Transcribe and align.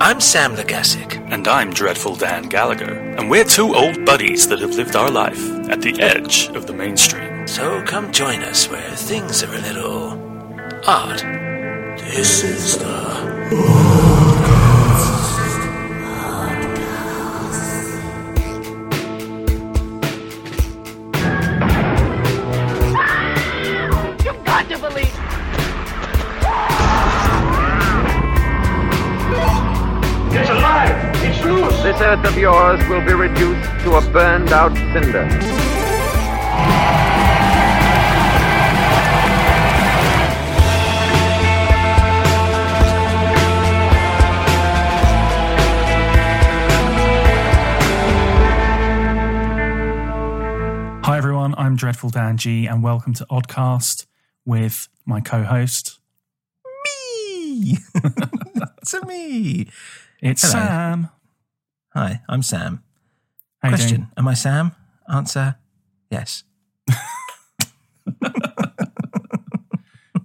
I'm 0.00 0.20
Sam 0.20 0.54
Legasic. 0.54 1.16
And 1.32 1.48
I'm 1.48 1.72
Dreadful 1.72 2.14
Dan 2.14 2.44
Gallagher, 2.44 2.92
and 3.18 3.28
we're 3.28 3.42
two 3.42 3.74
old 3.74 4.06
buddies 4.06 4.46
that 4.48 4.60
have 4.60 4.76
lived 4.76 4.94
our 4.94 5.10
life 5.10 5.40
at 5.68 5.82
the 5.82 6.00
edge 6.00 6.46
of 6.50 6.68
the 6.68 6.72
mainstream. 6.72 7.48
So 7.48 7.82
come 7.82 8.12
join 8.12 8.42
us 8.42 8.70
where 8.70 8.94
things 8.94 9.42
are 9.42 9.52
a 9.52 9.58
little 9.58 10.12
odd. 10.86 11.18
This 11.98 12.44
is 12.44 12.78
the 12.78 14.37
This 31.48 31.98
earth 32.02 32.26
of 32.26 32.36
yours 32.36 32.78
will 32.90 33.00
be 33.00 33.14
reduced 33.14 33.70
to 33.80 33.94
a 33.94 34.02
burned 34.10 34.52
out 34.52 34.76
cinder. 34.92 35.26
Hi 51.02 51.16
everyone, 51.16 51.54
I'm 51.56 51.76
Dreadful 51.76 52.10
Dan 52.10 52.36
G, 52.36 52.66
and 52.66 52.82
welcome 52.82 53.14
to 53.14 53.24
Oddcast 53.30 54.04
with 54.44 54.88
my 55.06 55.22
co-host. 55.22 55.98
Me! 56.84 57.78
to 58.88 59.06
me. 59.06 59.68
It's 60.20 60.42
Hello. 60.42 60.52
Sam. 60.52 61.08
Hi, 61.94 62.20
I'm 62.28 62.42
Sam. 62.42 62.82
How 63.62 63.70
Question? 63.70 64.08
Am 64.16 64.28
I 64.28 64.34
Sam? 64.34 64.72
Answer 65.12 65.56
yes. 66.10 66.44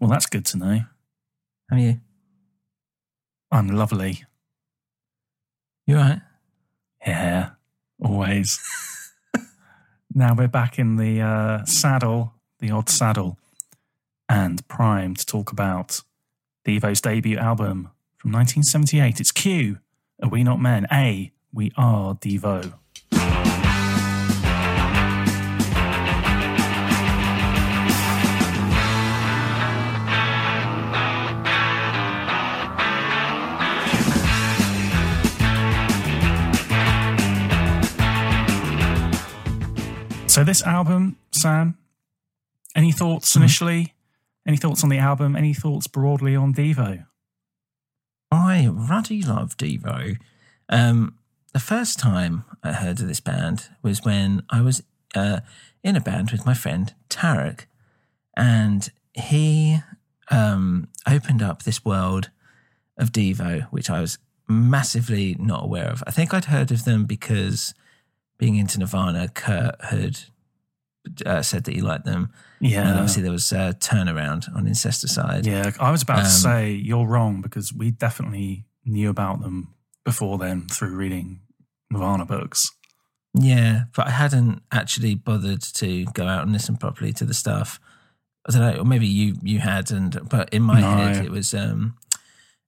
Well, 0.03 0.09
that's 0.09 0.25
good 0.25 0.45
to 0.47 0.57
know. 0.57 0.79
How 1.69 1.77
are 1.77 1.79
you? 1.79 2.01
I'm 3.49 3.69
lovely. 3.69 4.25
You 5.87 5.95
right? 5.95 6.19
Yeah, 7.07 7.51
always. 8.03 8.59
now 10.13 10.35
we're 10.37 10.49
back 10.49 10.77
in 10.77 10.97
the 10.97 11.21
uh, 11.21 11.63
saddle, 11.63 12.33
the 12.59 12.69
odd 12.69 12.89
saddle, 12.89 13.37
and 14.27 14.67
primed 14.67 15.19
to 15.19 15.25
talk 15.25 15.53
about 15.53 16.01
Devo's 16.65 16.99
debut 16.99 17.37
album 17.37 17.89
from 18.17 18.33
1978. 18.33 19.21
It's 19.21 19.31
Q. 19.31 19.79
Are 20.21 20.27
we 20.27 20.43
not 20.43 20.59
men? 20.59 20.85
A. 20.91 21.31
We 21.53 21.71
are 21.77 22.15
Devo. 22.15 22.73
So 40.27 40.43
this 40.43 40.63
album, 40.63 41.17
Sam, 41.31 41.77
any 42.75 42.91
thoughts 42.91 43.35
initially? 43.35 43.93
Any 44.47 44.57
thoughts 44.57 44.83
on 44.83 44.89
the 44.89 44.97
album? 44.97 45.35
Any 45.35 45.53
thoughts 45.53 45.85
broadly 45.85 46.35
on 46.35 46.55
Devo? 46.55 47.05
I 48.31 48.67
ruddy 48.67 49.21
love 49.21 49.55
Devo. 49.57 50.17
Um, 50.69 51.19
the 51.53 51.59
first 51.59 51.99
time 51.99 52.43
I 52.63 52.73
heard 52.73 52.99
of 52.99 53.07
this 53.07 53.19
band 53.19 53.69
was 53.81 54.03
when 54.03 54.43
I 54.49 54.61
was 54.61 54.83
uh, 55.15 55.39
in 55.83 55.95
a 55.95 56.01
band 56.01 56.31
with 56.31 56.45
my 56.45 56.53
friend 56.53 56.93
Tarek, 57.09 57.65
and 58.35 58.89
he 59.13 59.77
um, 60.31 60.87
opened 61.07 61.41
up 61.41 61.63
this 61.63 61.85
world 61.85 62.29
of 62.97 63.11
Devo, 63.11 63.63
which 63.65 63.89
I 63.89 64.01
was 64.01 64.17
massively 64.47 65.35
not 65.39 65.63
aware 65.63 65.87
of. 65.87 66.03
I 66.07 66.11
think 66.11 66.33
I'd 66.33 66.45
heard 66.45 66.71
of 66.71 66.85
them 66.85 67.05
because 67.05 67.73
being 68.37 68.55
into 68.55 68.79
Nirvana, 68.79 69.27
Kurt 69.29 69.75
had 69.85 70.19
uh, 71.25 71.41
said 71.41 71.65
that 71.65 71.75
he 71.75 71.81
liked 71.81 72.05
them. 72.05 72.31
Yeah. 72.59 72.81
And 72.87 72.91
obviously 72.91 73.23
there 73.23 73.31
was 73.31 73.51
uh, 73.53 73.73
Turnaround 73.77 74.53
on 74.55 74.65
Incesticide. 74.65 75.45
Yeah, 75.45 75.71
I 75.79 75.91
was 75.91 76.01
about 76.01 76.19
Um, 76.19 76.23
to 76.25 76.29
say 76.29 76.71
you're 76.71 77.05
wrong 77.05 77.41
because 77.41 77.73
we 77.73 77.91
definitely 77.91 78.65
knew 78.85 79.09
about 79.09 79.41
them 79.41 79.73
before 80.05 80.37
then 80.37 80.67
through 80.67 80.95
reading 80.95 81.39
Nirvana 81.91 82.25
books. 82.25 82.71
Yeah, 83.33 83.85
but 83.95 84.07
I 84.07 84.11
hadn't 84.11 84.61
actually 84.71 85.15
bothered 85.15 85.61
to 85.75 86.05
go 86.05 86.27
out 86.27 86.43
and 86.43 86.51
listen 86.53 86.77
properly 86.77 87.13
to 87.13 87.25
the 87.25 87.33
stuff. 87.33 87.79
I 88.47 88.51
don't 88.51 88.61
know, 88.61 88.81
or 88.81 88.85
maybe 88.85 89.07
you 89.07 89.35
you 89.41 89.59
had, 89.59 89.89
and 89.91 90.19
but 90.29 90.49
in 90.53 90.61
my 90.61 90.81
No. 90.81 90.91
head 90.97 91.25
it 91.25 91.31
was 91.31 91.53
um 91.53 91.97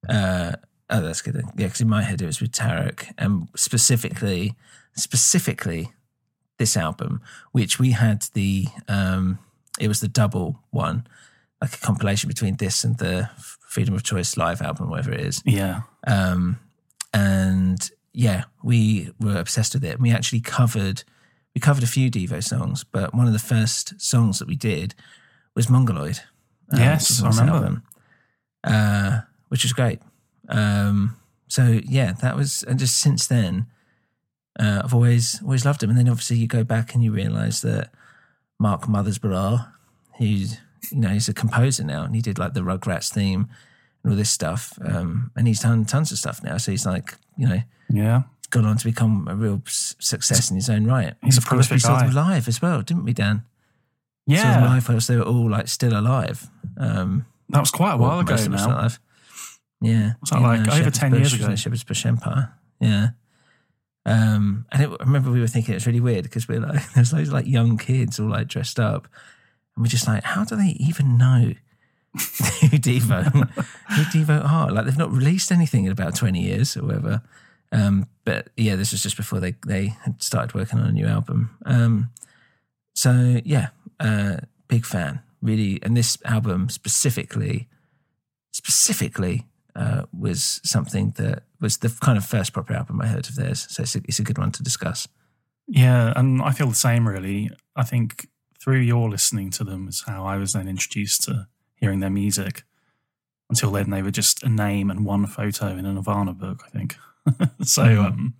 uh 0.09 0.53
oh 0.89 1.01
that's 1.01 1.21
good. 1.21 1.35
Yeah, 1.35 1.67
because 1.67 1.81
in 1.81 1.89
my 1.89 2.01
head 2.01 2.21
it 2.21 2.25
was 2.25 2.41
with 2.41 2.51
Tarek, 2.51 3.13
and 3.17 3.47
specifically 3.55 4.55
specifically 4.95 5.91
this 6.57 6.77
album, 6.77 7.21
which 7.51 7.77
we 7.79 7.91
had 7.91 8.23
the 8.33 8.65
um 8.87 9.37
it 9.79 9.87
was 9.89 9.99
the 9.99 10.07
double 10.07 10.63
one, 10.71 11.05
like 11.61 11.73
a 11.73 11.77
compilation 11.77 12.27
between 12.29 12.55
this 12.55 12.83
and 12.85 12.97
the 12.97 13.29
Freedom 13.67 13.93
of 13.93 14.03
Choice 14.03 14.37
live 14.37 14.61
album, 14.61 14.89
whatever 14.89 15.11
it 15.11 15.19
is. 15.19 15.43
Yeah. 15.45 15.81
Um, 16.07 16.59
and 17.15 17.89
yeah, 18.13 18.43
we 18.63 19.11
were 19.19 19.37
obsessed 19.37 19.73
with 19.73 19.83
it. 19.83 19.93
And 19.93 20.01
we 20.01 20.11
actually 20.11 20.41
covered 20.41 21.03
we 21.53 21.61
covered 21.61 21.83
a 21.83 21.87
few 21.87 22.11
Devo 22.11 22.43
songs, 22.43 22.83
but 22.83 23.15
one 23.15 23.27
of 23.27 23.33
the 23.33 23.39
first 23.39 23.99
songs 23.99 24.39
that 24.39 24.47
we 24.47 24.57
did 24.57 24.93
was 25.55 25.69
Mongoloid. 25.69 26.19
um, 26.71 26.79
Yes, 26.79 27.23
I 27.23 27.29
remember. 27.29 27.53
album, 27.53 27.83
uh, 28.65 29.21
which 29.47 29.63
was 29.63 29.71
great. 29.71 30.01
Um, 30.49 31.15
so 31.47 31.79
yeah, 31.85 32.11
that 32.21 32.35
was, 32.35 32.63
and 32.63 32.77
just 32.77 32.97
since 32.97 33.27
then, 33.27 33.67
uh, 34.59 34.81
I've 34.83 34.93
always 34.93 35.41
always 35.41 35.63
loved 35.65 35.81
him. 35.81 35.89
And 35.89 35.97
then 35.97 36.09
obviously 36.09 36.37
you 36.37 36.47
go 36.47 36.65
back 36.65 36.93
and 36.93 37.03
you 37.03 37.11
realise 37.13 37.61
that 37.61 37.89
Mark 38.59 38.83
Mothersbaugh, 38.83 39.71
who's 40.17 40.57
you 40.91 40.97
know 40.97 41.09
he's 41.09 41.29
a 41.29 41.33
composer 41.33 41.83
now, 41.85 42.03
and 42.03 42.15
he 42.15 42.21
did 42.21 42.37
like 42.37 42.53
the 42.53 42.61
Rugrats 42.61 43.11
theme 43.11 43.47
and 44.05 44.11
all 44.13 44.17
this 44.17 44.29
stuff. 44.29 44.77
Um, 44.85 45.31
and 45.35 45.47
he's 45.47 45.59
done 45.61 45.83
tons 45.85 46.11
of 46.11 46.17
stuff 46.19 46.43
now. 46.43 46.57
So 46.57 46.71
he's 46.71 46.85
like 46.85 47.15
you 47.37 47.47
know 47.49 47.61
Yeah. 47.89 48.21
gone 48.51 48.65
on 48.65 48.77
to 48.77 48.85
become 48.85 49.27
a 49.27 49.35
real 49.35 49.61
success 49.65 50.49
in 50.51 50.55
his 50.55 50.69
own 50.69 50.85
right. 50.85 51.15
He's 51.23 51.37
a 51.37 51.41
Of 51.41 51.47
course, 51.47 51.65
we 51.71 51.77
prolific 51.79 51.81
saw 51.81 51.97
them 51.99 52.13
guy. 52.13 52.29
live 52.35 52.47
as 52.47 52.61
well, 52.61 52.81
didn't 52.83 53.03
we, 53.03 53.13
Dan? 53.13 53.43
Saw 54.29 54.35
them 54.35 54.63
Yeah, 54.63 54.65
live 54.73 54.87
whilst 54.87 55.07
they 55.07 55.17
were 55.17 55.23
all 55.23 55.49
like 55.49 55.67
still 55.67 55.97
alive. 55.99 56.47
Um, 56.77 57.25
that 57.49 57.59
was 57.59 57.71
quite 57.71 57.93
a 57.93 57.97
while 57.97 58.19
ago 58.19 58.35
now. 58.47 58.89
Yeah, 59.81 60.13
Was 60.21 60.29
that 60.29 60.41
like 60.41 60.61
over 60.61 60.71
Shepherd's 60.71 60.97
10 60.99 61.11
Bush, 61.11 61.19
years 61.19 61.33
ago? 61.33 61.55
Shepherd's 61.55 61.83
Bush 61.83 62.05
Empire. 62.05 62.53
Yeah. 62.79 63.09
Um, 64.05 64.65
and 64.71 64.83
it, 64.83 64.89
I 64.99 65.03
remember 65.03 65.31
we 65.31 65.39
were 65.41 65.47
thinking 65.47 65.73
it 65.73 65.77
was 65.77 65.87
really 65.87 65.99
weird 65.99 66.23
because 66.23 66.47
we 66.47 66.55
are 66.57 66.59
like, 66.59 66.91
there's 66.93 67.11
loads 67.11 67.29
of 67.29 67.33
like 67.33 67.47
young 67.47 67.77
kids 67.77 68.19
all 68.19 68.29
like 68.29 68.47
dressed 68.47 68.79
up, 68.79 69.07
and 69.75 69.83
we're 69.83 69.89
just 69.89 70.07
like, 70.07 70.23
how 70.23 70.43
do 70.43 70.55
they 70.55 70.75
even 70.79 71.17
know 71.17 71.53
who 72.61 72.77
Devo, 72.77 73.23
who 73.33 74.03
Devo 74.03 74.43
are? 74.49 74.71
Like 74.71 74.85
they've 74.85 74.97
not 74.97 75.11
released 75.11 75.51
anything 75.51 75.85
in 75.85 75.91
about 75.91 76.15
twenty 76.15 76.41
years 76.41 76.77
or 76.77 76.83
whatever. 76.83 77.21
Um, 77.71 78.07
but 78.23 78.49
yeah, 78.55 78.75
this 78.75 78.91
was 78.91 79.03
just 79.03 79.17
before 79.17 79.39
they 79.39 79.55
they 79.65 79.87
had 79.87 80.21
started 80.21 80.53
working 80.53 80.79
on 80.79 80.87
a 80.87 80.91
new 80.91 81.07
album. 81.07 81.57
Um, 81.65 82.11
so 82.93 83.41
yeah, 83.43 83.69
uh, 83.99 84.37
big 84.67 84.85
fan, 84.85 85.21
really. 85.41 85.79
And 85.83 85.97
this 85.97 86.17
album 86.23 86.69
specifically, 86.69 87.67
specifically, 88.51 89.45
uh, 89.75 90.03
was 90.17 90.61
something 90.63 91.13
that 91.17 91.43
was 91.59 91.77
the 91.77 91.89
kind 92.01 92.17
of 92.17 92.25
first 92.25 92.53
proper 92.53 92.73
album 92.73 93.01
I 93.01 93.07
heard 93.07 93.27
of 93.27 93.35
theirs. 93.35 93.67
So 93.69 93.83
it's 93.83 93.95
a, 93.95 94.01
it's 94.05 94.19
a 94.19 94.23
good 94.23 94.37
one 94.37 94.51
to 94.53 94.63
discuss. 94.63 95.07
Yeah, 95.67 96.13
and 96.15 96.41
I 96.41 96.51
feel 96.51 96.67
the 96.67 96.75
same 96.75 97.07
really. 97.07 97.49
I 97.75 97.83
think 97.83 98.29
through 98.61 98.79
your 98.79 99.09
listening 99.09 99.49
to 99.51 99.63
them 99.63 99.87
is 99.87 100.03
how 100.05 100.25
I 100.25 100.37
was 100.37 100.53
then 100.53 100.67
introduced 100.67 101.23
to 101.23 101.47
hearing 101.75 101.99
their 101.99 102.09
music. 102.09 102.63
Until 103.49 103.71
then, 103.71 103.89
they 103.91 104.01
were 104.01 104.11
just 104.11 104.43
a 104.43 104.49
name 104.49 104.89
and 104.89 105.05
one 105.05 105.25
photo 105.27 105.67
in 105.67 105.85
a 105.85 105.93
Nirvana 105.93 106.33
book, 106.33 106.63
I 106.65 106.69
think. 106.69 106.95
so, 107.63 107.83
Mm. 107.83 108.05
um, 108.05 108.33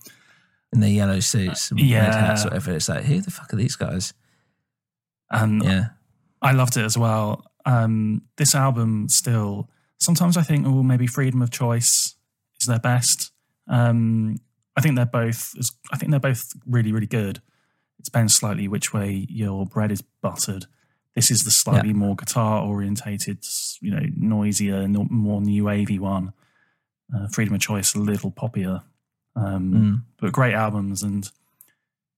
In 0.73 0.79
their 0.81 0.89
yellow 0.89 1.19
suits, 1.21 1.71
and 1.71 1.79
Yeah. 1.79 2.05
red 2.05 2.15
hats, 2.15 2.43
whatever. 2.43 2.73
It's 2.73 2.89
like, 2.89 3.05
who 3.05 3.21
the 3.21 3.31
fuck 3.31 3.53
are 3.53 3.55
these 3.57 3.75
guys? 3.75 4.13
and 5.31 5.63
Yeah, 5.63 5.87
I 6.41 6.51
loved 6.51 6.77
it 6.77 6.83
as 6.83 6.97
well. 6.97 7.45
Um, 7.65 8.21
this 8.37 8.53
album 8.55 9.09
still, 9.09 9.69
sometimes 9.99 10.37
I 10.37 10.43
think, 10.43 10.65
oh, 10.67 10.83
maybe 10.83 11.07
Freedom 11.07 11.41
of 11.41 11.49
Choice 11.49 12.15
is 12.59 12.67
their 12.67 12.79
best. 12.79 13.31
Um, 13.67 14.37
I 14.75 14.81
think 14.81 14.95
they're 14.95 15.05
both. 15.05 15.53
I 15.91 15.97
think 15.97 16.11
they're 16.11 16.19
both 16.19 16.51
really, 16.65 16.91
really 16.91 17.07
good. 17.07 17.37
It 17.97 18.05
depends 18.05 18.35
slightly 18.35 18.67
which 18.67 18.93
way 18.93 19.25
your 19.29 19.65
bread 19.65 19.91
is 19.91 20.01
buttered. 20.21 20.65
This 21.15 21.31
is 21.31 21.43
the 21.45 21.51
slightly 21.51 21.93
more 21.93 22.15
guitar 22.15 22.63
orientated, 22.65 23.39
you 23.81 23.91
know, 23.91 24.05
noisier, 24.17 24.87
no- 24.87 25.07
more 25.09 25.41
new 25.41 25.63
wavy 25.65 25.97
one. 25.99 26.33
Uh, 27.15 27.27
Freedom 27.27 27.53
of 27.55 27.61
Choice, 27.61 27.93
a 27.95 27.99
little 27.99 28.31
poppier, 28.31 28.83
um, 29.35 29.73
Mm. 29.73 30.01
but 30.17 30.31
great 30.33 30.53
albums. 30.55 31.03
And 31.03 31.31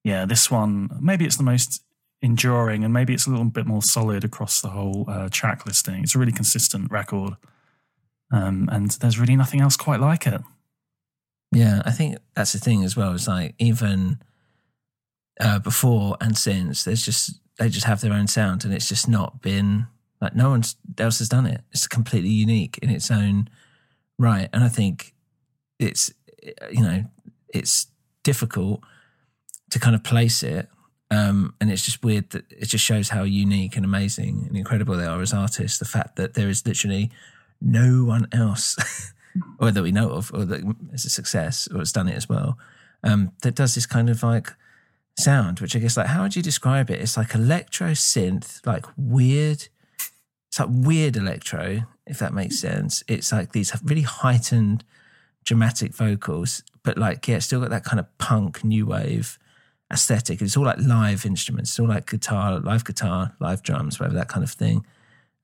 yeah, 0.03 0.25
this 0.25 0.49
one 0.49 0.89
maybe 1.01 1.25
it's 1.25 1.35
the 1.37 1.43
most 1.43 1.83
enduring, 2.21 2.83
and 2.83 2.93
maybe 2.93 3.13
it's 3.13 3.27
a 3.27 3.29
little 3.29 3.45
bit 3.45 3.67
more 3.67 3.83
solid 3.83 4.23
across 4.23 4.61
the 4.61 4.69
whole 4.69 5.05
uh, 5.09 5.27
track 5.29 5.65
listing. 5.65 6.03
It's 6.03 6.15
a 6.15 6.19
really 6.19 6.31
consistent 6.31 6.89
record, 6.89 7.35
um, 8.31 8.69
and 8.71 8.91
there's 8.91 9.19
really 9.19 9.35
nothing 9.35 9.61
else 9.61 9.75
quite 9.77 9.99
like 9.99 10.25
it. 10.25 10.41
yeah. 11.51 11.81
I 11.85 11.91
think 11.91 12.17
that's 12.33 12.53
the 12.53 12.59
thing 12.59 12.83
as 12.83 12.95
well. 12.97 13.13
It's 13.13 13.27
like 13.27 13.53
even 13.59 14.19
uh, 15.39 15.59
before 15.59 16.17
and 16.21 16.35
since, 16.37 16.83
there's 16.85 17.03
just 17.05 17.39
they 17.57 17.69
just 17.69 17.85
have 17.85 18.01
their 18.01 18.13
own 18.13 18.27
sound, 18.27 18.65
and 18.65 18.73
it's 18.73 18.87
just 18.87 19.07
not 19.07 19.41
been 19.41 19.87
like 20.21 20.35
no 20.35 20.49
one 20.49 20.63
else 20.97 21.19
has 21.19 21.29
done 21.29 21.45
it. 21.45 21.61
It's 21.71 21.87
completely 21.87 22.29
unique 22.29 22.79
in 22.81 22.89
its 22.89 23.11
own 23.11 23.49
right, 24.17 24.49
and 24.53 24.63
I 24.63 24.69
think 24.69 25.13
it's 25.79 26.13
you 26.71 26.81
know 26.81 27.03
it's 27.53 27.87
difficult 28.23 28.81
to 29.69 29.79
kind 29.79 29.95
of 29.95 30.03
place 30.03 30.43
it. 30.43 30.69
Um, 31.09 31.53
and 31.61 31.71
it's 31.71 31.85
just 31.85 32.03
weird 32.03 32.31
that 32.31 32.51
it 32.51 32.65
just 32.65 32.83
shows 32.83 33.09
how 33.09 33.23
unique 33.23 33.77
and 33.77 33.85
amazing 33.85 34.43
and 34.47 34.57
incredible 34.57 34.97
they 34.97 35.05
are 35.05 35.21
as 35.21 35.33
artists. 35.33 35.79
The 35.79 35.85
fact 35.85 36.17
that 36.17 36.33
there 36.33 36.49
is 36.49 36.65
literally 36.67 37.11
no 37.61 38.03
one 38.03 38.27
else, 38.33 38.75
or 39.59 39.71
that 39.71 39.81
we 39.81 39.93
know 39.93 40.09
of, 40.09 40.33
or 40.33 40.43
that 40.43 40.75
is 40.91 41.05
a 41.05 41.09
success 41.09 41.67
or 41.73 41.79
has 41.79 41.93
done 41.93 42.09
it 42.09 42.15
as 42.15 42.27
well, 42.27 42.57
um, 43.03 43.31
that 43.41 43.55
does 43.55 43.75
this 43.75 43.85
kind 43.85 44.09
of 44.09 44.21
like 44.21 44.53
sound, 45.17 45.59
which 45.59 45.75
I 45.75 45.79
guess 45.79 45.97
like 45.97 46.07
how 46.07 46.23
would 46.23 46.35
you 46.35 46.41
describe 46.41 46.89
it? 46.89 47.01
It's 47.01 47.17
like 47.17 47.33
electro 47.33 47.91
synth, 47.91 48.65
like 48.65 48.85
weird. 48.95 49.67
It's 50.47 50.59
like 50.59 50.69
weird 50.71 51.17
electro, 51.17 51.81
if 52.05 52.19
that 52.19 52.33
makes 52.33 52.59
sense. 52.59 53.03
It's 53.07 53.31
like 53.31 53.51
these 53.51 53.73
really 53.83 54.03
heightened, 54.03 54.83
dramatic 55.43 55.93
vocals, 55.93 56.63
but 56.83 56.97
like 56.97 57.27
yeah, 57.27 57.39
still 57.39 57.61
got 57.61 57.69
that 57.71 57.83
kind 57.83 57.99
of 57.99 58.17
punk 58.17 58.63
new 58.63 58.85
wave 58.85 59.37
aesthetic. 59.91 60.41
It's 60.41 60.57
all 60.57 60.65
like 60.65 60.79
live 60.79 61.25
instruments. 61.25 61.71
It's 61.71 61.79
all 61.79 61.87
like 61.87 62.09
guitar, 62.09 62.59
live 62.59 62.85
guitar, 62.85 63.35
live 63.39 63.63
drums, 63.63 63.99
whatever 63.99 64.15
that 64.15 64.27
kind 64.27 64.43
of 64.43 64.51
thing. 64.51 64.85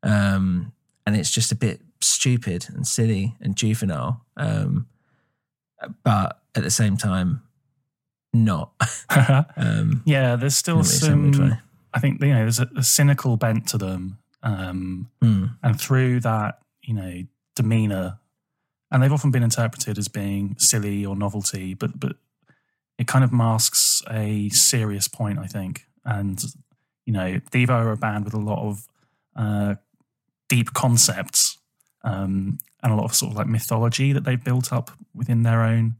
Um, 0.03 0.73
and 1.05 1.15
it's 1.15 1.31
just 1.31 1.51
a 1.51 1.55
bit 1.55 1.81
stupid 2.01 2.67
and 2.73 2.85
silly 2.85 3.35
and 3.41 3.55
juvenile, 3.55 4.21
um, 4.37 4.87
but 6.03 6.39
at 6.55 6.63
the 6.63 6.71
same 6.71 6.97
time, 6.97 7.41
not. 8.33 8.71
um, 9.57 10.01
yeah, 10.05 10.35
there's 10.35 10.55
still 10.55 10.83
some. 10.83 11.57
I 11.93 11.99
think 11.99 12.21
you 12.21 12.29
know 12.29 12.39
there's 12.39 12.59
a, 12.59 12.69
a 12.75 12.83
cynical 12.83 13.37
bent 13.37 13.67
to 13.69 13.77
them, 13.77 14.17
um, 14.41 15.09
Mm. 15.21 15.55
and 15.61 15.79
through 15.79 16.21
that 16.21 16.59
you 16.81 16.93
know 16.93 17.23
demeanor, 17.55 18.17
and 18.91 19.01
they've 19.03 19.13
often 19.13 19.31
been 19.31 19.43
interpreted 19.43 19.97
as 19.97 20.07
being 20.07 20.55
silly 20.57 21.05
or 21.05 21.15
novelty, 21.15 21.73
but 21.75 21.99
but 21.99 22.15
it 22.97 23.07
kind 23.07 23.23
of 23.23 23.31
masks 23.31 24.01
a 24.09 24.49
serious 24.49 25.07
point, 25.07 25.39
I 25.39 25.45
think. 25.47 25.85
And 26.05 26.43
you 27.05 27.13
know, 27.13 27.39
Devo 27.51 27.69
are 27.69 27.91
a 27.91 27.97
band 27.97 28.25
with 28.25 28.33
a 28.33 28.39
lot 28.39 28.59
of 28.67 28.87
uh, 29.35 29.75
deep 30.49 30.73
concepts 30.73 31.57
um, 32.03 32.59
and 32.81 32.93
a 32.93 32.95
lot 32.95 33.05
of 33.05 33.15
sort 33.15 33.31
of 33.31 33.37
like 33.37 33.47
mythology 33.47 34.13
that 34.13 34.23
they've 34.23 34.43
built 34.43 34.71
up 34.71 34.91
within 35.13 35.43
their 35.43 35.61
own 35.63 35.95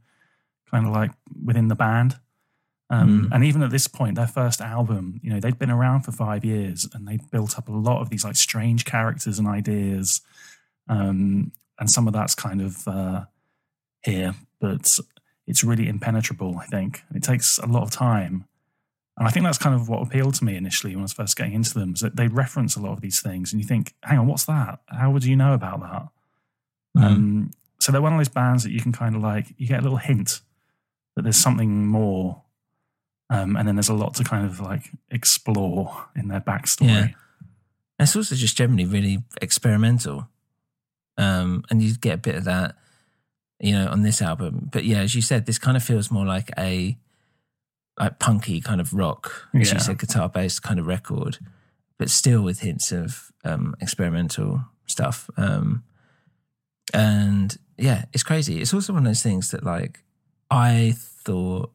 kind 0.70 0.86
of 0.86 0.92
like 0.92 1.10
within 1.44 1.68
the 1.68 1.74
band. 1.74 2.16
Um, 2.90 3.24
Mm. 3.24 3.34
And 3.34 3.44
even 3.44 3.62
at 3.62 3.70
this 3.70 3.88
point, 3.88 4.14
their 4.14 4.26
first 4.26 4.60
album, 4.60 5.20
you 5.22 5.30
know, 5.30 5.40
they'd 5.40 5.58
been 5.58 5.70
around 5.70 6.02
for 6.02 6.12
five 6.12 6.44
years 6.44 6.86
and 6.92 7.08
they'd 7.08 7.30
built 7.30 7.58
up 7.58 7.68
a 7.68 7.72
lot 7.72 8.02
of 8.02 8.10
these 8.10 8.24
like 8.24 8.36
strange 8.36 8.84
characters 8.84 9.38
and 9.38 9.48
ideas. 9.48 10.20
Um, 10.88 11.52
and 11.78 11.90
some 11.90 12.06
of 12.06 12.12
that's 12.12 12.34
kind 12.34 12.60
of 12.60 12.86
uh, 12.86 13.24
here, 14.02 14.34
but 14.60 14.98
it's 15.46 15.64
really 15.64 15.88
impenetrable, 15.88 16.58
I 16.58 16.66
think. 16.66 17.02
It 17.14 17.22
takes 17.22 17.58
a 17.58 17.66
lot 17.66 17.82
of 17.82 17.90
time. 17.90 18.46
And 19.16 19.28
I 19.28 19.30
think 19.30 19.44
that's 19.44 19.58
kind 19.58 19.74
of 19.74 19.88
what 19.88 20.02
appealed 20.02 20.34
to 20.34 20.44
me 20.44 20.56
initially 20.56 20.94
when 20.94 21.02
I 21.02 21.02
was 21.02 21.12
first 21.12 21.36
getting 21.36 21.54
into 21.54 21.74
them, 21.74 21.94
is 21.94 22.00
that 22.00 22.16
they 22.16 22.28
reference 22.28 22.76
a 22.76 22.80
lot 22.80 22.92
of 22.92 23.00
these 23.00 23.20
things. 23.20 23.52
And 23.52 23.62
you 23.62 23.66
think, 23.66 23.94
hang 24.02 24.18
on, 24.18 24.26
what's 24.26 24.44
that? 24.44 24.80
How 24.86 25.10
would 25.10 25.24
you 25.24 25.36
know 25.36 25.54
about 25.54 25.80
that? 25.80 26.08
Mm. 26.96 27.04
Um, 27.04 27.50
so 27.80 27.92
they're 27.92 28.02
one 28.02 28.12
of 28.12 28.18
those 28.18 28.28
bands 28.28 28.62
that 28.64 28.72
you 28.72 28.80
can 28.80 28.92
kind 28.92 29.14
of 29.14 29.22
like, 29.22 29.54
you 29.56 29.66
get 29.66 29.80
a 29.80 29.82
little 29.82 29.98
hint 29.98 30.40
that 31.14 31.22
there's 31.22 31.36
something 31.36 31.86
more. 31.86 32.42
Um, 33.30 33.56
and 33.56 33.66
then 33.66 33.76
there's 33.76 33.88
a 33.88 33.94
lot 33.94 34.14
to 34.14 34.24
kind 34.24 34.44
of 34.46 34.60
like 34.60 34.90
explore 35.10 36.06
in 36.14 36.28
their 36.28 36.40
backstory. 36.40 36.88
Yeah. 36.88 37.06
It's 37.98 38.14
also 38.16 38.34
just 38.34 38.56
generally 38.56 38.84
really 38.84 39.22
experimental. 39.40 40.28
Um, 41.16 41.64
and 41.70 41.82
you 41.82 41.94
get 41.96 42.14
a 42.14 42.18
bit 42.18 42.34
of 42.34 42.44
that, 42.44 42.76
you 43.60 43.72
know, 43.72 43.86
on 43.88 44.02
this 44.02 44.20
album. 44.20 44.68
But 44.72 44.84
yeah, 44.84 44.98
as 45.00 45.14
you 45.14 45.22
said, 45.22 45.46
this 45.46 45.58
kind 45.58 45.76
of 45.76 45.82
feels 45.82 46.10
more 46.10 46.26
like 46.26 46.50
a 46.58 46.98
like 47.98 48.18
punky 48.18 48.60
kind 48.60 48.80
of 48.80 48.92
rock, 48.92 49.48
as 49.54 49.68
Yeah. 49.68 49.74
you 49.74 49.80
said, 49.80 49.98
guitar 49.98 50.28
based 50.28 50.62
kind 50.62 50.80
of 50.80 50.86
record, 50.86 51.38
but 51.98 52.10
still 52.10 52.42
with 52.42 52.60
hints 52.60 52.90
of 52.92 53.32
um, 53.44 53.76
experimental 53.80 54.64
stuff. 54.86 55.30
Um, 55.36 55.84
and 56.92 57.56
yeah, 57.78 58.04
it's 58.12 58.22
crazy. 58.24 58.60
It's 58.60 58.74
also 58.74 58.92
one 58.92 59.02
of 59.06 59.06
those 59.10 59.22
things 59.22 59.50
that 59.52 59.64
like 59.64 60.02
I 60.50 60.94
thought 60.98 61.72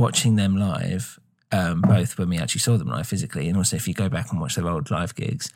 watching 0.00 0.36
them 0.36 0.56
live, 0.56 1.18
um, 1.52 1.80
both 1.82 2.18
when 2.18 2.28
we 2.30 2.38
actually 2.38 2.60
saw 2.60 2.76
them 2.76 2.88
live 2.88 3.06
physically, 3.06 3.48
and 3.48 3.56
also 3.56 3.76
if 3.76 3.86
you 3.86 3.94
go 3.94 4.08
back 4.08 4.30
and 4.32 4.40
watch 4.40 4.54
their 4.56 4.68
old 4.68 4.90
live 4.90 5.14
gigs, 5.14 5.52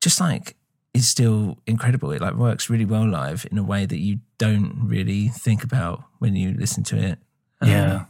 just 0.00 0.20
like 0.20 0.56
is 0.94 1.08
still 1.08 1.58
incredible. 1.66 2.12
It 2.12 2.20
like 2.22 2.34
works 2.34 2.70
really 2.70 2.84
well 2.84 3.08
live 3.08 3.46
in 3.50 3.58
a 3.58 3.64
way 3.64 3.84
that 3.84 3.98
you 3.98 4.20
don't 4.38 4.86
really 4.86 5.26
think 5.28 5.64
about 5.64 6.04
when 6.20 6.36
you 6.36 6.54
listen 6.54 6.84
to 6.84 6.96
it. 6.96 7.18
um, 7.60 7.68
Yeah. 7.68 8.04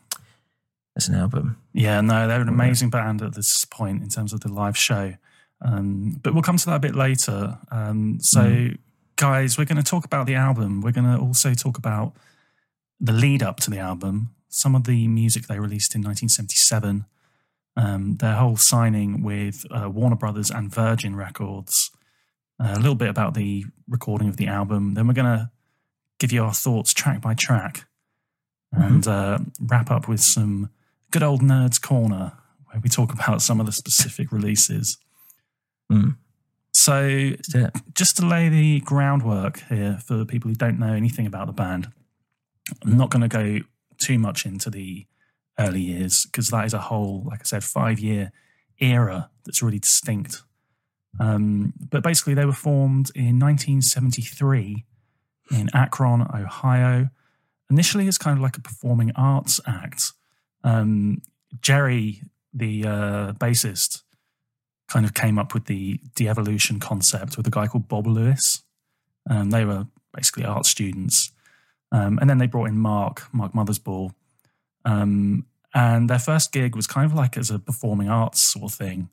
as 0.96 1.08
an 1.08 1.14
album. 1.14 1.56
Yeah, 1.72 2.00
no, 2.02 2.28
they're 2.28 2.40
an 2.40 2.48
amazing 2.48 2.90
band 2.90 3.20
at 3.22 3.34
this 3.34 3.64
point 3.64 4.02
in 4.02 4.08
terms 4.08 4.32
of 4.32 4.40
the 4.40 4.48
live 4.52 4.76
show. 4.76 5.14
Um, 5.62 6.20
but 6.22 6.34
we'll 6.34 6.42
come 6.42 6.56
to 6.58 6.66
that 6.66 6.76
a 6.76 6.80
bit 6.80 6.94
later. 6.94 7.58
Um, 7.70 8.18
so, 8.20 8.42
Mm. 8.44 8.78
guys, 9.16 9.56
we're 9.58 9.64
going 9.64 9.82
to 9.82 9.90
talk 9.90 10.04
about 10.04 10.26
the 10.26 10.34
album. 10.34 10.80
We're 10.82 10.92
going 10.92 11.10
to 11.12 11.18
also 11.18 11.54
talk 11.54 11.78
about 11.78 12.14
the 13.00 13.12
lead 13.12 13.42
up 13.42 13.58
to 13.60 13.70
the 13.70 13.78
album, 13.78 14.30
some 14.54 14.76
of 14.76 14.84
the 14.84 15.08
music 15.08 15.46
they 15.46 15.58
released 15.58 15.94
in 15.94 16.02
1977, 16.02 17.04
um, 17.76 18.16
their 18.16 18.34
whole 18.34 18.56
signing 18.56 19.22
with 19.22 19.64
uh, 19.70 19.90
Warner 19.90 20.16
Brothers 20.16 20.50
and 20.50 20.72
Virgin 20.72 21.16
Records, 21.16 21.90
uh, 22.60 22.74
a 22.76 22.78
little 22.78 22.94
bit 22.94 23.08
about 23.08 23.34
the 23.34 23.64
recording 23.88 24.28
of 24.28 24.36
the 24.36 24.46
album. 24.46 24.94
Then 24.94 25.08
we're 25.08 25.14
going 25.14 25.38
to 25.38 25.50
give 26.20 26.30
you 26.30 26.44
our 26.44 26.54
thoughts 26.54 26.94
track 26.94 27.20
by 27.20 27.34
track. 27.34 27.86
and 28.72 29.06
uh, 29.06 29.38
wrap 29.60 29.90
up 29.90 30.08
with 30.08 30.20
some 30.20 30.70
good 31.10 31.22
old 31.22 31.42
Nerds 31.42 31.80
Corner, 31.80 32.32
where 32.66 32.80
we 32.80 32.88
talk 32.88 33.12
about 33.18 33.42
some 33.42 33.58
of 33.58 33.66
the 33.66 33.72
specific 33.72 34.30
releases. 34.30 34.98
Mm. 35.90 36.16
So, 36.72 37.32
just 37.92 38.16
to 38.16 38.26
lay 38.26 38.48
the 38.48 38.80
groundwork 38.80 39.62
here 39.68 39.98
for 40.04 40.24
people 40.24 40.48
who 40.48 40.56
don't 40.56 40.78
know 40.78 40.92
anything 40.92 41.26
about 41.26 41.46
the 41.46 41.52
band, 41.52 41.88
I'm 42.84 42.96
not 42.96 43.10
going 43.10 43.22
to 43.22 43.28
go 43.28 43.64
too 44.04 44.18
much 44.18 44.44
into 44.44 44.70
the 44.70 45.06
early 45.58 45.80
years 45.80 46.26
because 46.26 46.48
that 46.48 46.64
is 46.66 46.74
a 46.74 46.78
whole, 46.78 47.24
like 47.26 47.40
I 47.40 47.44
said, 47.44 47.64
five 47.64 47.98
year 47.98 48.32
era 48.80 49.30
that's 49.44 49.62
really 49.62 49.78
distinct. 49.78 50.42
Um, 51.20 51.72
but 51.78 52.02
basically, 52.02 52.34
they 52.34 52.44
were 52.44 52.52
formed 52.52 53.10
in 53.14 53.38
1973 53.38 54.84
in 55.50 55.70
Akron, 55.72 56.22
Ohio. 56.22 57.10
Initially, 57.70 58.08
as 58.08 58.18
kind 58.18 58.36
of 58.36 58.42
like 58.42 58.56
a 58.56 58.60
performing 58.60 59.12
arts 59.16 59.60
act. 59.66 60.12
Um, 60.64 61.22
Jerry, 61.60 62.22
the 62.52 62.84
uh, 62.84 63.32
bassist, 63.34 64.02
kind 64.88 65.06
of 65.06 65.14
came 65.14 65.38
up 65.38 65.54
with 65.54 65.66
the 65.66 66.00
de-evolution 66.14 66.80
concept 66.80 67.36
with 67.36 67.46
a 67.46 67.50
guy 67.50 67.66
called 67.66 67.88
Bob 67.88 68.06
Lewis. 68.06 68.62
Um, 69.30 69.50
they 69.50 69.64
were 69.64 69.86
basically 70.12 70.44
art 70.44 70.66
students. 70.66 71.32
Um, 71.94 72.18
and 72.20 72.28
then 72.28 72.38
they 72.38 72.48
brought 72.48 72.68
in 72.68 72.76
Mark, 72.76 73.22
Mark 73.32 73.52
Mothersbaugh. 73.52 74.12
Um, 74.84 75.46
and 75.72 76.10
their 76.10 76.18
first 76.18 76.50
gig 76.52 76.74
was 76.74 76.86
kind 76.88 77.06
of 77.06 77.14
like 77.14 77.36
as 77.36 77.50
a 77.50 77.58
performing 77.58 78.08
arts 78.08 78.42
sort 78.42 78.72
of 78.72 78.76
thing 78.76 79.10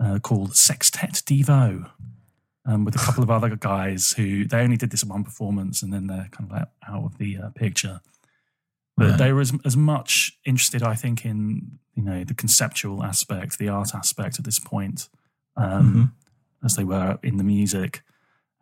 uh, 0.00 0.18
called 0.18 0.56
Sextet 0.56 1.22
Devo 1.26 1.88
um, 2.66 2.84
with 2.84 2.96
a 2.96 2.98
couple 2.98 3.22
of 3.22 3.30
other 3.30 3.54
guys 3.56 4.12
who 4.12 4.44
they 4.44 4.58
only 4.60 4.76
did 4.76 4.90
this 4.90 5.04
one 5.04 5.22
performance 5.24 5.82
and 5.82 5.92
then 5.92 6.08
they're 6.08 6.28
kind 6.32 6.50
of 6.50 6.56
out, 6.56 6.68
out 6.88 7.04
of 7.04 7.18
the 7.18 7.38
uh, 7.38 7.50
picture. 7.50 8.00
But 8.96 9.10
Right. 9.10 9.18
they 9.18 9.32
were 9.32 9.40
as, 9.40 9.52
as 9.64 9.76
much 9.76 10.36
interested, 10.44 10.82
I 10.82 10.96
think, 10.96 11.24
in 11.24 11.78
you 11.94 12.02
know 12.02 12.24
the 12.24 12.34
conceptual 12.34 13.04
aspect, 13.04 13.58
the 13.58 13.68
art 13.68 13.94
aspect 13.94 14.40
at 14.40 14.44
this 14.44 14.58
point, 14.58 15.08
um, 15.56 16.14
as 16.64 16.74
they 16.74 16.82
were 16.82 17.18
in 17.22 17.36
the 17.36 17.44
music. 17.44 18.02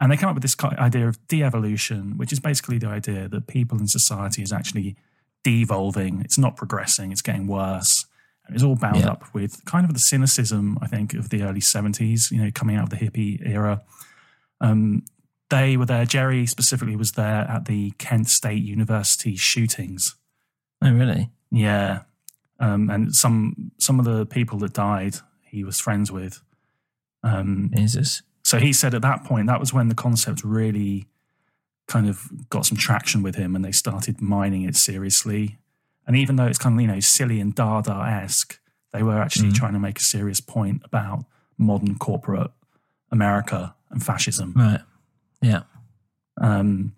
And 0.00 0.12
they 0.12 0.17
come 0.17 0.29
up 0.29 0.35
with 0.35 0.43
this 0.43 0.57
idea 0.79 1.09
of 1.09 1.26
de-evolution, 1.29 2.19
which 2.19 2.33
is 2.33 2.38
basically 2.41 2.79
the 2.79 2.88
idea 2.88 3.29
that 3.29 3.47
people 3.47 3.79
in 3.79 3.88
society 3.88 4.43
is 4.43 4.53
actually 4.53 4.95
devolving. 5.43 6.21
It's 6.21 6.37
not 6.38 6.57
progressing. 6.57 7.12
It's 7.12 7.23
getting 7.23 7.47
worse. 7.47 8.05
And 8.47 8.55
it's 8.55 8.62
all 8.62 8.76
bound 8.76 8.99
Yeah. 8.99 9.09
up 9.12 9.33
with 9.35 9.65
kind 9.65 9.87
of 9.87 9.95
the 9.95 9.99
cynicism, 9.99 10.79
I 10.83 10.87
think, 10.87 11.15
of 11.15 11.31
the 11.31 11.43
early 11.43 11.61
70s, 11.61 12.31
you 12.31 12.43
know, 12.43 12.50
coming 12.50 12.76
out 12.76 12.85
of 12.85 12.91
the 12.91 12.97
hippie 12.97 13.41
era. 13.45 13.83
Um, 14.61 15.03
they 15.49 15.76
were 15.76 15.87
there. 15.87 16.05
Jerry 16.05 16.47
specifically 16.47 16.97
was 16.97 17.12
there 17.12 17.43
at 17.49 17.65
the 17.67 17.93
Kent 17.93 18.29
State 18.29 18.62
University 18.62 19.37
shootings. 19.37 20.17
Oh, 20.83 20.93
really? 20.93 21.31
Yeah, 21.50 22.03
um, 22.59 22.91
and 22.91 23.15
some 23.15 23.71
some 23.79 23.99
of 24.00 24.05
the 24.05 24.26
people 24.26 24.59
that 24.59 24.73
died, 24.73 25.17
he 25.43 25.62
was 25.65 25.81
friends 25.81 26.11
with. 26.11 26.43
Um, 27.23 27.71
Jesus. 27.75 28.23
So 28.47 28.59
he 28.59 28.73
said 28.73 28.95
at 28.95 29.03
that 29.03 29.25
point 29.25 29.47
that 29.49 29.59
was 29.61 29.73
when 29.73 29.88
the 29.88 29.95
concept 30.07 30.45
really 30.45 31.07
kind 31.88 32.09
of 32.09 32.17
got 32.50 32.65
some 32.67 32.76
traction 32.79 33.23
with 33.23 33.35
him, 33.37 33.57
and 33.57 33.65
they 33.65 33.73
started 33.73 34.21
mining 34.21 34.62
it 34.62 34.76
seriously. 34.76 35.59
And 36.07 36.17
even 36.17 36.37
though 36.37 36.47
it's 36.50 36.59
kind 36.65 36.75
of 36.76 36.81
you 36.81 36.87
know 36.93 37.00
silly 37.00 37.41
and 37.41 37.55
Dada 37.55 37.97
esque, 38.23 38.59
they 38.93 39.03
were 39.03 39.21
actually 39.21 39.50
Mhm. 39.50 39.55
trying 39.61 39.73
to 39.73 39.81
make 39.88 39.99
a 39.99 40.03
serious 40.03 40.41
point 40.41 40.83
about 40.85 41.25
modern 41.59 41.95
corporate 41.99 42.50
America 43.11 43.75
and 43.91 44.00
fascism. 44.05 44.53
Right. 44.57 44.81
Yeah. 45.43 45.62
Um, 46.41 46.93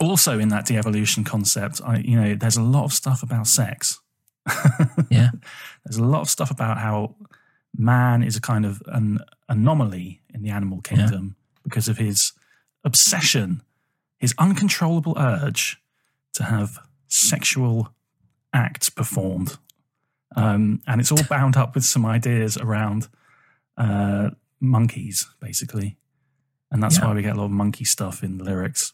also, 0.00 0.38
in 0.38 0.48
that 0.48 0.66
de-evolution 0.66 1.24
concept, 1.24 1.80
I, 1.84 1.98
you 1.98 2.16
know, 2.20 2.34
there's 2.34 2.56
a 2.56 2.62
lot 2.62 2.84
of 2.84 2.92
stuff 2.92 3.22
about 3.22 3.46
sex. 3.46 4.00
Yeah. 5.10 5.30
there's 5.84 5.96
a 5.98 6.04
lot 6.04 6.22
of 6.22 6.28
stuff 6.28 6.50
about 6.50 6.78
how 6.78 7.14
man 7.76 8.22
is 8.22 8.36
a 8.36 8.40
kind 8.40 8.64
of 8.64 8.82
an 8.86 9.18
anomaly 9.48 10.20
in 10.32 10.42
the 10.42 10.50
animal 10.50 10.80
kingdom 10.80 11.36
because 11.62 11.88
of 11.88 11.98
his 11.98 12.32
obsession, 12.84 13.62
his 14.18 14.34
uncontrollable 14.38 15.14
urge 15.18 15.80
to 16.34 16.44
have 16.44 16.78
sexual 17.08 17.92
acts 18.52 18.90
performed. 18.90 19.56
Um, 20.36 20.82
and 20.86 21.00
it's 21.00 21.12
all 21.12 21.22
bound 21.28 21.56
up 21.56 21.74
with 21.74 21.84
some 21.84 22.04
ideas 22.06 22.56
around 22.56 23.08
uh, 23.76 24.30
monkeys, 24.60 25.28
basically. 25.40 25.96
And 26.70 26.82
that's 26.82 26.98
Yeah. 26.98 27.06
why 27.06 27.14
we 27.14 27.22
get 27.22 27.34
a 27.36 27.38
lot 27.38 27.46
of 27.46 27.50
monkey 27.52 27.84
stuff 27.84 28.22
in 28.24 28.38
the 28.38 28.44
lyrics. 28.44 28.92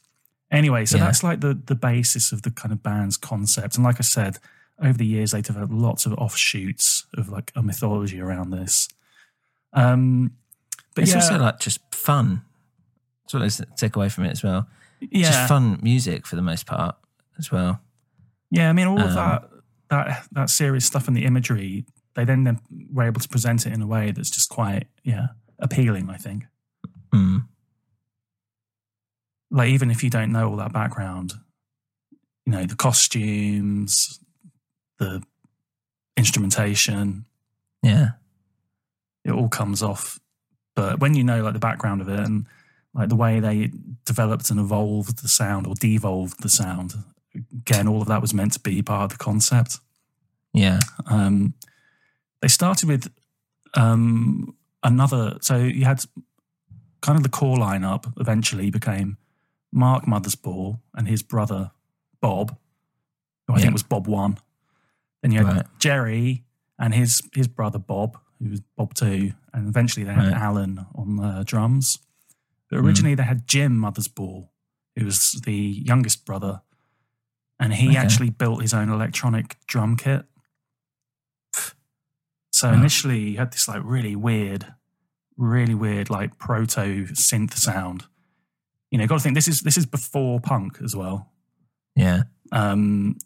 Anyway, 0.50 0.84
so 0.86 0.96
Yeah. 0.98 1.04
that's 1.04 1.22
like 1.22 1.40
the, 1.40 1.54
the 1.54 1.74
basis 1.74 2.32
of 2.32 2.42
the 2.42 2.50
kind 2.50 2.72
of 2.72 2.82
band's 2.82 3.16
concept. 3.16 3.76
And 3.76 3.84
like 3.84 3.96
I 3.98 4.02
said, 4.02 4.38
over 4.82 4.96
the 4.96 5.06
years, 5.06 5.32
they 5.32 5.42
developed 5.42 5.72
lots 5.72 6.06
of 6.06 6.14
offshoots 6.14 7.06
of 7.16 7.28
like 7.28 7.52
a 7.54 7.62
mythology 7.62 8.20
around 8.20 8.50
this. 8.50 8.88
Um, 9.72 10.32
but 10.94 11.02
it's 11.02 11.12
yeah, 11.12 11.20
also 11.20 11.38
like 11.38 11.60
just 11.60 11.80
fun. 11.94 12.42
That's 13.32 13.34
what 13.60 13.70
I 13.70 13.74
take 13.76 13.96
away 13.96 14.08
from 14.08 14.24
it 14.24 14.30
as 14.30 14.42
well. 14.42 14.66
yeah, 15.00 15.30
Just 15.30 15.48
fun 15.48 15.78
music 15.82 16.26
for 16.26 16.36
the 16.36 16.42
most 16.42 16.66
part 16.66 16.96
as 17.38 17.50
well. 17.52 17.80
Yeah, 18.50 18.68
I 18.68 18.72
mean, 18.72 18.86
all 18.88 19.00
of 19.00 19.10
Um, 19.10 19.14
that 19.14 19.48
that 19.90 20.26
that 20.32 20.50
serious 20.50 20.84
stuff 20.84 21.06
and 21.08 21.16
the 21.16 21.24
imagery, 21.24 21.84
they 22.14 22.24
then, 22.24 22.44
then 22.44 22.58
were 22.92 23.04
able 23.04 23.20
to 23.20 23.28
present 23.28 23.66
it 23.66 23.72
in 23.72 23.82
a 23.82 23.86
way 23.86 24.10
that's 24.12 24.30
just 24.30 24.48
quite 24.50 24.86
yeah 25.04 25.28
appealing. 25.58 26.10
I 26.10 26.16
think, 26.16 26.46
Mm. 27.12 27.46
like 29.50 29.68
even 29.68 29.90
if 29.90 30.02
you 30.02 30.10
don't 30.10 30.32
know 30.32 30.48
all 30.48 30.56
that 30.56 30.72
background, 30.72 31.34
you 32.46 32.52
know 32.52 32.64
the 32.66 32.76
costumes, 32.76 34.19
the 35.00 35.22
instrumentation, 36.16 37.24
Yeah. 37.82 38.10
it 39.24 39.32
all 39.32 39.48
comes 39.48 39.82
off. 39.82 40.20
But 40.76 41.00
when 41.00 41.14
you 41.14 41.24
know 41.24 41.42
like 41.42 41.54
the 41.54 41.58
background 41.58 42.00
of 42.00 42.08
it 42.08 42.20
and 42.20 42.46
like 42.94 43.08
the 43.08 43.16
way 43.16 43.40
they 43.40 43.72
developed 44.04 44.50
and 44.50 44.60
evolved 44.60 45.22
the 45.22 45.28
sound 45.28 45.66
or 45.66 45.74
devolved 45.74 46.42
the 46.42 46.48
sound, 46.48 46.94
again, 47.34 47.88
all 47.88 48.02
of 48.02 48.08
that 48.08 48.20
was 48.22 48.32
meant 48.34 48.52
to 48.52 48.60
be 48.60 48.82
part 48.82 49.10
of 49.12 49.18
the 49.18 49.24
concept. 49.24 49.78
Yeah. 50.52 50.80
Um, 51.06 51.54
they 52.42 52.48
started 52.48 52.88
with 52.88 53.10
um, 53.74 54.54
another. 54.82 55.38
So 55.40 55.56
you 55.58 55.84
had 55.84 56.04
kind 57.00 57.16
of 57.16 57.22
the 57.22 57.28
core 57.28 57.56
lineup. 57.56 58.12
Eventually 58.20 58.70
became 58.70 59.16
Mark 59.72 60.04
Mothersbaugh 60.06 60.80
and 60.94 61.06
his 61.08 61.22
brother 61.22 61.70
Bob, 62.20 62.56
who 63.46 63.54
I 63.54 63.56
Yeah. 63.58 63.62
think 63.62 63.72
was 63.74 63.82
Bob 63.84 64.06
One. 64.08 64.38
Then 65.22 65.32
you 65.32 65.44
had 65.44 65.56
Right. 65.56 65.66
Jerry 65.78 66.44
and 66.78 66.94
his 66.94 67.22
his 67.34 67.48
brother 67.48 67.78
Bob, 67.78 68.18
who 68.38 68.50
was 68.50 68.60
Bob 68.76 68.94
Two, 68.94 69.32
and 69.52 69.68
eventually 69.68 70.04
they 70.04 70.14
had 70.14 70.32
Right. 70.32 70.40
Alan 70.42 70.86
on 70.94 71.16
the 71.16 71.44
drums. 71.44 71.98
But 72.70 72.78
originally 72.78 73.14
they 73.14 73.24
had 73.24 73.46
Jim 73.48 73.76
Mothersbaugh, 73.78 74.48
who 74.96 75.04
was 75.04 75.32
the 75.44 75.52
youngest 75.52 76.24
brother, 76.24 76.62
and 77.58 77.74
he 77.74 77.88
Okay. 77.88 77.96
actually 77.96 78.30
built 78.30 78.62
his 78.62 78.72
own 78.72 78.88
electronic 78.88 79.56
drum 79.66 79.96
kit. 79.96 80.26
So 82.52 82.68
Wow. 82.68 82.74
initially, 82.74 83.30
you 83.30 83.36
had 83.38 83.52
this 83.52 83.68
like 83.68 83.82
really 83.84 84.16
weird, 84.16 84.74
really 85.36 85.74
weird 85.74 86.10
like 86.10 86.38
proto 86.38 87.06
synth 87.12 87.54
sound. 87.54 88.06
You 88.90 88.98
know, 88.98 89.06
got 89.06 89.18
to 89.18 89.22
think 89.22 89.34
this 89.36 89.48
is 89.48 89.60
this 89.60 89.76
is 89.78 89.86
before 89.86 90.40
punk 90.40 90.78
as 90.82 90.94
well. 90.96 91.32
Yeah. 91.94 92.24
Um, 92.52 93.16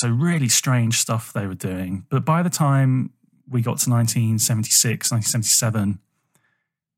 so 0.00 0.08
really 0.08 0.48
strange 0.48 0.96
stuff 0.96 1.30
they 1.34 1.46
were 1.46 1.54
doing. 1.54 2.06
But 2.08 2.24
by 2.24 2.42
the 2.42 2.48
time 2.48 3.10
we 3.46 3.60
got 3.60 3.76
to 3.80 3.90
1976, 3.90 5.12
1977, 5.12 5.98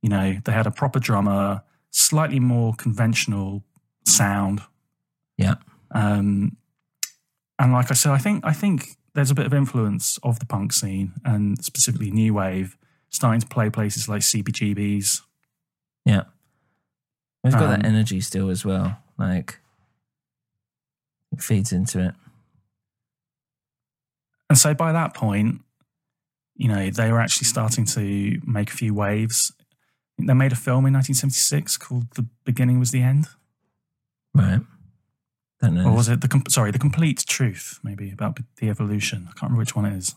you 0.03 0.09
know, 0.09 0.37
they 0.45 0.53
had 0.53 0.69
a 0.69 0.71
proper 0.71 1.01
drummer, 1.01 1.63
slightly 1.91 2.39
more 2.39 2.75
conventional 2.75 3.65
sound. 4.07 4.63
Yeah. 5.37 5.57
Um, 5.91 6.57
and 7.59 7.73
like 7.73 7.91
I 7.91 7.95
said, 7.95 8.13
I 8.13 8.19
think 8.19 8.45
I 8.45 8.53
think 8.53 8.97
there's 9.15 9.33
a 9.33 9.35
bit 9.35 9.47
of 9.47 9.53
influence 9.53 10.17
of 10.23 10.39
the 10.39 10.47
punk 10.47 10.73
scene 10.73 11.15
and 11.25 11.63
specifically 11.65 12.13
new 12.13 12.35
wave 12.35 12.77
starting 13.11 13.41
to 13.41 13.49
play 13.49 13.69
places 13.69 14.09
like 14.09 14.21
CBGBs. 14.21 15.23
Yeah. 16.05 16.23
We've 17.43 17.53
got 17.53 17.65
Um, 17.65 17.71
that 17.71 17.85
energy 17.85 18.21
still 18.21 18.49
as 18.49 18.65
well. 18.65 18.99
Like 19.19 19.59
it 21.33 21.43
feeds 21.43 21.73
into 21.73 21.99
it. 21.99 22.15
And 24.53 24.59
so 24.59 24.75
by 24.75 24.93
that 24.93 25.15
point, 25.15 25.63
you 26.57 26.69
know, 26.69 26.91
they 26.91 27.11
were 27.11 27.23
actually 27.23 27.47
starting 27.47 27.87
to 27.87 28.39
make 28.47 28.69
a 28.69 28.75
few 28.75 28.93
waves. 28.93 29.51
They 30.19 30.35
made 30.35 30.53
a 30.53 30.57
film 30.57 30.85
in 30.85 30.93
1976 30.93 31.79
called 31.79 32.11
The 32.17 32.27
Beginning 32.45 32.79
Was 32.79 32.91
the 32.91 33.01
End. 33.01 33.29
Right. 34.35 34.61
Don't 35.63 35.75
know. 35.77 35.87
Or 35.87 35.97
was 35.97 36.11
it 36.11 36.21
the, 36.21 36.43
sorry, 36.51 36.71
The 36.71 36.79
Complete 36.79 37.25
Truth, 37.27 37.81
maybe 37.83 38.13
about 38.13 38.41
the 38.59 38.69
evolution. 38.69 39.23
I 39.23 39.33
can't 39.33 39.45
remember 39.45 39.61
which 39.61 39.75
one 39.75 39.87
it 39.87 39.97
is. 39.97 40.17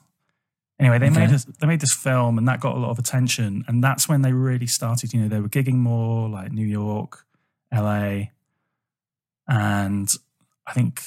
Anyway, 0.82 1.00
they 1.00 1.10
made 1.10 1.24
Okay. 1.24 1.32
this, 1.32 1.46
they 1.46 1.68
made 1.68 1.80
this 1.80 1.94
film 1.94 2.38
and 2.38 2.46
that 2.50 2.60
got 2.60 2.76
a 2.76 2.80
lot 2.80 2.90
of 2.90 3.00
attention. 3.00 3.64
And 3.70 3.82
that's 3.82 4.10
when 4.10 4.22
they 4.22 4.34
really 4.34 4.68
started, 4.68 5.14
you 5.14 5.22
know, 5.22 5.30
they 5.30 5.40
were 5.40 5.48
gigging 5.48 5.76
more 5.76 6.28
like 6.28 6.52
New 6.52 6.68
York, 6.68 7.26
LA. 7.74 8.24
And 9.48 10.14
I 10.68 10.74
think 10.74 11.04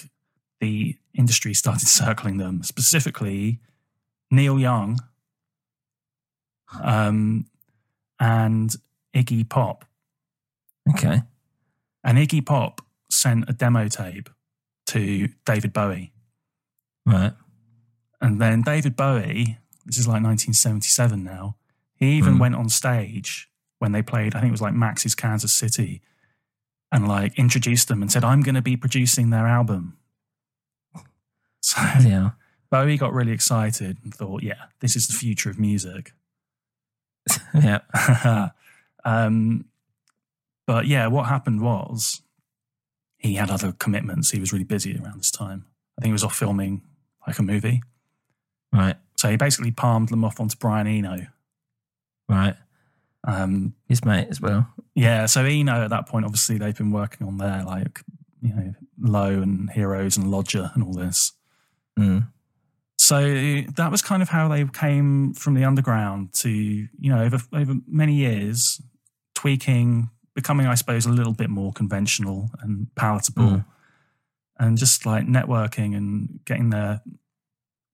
the 0.60 0.96
industry 1.18 1.52
started 1.52 1.88
circling 2.00 2.38
them, 2.38 2.62
specifically 2.62 3.60
Neil 4.30 4.58
Young 4.58 4.98
um, 6.82 7.46
and 8.20 8.74
Iggy 9.14 9.48
Pop. 9.48 9.84
Okay. 10.90 11.22
And 12.04 12.18
Iggy 12.18 12.44
Pop 12.44 12.80
sent 13.10 13.48
a 13.48 13.52
demo 13.52 13.88
tape 13.88 14.30
to 14.86 15.28
David 15.44 15.72
Bowie. 15.72 16.12
Right. 17.04 17.32
And 18.20 18.40
then 18.40 18.62
David 18.62 18.96
Bowie, 18.96 19.58
this 19.84 19.98
is 19.98 20.06
like 20.06 20.22
1977 20.22 21.22
now, 21.24 21.56
he 21.94 22.12
even 22.12 22.34
Mm. 22.34 22.40
went 22.40 22.54
on 22.54 22.68
stage 22.68 23.50
when 23.78 23.92
they 23.92 24.02
played, 24.02 24.34
I 24.34 24.40
think 24.40 24.48
it 24.50 24.52
was 24.52 24.62
like 24.62 24.74
Max's 24.74 25.14
Kansas 25.14 25.52
City, 25.52 26.00
and 26.90 27.06
like 27.06 27.38
introduced 27.38 27.88
them 27.88 28.02
and 28.02 28.10
said, 28.10 28.24
I'm 28.24 28.40
going 28.40 28.54
to 28.54 28.62
be 28.62 28.76
producing 28.76 29.30
their 29.30 29.46
album. 29.46 29.98
So 31.68 31.80
Yeah. 32.00 32.30
Bowie 32.70 32.98
got 32.98 33.14
really 33.14 33.32
excited 33.32 33.96
and 34.04 34.14
thought, 34.14 34.42
yeah, 34.42 34.66
this 34.80 34.94
is 34.94 35.06
the 35.06 35.14
future 35.14 35.50
of 35.50 35.58
music. 35.58 36.12
Yeah. 37.54 37.80
um, 39.04 39.66
but 40.66 40.86
yeah, 40.86 41.06
what 41.08 41.26
happened 41.26 41.60
was 41.60 42.22
he 43.18 43.34
had 43.34 43.50
other 43.50 43.72
commitments. 43.72 44.30
He 44.30 44.40
was 44.40 44.52
really 44.52 44.64
busy 44.64 44.98
around 44.98 45.18
this 45.18 45.30
time. 45.30 45.66
I 45.98 46.00
think 46.00 46.10
he 46.10 46.12
was 46.12 46.24
off 46.24 46.36
filming 46.36 46.82
like 47.26 47.38
a 47.38 47.42
movie. 47.42 47.82
Right. 48.72 48.96
So 49.16 49.28
he 49.30 49.36
basically 49.36 49.72
palmed 49.72 50.08
them 50.08 50.24
off 50.24 50.40
onto 50.40 50.56
Brian 50.56 50.86
Eno. 50.86 51.26
Right. 52.28 52.56
Um, 53.24 53.74
His 53.88 54.04
mate 54.04 54.28
as 54.30 54.40
well. 54.40 54.68
yeah, 54.94 55.26
so 55.26 55.44
Eno 55.44 55.84
at 55.84 55.90
that 55.90 56.06
point, 56.06 56.24
obviously 56.24 56.56
they've 56.56 56.76
been 56.76 56.92
working 56.92 57.26
on 57.26 57.38
their 57.38 57.62
like, 57.64 58.02
you 58.40 58.54
know, 58.54 58.74
Low 59.00 59.42
and 59.42 59.70
Heroes 59.70 60.16
and 60.16 60.30
Lodger 60.30 60.70
and 60.74 60.82
all 60.84 60.92
this. 60.94 61.32
Mm. 61.98 62.28
So 63.00 63.20
that 63.76 63.90
was 63.90 64.02
kind 64.02 64.22
of 64.22 64.28
how 64.28 64.48
they 64.48 64.64
came 64.66 65.32
from 65.34 65.54
the 65.54 65.64
underground 65.64 66.32
to, 66.34 66.50
you 66.50 66.88
know, 67.10 67.22
over 67.22 67.38
over 67.52 67.74
many 67.86 68.14
years, 68.14 68.80
tweaking, 69.34 70.10
becoming, 70.34 70.66
I 70.66 70.74
suppose, 70.74 71.06
a 71.06 71.10
little 71.12 71.32
bit 71.32 71.48
more 71.50 71.72
conventional 71.72 72.50
and 72.60 72.88
palatable, 72.96 73.42
Mm. 73.44 73.64
and 74.58 74.76
just 74.78 75.06
like 75.06 75.26
networking 75.26 75.96
and 75.96 76.40
getting 76.44 76.70
their 76.70 77.00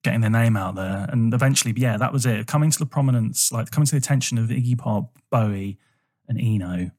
getting 0.03 0.21
their 0.21 0.31
name 0.31 0.57
out 0.57 0.75
there. 0.75 1.07
And 1.11 1.33
eventually, 1.33 1.73
yeah, 1.77 1.97
that 1.97 2.13
was 2.13 2.27
it. 2.27 2.47
Coming 2.47 2.71
to 2.71 2.79
the 2.79 2.85
prominence, 2.87 3.51
like 3.53 3.71
coming 3.71 3.87
to 3.87 3.93
the 3.93 3.99
attention 3.99 4.37
of 4.39 4.49
Iggy 4.51 4.77
Pop, 4.77 5.17
Bowie, 5.31 5.79
and 6.29 6.39
Eno. 6.41 6.91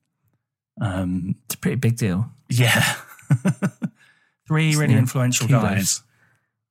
Um, 0.81 1.35
It's 1.45 1.55
a 1.55 1.57
pretty 1.57 1.75
big 1.77 1.97
deal. 1.97 2.29
yeah, 2.49 2.95
three 4.47 4.75
really 4.75 4.93
influential 4.95 5.47
guys. 5.47 6.01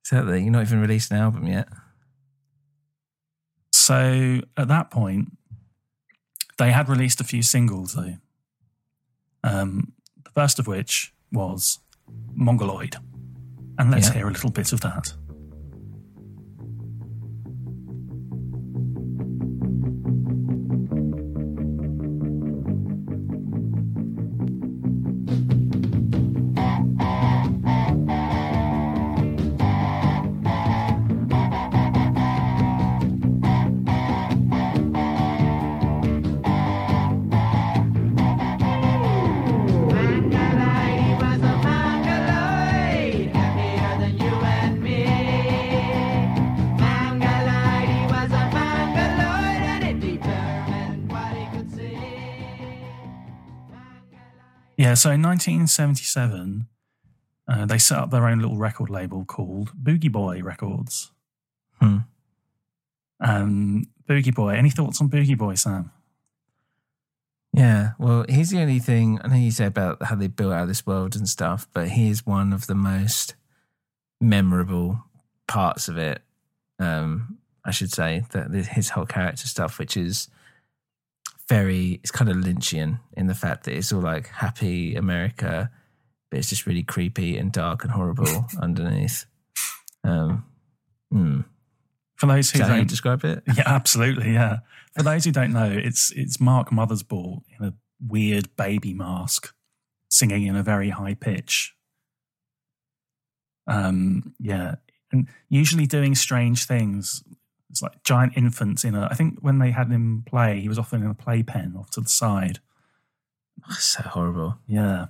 Exactly. 0.05 0.43
You're 0.43 0.51
not 0.51 0.61
even 0.61 0.81
released 0.81 1.11
an 1.11 1.17
album 1.17 1.47
yet. 1.47 1.67
So 3.73 4.41
at 4.55 4.67
that 4.67 4.91
point, 4.91 5.31
they 6.57 6.71
had 6.71 6.87
released 6.89 7.19
a 7.21 7.23
few 7.23 7.41
singles 7.41 7.93
though. 7.93 8.15
Um, 9.43 9.93
the 10.23 10.29
first 10.31 10.59
of 10.59 10.67
which 10.67 11.13
was 11.31 11.79
Mongoloid. 12.33 12.97
And 13.77 13.91
let's 13.91 14.07
Yeah. 14.07 14.13
hear 14.13 14.27
a 14.27 14.31
little 14.31 14.51
bit 14.51 14.71
of 14.73 14.81
that. 14.81 15.13
So 54.95 55.11
in 55.11 55.21
1977, 55.21 56.67
uh, 57.47 57.65
they 57.65 57.77
set 57.77 57.99
up 57.99 58.11
their 58.11 58.27
own 58.27 58.39
little 58.39 58.57
record 58.57 58.89
label 58.89 59.25
called 59.25 59.71
Booji 59.81 60.11
Boy 60.11 60.41
Records. 60.41 61.11
Hmm. 61.79 61.97
Um, 63.19 63.85
Booji 64.09 64.33
Boy, 64.33 64.55
any 64.55 64.69
thoughts 64.69 65.01
on 65.01 65.09
Booji 65.09 65.37
Boy, 65.37 65.55
Sam? 65.55 65.91
Yeah, 67.53 67.91
well, 67.99 68.25
he's 68.27 68.49
the 68.49 68.59
only 68.59 68.79
thing 68.79 69.19
I 69.23 69.27
know 69.27 69.35
you 69.35 69.51
say 69.51 69.65
about 69.65 70.03
how 70.03 70.15
they 70.15 70.27
built 70.27 70.53
out 70.53 70.67
this 70.67 70.85
world 70.85 71.15
and 71.15 71.27
stuff, 71.27 71.67
but 71.73 71.89
he 71.89 72.09
is 72.09 72.25
one 72.25 72.51
of 72.51 72.67
the 72.67 72.75
most 72.75 73.35
memorable 74.19 75.03
parts 75.47 75.87
of 75.87 75.97
it. 75.97 76.21
Um, 76.79 77.37
I 77.63 77.71
should 77.71 77.91
say 77.91 78.25
that 78.31 78.51
his 78.51 78.89
whole 78.89 79.05
character 79.05 79.47
stuff, 79.47 79.79
which 79.79 79.95
is 79.95 80.27
very, 81.47 81.99
it's 82.03 82.11
kind 82.11 82.29
of 82.29 82.37
Lynchian 82.37 82.99
in 83.13 83.27
the 83.27 83.35
fact 83.35 83.65
that 83.65 83.75
it's 83.75 83.91
all 83.91 84.01
like 84.01 84.27
happy 84.27 84.95
America, 84.95 85.69
but 86.29 86.39
it's 86.39 86.49
just 86.49 86.65
really 86.65 86.83
creepy 86.83 87.37
and 87.37 87.51
dark 87.51 87.83
and 87.83 87.91
horrible 87.91 88.47
underneath. 88.61 89.25
Um, 90.03 90.45
hmm. 91.11 91.41
For 92.15 92.27
those 92.27 92.47
Is 92.47 92.51
who 92.51 92.59
that 92.59 92.65
how 92.65 92.73
you 92.75 92.79
don't, 92.81 92.89
describe 92.89 93.25
it? 93.25 93.43
yeah, 93.57 93.63
absolutely, 93.65 94.33
yeah. 94.33 94.59
For 94.95 95.03
those 95.03 95.25
who 95.25 95.31
don't 95.31 95.51
know, 95.51 95.69
it's 95.69 96.11
it's 96.15 96.39
Mark 96.39 96.69
Mothersbaugh 96.69 97.41
in 97.59 97.65
a 97.65 97.73
weird 97.99 98.55
baby 98.55 98.93
mask, 98.93 99.53
singing 100.09 100.43
in 100.43 100.55
a 100.55 100.63
very 100.63 100.91
high 100.91 101.13
pitch. 101.13 101.73
Um, 103.67 104.33
yeah, 104.39 104.75
and 105.11 105.27
usually 105.49 105.85
doing 105.87 106.15
strange 106.15 106.65
things. 106.65 107.21
It's 107.69 107.81
like 107.81 108.03
giant 108.03 108.33
infants 108.37 108.83
in 108.83 108.95
a. 108.95 109.07
I 109.11 109.15
think 109.15 109.39
when 109.41 109.59
they 109.59 109.71
had 109.71 109.89
him 109.89 110.23
play, 110.25 110.59
he 110.59 110.69
was 110.69 110.79
often 110.79 111.03
in 111.03 111.09
a 111.09 111.15
playpen 111.15 111.75
off 111.77 111.89
to 111.91 112.01
the 112.01 112.09
side. 112.09 112.59
So 113.71 114.03
horrible. 114.03 114.57
Yeah. 114.67 115.07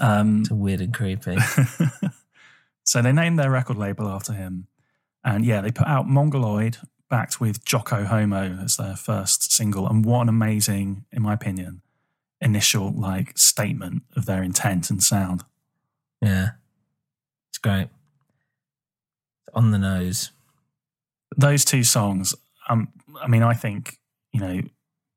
Um, 0.00 0.40
It's 0.40 0.50
weird 0.50 0.80
and 0.80 0.94
creepy. 0.94 1.36
so 2.84 3.02
they 3.02 3.12
named 3.12 3.38
their 3.38 3.50
record 3.50 3.76
label 3.76 4.08
after 4.08 4.32
him. 4.32 4.68
And 5.24 5.44
yeah, 5.44 5.60
they 5.60 5.72
put 5.72 5.86
out 5.88 6.08
Mongoloid, 6.08 6.78
backed 7.10 7.40
with 7.40 7.64
Jocko 7.64 8.04
Homo 8.04 8.58
as 8.62 8.76
their 8.76 8.94
first 8.94 9.52
single. 9.52 9.88
And 9.88 10.04
what 10.04 10.22
an 10.22 10.28
amazing, 10.28 11.04
in 11.10 11.22
my 11.22 11.34
opinion, 11.34 11.82
initial 12.40 12.92
like 12.92 13.36
statement 13.36 14.02
of 14.14 14.26
their 14.26 14.42
intent 14.42 14.90
and 14.90 15.02
sound. 15.02 15.44
Yeah. 16.22 16.50
It's 17.48 17.58
great. 17.58 17.88
On 19.54 19.70
the 19.70 19.78
nose. 19.78 20.30
Those 21.36 21.64
two 21.64 21.82
songs, 21.84 22.34
um, 22.68 22.88
I 23.20 23.26
mean, 23.28 23.42
I 23.42 23.54
think, 23.54 23.98
you 24.32 24.40
know, 24.40 24.60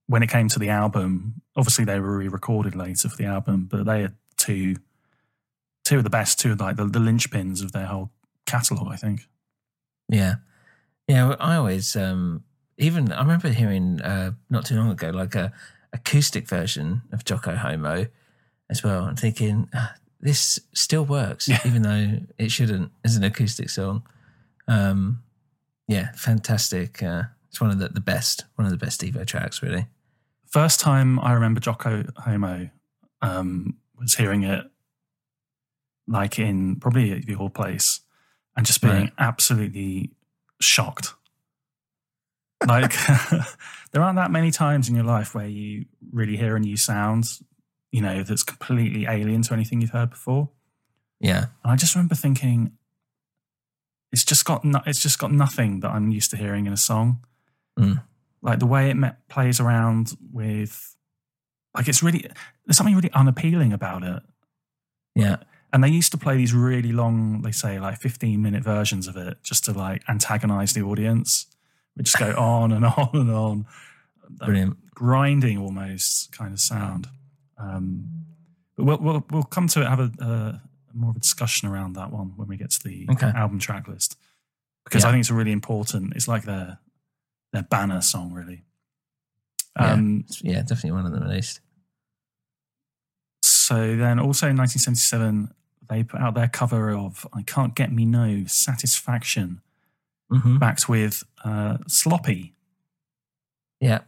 when 0.08 0.24
it 0.24 0.30
came 0.30 0.48
to 0.50 0.60
the 0.60 0.70
album, 0.70 1.42
obviously 1.56 1.86
they 1.86 2.00
were 2.00 2.18
re-recorded 2.18 2.76
later 2.76 3.10
for 3.10 3.18
the 3.18 3.26
album, 3.26 3.68
but 3.70 3.86
they 3.86 4.04
are 4.04 4.14
two, 4.38 4.78
two 5.86 5.98
of 5.98 6.04
the 6.04 6.10
best, 6.10 6.40
two 6.40 6.54
of 6.54 6.60
like 6.60 6.78
the, 6.78 6.86
the 6.86 7.00
linchpins 7.00 7.64
of 7.64 7.72
their 7.74 7.86
whole 7.86 8.10
catalogue, 8.46 8.88
I 8.92 8.96
think. 8.96 9.28
Yeah. 10.08 10.36
Yeah. 11.08 11.36
I 11.40 11.56
always, 11.56 11.96
um, 11.96 12.44
even, 12.78 13.12
I 13.12 13.22
remember 13.22 13.50
hearing 13.50 14.02
uh, 14.02 14.32
not 14.50 14.66
too 14.66 14.76
long 14.76 14.90
ago, 14.90 15.10
like 15.12 15.36
a 15.36 15.52
acoustic 15.94 16.48
version 16.48 17.02
of 17.12 17.26
Jocko 17.26 17.56
Homo 17.56 18.08
as 18.70 18.84
well. 18.84 19.06
and 19.06 19.20
thinking, 19.20 19.70
ah, 19.74 19.94
this 20.22 20.60
still 20.74 21.06
works, 21.06 21.48
Yeah. 21.48 21.60
even 21.66 21.82
though 21.84 22.20
it 22.38 22.52
shouldn't 22.52 22.92
as 23.06 23.16
an 23.16 23.24
acoustic 23.24 23.70
song. 23.70 24.04
Um, 24.68 25.24
yeah, 25.90 26.12
fantastic. 26.14 27.02
Uh, 27.04 27.24
it's 27.50 27.60
one 27.60 27.72
of 27.72 27.80
the, 27.80 27.90
the 27.90 28.00
best, 28.00 28.46
one 28.56 28.66
of 28.66 28.72
the 28.72 28.78
best 28.78 29.02
Devo 29.02 29.26
tracks, 29.26 29.64
really. 29.64 29.88
First 30.46 30.80
time 30.80 31.20
I 31.20 31.34
remember 31.34 31.60
Jocko 31.60 32.04
Homo 32.16 32.70
um, 33.24 33.76
was 33.98 34.14
hearing 34.16 34.44
it 34.44 34.66
like 36.08 36.38
in 36.40 36.76
probably 36.78 37.12
at 37.12 37.28
your 37.28 37.50
place 37.50 38.02
and 38.56 38.66
just 38.66 38.82
being 38.82 38.94
Right. 38.94 39.14
absolutely 39.18 40.12
shocked. 40.62 41.14
Like 42.68 42.94
there 43.92 44.02
aren't 44.04 44.18
that 44.18 44.32
many 44.32 44.52
times 44.52 44.90
in 44.90 44.96
your 44.96 45.06
life 45.06 45.34
where 45.34 45.48
you 45.48 45.86
really 46.12 46.38
hear 46.38 46.56
a 46.56 46.60
new 46.60 46.78
sound, 46.78 47.26
you 47.92 48.02
know, 48.02 48.22
that's 48.24 48.44
completely 48.44 49.06
alien 49.08 49.42
to 49.44 49.54
anything 49.54 49.82
you've 49.82 49.92
heard 49.92 50.10
before. 50.12 50.50
Yeah. 51.20 51.46
And 51.64 51.72
I 51.72 51.76
just 51.76 51.96
remember 51.96 52.16
thinking, 52.16 52.74
it's 54.12 54.24
just 54.24 54.46
got 54.46 54.64
no, 54.64 54.82
it's 54.86 55.02
just 55.02 55.20
got 55.20 55.32
nothing 55.32 55.82
that 55.82 55.90
I'm 55.90 56.12
used 56.12 56.32
to 56.32 56.38
hearing 56.38 56.66
in 56.66 56.74
a 56.74 56.78
song. 56.78 57.26
Mm. 57.78 58.04
Like 58.42 58.60
the 58.60 58.66
way 58.66 58.90
it 58.90 58.96
me- 58.96 59.12
plays 59.28 59.60
around 59.60 60.14
with, 60.32 60.96
like 61.76 61.88
it's 61.88 62.02
really 62.02 62.26
there's 62.66 62.78
something 62.78 62.96
really 62.96 63.12
unappealing 63.14 63.74
about 63.74 64.04
it. 64.04 64.24
Yeah. 65.16 65.38
And 65.72 65.84
they 65.84 65.90
used 65.90 66.12
to 66.14 66.18
play 66.18 66.36
these 66.36 66.54
really 66.54 66.92
long, 66.92 67.44
they 67.44 67.52
say 67.52 67.80
like 67.80 68.00
15 68.00 68.42
minute 68.42 68.64
versions 68.64 69.08
of 69.08 69.16
it 69.18 69.38
just 69.44 69.66
to 69.66 69.74
like 69.74 70.04
antagonize 70.10 70.74
the 70.74 70.82
audience. 70.82 71.46
We 71.96 72.04
just 72.04 72.18
go 72.18 72.32
on 72.38 72.72
and 72.72 72.86
on 72.86 73.10
and 73.14 73.32
on. 73.32 73.66
Brilliant. 74.30 74.94
Grinding 74.96 75.60
almost 75.60 76.32
kind 76.32 76.54
of 76.54 76.60
sound. 76.60 77.08
Um, 77.58 78.26
but 78.76 78.86
we'll, 78.86 78.98
we'll, 78.98 79.26
we'll 79.30 79.44
come 79.44 79.68
to 79.68 79.82
it, 79.82 79.88
have 79.88 80.00
a, 80.00 80.12
a 80.20 80.62
more 80.94 81.12
of 81.12 81.16
a 81.16 81.20
discussion 81.20 81.68
around 81.70 81.94
that 81.96 82.12
one 82.12 82.34
when 82.36 82.48
we 82.48 82.58
get 82.58 82.72
to 82.72 82.84
the 82.84 83.08
Okay. 83.12 83.28
album 83.36 83.60
track 83.60 83.88
list. 83.88 84.18
Because 84.86 85.04
Yeah. 85.04 85.10
I 85.10 85.12
think 85.12 85.22
it's 85.22 85.30
a 85.30 85.34
really 85.36 85.52
important, 85.52 86.14
it's 86.16 86.28
like 86.28 86.44
their, 86.44 86.80
their 87.54 87.64
banner 87.64 88.02
song, 88.02 88.32
really. 88.34 88.64
Um, 89.76 90.26
yeah. 90.42 90.54
yeah, 90.54 90.62
definitely 90.62 90.92
one 90.92 91.06
of 91.06 91.12
them 91.12 91.24
at 91.24 91.30
least. 91.30 91.62
So 93.44 93.96
then 93.96 94.20
also 94.20 94.48
in 94.50 94.58
1977, 94.58 95.54
they 95.90 96.04
put 96.04 96.20
out 96.20 96.34
their 96.34 96.48
cover 96.48 96.92
of 96.92 97.28
I 97.34 97.42
Can't 97.44 97.76
Get 97.76 97.92
Me 97.92 98.06
No 98.06 98.44
Satisfaction, 98.46 99.62
hmm 100.30 100.58
backed 100.58 100.88
with 100.90 101.24
uh, 101.44 101.78
Sloppy. 101.88 102.54
Yeah. 103.80 104.00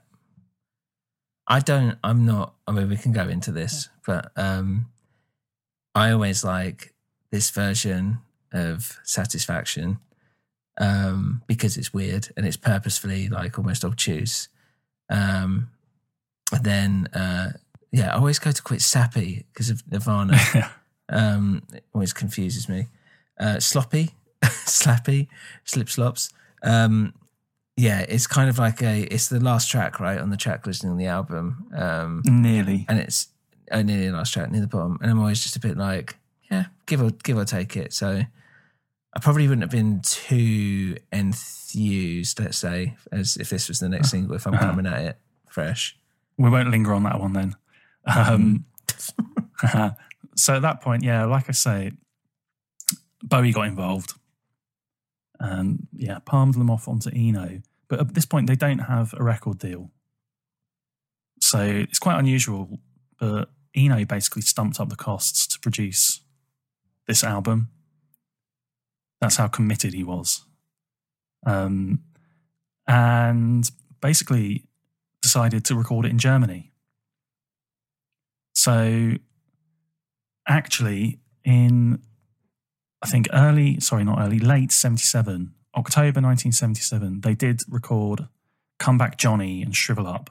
I 1.47 1.59
don't, 1.59 1.97
I'm 2.03 2.25
not, 2.25 2.53
I 2.67 2.71
mean, 2.71 2.89
we 2.89 2.97
can 2.97 3.11
go 3.11 3.27
into 3.27 3.51
this, 3.51 3.89
but 4.05 4.31
um, 4.35 4.87
I 5.93 6.12
always 6.12 6.43
like 6.43 6.93
this 7.32 7.49
version 7.49 8.19
of 8.54 8.99
Satisfaction 9.04 9.99
um, 10.80 11.41
because 11.47 11.77
it's 11.77 11.93
weird 11.93 12.30
and 12.36 12.45
it's 12.45 12.58
purposefully 12.58 13.30
like 13.30 13.58
almost 13.58 13.84
obtuse. 13.86 14.49
Um, 15.10 15.69
and 16.51 16.63
then, 16.63 17.08
uh, 17.13 17.51
yeah, 17.91 18.13
I 18.13 18.17
always 18.17 18.39
go 18.39 18.51
to 18.51 18.62
quite 18.62 18.82
sappy 18.82 19.45
because 19.54 19.69
of 19.69 19.84
Nirvana. 19.91 20.38
um, 21.10 21.63
it 21.73 21.84
always 21.93 22.13
confuses 22.13 22.69
me. 22.69 22.88
Uh, 23.39 23.60
sloppy, 23.60 24.12
slappy, 24.43 25.27
slip 25.65 25.89
slops. 25.89 26.32
Um, 26.63 27.13
yeah, 27.77 28.01
it's 28.01 28.27
kind 28.27 28.49
of 28.49 28.60
like 28.60 28.82
a. 28.82 29.01
It's 29.12 29.27
the 29.30 29.39
last 29.39 29.71
track, 29.71 29.99
right, 29.99 30.19
on 30.19 30.30
the 30.30 30.38
track 30.38 30.67
listing 30.67 30.89
on 30.89 30.97
the 30.97 31.08
album, 31.08 31.67
um, 31.73 32.21
Nearly. 32.25 32.86
and 32.88 32.99
it's 32.99 33.27
uh, 33.71 33.81
nearly 33.81 34.12
last 34.12 34.34
track 34.34 34.51
near 34.51 34.62
the 34.62 34.67
bottom. 34.67 34.97
And 35.01 35.12
I'm 35.12 35.19
always 35.19 35.41
just 35.41 35.55
a 35.55 35.60
bit 35.60 35.77
like, 35.77 36.17
yeah, 36.49 36.65
give 36.86 37.01
or 37.01 37.12
give 37.12 37.38
or 37.38 37.45
take 37.45 37.75
it. 37.77 37.93
So 37.93 38.21
I 39.13 39.19
probably 39.19 39.47
wouldn't 39.47 39.63
have 39.63 39.71
been 39.71 40.01
too 40.01 40.97
enthused, 41.12 42.39
let's 42.39 42.57
say, 42.57 42.95
as 43.12 43.38
if 43.38 43.49
this 43.49 43.67
was 43.67 43.79
the 43.79 43.89
next 43.89 44.12
single. 44.12 44.36
If 44.36 44.47
I'm 44.47 44.57
coming 44.57 44.86
at 44.86 45.01
it 45.01 45.17
fresh, 45.49 45.97
We 46.38 46.49
won't 46.49 46.71
linger 46.71 46.93
on 46.93 47.03
that 47.03 47.19
one 47.19 47.34
then. 47.34 47.55
Um, 48.05 48.65
so 50.36 50.55
at 50.55 50.62
that 50.62 50.81
point, 50.81 51.03
yeah, 51.03 51.25
like 51.25 51.49
I 51.49 51.51
say, 51.51 51.91
Bowie 53.23 53.51
got 53.51 53.67
involved. 53.67 54.13
And 55.39 55.88
yeah, 55.95 56.19
palmed 56.19 56.53
them 56.53 56.69
off 56.69 56.88
onto 56.88 57.10
Eno. 57.10 57.62
But 57.88 57.99
at 57.99 58.13
this 58.13 58.25
point, 58.25 58.47
they 58.47 58.55
don't 58.55 58.79
have 58.79 59.13
a 59.17 59.23
record 59.23 59.60
deal. 59.60 59.91
So 61.39 61.60
it's 61.62 61.99
quite 61.99 62.19
unusual. 62.19 62.79
But 63.19 63.49
Eno 63.75 64.05
basically 64.05 64.41
stumped 64.41 64.79
up 64.79 64.89
the 64.89 64.95
costs 64.95 65.47
to 65.47 65.60
produce 65.60 66.21
this 67.07 67.23
album. 67.23 67.69
That's 69.19 69.38
how 69.38 69.47
committed 69.47 69.93
he 69.93 70.03
was. 70.03 70.43
Um, 71.45 72.03
and 72.88 73.69
basically 74.01 74.65
decided 75.21 75.63
to 75.65 75.75
record 75.75 76.05
it 76.05 76.10
in 76.10 76.17
Germany. 76.17 76.71
So 78.53 79.13
actually, 80.47 81.19
in 81.43 82.01
I 83.01 83.07
think 83.07 83.27
early, 83.34 83.79
sorry, 83.79 84.03
not 84.03 84.19
early, 84.19 84.39
late 84.39 84.71
77, 84.71 85.53
October 85.75 86.21
1977, 86.21 87.21
they 87.21 87.34
did 87.34 87.62
record 87.67 88.27
Come 88.77 88.97
Back 88.97 89.17
Jonee 89.17 89.63
and 89.63 89.75
Shrivel 89.75 90.07
Up 90.07 90.29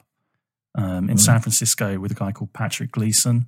um, 0.74 1.10
in 1.10 1.18
San 1.18 1.40
Francisco 1.40 1.98
with 1.98 2.12
a 2.12 2.14
guy 2.14 2.32
called 2.32 2.52
Patrick 2.52 2.92
Gleeson. 2.92 3.46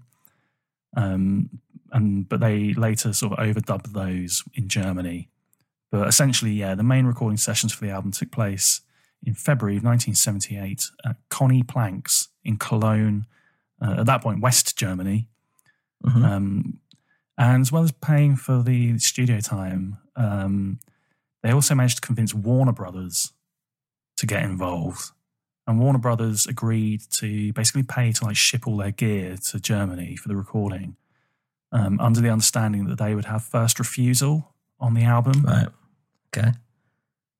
Um, 0.96 1.60
and 1.92 2.28
but 2.28 2.40
they 2.40 2.72
later 2.74 3.12
sort 3.12 3.32
of 3.32 3.38
overdubbed 3.38 3.92
those 3.92 4.42
in 4.54 4.68
Germany. 4.68 5.28
But 5.90 6.08
essentially, 6.08 6.52
yeah, 6.52 6.74
the 6.74 6.82
main 6.82 7.06
recording 7.06 7.36
sessions 7.36 7.72
for 7.72 7.84
the 7.84 7.90
album 7.90 8.12
took 8.12 8.30
place 8.30 8.80
in 9.22 9.34
February 9.34 9.76
of 9.76 9.84
1978 9.84 10.90
at 11.04 11.16
Conny 11.28 11.62
Planks 11.62 12.28
in 12.44 12.56
Cologne, 12.56 13.26
uh, 13.80 13.96
at 14.00 14.06
that 14.06 14.22
point, 14.22 14.40
West 14.40 14.76
Germany. 14.76 15.28
Mhm. 16.04 16.24
Um, 16.24 16.80
and 17.38 17.60
as 17.60 17.70
well 17.70 17.84
as 17.84 17.92
paying 17.92 18.36
for 18.36 18.62
the 18.62 18.98
studio 18.98 19.40
time, 19.40 19.98
um, 20.16 20.80
they 21.42 21.52
also 21.52 21.74
managed 21.74 21.96
to 21.96 22.06
convince 22.06 22.34
Warner 22.34 22.72
Brothers 22.72 23.32
to 24.16 24.26
get 24.26 24.42
involved. 24.44 25.12
And 25.66 25.78
Warner 25.78 25.98
Brothers 25.98 26.46
agreed 26.46 27.02
to 27.12 27.52
basically 27.52 27.84
pay 27.84 28.12
to 28.12 28.24
like 28.24 28.36
ship 28.36 28.66
all 28.66 28.76
their 28.76 28.90
gear 28.90 29.36
to 29.50 29.60
Germany 29.60 30.16
for 30.16 30.28
the 30.28 30.36
recording, 30.36 30.96
um, 31.70 32.00
under 32.00 32.20
the 32.20 32.30
understanding 32.30 32.86
that 32.86 32.98
they 32.98 33.14
would 33.14 33.26
have 33.26 33.44
first 33.44 33.78
refusal 33.78 34.54
on 34.80 34.94
the 34.94 35.04
album. 35.04 35.42
right? 35.42 35.68
Okay. 36.36 36.52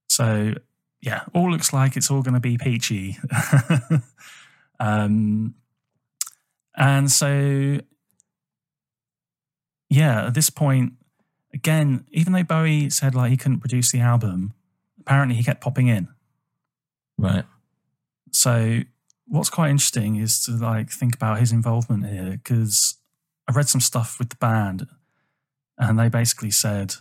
So 0.09 0.55
yeah, 1.01 1.25
all 1.35 1.51
looks 1.51 1.73
like 1.73 1.97
it's 1.97 2.11
all 2.11 2.23
going 2.23 2.35
to 2.35 2.41
be 2.41 2.57
peachy. 2.57 3.19
um, 4.81 5.55
and 6.77 7.11
so 7.11 7.81
yeah, 9.91 10.27
at 10.27 10.35
this 10.35 10.49
point, 10.49 10.95
again, 11.53 12.07
even 12.13 12.33
though 12.33 12.45
Bowie 12.45 12.89
said 12.89 13.15
like 13.15 13.31
he 13.31 13.37
couldn't 13.37 13.61
produce 13.61 13.93
the 13.93 14.01
album, 14.01 14.55
apparently 15.01 15.37
he 15.37 15.43
kept 15.45 15.61
popping 15.61 15.89
in. 15.89 16.09
Right. 17.19 17.45
So 18.33 18.81
what's 19.27 19.51
quite 19.51 19.71
interesting 19.71 20.17
is 20.17 20.43
to 20.45 20.53
like 20.53 20.91
think 20.91 21.15
about 21.15 21.39
his 21.39 21.53
involvement 21.53 22.07
here 22.07 22.33
because 22.33 22.97
I 23.49 23.53
read 23.53 23.69
some 23.69 23.81
stuff 23.81 24.19
with 24.19 24.31
the 24.31 24.37
band 24.37 24.87
and 25.79 25.99
they 25.99 26.09
basically 26.09 26.51
said 26.51 26.95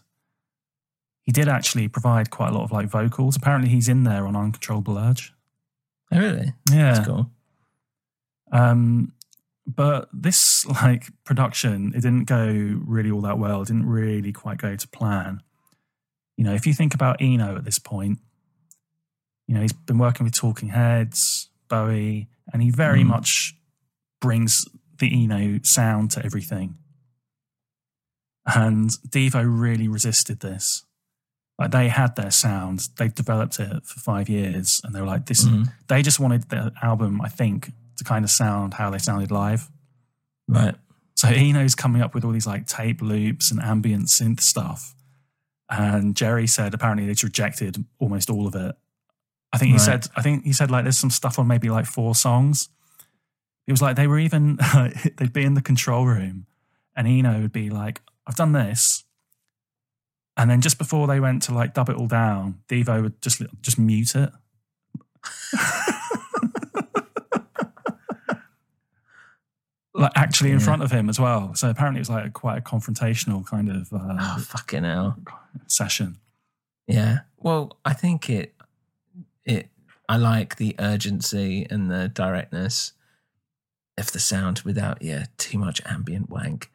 he 1.23 1.31
did 1.31 1.47
actually 1.47 1.87
provide 1.87 2.29
quite 2.29 2.49
a 2.49 2.53
lot 2.53 2.63
of 2.63 2.71
like 2.71 2.87
vocals. 2.87 3.35
Apparently 3.35 3.69
he's 3.69 3.87
in 3.87 4.03
there 4.03 4.27
on 4.27 4.35
Uncontrollable 4.35 4.97
Urge. 4.97 5.33
Oh, 6.11 6.19
really? 6.19 6.53
Yeah. 6.69 6.93
That's 6.93 7.07
cool. 7.07 7.29
Um, 8.51 9.13
but 9.65 10.09
this 10.11 10.65
like 10.65 11.05
production, 11.23 11.93
it 11.95 12.01
didn't 12.01 12.25
go 12.25 12.45
really 12.85 13.11
all 13.11 13.21
that 13.21 13.39
well. 13.39 13.61
It 13.61 13.67
didn't 13.67 13.87
really 13.87 14.33
quite 14.33 14.57
go 14.57 14.75
to 14.75 14.87
plan. 14.87 15.41
You 16.37 16.43
know, 16.43 16.53
if 16.53 16.65
you 16.65 16.73
think 16.73 16.93
about 16.93 17.21
Eno 17.21 17.55
at 17.55 17.63
this 17.63 17.79
point, 17.79 18.19
you 19.51 19.55
know, 19.55 19.61
he's 19.63 19.73
been 19.73 19.97
working 19.97 20.23
with 20.23 20.33
Talking 20.33 20.69
Heads, 20.69 21.49
Bowie, 21.67 22.29
and 22.53 22.61
he 22.61 22.69
very 22.71 23.03
Mm. 23.03 23.07
much 23.07 23.53
brings 24.21 24.65
the 24.97 25.23
Eno 25.25 25.59
sound 25.63 26.09
to 26.11 26.23
everything. 26.23 26.77
And 28.45 28.91
Devo 29.09 29.43
really 29.45 29.89
resisted 29.89 30.39
this. 30.39 30.85
Like 31.59 31.71
they 31.71 31.89
had 31.89 32.15
their 32.15 32.31
sound, 32.31 32.87
they 32.97 33.09
developed 33.09 33.59
it 33.59 33.85
for 33.85 33.99
five 33.99 34.29
years, 34.29 34.79
and 34.85 34.95
they 34.95 35.01
were 35.01 35.05
like, 35.07 35.25
"This." 35.25 35.43
Mhm. 35.43 35.73
They 35.89 36.01
just 36.01 36.17
wanted 36.19 36.47
the 36.49 36.71
album, 36.81 37.19
I 37.19 37.27
think, 37.27 37.73
to 37.97 38.05
kind 38.05 38.23
of 38.23 38.31
sound 38.31 38.75
how 38.75 38.89
they 38.89 38.99
sounded 38.99 39.31
live. 39.31 39.69
Right. 40.47 40.75
So 41.15 41.27
Eno's 41.29 41.75
coming 41.75 42.01
up 42.01 42.15
with 42.15 42.23
all 42.23 42.31
these 42.31 42.47
like 42.47 42.67
tape 42.67 43.01
loops 43.01 43.51
and 43.51 43.61
ambient 43.61 44.07
synth 44.07 44.39
stuff. 44.39 44.95
And 45.69 46.15
Jerry 46.15 46.47
said 46.47 46.73
apparently 46.73 47.05
they'd 47.05 47.21
rejected 47.21 47.83
almost 47.99 48.29
all 48.29 48.47
of 48.47 48.55
it. 48.55 48.77
I 49.53 49.57
think 49.57 49.69
he 49.69 49.73
Right. 49.77 49.81
said 49.81 50.07
I 50.15 50.21
think 50.21 50.43
he 50.45 50.53
said 50.53 50.71
like 50.71 50.83
there's 50.85 50.97
some 50.97 51.09
stuff 51.09 51.37
on 51.39 51.47
maybe 51.47 51.69
like 51.69 51.85
four 51.85 52.15
songs. 52.15 52.69
It 53.67 53.71
was 53.71 53.81
like 53.81 53.95
they 53.95 54.07
were 54.07 54.19
even 54.19 54.57
they'd 55.17 55.33
be 55.33 55.43
in 55.43 55.53
the 55.53 55.61
control 55.61 56.05
room 56.05 56.45
and 56.95 57.07
Eno 57.07 57.41
would 57.41 57.51
be 57.51 57.69
like, 57.69 58.01
I've 58.27 58.35
done 58.35 58.51
this. 58.53 59.03
And 60.37 60.49
then 60.49 60.61
just 60.61 60.77
before 60.77 61.07
they 61.07 61.19
went 61.19 61.41
to 61.43 61.53
like 61.53 61.73
dub 61.73 61.89
it 61.89 61.95
all 61.97 62.07
down, 62.07 62.59
Devo 62.69 63.01
would 63.03 63.21
just 63.21 63.41
just 63.61 63.77
mute 63.77 64.15
it. 64.15 64.31
like 69.93 70.11
actually 70.15 70.51
in 70.51 70.59
Yeah. 70.59 70.65
front 70.65 70.83
of 70.83 70.91
him 70.91 71.09
as 71.09 71.19
well. 71.19 71.53
So 71.55 71.69
apparently 71.69 71.99
it 71.99 72.01
was 72.01 72.09
like 72.09 72.25
a, 72.27 72.29
quite 72.31 72.57
a 72.57 72.61
confrontational 72.61 73.45
kind 73.45 73.69
of 73.69 73.91
uh, 73.91 74.17
Oh, 74.19 74.39
fucking 74.39 74.83
hell. 74.83 75.17
session. 75.67 76.17
Yeah. 76.87 77.19
Well, 77.37 77.77
I 77.83 77.93
think 77.93 78.29
it 78.29 78.55
it 79.45 79.67
I 80.09 80.17
like 80.17 80.57
the 80.57 80.75
urgency 80.79 81.65
and 81.69 81.89
the 81.89 82.07
directness 82.09 82.93
of 83.97 84.11
the 84.11 84.19
sound 84.19 84.61
without 84.65 85.01
yeah 85.01 85.25
too 85.37 85.57
much 85.57 85.81
ambient 85.85 86.29
wank 86.29 86.69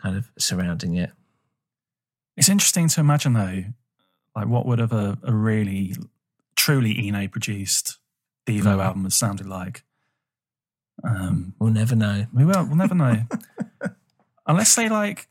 kind 0.00 0.16
of 0.16 0.30
surrounding 0.38 0.94
it. 0.96 1.10
It's 2.36 2.48
interesting 2.48 2.88
to 2.88 3.00
imagine 3.00 3.32
though, 3.32 3.64
like 4.36 4.46
what 4.46 4.64
would 4.66 4.78
have 4.78 4.92
a, 4.92 5.18
a 5.22 5.32
really 5.32 5.94
truly 6.56 6.96
Eno 7.08 7.26
produced 7.28 7.98
Devo 8.46 8.62
Mm. 8.76 8.84
album 8.84 9.02
have 9.04 9.12
sounded 9.12 9.46
like. 9.46 9.82
Um, 11.04 11.54
We'll 11.58 11.72
never 11.72 11.94
know. 11.96 12.26
we 12.32 12.44
will. 12.44 12.64
We'll 12.64 12.76
never 12.76 12.94
know, 12.94 13.22
unless 14.46 14.74
they 14.74 14.88
like 14.88 15.28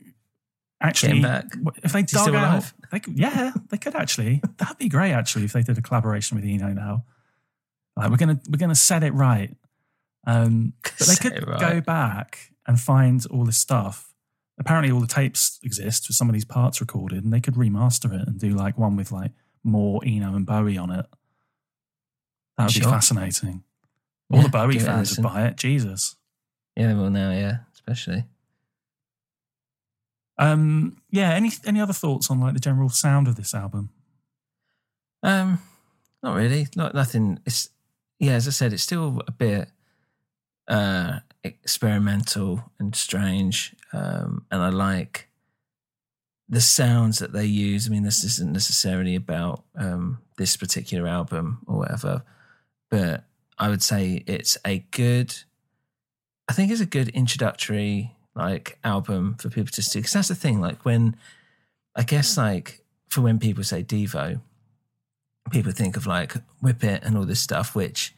actually, 0.81 1.21
back. 1.21 1.45
if 1.83 1.91
they 1.93 2.03
dug 2.03 2.29
out, 2.29 2.33
alive? 2.35 2.73
They 2.91 2.99
could, 2.99 3.17
yeah, 3.17 3.51
they 3.69 3.77
could 3.77 3.95
actually. 3.95 4.41
That'd 4.57 4.77
be 4.77 4.89
great, 4.89 5.11
actually, 5.11 5.45
if 5.45 5.53
they 5.53 5.63
did 5.63 5.77
a 5.77 5.81
collaboration 5.81 6.35
with 6.35 6.45
Eno 6.45 6.73
now. 6.73 7.05
Like 7.95 8.11
we're 8.11 8.17
gonna 8.17 8.39
we're 8.49 8.57
gonna 8.57 8.75
set 8.75 9.03
it 9.03 9.13
right. 9.13 9.55
Um, 10.25 10.73
but 10.83 11.07
they 11.07 11.15
could 11.15 11.47
right. 11.47 11.59
go 11.59 11.81
back 11.81 12.51
and 12.67 12.79
find 12.79 13.25
all 13.27 13.45
this 13.45 13.57
stuff. 13.57 14.13
Apparently, 14.59 14.91
all 14.91 14.99
the 14.99 15.07
tapes 15.07 15.59
exist 15.63 16.07
with 16.07 16.15
some 16.15 16.29
of 16.29 16.33
these 16.33 16.45
parts 16.45 16.79
recorded, 16.81 17.23
and 17.23 17.33
they 17.33 17.41
could 17.41 17.55
remaster 17.55 18.13
it 18.13 18.27
and 18.27 18.39
do 18.39 18.49
like 18.49 18.77
one 18.77 18.95
with 18.95 19.11
like 19.11 19.31
more 19.63 20.01
Eno 20.05 20.35
and 20.35 20.45
Bowie 20.45 20.77
on 20.77 20.91
it. 20.91 21.05
That 22.57 22.65
would 22.65 22.73
be 22.73 22.81
fascinating. 22.81 23.63
All 24.31 24.39
Yeah, 24.39 24.43
the 24.43 24.49
Bowie 24.49 24.73
give 24.73 24.83
it 24.83 24.85
a 24.85 24.91
fans 24.91 25.17
would 25.17 25.23
buy 25.23 25.45
it. 25.45 25.57
Jesus. 25.57 26.15
Yeah, 26.75 26.93
well 26.93 27.09
now, 27.09 27.31
yeah, 27.31 27.57
especially. 27.73 28.25
Um, 30.37 30.97
yeah. 31.09 31.33
Any 31.33 31.51
any 31.65 31.81
other 31.81 31.93
thoughts 31.93 32.29
on 32.29 32.39
like 32.39 32.53
the 32.53 32.59
general 32.59 32.89
sound 32.89 33.27
of 33.27 33.35
this 33.35 33.53
album? 33.53 33.89
Um, 35.23 35.59
not 36.21 36.35
really. 36.35 36.67
Not 36.75 36.93
nothing. 36.93 37.39
It's 37.45 37.69
yeah, 38.19 38.33
as 38.33 38.47
I 38.47 38.51
said, 38.51 38.73
it's 38.73 38.83
still 38.83 39.21
a 39.27 39.31
bit 39.31 39.69
uh 40.67 41.19
experimental 41.43 42.71
and 42.79 42.95
strange. 42.95 43.75
Um, 43.93 44.45
and 44.51 44.61
I 44.61 44.69
like 44.69 45.29
the 46.49 46.61
sounds 46.61 47.19
that 47.19 47.33
they 47.33 47.45
use. 47.45 47.87
I 47.87 47.89
mean, 47.89 48.03
this 48.03 48.23
isn't 48.23 48.51
necessarily 48.53 49.15
about 49.15 49.63
um 49.75 50.19
this 50.37 50.55
particular 50.55 51.07
album 51.07 51.59
or 51.67 51.77
whatever, 51.79 52.23
but 52.89 53.23
I 53.57 53.69
would 53.69 53.81
say 53.81 54.23
it's 54.27 54.57
a 54.65 54.79
good. 54.91 55.35
I 56.49 56.53
think 56.53 56.71
it's 56.71 56.81
a 56.81 56.85
good 56.85 57.09
introductory 57.09 58.15
like 58.37 58.77
album 58.83 59.35
for 59.39 59.49
people 59.49 59.71
to 59.73 59.81
see 59.81 59.99
because 59.99 60.13
that's 60.13 60.27
the 60.27 60.35
thing. 60.35 60.61
Like 60.61 60.85
when 60.85 61.15
I 61.95 62.03
guess 62.03 62.37
like 62.37 62.81
for 63.09 63.21
when 63.21 63.39
people 63.39 63.63
say 63.63 63.83
Devo, 63.83 64.39
people 65.51 65.71
think 65.71 65.97
of 65.97 66.07
like 66.07 66.33
Whip 66.61 66.83
It 66.83 67.03
and 67.03 67.17
all 67.17 67.25
this 67.25 67.39
stuff, 67.39 67.75
which, 67.75 68.13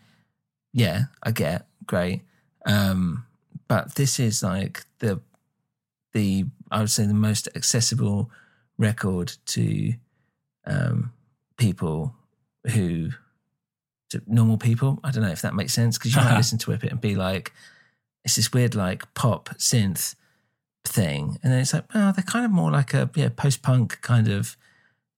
yeah, 0.73 1.03
I 1.23 1.31
get, 1.31 1.65
great. 1.85 2.21
Um, 2.65 3.25
but 3.67 3.95
this 3.95 4.19
is 4.19 4.43
like 4.43 4.83
the 4.99 5.21
the 6.13 6.45
I 6.71 6.79
would 6.79 6.89
say 6.89 7.05
the 7.05 7.13
most 7.13 7.47
accessible 7.55 8.29
record 8.77 9.33
to 9.47 9.93
um, 10.65 11.13
people 11.57 12.15
who 12.71 13.11
to 14.09 14.21
normal 14.27 14.57
people. 14.57 14.99
I 15.03 15.11
don't 15.11 15.23
know 15.23 15.29
if 15.29 15.41
that 15.43 15.55
makes 15.55 15.73
sense 15.73 15.97
because 15.97 16.15
you 16.15 16.21
might 16.21 16.37
listen 16.37 16.57
to 16.59 16.71
Whip 16.71 16.83
It 16.83 16.91
and 16.91 17.01
be 17.01 17.15
like, 17.15 17.53
it's 18.23 18.35
this 18.35 18.53
weird 18.53 18.75
like 18.75 19.13
pop 19.13 19.49
synth 19.57 20.15
thing, 20.85 21.39
and 21.43 21.51
then 21.51 21.61
it's 21.61 21.73
like, 21.73 21.85
oh, 21.93 22.11
they're 22.11 22.23
kind 22.23 22.45
of 22.45 22.51
more 22.51 22.71
like 22.71 22.93
a 22.93 23.09
yeah 23.15 23.29
post 23.29 23.61
punk 23.61 23.99
kind 24.01 24.27
of 24.27 24.57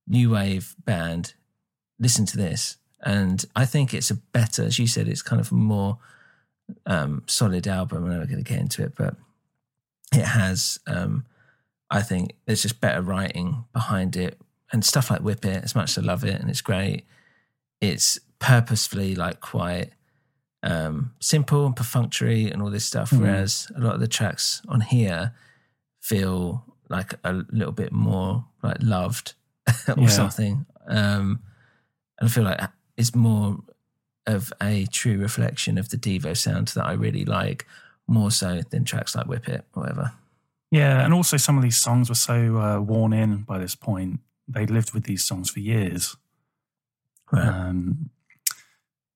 new 0.07 0.31
wave 0.31 0.75
band 0.85 1.33
listen 2.01 2.25
to 2.25 2.37
this. 2.37 2.77
And 3.03 3.45
I 3.55 3.65
think 3.65 3.93
it's 3.93 4.11
a 4.11 4.15
better, 4.15 4.63
as 4.63 4.77
you 4.77 4.87
said, 4.87 5.07
it's 5.07 5.21
kind 5.21 5.39
of 5.39 5.51
a 5.51 5.55
more 5.55 5.99
um, 6.85 7.23
solid 7.27 7.67
album. 7.67 8.03
I'm 8.03 8.19
not 8.19 8.27
going 8.27 8.43
to 8.43 8.49
get 8.49 8.59
into 8.59 8.83
it, 8.83 8.93
but 8.95 9.15
it 10.13 10.25
has, 10.25 10.79
um, 10.87 11.25
I 11.89 12.01
think 12.01 12.33
there's 12.45 12.61
just 12.61 12.81
better 12.81 13.01
writing 13.01 13.65
behind 13.71 14.15
it 14.15 14.39
and 14.71 14.83
stuff 14.83 15.09
like 15.09 15.21
Whip 15.21 15.45
It, 15.45 15.63
as 15.63 15.75
much 15.75 15.91
as 15.91 16.03
I 16.03 16.07
love 16.07 16.23
it 16.23 16.39
and 16.39 16.49
it's 16.49 16.61
great, 16.61 17.05
it's 17.79 18.19
purposefully 18.39 19.15
like 19.15 19.39
quite 19.39 19.91
um, 20.63 21.13
simple 21.19 21.65
and 21.65 21.75
perfunctory 21.75 22.49
and 22.51 22.61
all 22.61 22.69
this 22.69 22.85
stuff. 22.85 23.09
Mhm. 23.11 23.19
Whereas 23.21 23.71
a 23.75 23.79
lot 23.79 23.95
of 23.95 23.99
the 23.99 24.07
tracks 24.07 24.61
on 24.67 24.81
here 24.81 25.33
feel 25.99 26.63
like 26.89 27.13
a 27.23 27.33
little 27.51 27.71
bit 27.71 27.91
more 27.91 28.45
like 28.63 28.77
loved 28.81 29.33
or 29.87 30.03
Yeah. 30.03 30.07
something. 30.07 30.65
Um, 30.87 31.41
and 32.19 32.27
I 32.29 32.31
feel 32.31 32.43
like 32.43 32.59
it's 32.97 33.15
more 33.15 33.59
of 34.27 34.53
a 34.61 34.85
true 34.87 35.17
reflection 35.17 35.77
of 35.77 35.89
the 35.89 35.97
Devo 35.97 36.35
sound 36.37 36.69
that 36.69 36.85
I 36.85 36.93
really 36.93 37.25
like, 37.25 37.65
more 38.07 38.29
so 38.29 38.61
than 38.69 38.83
tracks 38.83 39.15
like 39.15 39.25
Whip 39.27 39.47
It 39.47 39.65
or 39.73 39.83
whatever. 39.83 40.11
Yeah, 40.69 41.03
and 41.03 41.13
also 41.13 41.37
some 41.37 41.57
of 41.57 41.63
these 41.63 41.77
songs 41.77 42.07
were 42.09 42.15
so 42.15 42.57
uh, 42.57 42.79
worn 42.79 43.13
in 43.13 43.43
by 43.43 43.57
this 43.57 43.75
point. 43.75 44.19
They'd 44.47 44.69
lived 44.69 44.93
with 44.93 45.03
these 45.05 45.23
songs 45.23 45.49
for 45.49 45.59
years. 45.59 46.15
Right. 47.31 47.47
Um, 47.47 48.09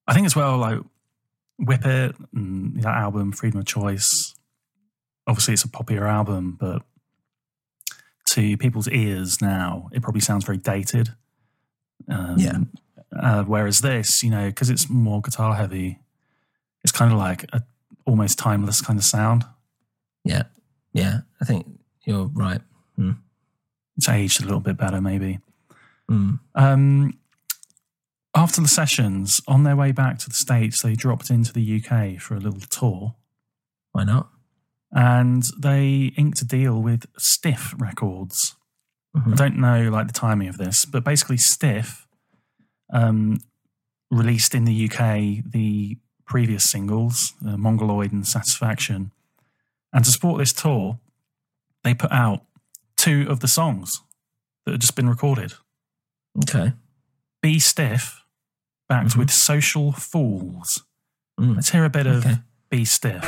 I 0.08 0.14
think 0.14 0.26
as 0.26 0.36
well, 0.36 0.58
like 0.58 0.80
Whip 1.58 1.86
It, 1.86 2.16
and 2.34 2.82
that 2.84 2.96
album, 2.96 3.32
Freedom 3.32 3.60
of 3.60 3.66
Choice. 3.66 4.36
Obviously, 5.28 5.54
it's 5.54 5.64
a 5.64 5.70
popular 5.70 6.08
album, 6.08 6.58
but 6.60 6.84
to 8.30 8.58
people's 8.58 8.90
ears 8.90 9.42
now, 9.42 9.90
it 9.94 10.02
probably 10.02 10.22
sounds 10.22 10.44
very 10.46 10.58
dated. 10.58 11.10
Um, 12.10 12.36
Yeah. 12.38 12.58
Uh, 13.18 13.44
whereas 13.44 13.80
this, 13.80 14.24
you 14.24 14.30
know, 14.30 14.48
because 14.48 14.70
it's 14.70 14.90
more 14.90 15.22
guitar 15.22 15.56
heavy, 15.56 16.00
it's 16.84 16.92
kind 16.92 17.14
of 17.14 17.18
like 17.18 17.46
a 17.54 17.64
almost 18.06 18.38
timeless 18.38 18.82
kind 18.82 19.00
of 19.00 19.06
sound. 19.06 19.46
Yeah. 20.24 20.44
Yeah. 20.94 21.22
I 21.42 21.46
think 21.46 21.66
you're 22.04 22.26
right. 22.34 22.62
Mm. 23.00 23.18
It's 23.98 24.10
aged 24.10 24.42
a 24.42 24.46
little 24.46 24.60
bit 24.60 24.76
better, 24.78 25.00
maybe. 25.00 25.40
Mm. 26.12 26.40
Um, 26.56 27.18
after 28.36 28.62
the 28.62 28.68
sessions, 28.68 29.42
on 29.48 29.64
their 29.64 29.76
way 29.76 29.92
back 29.92 30.20
to 30.20 30.30
the 30.30 30.36
States, 30.36 30.82
they 30.82 30.94
dropped 30.94 31.30
into 31.30 31.54
the 31.54 31.82
UK 31.82 32.20
for 32.20 32.36
a 32.36 32.40
little 32.40 32.60
tour 32.60 33.16
Why 33.94 34.04
not? 34.04 34.30
and 34.92 35.44
they 35.58 36.14
inked 36.18 36.42
a 36.42 36.46
deal 36.46 36.82
with 36.82 37.06
Stiff 37.18 37.74
Records. 37.78 38.56
Mhm. 39.16 39.34
I 39.34 39.36
don't 39.36 39.58
know 39.58 39.90
like 39.90 40.08
the 40.08 40.14
timing 40.14 40.48
of 40.50 40.58
this, 40.58 40.86
but 40.86 41.04
basically 41.04 41.38
Stiff 41.38 42.08
um, 42.94 43.38
released 44.12 44.54
in 44.54 44.66
the 44.66 44.90
UK 44.90 45.42
the 45.42 45.98
previous 46.26 46.70
singles, 46.70 47.34
uh, 47.46 47.58
Mongoloid 47.58 48.12
and 48.12 48.28
Satisfaction. 48.28 49.12
And 49.94 50.04
to 50.06 50.12
support 50.12 50.38
this 50.40 50.54
tour, 50.54 51.00
they 51.84 51.94
put 51.94 52.12
out 52.12 52.44
two 52.98 53.26
of 53.30 53.40
the 53.40 53.48
songs 53.48 54.02
that 54.66 54.72
had 54.74 54.82
just 54.82 54.96
been 54.96 55.10
recorded. 55.10 55.54
Okay. 56.44 56.74
Be 57.42 57.60
Stiff, 57.60 58.22
backed 58.90 59.12
Mhm. 59.12 59.18
with 59.18 59.32
Social 59.32 59.92
Fools. 59.92 60.84
Mm. 61.40 61.56
Let's 61.56 61.70
hear 61.70 61.86
a 61.86 61.90
bit 61.90 62.08
of 62.08 62.26
Be. 62.70 62.86
Stiff. 62.86 63.24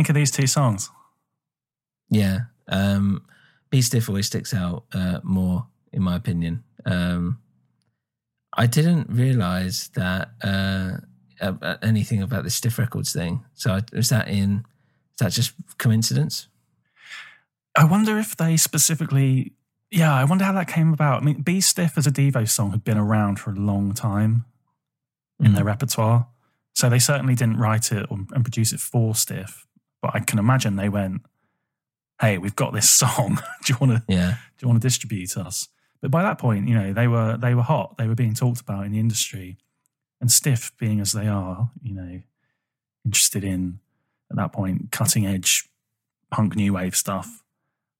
Think 0.00 0.08
of 0.08 0.14
these 0.14 0.30
two 0.30 0.46
songs? 0.46 0.90
Yeah. 2.08 2.38
Um, 2.68 3.22
Be 3.68 3.82
Stiff 3.82 4.08
always 4.08 4.26
sticks 4.28 4.54
out 4.54 4.84
uh, 4.94 5.20
more, 5.22 5.66
in 5.92 6.02
my 6.02 6.16
opinion. 6.16 6.64
Um, 6.86 7.38
I 8.56 8.66
didn't 8.66 9.10
realize 9.10 9.90
that 9.94 10.30
uh, 10.42 10.96
anything 11.82 12.22
about 12.22 12.44
this 12.44 12.54
Stiff 12.54 12.78
Records 12.78 13.12
thing. 13.12 13.44
So 13.52 13.72
I, 13.72 13.82
was 13.92 14.08
that 14.08 14.28
in? 14.28 14.64
Is 15.12 15.18
that 15.18 15.32
just 15.32 15.52
coincidence? 15.76 16.48
I 17.76 17.84
wonder 17.84 18.18
if 18.18 18.34
they 18.36 18.56
specifically. 18.56 19.52
Yeah, 19.90 20.14
I 20.14 20.24
wonder 20.24 20.44
how 20.44 20.52
that 20.52 20.66
came 20.68 20.94
about. 20.94 21.20
I 21.20 21.24
mean, 21.26 21.42
Be 21.42 21.60
Stiff 21.60 21.98
as 21.98 22.06
a 22.06 22.10
Devo 22.10 22.48
song 22.48 22.70
had 22.70 22.84
been 22.84 22.96
around 22.98 23.38
for 23.38 23.50
a 23.50 23.54
long 23.54 23.92
time 23.92 24.46
in 25.38 25.52
Mm. 25.52 25.56
their 25.56 25.64
repertoire. 25.64 26.28
So 26.74 26.88
they 26.88 27.00
certainly 27.00 27.34
didn't 27.34 27.58
write 27.58 27.92
it 27.92 28.06
or, 28.10 28.18
and 28.32 28.44
produce 28.44 28.72
it 28.72 28.80
for 28.80 29.14
Stiff. 29.14 29.66
But 30.02 30.12
I 30.14 30.20
can 30.20 30.38
imagine 30.38 30.76
they 30.76 30.88
went, 30.88 31.22
hey, 32.20 32.38
we've 32.38 32.56
got 32.56 32.72
this 32.72 32.88
song. 33.02 33.38
do 33.64 33.72
you 33.72 33.78
want 33.80 33.92
to 33.92 34.12
Yeah. 34.12 34.30
do 34.58 34.62
you 34.64 34.68
want 34.68 34.80
to 34.80 34.86
distribute 34.86 35.36
us? 35.36 35.68
But 36.02 36.10
by 36.10 36.22
that 36.22 36.38
point, 36.38 36.68
you 36.68 36.74
know, 36.74 36.92
they 36.92 37.06
were 37.08 37.36
they 37.36 37.54
were 37.54 37.62
hot. 37.62 37.96
They 37.98 38.06
were 38.08 38.14
being 38.14 38.34
talked 38.34 38.60
about 38.60 38.86
in 38.86 38.92
the 38.92 38.98
industry. 39.00 39.58
And 40.20 40.30
Stiff, 40.30 40.72
being 40.78 41.00
as 41.00 41.12
they 41.12 41.26
are, 41.28 41.70
you 41.82 41.94
know, 41.94 42.20
interested 43.04 43.42
in 43.44 43.80
at 44.30 44.36
that 44.36 44.52
point 44.52 44.90
cutting 44.92 45.26
edge 45.26 45.68
punk 46.30 46.54
new 46.56 46.72
wave 46.74 46.94
stuff. 46.94 47.42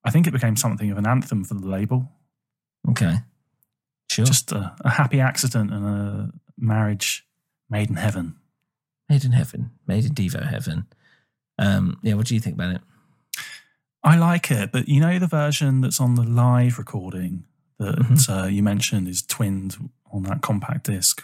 I 0.05 0.11
think 0.11 0.27
it 0.27 0.31
became 0.33 0.57
something 0.57 0.91
of 0.91 0.99
an 0.99 1.07
anthem 1.07 1.45
for 1.45 1.55
the 1.55 1.67
label. 1.67 2.11
Okay. 2.89 3.17
Sure. 4.11 4.25
Just 4.25 4.53
a, 4.53 4.75
a 4.83 4.91
happy 4.91 5.21
accident 5.21 5.73
and 5.73 5.85
a 5.85 6.33
marriage 6.59 7.27
made 7.69 7.91
in 7.91 7.97
heaven. 7.97 8.37
Made 9.09 9.25
in 9.25 9.33
heaven. 9.33 9.71
Made 9.87 10.05
in 10.05 10.13
Devo 10.15 10.47
heaven. 10.47 10.87
Um, 11.61 11.99
yeah, 12.03 12.15
what 12.15 12.27
do 12.27 12.35
you 12.35 12.41
think 12.41 12.55
about 12.57 12.75
it? 12.75 12.81
I 14.03 14.17
like 14.17 14.51
it, 14.51 14.73
but 14.73 14.89
you 14.89 14.99
know 15.01 15.19
the 15.19 15.27
version 15.27 15.83
that's 15.83 16.01
on 16.01 16.15
the 16.15 16.23
live 16.25 16.79
recording 16.79 17.45
that 17.79 17.99
Mhm. 17.99 18.29
uh, 18.45 18.47
you 18.47 18.63
mentioned 18.63 19.07
is 19.09 19.23
twinned 19.23 19.77
on 20.11 20.23
that 20.25 20.41
compact 20.41 20.87
disc. 20.87 21.23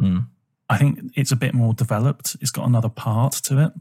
Mm. 0.00 0.26
I 0.68 0.78
think 0.78 1.12
it's 1.14 1.30
a 1.30 1.36
bit 1.36 1.54
more 1.54 1.74
developed. 1.74 2.36
It's 2.40 2.50
got 2.50 2.66
another 2.66 2.88
part 2.88 3.34
to 3.44 3.58
it. 3.66 3.72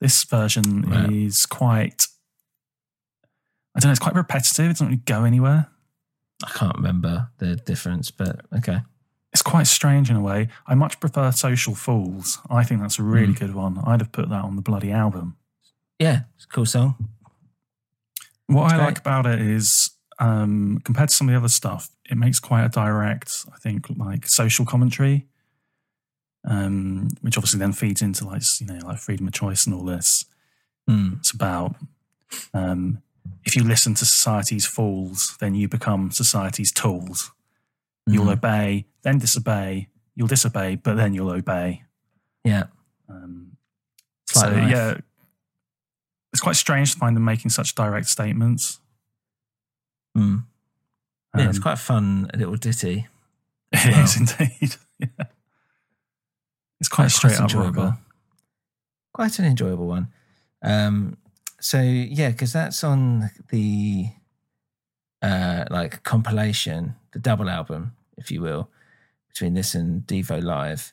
This 0.00 0.22
version 0.24 0.82
Right. 0.82 1.10
is 1.10 1.46
quite. 1.46 2.06
I 3.74 3.80
don't 3.80 3.88
know. 3.88 3.92
It's 3.92 4.00
quite 4.00 4.14
repetitive. 4.14 4.66
It 4.66 4.68
doesn't 4.74 4.86
really 4.88 5.02
go 5.06 5.24
anywhere. 5.24 5.68
I 6.44 6.50
can't 6.50 6.76
remember 6.76 7.30
the 7.38 7.56
difference, 7.56 8.10
but 8.10 8.44
okay. 8.58 8.82
It's 9.32 9.42
quite 9.42 9.66
strange 9.66 10.10
in 10.10 10.16
a 10.16 10.20
way. 10.20 10.48
I 10.66 10.74
much 10.74 11.00
prefer 11.00 11.30
Social 11.32 11.74
Fools. 11.74 12.38
I 12.50 12.64
think 12.64 12.80
that's 12.82 12.98
a 12.98 13.02
really 13.02 13.32
Mm. 13.32 13.38
good 13.38 13.54
one. 13.54 13.78
I'd 13.78 14.00
have 14.00 14.12
put 14.12 14.28
that 14.28 14.44
on 14.44 14.56
the 14.56 14.62
bloody 14.62 14.92
album. 14.92 15.36
Yeah, 15.98 16.22
it's 16.36 16.44
a 16.44 16.48
cool 16.48 16.66
song. 16.66 17.08
What 18.46 18.64
It's 18.64 18.72
I 18.74 18.76
great. 18.76 18.84
like 18.86 18.98
about 18.98 19.26
it 19.26 19.40
is, 19.40 19.90
um, 20.18 20.80
compared 20.84 21.08
to 21.08 21.14
some 21.14 21.28
of 21.28 21.32
the 21.32 21.38
other 21.38 21.48
stuff, 21.48 21.88
it 22.10 22.18
makes 22.18 22.38
quite 22.40 22.64
a 22.64 22.68
direct, 22.68 23.46
I 23.54 23.58
think, 23.58 23.86
like 23.96 24.26
social 24.28 24.66
commentary, 24.66 25.26
um, 26.44 27.08
which 27.22 27.36
obviously 27.38 27.58
then 27.60 27.72
feeds 27.72 28.02
into 28.02 28.26
like 28.26 28.42
you 28.60 28.66
know 28.66 28.78
like 28.84 28.98
freedom 28.98 29.26
of 29.28 29.32
choice 29.32 29.64
and 29.66 29.74
all 29.74 29.84
this. 29.84 30.24
Mm. 30.90 31.18
It's 31.20 31.30
about 31.30 31.76
um, 32.52 33.00
if 33.44 33.56
you 33.56 33.62
listen 33.64 33.94
to 33.94 34.04
society's 34.04 34.66
fools, 34.66 35.36
then 35.40 35.54
you 35.54 35.68
become 35.68 36.10
society's 36.10 36.72
tools. 36.72 37.30
You'll 38.06 38.26
Mhm. 38.26 38.32
obey, 38.32 38.86
then 39.02 39.18
disobey. 39.18 39.88
You'll 40.14 40.28
disobey, 40.28 40.76
but 40.76 40.94
then 40.96 41.14
you'll 41.14 41.30
obey. 41.30 41.84
Yeah. 42.44 42.64
Um, 43.08 43.56
so 44.26 44.48
life. 44.48 44.70
yeah, 44.70 44.98
it's 46.32 46.40
quite 46.40 46.56
strange 46.56 46.92
to 46.92 46.98
find 46.98 47.16
them 47.16 47.24
making 47.24 47.50
such 47.50 47.74
direct 47.74 48.08
statements. 48.08 48.80
Mm. 50.16 50.44
Yeah, 51.38 51.48
it's 51.48 51.58
quite 51.58 51.74
a 51.74 51.76
fun 51.76 52.30
little 52.34 52.56
ditty. 52.56 53.06
It 53.72 53.86
well. 53.94 54.04
is 54.04 54.16
indeed. 54.18 54.76
yeah. 54.98 55.26
It's 56.78 56.88
quite 56.90 57.10
straight 57.10 57.36
up 57.36 57.42
enjoyable. 57.42 57.96
Quite 59.14 59.38
an 59.38 59.46
enjoyable 59.46 59.86
one. 59.86 60.08
Um, 60.62 61.16
so 61.60 61.80
yeah, 61.80 62.30
because 62.32 62.52
that's 62.52 62.84
on 62.84 63.30
the 63.50 64.08
uh, 65.22 65.64
like 65.70 66.02
compilation, 66.02 66.96
the 67.12 67.18
double 67.18 67.48
album, 67.48 67.94
if 68.16 68.30
you 68.30 68.42
will, 68.42 68.68
between 69.28 69.54
this 69.54 69.74
and 69.74 70.06
Devo 70.06 70.42
Live. 70.42 70.92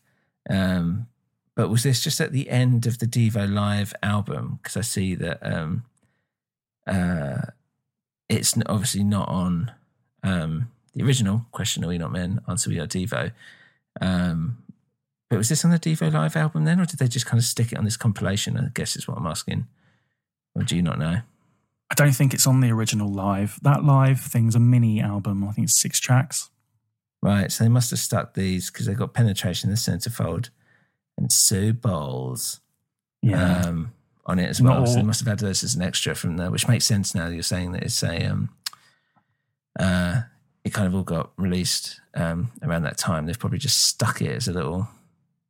Um, 0.49 1.07
but 1.55 1.69
was 1.69 1.83
this 1.83 2.01
just 2.01 2.21
at 2.21 2.31
the 2.31 2.49
end 2.49 2.85
of 2.85 2.99
the 2.99 3.05
Devo 3.05 3.51
Live 3.51 3.93
album? 4.01 4.59
Because 4.61 4.77
I 4.77 4.81
see 4.81 5.15
that 5.15 5.39
um, 5.41 5.83
uh, 6.87 7.41
it's 8.29 8.55
obviously 8.67 9.03
not 9.03 9.27
on 9.27 9.71
um, 10.23 10.71
the 10.93 11.03
original 11.03 11.45
Question 11.51 11.83
Are 11.83 11.89
We 11.89 11.97
Not 11.97 12.11
Men? 12.11 12.41
Answer 12.47 12.69
We 12.69 12.79
Are 12.79 12.87
Devo. 12.87 13.31
Um, 13.99 14.59
but 15.29 15.37
was 15.37 15.49
this 15.49 15.65
on 15.65 15.71
the 15.71 15.79
Devo 15.79 16.11
Live 16.11 16.35
album 16.35 16.65
then, 16.65 16.79
or 16.79 16.85
did 16.85 16.99
they 16.99 17.07
just 17.07 17.25
kind 17.25 17.39
of 17.39 17.45
stick 17.45 17.71
it 17.71 17.77
on 17.77 17.85
this 17.85 17.97
compilation? 17.97 18.57
I 18.57 18.69
guess 18.73 18.95
is 18.95 19.07
what 19.07 19.17
I'm 19.17 19.27
asking. 19.27 19.67
Or 20.55 20.63
do 20.63 20.75
you 20.75 20.81
not 20.81 20.99
know? 20.99 21.19
I 21.91 21.95
don't 21.95 22.11
think 22.15 22.33
it's 22.33 22.45
on 22.47 22.61
the 22.61 22.71
original 22.71 23.11
live. 23.11 23.59
That 23.63 23.83
live 23.83 24.19
thing's 24.21 24.55
a 24.55 24.59
mini 24.59 25.01
album. 25.01 25.43
I 25.43 25.51
think 25.51 25.65
it's 25.65 25.77
six 25.81 25.99
tracks. 25.99 26.49
Right, 27.21 27.51
so 27.51 27.63
they 27.63 27.69
must 27.69 27.89
have 27.89 27.99
stuck 27.99 28.33
these 28.33 28.69
because 28.71 28.85
they 28.85 28.93
got 28.93 29.13
penetration 29.13 29.69
in 29.69 29.73
the 29.73 29.77
centerfold 29.79 30.49
and 31.17 31.31
Soo 31.31 31.73
Bawls 31.73 32.61
Yeah. 33.21 33.63
um, 33.63 33.91
on 34.25 34.39
it 34.39 34.47
as 34.47 34.61
well. 34.61 34.85
So 34.85 34.95
they 34.95 35.03
must 35.03 35.19
have 35.21 35.27
had 35.27 35.39
those 35.39 35.63
as 35.63 35.75
an 35.75 35.81
extra 35.81 36.15
from 36.15 36.37
there, 36.37 36.49
which 36.51 36.67
makes 36.67 36.85
sense 36.85 37.13
now. 37.13 37.27
that 37.27 37.33
You're 37.33 37.43
saying 37.43 37.73
that 37.73 37.83
it's 37.83 38.01
a 38.03 38.25
um, 38.27 38.49
uh, 39.79 40.21
it 40.63 40.73
kind 40.73 40.87
of 40.87 40.95
all 40.95 41.03
got 41.03 41.31
released 41.37 41.99
um, 42.13 42.51
around 42.61 42.83
that 42.83 42.97
time. 42.97 43.25
They've 43.25 43.37
probably 43.39 43.59
just 43.59 43.81
stuck 43.81 44.21
it 44.21 44.31
as 44.31 44.47
a 44.47 44.53
little. 44.53 44.87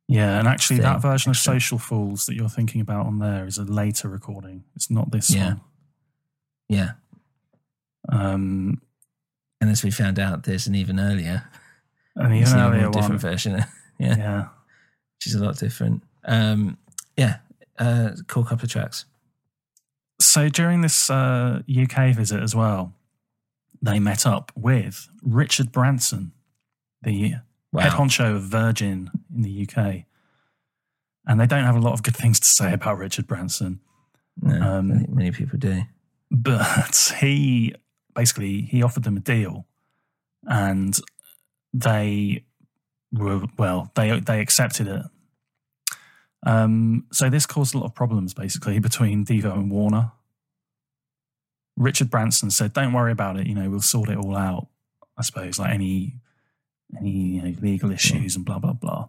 yeah, 0.08 0.38
and 0.38 0.48
actually, 0.48 0.76
thing, 0.76 0.84
that 0.84 1.02
version 1.02 1.30
of. 1.30 1.36
Social 1.36 1.78
Fools 1.78 2.26
that 2.26 2.34
you're 2.34 2.48
thinking 2.48 2.80
about 2.80 3.06
on 3.06 3.18
there 3.18 3.46
is 3.46 3.58
a 3.58 3.64
later 3.64 4.08
recording. 4.08 4.64
It's 4.74 4.90
not 4.90 5.10
this 5.12 5.30
Yeah. 5.30 5.48
one. 5.54 5.60
Yeah, 6.70 6.92
Um, 8.08 8.80
and 9.60 9.70
as 9.70 9.82
we 9.82 9.90
found 9.90 10.18
out, 10.18 10.44
there's 10.44 10.66
an 10.66 10.74
even 10.76 10.98
earlier, 11.00 11.44
and 12.16 12.32
there's 12.32 12.50
even 12.50 12.60
an 12.60 12.66
even 12.66 12.74
earlier 12.76 12.90
one. 12.90 12.92
different 13.00 13.20
version. 13.20 13.52
yeah. 13.98 14.16
Yeah. 14.16 14.48
which 15.18 15.26
is 15.26 15.34
a 15.34 15.44
lot 15.44 15.58
different. 15.58 16.02
Um, 16.24 16.78
yeah, 17.16 17.38
uh, 17.78 18.12
cool 18.28 18.44
couple 18.44 18.64
of 18.64 18.70
tracks. 18.70 19.04
So 20.20 20.48
during 20.48 20.80
this 20.82 21.10
uh, 21.10 21.62
UK 21.68 22.14
visit 22.14 22.40
as 22.42 22.54
well, 22.54 22.94
they 23.82 23.98
met 23.98 24.24
up 24.26 24.52
with 24.54 25.08
Richard 25.22 25.72
Branson, 25.72 26.32
the 27.02 27.34
Wow. 27.72 27.82
head 27.82 27.92
honcho 27.92 28.36
of 28.36 28.42
Virgin 28.42 29.10
in 29.34 29.42
the 29.42 29.62
UK. 29.68 30.04
And 31.26 31.38
they 31.40 31.46
don't 31.46 31.64
have 31.64 31.76
a 31.76 31.80
lot 31.80 31.92
of 31.94 32.02
good 32.02 32.16
things 32.16 32.40
to 32.40 32.46
say 32.46 32.72
about 32.72 32.98
Richard 32.98 33.26
Branson. 33.26 33.80
No, 34.42 34.60
Um, 34.78 35.06
many 35.14 35.30
people 35.30 35.58
do. 35.58 35.82
But 36.30 37.14
he 37.20 37.74
basically 38.14 38.62
he 38.62 38.82
offered 38.82 39.04
them 39.04 39.16
a 39.16 39.20
deal 39.20 39.66
and 40.46 40.98
they 41.72 42.44
were 43.12 43.42
well, 43.58 43.90
they 43.94 44.20
they 44.20 44.40
accepted 44.40 44.86
it. 44.86 45.02
Um, 46.46 47.06
so 47.12 47.28
this 47.28 47.44
caused 47.46 47.74
a 47.74 47.78
lot 47.78 47.86
of 47.86 47.94
problems 47.94 48.32
basically 48.32 48.78
between 48.78 49.24
Devo 49.24 49.52
and 49.54 49.70
Warner. 49.70 50.12
Richard 51.76 52.10
Branson 52.10 52.50
said, 52.50 52.72
"Don't 52.72 52.92
worry 52.92 53.12
about 53.12 53.38
it. 53.38 53.46
You 53.46 53.54
know, 53.54 53.68
we'll 53.70 53.80
sort 53.80 54.08
it 54.08 54.16
all 54.16 54.36
out. 54.36 54.68
I 55.16 55.22
suppose, 55.22 55.58
like 55.58 55.72
any 55.72 56.16
any 56.98 57.10
you 57.10 57.42
know, 57.42 57.54
legal 57.60 57.90
issues 57.90 58.36
and 58.36 58.44
blah 58.44 58.58
blah 58.58 58.72
blah." 58.72 59.08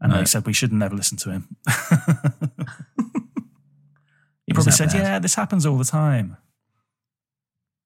And 0.00 0.12
they 0.12 0.24
said 0.26 0.44
we 0.44 0.52
should 0.52 0.72
never 0.72 0.94
listen 0.94 1.16
to 1.18 1.30
him. 1.30 1.56
he 4.46 4.52
probably 4.52 4.72
said, 4.72 4.90
bad? 4.90 4.96
"Yeah, 4.96 5.18
this 5.18 5.34
happens 5.34 5.64
all 5.66 5.78
the 5.78 5.84
time." 5.84 6.36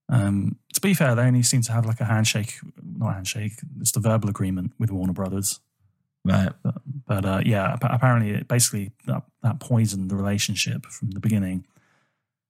Um, 0.08 0.56
to 0.72 0.80
be 0.80 0.94
fair, 0.94 1.14
they 1.14 1.22
only 1.22 1.42
seem 1.42 1.62
to 1.62 1.72
have 1.72 1.84
like 1.84 2.00
a 2.00 2.04
handshake, 2.04 2.58
not 2.82 3.10
a 3.10 3.14
handshake, 3.14 3.52
it's 3.80 3.92
the 3.92 4.00
verbal 4.00 4.28
agreement 4.30 4.72
with 4.78 4.90
Warner 4.90 5.12
Brothers. 5.12 5.60
Right. 6.24 6.52
But 7.06 7.24
uh, 7.24 7.40
yeah, 7.44 7.76
apparently, 7.80 8.30
it 8.32 8.48
basically 8.48 8.92
that, 9.06 9.22
that 9.42 9.60
poisoned 9.60 10.10
the 10.10 10.16
relationship 10.16 10.86
from 10.86 11.10
the 11.10 11.20
beginning 11.20 11.66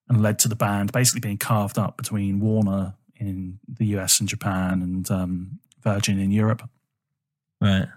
and 0.08 0.22
led 0.22 0.38
to 0.40 0.48
the 0.48 0.56
band 0.56 0.92
basically 0.92 1.20
being 1.20 1.38
carved 1.38 1.78
up 1.78 1.96
between 1.96 2.40
Warner 2.40 2.94
in 3.16 3.58
the 3.68 3.86
US 3.98 4.20
and 4.20 4.28
Japan 4.28 4.82
and 4.82 5.10
um, 5.10 5.60
Virgin 5.82 6.18
in 6.18 6.30
Europe. 6.30 6.68
Right. 7.60 7.88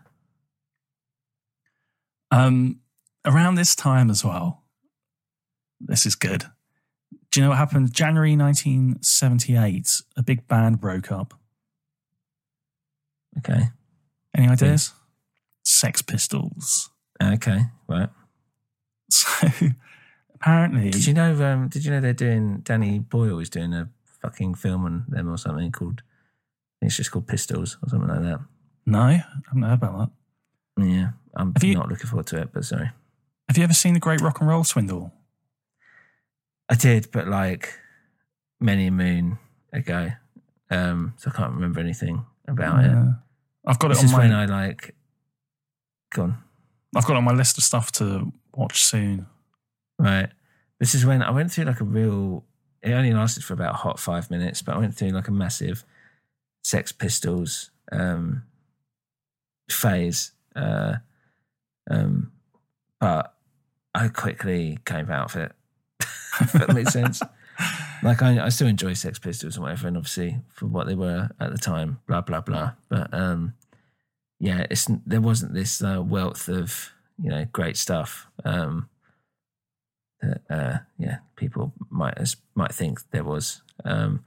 Um, 2.32 2.80
around 3.26 3.56
this 3.56 3.76
time 3.76 4.10
as 4.10 4.24
well, 4.24 4.63
this 5.80 6.06
is 6.06 6.15
good. 6.15 6.45
Do 7.32 7.39
you 7.39 7.46
know 7.46 7.50
what 7.50 7.58
happened? 7.60 7.94
January 7.94 8.36
1978, 8.36 10.02
a 10.17 10.24
big 10.24 10.48
band 10.48 10.82
broke 10.82 11.12
up. 11.12 11.34
Okay. 13.38 13.70
Any 14.36 14.48
ideas? 14.50 14.94
Sex 15.63 16.02
Pistols. 16.02 16.89
Okay. 17.22 17.62
Right. 17.88 18.10
So 19.13 19.50
apparently, 20.36 20.89
Did 20.89 21.06
you 21.06 21.13
know? 21.13 21.34
Um, 21.44 21.67
did 21.67 21.84
you 21.84 21.91
know 21.91 22.00
they're 22.00 22.13
doing? 22.13 22.60
Danny 22.62 22.98
Boyle 23.00 23.39
is 23.39 23.50
doing 23.50 23.74
a 23.74 23.89
fucking 24.22 24.56
film 24.56 24.86
on 24.86 25.04
them 25.10 25.30
or 25.30 25.38
something 25.38 25.70
called. 25.72 26.02
I 26.02 26.74
think 26.80 26.88
it's 26.91 26.96
just 26.98 27.12
called 27.12 27.28
Pistols 27.28 27.78
or 27.84 27.89
something 27.89 28.08
like 28.08 28.22
that. 28.22 28.39
no, 28.86 29.00
I 29.02 29.24
haven't 29.48 29.63
heard 29.63 29.74
about 29.74 30.12
that. 30.78 30.84
Yeah, 30.86 31.10
I'm 31.36 31.54
you- 31.62 31.74
not 31.76 31.89
looking 31.89 32.08
forward 32.08 32.28
to 32.28 32.38
it, 32.41 32.52
but 32.54 32.63
sorry. 32.63 32.89
Have 33.50 33.58
you 33.58 33.63
ever 33.65 33.74
seen 33.74 33.94
the 33.96 34.00
Great 34.00 34.22
Rock 34.22 34.39
and 34.39 34.48
Roll 34.50 34.63
Swindle? 34.63 35.12
I 36.71 36.75
did, 36.75 37.10
but 37.12 37.27
like 37.27 37.77
many 38.59 38.88
a 38.88 38.91
moon 38.91 39.38
ago, 39.74 40.11
um, 40.69 41.13
so 41.17 41.30
I 41.34 41.38
can't 41.38 41.53
remember 41.53 41.80
anything 41.82 42.26
about 42.47 42.84
it. 42.86 42.91
I've 43.67 43.78
got 43.78 43.91
it 43.91 43.95
This 43.95 43.99
on 43.99 44.05
is 44.05 44.11
my. 44.13 44.17
when 44.19 44.34
I 44.34 44.45
like. 44.45 44.95
gone. 46.13 46.38
I've 46.95 47.05
got 47.05 47.13
it 47.13 47.17
on 47.17 47.24
my 47.26 47.34
list 47.34 47.57
of 47.57 47.63
stuff 47.63 47.91
to 47.93 48.32
watch 48.55 48.84
soon. 48.84 49.28
Right. 49.99 50.30
This 50.80 50.95
is 50.95 51.05
when 51.05 51.22
I 51.22 51.32
went 51.32 51.51
through 51.51 51.65
like 51.65 51.82
a 51.82 51.86
real. 51.86 52.43
It 52.82 52.93
only 52.93 53.13
lasted 53.13 53.43
for 53.43 53.53
about 53.53 53.76
a 53.76 53.78
hot 53.78 53.99
five 53.99 54.32
minutes, 54.32 54.61
but 54.61 54.76
I 54.76 54.80
went 54.80 54.95
through 54.95 55.09
like 55.09 55.28
a 55.28 55.32
massive 55.32 55.84
Sex 56.63 56.91
Pistols 56.91 57.69
um, 57.91 58.43
phase. 59.69 60.32
Uh, 60.55 60.95
um, 61.89 62.32
but 62.99 63.36
I 63.93 64.07
quickly 64.07 64.80
came 64.86 65.11
out 65.11 65.36
of 65.36 65.41
it. 65.41 65.51
If 66.39 66.52
that 66.54 66.74
makes 66.74 66.93
sense. 66.93 67.22
Like 68.04 68.24
I, 68.24 68.45
I 68.45 68.49
still 68.49 68.68
enjoy 68.68 68.93
Sex 68.93 69.20
Pistols 69.20 69.56
and 69.56 69.64
whatever, 69.64 69.88
and 69.88 69.95
obviously 69.95 70.39
for 70.49 70.66
what 70.66 70.88
they 70.88 70.95
were 70.95 71.30
at 71.39 71.52
the 71.52 71.58
time, 71.60 71.99
blah 72.08 72.22
blah 72.22 72.41
blah. 72.41 72.72
But 72.89 73.14
um, 73.14 73.54
yeah, 74.39 74.66
it's 74.72 74.88
there 75.06 75.22
wasn't 75.22 75.54
this 75.54 75.84
uh, 75.84 76.02
wealth 76.02 76.47
of 76.47 76.91
you 77.22 77.30
know 77.30 77.45
great 77.52 77.78
stuff 77.78 78.28
um, 78.43 78.89
that 80.22 80.41
uh, 80.49 80.78
yeah, 80.97 81.18
people 81.36 81.74
might 81.91 82.18
as 82.18 82.38
might 82.56 82.74
think 82.74 82.99
there 83.12 83.24
was. 83.24 83.62
Um, 83.86 84.24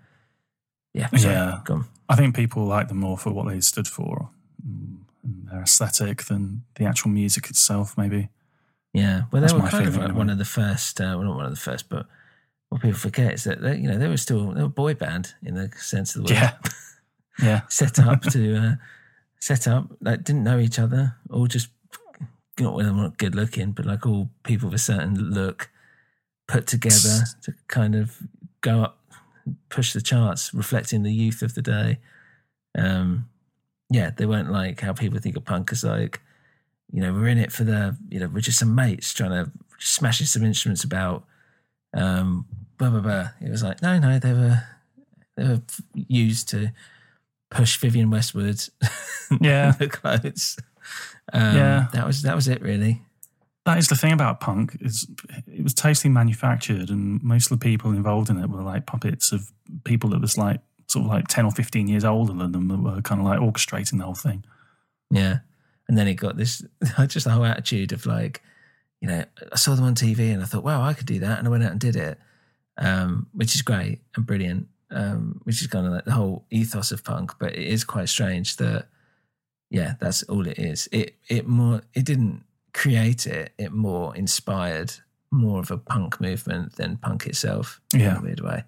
yeah, 0.92 1.08
yeah. 1.12 1.60
I 2.08 2.14
think 2.14 2.36
people 2.36 2.64
like 2.66 2.88
them 2.88 2.98
more 2.98 3.18
for 3.18 3.32
what 3.32 3.48
they 3.48 3.58
stood 3.58 3.88
for, 3.88 4.30
and 4.62 5.04
their 5.50 5.62
aesthetic, 5.62 6.22
than 6.24 6.62
the 6.76 6.84
actual 6.84 7.10
music 7.10 7.50
itself. 7.50 7.98
Maybe. 7.98 8.28
Yeah, 8.94 9.22
well, 9.32 9.42
they 9.42 9.48
That's 9.48 9.52
were 9.52 9.68
kind 9.68 9.88
of 9.88 9.98
anyway. 9.98 10.12
one 10.12 10.30
of 10.30 10.38
the 10.38 10.44
first. 10.44 11.00
Uh, 11.00 11.16
well, 11.16 11.24
not 11.24 11.36
one 11.36 11.46
of 11.46 11.50
the 11.50 11.60
first, 11.60 11.88
but 11.88 12.06
what 12.68 12.80
people 12.80 12.98
forget 12.98 13.34
is 13.34 13.44
that 13.44 13.60
they, 13.60 13.76
you 13.76 13.88
know 13.88 13.98
they 13.98 14.06
were 14.08 14.16
still 14.16 14.52
they 14.52 14.60
were 14.60 14.66
a 14.66 14.70
boy 14.70 14.94
band 14.94 15.34
in 15.42 15.54
the 15.54 15.70
sense 15.76 16.14
of 16.14 16.24
the 16.24 16.32
word. 16.32 16.40
Yeah, 16.40 16.52
yeah. 17.42 17.60
set 17.68 17.98
up 17.98 18.22
to 18.22 18.56
uh, 18.56 18.74
set 19.40 19.66
up 19.66 19.88
like 20.00 20.22
didn't 20.22 20.44
know 20.44 20.60
each 20.60 20.78
other, 20.78 21.16
all 21.28 21.48
just 21.48 21.68
not 22.60 22.74
well, 22.74 22.94
not 22.94 23.18
good 23.18 23.34
looking, 23.34 23.72
but 23.72 23.84
like 23.84 24.06
all 24.06 24.30
people 24.44 24.68
of 24.68 24.74
a 24.74 24.78
certain 24.78 25.14
look 25.14 25.70
put 26.46 26.68
together 26.68 27.24
to 27.42 27.52
kind 27.66 27.96
of 27.96 28.18
go 28.60 28.82
up, 28.82 28.98
push 29.70 29.92
the 29.92 30.00
charts, 30.00 30.54
reflecting 30.54 31.02
the 31.02 31.12
youth 31.12 31.42
of 31.42 31.54
the 31.54 31.62
day. 31.62 31.98
Um, 32.76 33.28
yeah, 33.90 34.10
they 34.10 34.26
weren't 34.26 34.52
like 34.52 34.80
how 34.80 34.92
people 34.92 35.18
think 35.18 35.36
of 35.36 35.44
punk 35.44 35.72
as 35.72 35.82
like 35.82 36.20
you 36.94 37.00
know, 37.00 37.12
we're 37.12 37.26
in 37.26 37.38
it 37.38 37.50
for 37.50 37.64
the, 37.64 37.96
you 38.08 38.20
know, 38.20 38.28
we're 38.28 38.40
just 38.40 38.60
some 38.60 38.72
mates 38.72 39.12
trying 39.12 39.30
to 39.30 39.50
smashing 39.80 40.28
some 40.28 40.44
instruments 40.44 40.84
about, 40.84 41.24
um, 41.92 42.46
blah, 42.78 42.88
blah, 42.88 43.00
blah. 43.00 43.28
It 43.40 43.50
was 43.50 43.64
like, 43.64 43.82
no, 43.82 43.98
no, 43.98 44.20
they 44.20 44.32
were, 44.32 44.62
they 45.36 45.42
were 45.42 45.62
used 45.92 46.48
to 46.50 46.70
push 47.50 47.78
Vivienne 47.78 48.10
Westwood. 48.10 48.60
Yeah. 49.40 49.72
the 49.72 49.88
clothes. 49.88 50.58
Um, 51.32 51.56
yeah. 51.56 51.86
That 51.94 52.06
was, 52.06 52.22
that 52.22 52.36
was 52.36 52.46
it 52.46 52.60
really. 52.60 53.00
That 53.64 53.78
is 53.78 53.88
the 53.88 53.96
thing 53.96 54.12
about 54.12 54.38
punk 54.38 54.76
is 54.80 55.08
it 55.50 55.64
was 55.64 55.72
totally 55.72 56.12
manufactured 56.12 56.90
and 56.90 57.22
most 57.22 57.50
of 57.50 57.58
the 57.58 57.64
people 57.64 57.90
involved 57.92 58.28
in 58.28 58.38
it 58.38 58.50
were 58.50 58.62
like 58.62 58.84
puppets 58.86 59.32
of 59.32 59.50
people 59.84 60.10
that 60.10 60.20
was 60.20 60.36
like 60.36 60.60
sort 60.88 61.06
of 61.06 61.10
like 61.10 61.26
10 61.26 61.46
or 61.46 61.50
15 61.50 61.88
years 61.88 62.04
older 62.04 62.34
than 62.34 62.52
them 62.52 62.68
that 62.68 62.82
were 62.82 63.00
kind 63.00 63.20
of 63.20 63.26
like 63.26 63.40
orchestrating 63.40 63.98
the 63.98 64.04
whole 64.04 64.14
thing. 64.14 64.44
Yeah. 65.10 65.38
And 65.88 65.98
then 65.98 66.08
it 66.08 66.14
got 66.14 66.36
this, 66.36 66.64
just 67.06 67.24
the 67.24 67.30
whole 67.30 67.44
attitude 67.44 67.92
of 67.92 68.06
like, 68.06 68.42
you 69.00 69.08
know, 69.08 69.24
I 69.52 69.56
saw 69.56 69.74
them 69.74 69.84
on 69.84 69.94
TV 69.94 70.32
and 70.32 70.42
I 70.42 70.46
thought, 70.46 70.64
wow, 70.64 70.82
I 70.82 70.94
could 70.94 71.06
do 71.06 71.18
that. 71.20 71.38
And 71.38 71.46
I 71.46 71.50
went 71.50 71.64
out 71.64 71.72
and 71.72 71.80
did 71.80 71.96
it, 71.96 72.18
um, 72.78 73.26
which 73.32 73.54
is 73.54 73.62
great 73.62 74.00
and 74.16 74.26
brilliant, 74.26 74.68
um, 74.90 75.40
which 75.44 75.60
is 75.60 75.66
kind 75.66 75.86
of 75.86 75.92
like 75.92 76.04
the 76.04 76.12
whole 76.12 76.46
ethos 76.50 76.90
of 76.90 77.04
punk. 77.04 77.32
But 77.38 77.52
it 77.52 77.66
is 77.66 77.84
quite 77.84 78.08
strange 78.08 78.56
that, 78.56 78.86
yeah, 79.70 79.94
that's 80.00 80.22
all 80.24 80.46
it 80.46 80.58
is. 80.58 80.88
It, 80.90 81.16
it 81.28 81.46
more, 81.46 81.82
it 81.92 82.04
didn't 82.06 82.44
create 82.72 83.26
it, 83.26 83.52
it 83.58 83.72
more 83.72 84.16
inspired 84.16 84.92
more 85.30 85.60
of 85.60 85.70
a 85.70 85.76
punk 85.76 86.20
movement 86.20 86.76
than 86.76 86.96
punk 86.96 87.26
itself 87.26 87.80
yeah. 87.92 88.12
in 88.12 88.16
a 88.16 88.22
weird 88.22 88.40
way. 88.40 88.64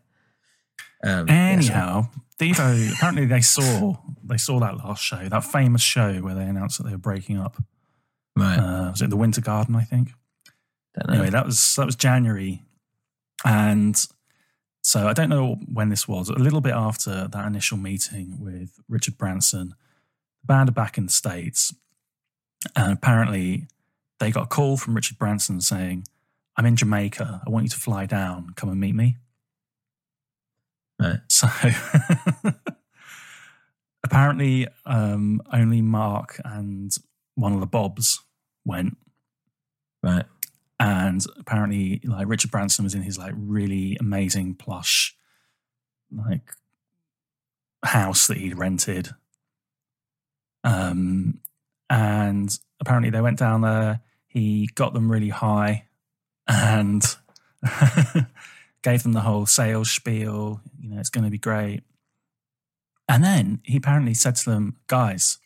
Um, 1.03 1.29
Anyhow, 1.29 2.09
yeah, 2.41 2.55
so. 2.55 2.63
Devo 2.65 2.93
apparently 2.93 3.27
they 3.27 3.41
saw 3.41 3.97
they 4.25 4.37
saw 4.37 4.61
that 4.61 4.77
last 4.79 5.03
show, 5.03 5.29
that 5.29 5.45
famous 5.45 5.83
show 5.83 6.15
where 6.15 6.35
they 6.35 6.45
announced 6.45 6.79
that 6.79 6.85
they 6.85 6.93
were 6.93 6.99
breaking 6.99 7.39
up. 7.39 7.57
Right. 8.37 8.59
Uh, 8.59 8.91
was 8.91 9.03
it 9.03 9.11
the 9.11 9.17
Winter 9.17 9.41
Garden? 9.41 9.75
I 9.75 9.83
think. 9.83 10.11
Anyway, 11.09 11.31
that 11.31 11.45
was 11.45 11.75
that 11.77 11.87
was 11.87 11.97
January, 11.97 12.63
and 13.45 13.97
so 14.83 15.07
I 15.07 15.13
don't 15.13 15.29
know 15.29 15.59
when 15.71 15.91
this 15.91 16.09
was. 16.09 16.31
A 16.31 16.35
little 16.35 16.61
bit 16.63 16.73
after 16.73 17.29
that 17.29 17.47
initial 17.47 17.77
meeting 17.77 18.39
with 18.41 18.81
Richard 18.89 19.19
Branson, 19.19 19.75
the 20.41 20.47
band 20.47 20.71
are 20.71 20.73
back 20.73 20.97
in 20.97 21.07
the 21.07 21.13
states, 21.13 21.75
and 22.75 22.93
apparently 22.93 23.69
they 24.21 24.31
got 24.31 24.45
a 24.45 24.49
call 24.49 24.79
from 24.79 24.95
Richard 24.95 25.19
Branson 25.19 25.61
saying, 25.61 26.07
"I'm 26.57 26.65
in 26.65 26.77
Jamaica. 26.77 27.43
I 27.47 27.51
want 27.51 27.65
you 27.65 27.71
to 27.71 27.77
fly 27.77 28.07
down, 28.07 28.55
come 28.57 28.71
and 28.71 28.81
meet 28.81 28.95
me." 28.95 29.19
Right. 31.01 31.21
So 31.29 31.49
apparently, 34.05 34.69
um, 34.87 35.43
only 35.53 35.83
Mark 35.83 36.41
and 36.45 36.97
one 37.35 37.53
of 37.53 37.61
the 37.61 37.67
Bobs 37.67 38.21
went. 38.65 38.97
Right. 40.03 40.25
And 40.79 41.25
apparently, 41.39 42.01
like 42.05 42.29
Richard 42.29 42.51
Branson 42.51 42.85
was 42.85 42.95
in 42.95 43.03
his 43.03 43.19
like 43.19 43.35
really 43.37 43.97
amazing 43.99 44.55
plush, 44.55 45.17
like 46.15 46.53
house 47.85 48.27
that 48.27 48.37
he'd 48.37 48.59
rented. 48.59 49.11
Um, 50.65 51.41
and 51.89 52.59
apparently 52.81 53.11
they 53.11 53.21
went 53.21 53.39
down 53.39 53.63
there. 53.63 54.01
He 54.27 54.69
got 54.75 54.93
them 54.93 55.11
really 55.11 55.31
high, 55.31 55.87
and 56.47 57.03
gave 58.87 59.03
them 59.03 59.15
the 59.15 59.23
whole 59.23 59.47
sales 59.47 59.91
spiel. 59.91 60.61
You 60.79 60.91
know, 60.91 61.01
it's 61.01 61.11
going 61.11 61.25
to 61.25 61.31
be 61.31 61.39
great. 61.39 61.83
And 63.09 63.25
then 63.25 63.61
he 63.65 63.79
apparently 63.79 64.15
said 64.15 64.37
to 64.37 64.51
them, 64.51 64.77
guys, 64.87 65.39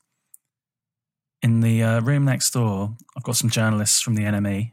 in 1.41 1.61
the 1.63 1.83
uh, 1.83 2.01
room 2.03 2.27
next 2.27 2.51
door, 2.51 2.97
I've 3.17 3.23
got 3.23 3.37
some 3.37 3.49
journalists 3.49 4.03
from 4.03 4.15
the 4.15 4.25
NME. 4.25 4.73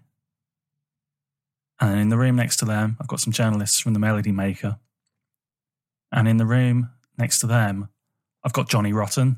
And 1.79 1.97
in 1.97 2.09
the 2.09 2.17
room 2.17 2.35
next 2.35 2.57
to 2.57 2.65
them, 2.65 2.97
I've 2.99 3.07
got 3.07 3.21
some 3.21 3.31
journalists 3.31 3.79
from 3.79 3.93
the 3.93 3.99
Melody 3.99 4.33
Maker. 4.33 4.79
And 6.11 6.27
in 6.27 6.35
the 6.35 6.45
room 6.45 6.89
next 7.17 7.39
to 7.39 7.47
them, 7.47 7.87
I've 8.43 8.51
got 8.51 8.67
Johnny 8.67 8.91
Rotten. 8.91 9.37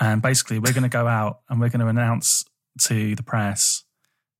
And 0.00 0.22
basically, 0.22 0.58
we're 0.58 0.72
going 0.72 0.84
to 0.84 0.88
go 0.88 1.06
out 1.06 1.40
and 1.50 1.60
we're 1.60 1.68
going 1.68 1.80
to 1.80 1.88
announce 1.88 2.46
to 2.78 3.14
the 3.14 3.22
press 3.22 3.84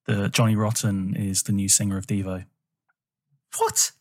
that 0.07 0.33
Johnny 0.33 0.57
Rotten 0.57 1.15
is 1.15 1.43
the 1.43 1.53
new 1.53 1.69
singer 1.69 1.99
of 1.99 2.07
Devo. 2.07 2.47
What? 3.59 3.93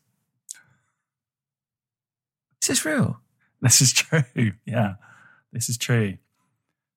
Is 2.62 2.68
this 2.68 2.84
real? 2.84 3.20
This 3.62 3.82
is 3.82 3.92
true. 3.92 4.52
Yeah, 4.64 4.94
this 5.52 5.68
is 5.68 5.76
true. 5.76 6.16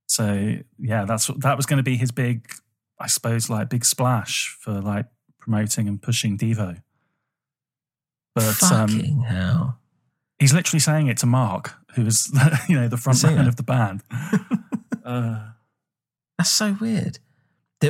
So 0.07 0.59
yeah, 0.79 1.03
that's 1.03 1.27
that 1.39 1.57
was 1.57 1.65
going 1.65 1.75
to 1.75 1.83
be 1.83 1.97
his 1.97 2.09
big, 2.11 2.49
I 2.97 3.07
suppose, 3.07 3.49
like 3.49 3.69
big 3.69 3.83
splash 3.83 4.55
for 4.61 4.79
like 4.79 5.07
promoting 5.39 5.89
and 5.89 6.01
pushing 6.01 6.37
Devo. 6.37 6.81
But 8.33 8.63
um, 8.63 8.87
Fucking 8.87 9.17
um, 9.17 9.23
hell. 9.23 9.79
He's 10.39 10.53
literally 10.53 10.79
saying 10.79 11.07
it 11.07 11.17
to 11.17 11.25
Mark, 11.25 11.73
who 11.95 12.05
was 12.05 12.31
you 12.69 12.79
know 12.79 12.87
the 12.87 12.95
front 12.95 13.21
man 13.23 13.45
of 13.45 13.57
the 13.57 13.63
band. 13.63 14.03
uh, 15.03 15.47
That's 16.37 16.49
so 16.49 16.77
weird 16.79 17.19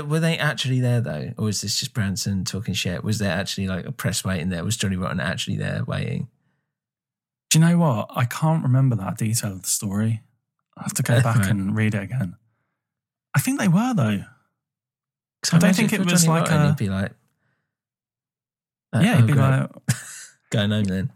were 0.02 0.20
they 0.20 0.38
actually 0.38 0.80
there 0.80 1.02
though, 1.02 1.34
or 1.38 1.46
was 1.46 1.62
this 1.62 1.80
just 1.80 1.94
Branson 1.94 2.46
talking 2.46 2.74
shit? 2.74 3.04
Was 3.04 3.20
there 3.20 3.32
actually 3.32 3.68
like 3.68 3.86
a 3.86 3.92
press 3.92 4.24
waiting 4.24 4.50
there? 4.50 4.64
Was 4.64 4.78
Johnny 4.78 4.96
Rotten 4.96 5.20
actually 5.20 5.58
there 5.58 5.84
waiting? 5.86 6.28
Do 7.50 7.60
you 7.60 7.66
know 7.66 7.78
what? 7.78 8.10
I 8.16 8.26
can't 8.26 8.64
remember 8.64 8.96
that 8.96 9.18
detail 9.18 9.52
of 9.52 9.62
the 9.62 9.70
story. 9.70 10.22
I 10.78 10.84
have 10.84 10.94
to 10.94 11.04
go 11.04 11.22
back 11.22 11.38
right. 11.38 11.50
and 11.50 11.76
read 11.76 11.94
it 11.94 12.04
again. 12.04 12.36
I 13.36 13.40
think 13.40 13.60
they 13.60 13.68
were 13.68 13.94
though. 13.94 14.24
I 15.52 15.58
don't 15.60 15.76
think 15.76 15.94
it 15.94 16.00
was 16.00 16.24
Johnny 16.24 16.40
like 16.40 16.50
Rotten, 16.50 16.62
a. 16.62 16.68
He'd 16.70 16.78
be 16.78 16.90
like, 16.90 17.12
uh, 18.94 19.02
yeah, 19.04 19.14
oh, 19.14 19.18
he'd 19.18 19.28
be 19.28 19.34
like, 19.34 19.70
going 20.50 20.72
home 20.72 20.84
then. 20.86 21.12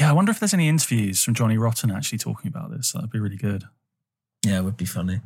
Yeah, 0.00 0.10
I 0.10 0.12
wonder 0.12 0.30
if 0.30 0.40
there's 0.40 0.54
any 0.54 0.68
interviews 0.68 1.22
from 1.22 1.34
Johnny 1.34 1.58
Rotten 1.58 1.90
actually 1.90 2.18
talking 2.18 2.48
about 2.48 2.70
this. 2.70 2.92
That'd 2.92 3.10
be 3.10 3.18
really 3.18 3.36
good. 3.36 3.64
Yeah, 4.46 4.58
it 4.58 4.64
would 4.64 4.76
be 4.76 4.84
funny. 4.84 5.20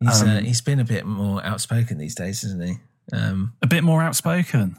He's 0.00 0.22
uh, 0.22 0.26
um, 0.26 0.30
uh, 0.30 0.40
he's 0.40 0.60
been 0.60 0.80
a 0.80 0.84
bit 0.84 1.06
more 1.06 1.42
outspoken 1.44 1.98
these 1.98 2.14
days, 2.14 2.44
isn't 2.44 2.62
he? 2.62 2.74
Um, 3.12 3.54
a 3.62 3.66
bit 3.66 3.84
more 3.84 4.02
outspoken. 4.02 4.76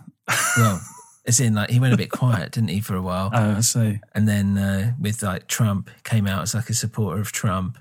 well, 0.58 0.82
as 1.26 1.40
in 1.40 1.56
like 1.56 1.70
he 1.70 1.80
went 1.80 1.94
a 1.94 1.98
bit 1.98 2.12
quiet, 2.12 2.52
didn't 2.52 2.70
he, 2.70 2.82
for 2.82 2.96
a 2.96 3.02
while? 3.02 3.32
Oh, 3.34 3.56
I 3.56 3.62
see. 3.62 4.00
And 4.14 4.28
then 4.28 4.58
uh, 4.58 4.94
with 5.00 5.24
like 5.24 5.48
Trump, 5.48 5.90
came 6.04 6.28
out 6.28 6.44
as 6.44 6.54
like 6.54 6.70
a 6.70 6.74
supporter 6.74 7.20
of 7.20 7.32
Trump, 7.32 7.78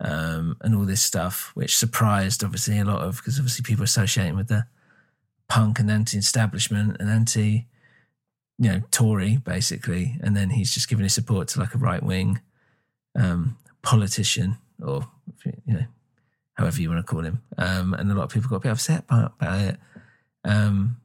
um, 0.00 0.56
and 0.60 0.74
all 0.74 0.84
this 0.84 1.02
stuff, 1.02 1.52
which 1.54 1.76
surprised 1.76 2.42
obviously 2.42 2.78
a 2.78 2.84
lot 2.84 3.02
of 3.02 3.16
because 3.16 3.38
obviously 3.38 3.62
people 3.62 3.84
associating 3.84 4.36
with 4.36 4.48
the 4.48 4.66
punk 5.48 5.78
and 5.78 5.90
anti-establishment 5.90 6.96
and 7.00 7.10
anti, 7.10 7.66
you 8.58 8.70
know, 8.70 8.82
Tory 8.90 9.38
basically, 9.38 10.16
and 10.22 10.36
then 10.36 10.50
he's 10.50 10.72
just 10.72 10.88
giving 10.88 11.04
his 11.04 11.14
support 11.14 11.48
to 11.48 11.60
like 11.60 11.74
a 11.74 11.78
right 11.78 12.02
wing 12.02 12.40
um, 13.18 13.56
politician 13.82 14.58
or 14.82 15.08
you 15.44 15.74
know 15.74 15.84
however 16.60 16.80
you 16.80 16.90
want 16.90 17.04
to 17.04 17.10
call 17.10 17.24
him. 17.24 17.42
Um, 17.56 17.94
and 17.94 18.10
a 18.10 18.14
lot 18.14 18.24
of 18.24 18.30
people 18.30 18.50
got 18.50 18.56
a 18.56 18.60
bit 18.60 18.72
upset 18.72 19.04
about, 19.08 19.32
about 19.40 19.60
it. 19.60 19.76
Um, 20.44 20.98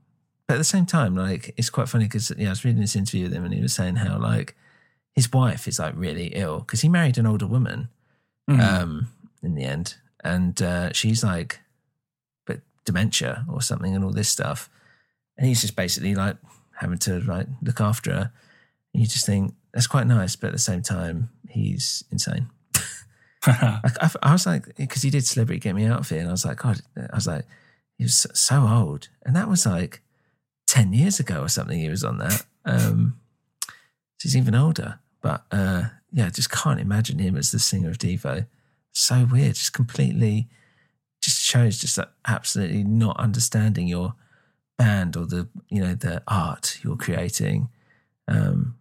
but 0.48 0.56
at 0.56 0.58
the 0.58 0.64
same 0.64 0.86
time, 0.86 1.16
like 1.16 1.54
it's 1.58 1.70
quite 1.70 1.90
funny 1.90 2.06
because 2.06 2.32
yeah, 2.38 2.48
I 2.48 2.50
was 2.52 2.66
reading 2.66 2.82
this 2.82 2.96
interview 2.96 3.24
with 3.24 3.34
him 3.34 3.46
and 3.46 3.54
he 3.54 3.62
was 3.62 3.74
saying 3.74 3.96
how 3.96 4.20
like 4.20 4.56
his 5.14 5.32
wife 5.32 5.68
is 5.68 5.80
like 5.80 5.94
really 5.96 6.28
ill 6.28 6.60
because 6.60 6.82
he 6.82 6.90
married 6.90 7.18
an 7.18 7.26
older 7.26 7.48
woman 7.48 7.90
mm. 8.50 8.60
um, 8.60 9.08
in 9.42 9.56
the 9.56 9.64
end, 9.64 9.96
and 10.24 10.62
uh, 10.62 10.92
she's 10.92 11.24
like, 11.24 11.62
but 12.46 12.60
dementia 12.84 13.46
or 13.52 13.62
something 13.62 13.96
and 13.96 14.04
all 14.04 14.12
this 14.12 14.30
stuff, 14.30 14.70
and 15.38 15.48
he's 15.48 15.62
just 15.62 15.76
basically 15.76 16.14
like 16.16 16.38
having 16.80 16.98
to 17.00 17.20
like 17.22 17.48
look 17.62 17.80
after 17.80 18.12
her. 18.12 18.32
And 18.94 19.02
you 19.02 19.08
just 19.08 19.26
think 19.26 19.54
that's 19.74 19.88
quite 19.88 20.06
nice, 20.06 20.36
but 20.36 20.48
at 20.48 20.54
the 20.54 20.60
same 20.60 20.82
time, 20.82 21.30
he's 21.50 22.04
insane. 22.12 22.50
I, 23.52 23.92
I, 24.02 24.10
I, 24.24 24.32
was 24.32 24.46
like, 24.46 24.76
because 24.76 25.02
he 25.02 25.10
did 25.10 25.26
Celebrity 25.26 25.60
Get 25.60 25.76
Me 25.76 25.86
Out 25.86 26.00
of 26.00 26.10
Here, 26.10 26.20
and 26.20 26.30
I 26.30 26.32
was 26.32 26.46
like, 26.46 26.58
God, 26.58 26.82
I 26.98 27.16
was 27.16 27.28
like, 27.28 27.46
he 27.98 28.04
was 28.04 28.28
so 28.34 28.68
old. 28.68 29.10
And 29.26 29.36
that 29.36 29.48
was 29.48 29.66
like 29.66 30.02
ten 30.68 30.94
years 30.94 31.20
ago 31.20 31.42
or 31.42 31.48
something. 31.48 31.80
He 31.80 31.90
was 31.90 32.04
on 32.04 32.18
that. 32.18 32.46
Um, 32.66 33.20
so 33.66 33.74
he's 34.24 34.38
even 34.38 34.56
older, 34.56 35.00
but 35.22 35.46
uh, 35.52 35.86
yeah, 36.12 36.30
just 36.30 36.52
can't 36.52 36.80
imagine 36.80 37.20
him 37.20 37.36
as 37.36 37.52
the 37.52 37.60
singer 37.60 37.90
of 37.90 37.98
Devo. 37.98 38.48
So 38.92 39.28
weird, 39.30 39.56
just 39.56 39.74
completely, 39.74 40.48
just 41.22 41.42
shows 41.42 41.80
just 41.80 41.98
that 41.98 42.14
absolutely 42.28 42.84
not 42.84 43.20
understanding 43.20 43.88
your 43.88 44.16
band 44.78 45.16
or 45.16 45.26
the 45.26 45.48
you 45.70 45.82
know 45.82 45.94
the 45.96 46.24
art 46.28 46.80
you're 46.84 46.96
creating. 46.96 47.70
Um, 48.28 48.78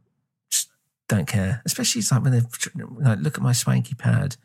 just 0.51 0.69
don't 1.09 1.27
care, 1.27 1.63
especially 1.65 2.01
it's 2.01 2.13
like 2.13 2.23
when 2.23 2.33
they 2.33 2.43
like 3.01 3.19
look 3.19 3.37
at 3.37 3.43
my 3.43 3.53
swanky 3.53 3.95
pad. 3.95 4.37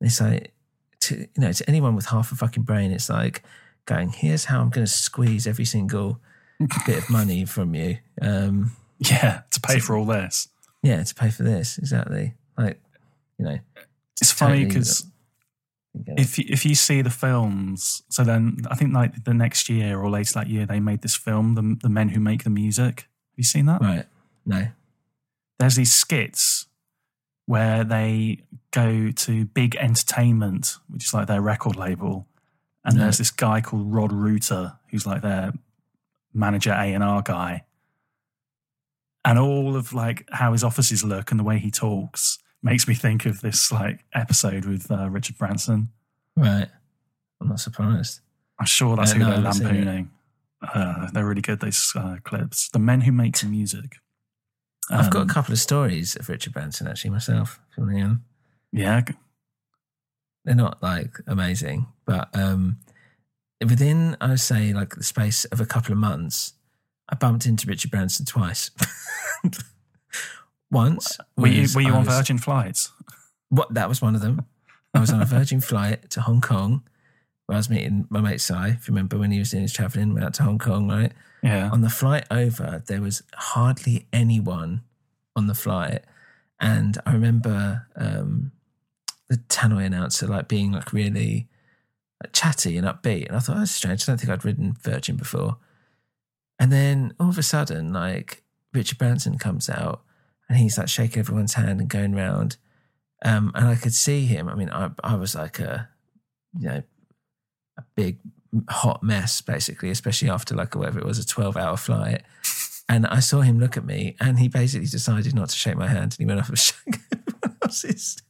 It's 0.00 0.20
like 0.20 0.52
to 1.00 1.16
you 1.16 1.28
know 1.36 1.52
to 1.52 1.68
anyone 1.68 1.94
with 1.94 2.06
half 2.06 2.32
a 2.32 2.34
fucking 2.34 2.64
brain, 2.64 2.92
it's 2.92 3.08
like 3.08 3.42
going, 3.86 4.10
here's 4.10 4.44
how 4.44 4.60
I'm 4.60 4.70
going 4.70 4.86
to 4.86 4.92
squeeze 4.92 5.46
every 5.46 5.64
single 5.64 6.20
bit 6.86 6.98
of 6.98 7.10
money 7.10 7.44
from 7.44 7.74
you. 7.74 7.98
Um, 8.20 8.72
yeah, 8.98 9.42
to 9.50 9.60
pay 9.60 9.78
for 9.78 9.96
all 9.96 10.04
this. 10.04 10.48
Yeah, 10.82 11.02
to 11.02 11.14
pay 11.14 11.30
for 11.30 11.42
this 11.42 11.78
exactly. 11.78 12.34
Like 12.56 12.80
you 13.38 13.44
know, 13.44 13.58
it's 14.20 14.32
funny 14.32 14.64
because 14.64 15.06
if 16.16 16.38
you, 16.38 16.44
if 16.48 16.64
you 16.64 16.74
see 16.74 17.02
the 17.02 17.10
films, 17.10 18.02
so 18.08 18.22
then 18.22 18.58
I 18.70 18.74
think 18.76 18.94
like 18.94 19.24
the 19.24 19.34
next 19.34 19.68
year 19.68 19.98
or 19.98 20.10
later 20.10 20.34
that 20.34 20.48
year 20.48 20.66
they 20.66 20.80
made 20.80 21.02
this 21.02 21.16
film, 21.16 21.54
the 21.54 21.78
the 21.82 21.88
men 21.88 22.10
who 22.10 22.20
make 22.20 22.44
the 22.44 22.50
music. 22.50 23.00
Have 23.00 23.38
you 23.38 23.44
seen 23.44 23.66
that? 23.66 23.80
Right. 23.80 24.06
No. 24.46 24.68
There's 25.58 25.74
these 25.74 25.92
skits 25.92 26.67
where 27.48 27.82
they 27.82 28.36
go 28.72 29.10
to 29.10 29.46
big 29.46 29.74
entertainment, 29.76 30.76
which 30.90 31.06
is 31.06 31.14
like 31.14 31.28
their 31.28 31.40
record 31.40 31.76
label, 31.76 32.26
and 32.84 33.00
there's 33.00 33.16
this 33.16 33.30
guy 33.30 33.62
called 33.62 33.90
Rod 33.90 34.12
Rooter 34.12 34.74
who's 34.90 35.06
like 35.06 35.22
their 35.22 35.54
manager 36.34 36.72
A 36.72 36.92
and 36.92 37.02
R 37.02 37.22
guy, 37.22 37.64
and 39.24 39.38
all 39.38 39.76
of 39.76 39.94
like 39.94 40.28
how 40.30 40.52
his 40.52 40.62
offices 40.62 41.02
look 41.02 41.30
and 41.30 41.40
the 41.40 41.44
way 41.44 41.58
he 41.58 41.70
talks 41.70 42.38
makes 42.62 42.86
me 42.86 42.94
think 42.94 43.24
of 43.24 43.40
this 43.40 43.72
like 43.72 44.04
episode 44.12 44.66
with 44.66 44.90
uh, 44.90 45.08
Richard 45.08 45.38
Branson. 45.38 45.88
Right. 46.36 46.68
I'm 47.40 47.48
not 47.48 47.60
surprised. 47.60 48.20
I'm 48.60 48.66
sure 48.66 48.94
that's 48.94 49.12
uh, 49.12 49.14
who 49.14 49.20
no, 49.20 49.30
they're 49.30 49.40
lampooning. 49.40 50.10
Uh, 50.60 51.08
they're 51.12 51.24
really 51.24 51.40
good. 51.40 51.60
These 51.60 51.94
uh, 51.96 52.16
clips. 52.24 52.68
The 52.68 52.78
men 52.78 53.00
who 53.00 53.12
make 53.12 53.42
music. 53.42 53.96
Um, 54.90 55.00
I've 55.00 55.10
got 55.10 55.20
a 55.20 55.22
um, 55.22 55.28
couple 55.28 55.52
of 55.52 55.58
stories 55.58 56.16
of 56.16 56.28
Richard 56.28 56.52
Branson 56.52 56.86
actually 56.86 57.10
myself. 57.10 57.60
Yeah. 58.72 59.02
They're 60.44 60.54
not 60.54 60.82
like 60.82 61.18
amazing, 61.26 61.86
but 62.06 62.28
um, 62.34 62.78
within 63.60 64.16
I 64.20 64.30
would 64.30 64.40
say 64.40 64.72
like 64.72 64.94
the 64.94 65.02
space 65.02 65.44
of 65.46 65.60
a 65.60 65.66
couple 65.66 65.92
of 65.92 65.98
months, 65.98 66.54
I 67.08 67.16
bumped 67.16 67.46
into 67.46 67.66
Richard 67.66 67.90
Branson 67.90 68.24
twice. 68.24 68.70
Once 70.70 71.18
were 71.36 71.48
you, 71.48 71.66
were 71.74 71.80
you 71.80 71.92
on 71.92 72.04
was, 72.04 72.14
Virgin 72.14 72.38
flights? 72.38 72.92
What 73.48 73.72
that 73.74 73.88
was 73.88 74.02
one 74.02 74.14
of 74.14 74.20
them. 74.20 74.46
I 74.94 75.00
was 75.00 75.10
on 75.10 75.20
a 75.20 75.26
Virgin 75.26 75.60
flight 75.60 76.10
to 76.10 76.20
Hong 76.22 76.40
Kong 76.40 76.82
where 77.46 77.56
I 77.56 77.58
was 77.58 77.70
meeting 77.70 78.06
my 78.10 78.20
mate 78.20 78.40
Si. 78.40 78.54
If 78.54 78.88
you 78.88 78.94
remember 78.94 79.18
when 79.18 79.30
he 79.30 79.38
was 79.38 79.50
doing 79.50 79.62
his 79.62 79.72
traveling, 79.72 80.12
went 80.12 80.26
out 80.26 80.34
to 80.34 80.42
Hong 80.42 80.58
Kong, 80.58 80.88
right? 80.88 81.12
Yeah. 81.42 81.70
On 81.70 81.82
the 81.82 81.90
flight 81.90 82.24
over, 82.30 82.82
there 82.86 83.00
was 83.00 83.22
hardly 83.34 84.06
anyone 84.12 84.82
on 85.36 85.46
the 85.46 85.54
flight, 85.54 86.04
and 86.60 86.98
I 87.06 87.12
remember 87.12 87.86
um, 87.96 88.52
the 89.28 89.36
tannoy 89.36 89.86
announcer 89.86 90.26
like 90.26 90.48
being 90.48 90.72
like 90.72 90.92
really 90.92 91.48
like, 92.22 92.32
chatty 92.32 92.76
and 92.76 92.86
upbeat, 92.86 93.28
and 93.28 93.36
I 93.36 93.40
thought 93.40 93.56
that's 93.56 93.70
strange. 93.70 94.02
I 94.02 94.06
don't 94.06 94.18
think 94.18 94.32
I'd 94.32 94.44
ridden 94.44 94.76
Virgin 94.82 95.16
before. 95.16 95.58
And 96.58 96.72
then 96.72 97.14
all 97.20 97.28
of 97.28 97.38
a 97.38 97.42
sudden, 97.42 97.92
like 97.92 98.42
Richard 98.72 98.98
Branson 98.98 99.38
comes 99.38 99.70
out 99.70 100.02
and 100.48 100.58
he's 100.58 100.78
like 100.78 100.88
shaking 100.88 101.20
everyone's 101.20 101.54
hand 101.54 101.80
and 101.80 101.88
going 101.88 102.14
round. 102.14 102.56
Um, 103.24 103.52
and 103.54 103.68
I 103.68 103.76
could 103.76 103.94
see 103.94 104.26
him. 104.26 104.48
I 104.48 104.54
mean, 104.54 104.70
I, 104.70 104.90
I 105.02 105.14
was 105.16 105.34
like 105.34 105.58
a, 105.58 105.88
you 106.58 106.68
know, 106.68 106.82
a 107.76 107.82
big 107.94 108.18
hot 108.68 109.02
mess 109.02 109.40
basically, 109.40 109.90
especially 109.90 110.30
after 110.30 110.54
like 110.54 110.74
whatever 110.74 110.98
it 110.98 111.04
was, 111.04 111.18
a 111.18 111.26
12 111.26 111.56
hour 111.56 111.76
flight. 111.76 112.22
And 112.88 113.06
I 113.06 113.20
saw 113.20 113.42
him 113.42 113.58
look 113.58 113.76
at 113.76 113.84
me 113.84 114.16
and 114.18 114.38
he 114.38 114.48
basically 114.48 114.86
decided 114.86 115.34
not 115.34 115.50
to 115.50 115.56
shake 115.56 115.76
my 115.76 115.88
hand 115.88 116.04
and 116.04 116.16
he 116.18 116.24
went 116.24 116.40
off 116.40 116.48
and 116.48 116.58
shook 116.58 116.98
everyone 117.12 117.56
else's. 117.62 118.22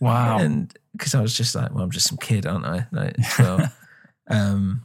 Wow. 0.00 0.38
And 0.38 0.74
because 0.92 1.14
I 1.14 1.20
was 1.20 1.36
just 1.36 1.54
like, 1.54 1.74
well, 1.74 1.84
I'm 1.84 1.90
just 1.90 2.08
some 2.08 2.18
kid, 2.18 2.46
aren't 2.46 2.64
I? 2.64 2.86
Like, 2.90 3.16
well, 3.38 3.70
um, 4.28 4.82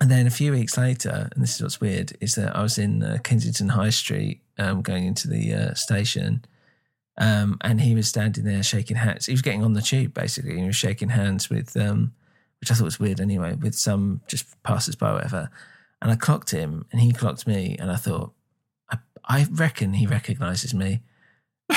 and 0.00 0.10
then 0.10 0.26
a 0.26 0.30
few 0.30 0.50
weeks 0.50 0.76
later, 0.76 1.28
and 1.32 1.42
this 1.42 1.54
is 1.54 1.62
what's 1.62 1.80
weird, 1.80 2.12
is 2.20 2.34
that 2.34 2.56
I 2.56 2.62
was 2.62 2.78
in 2.78 3.02
uh, 3.02 3.18
Kensington 3.22 3.68
High 3.68 3.90
Street 3.90 4.40
um, 4.58 4.82
going 4.82 5.06
into 5.06 5.28
the 5.28 5.54
uh, 5.54 5.74
station. 5.74 6.44
Um, 7.16 7.58
and 7.60 7.80
he 7.80 7.94
was 7.94 8.08
standing 8.08 8.44
there 8.44 8.64
shaking 8.64 8.96
hands. 8.96 9.26
He 9.26 9.32
was 9.32 9.42
getting 9.42 9.62
on 9.62 9.74
the 9.74 9.80
tube 9.80 10.12
basically. 10.12 10.50
and 10.50 10.60
He 10.60 10.66
was 10.66 10.76
shaking 10.76 11.10
hands 11.10 11.48
with, 11.48 11.76
um, 11.76 12.12
which 12.60 12.70
I 12.70 12.74
thought 12.74 12.84
was 12.84 13.00
weird 13.00 13.20
anyway, 13.20 13.54
with 13.54 13.74
some 13.74 14.20
just 14.26 14.46
passers 14.62 14.94
by, 14.96 15.12
whatever. 15.12 15.50
And 16.00 16.10
I 16.10 16.16
clocked 16.16 16.50
him, 16.50 16.86
and 16.92 17.00
he 17.00 17.12
clocked 17.12 17.46
me, 17.46 17.76
and 17.78 17.90
I 17.90 17.96
thought, 17.96 18.32
I, 18.90 18.98
I 19.24 19.46
reckon 19.50 19.94
he 19.94 20.06
recognizes 20.06 20.74
me. 20.74 21.02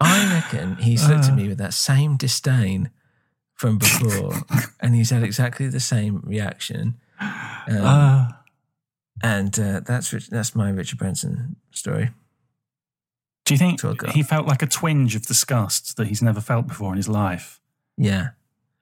I 0.00 0.32
reckon 0.32 0.76
he's 0.76 1.08
looked 1.08 1.26
at 1.26 1.34
me 1.34 1.48
with 1.48 1.58
that 1.58 1.74
same 1.74 2.16
disdain 2.16 2.90
from 3.54 3.78
before, 3.78 4.34
and 4.80 4.94
he's 4.94 5.10
had 5.10 5.22
exactly 5.22 5.68
the 5.68 5.80
same 5.80 6.22
reaction. 6.24 7.00
Um, 7.20 7.84
uh. 7.84 8.28
And 9.22 9.56
uh, 9.58 9.80
that's 9.86 10.10
that's 10.28 10.56
my 10.56 10.70
Richard 10.70 10.98
Branson 10.98 11.56
story. 11.70 12.10
Do 13.44 13.54
you 13.54 13.58
think 13.58 13.80
he 14.12 14.22
felt 14.22 14.46
like 14.46 14.62
a 14.62 14.66
twinge 14.66 15.16
of 15.16 15.26
disgust 15.26 15.96
that 15.96 16.06
he's 16.06 16.22
never 16.22 16.40
felt 16.40 16.68
before 16.68 16.92
in 16.92 16.96
his 16.96 17.08
life? 17.08 17.60
Yeah. 17.96 18.30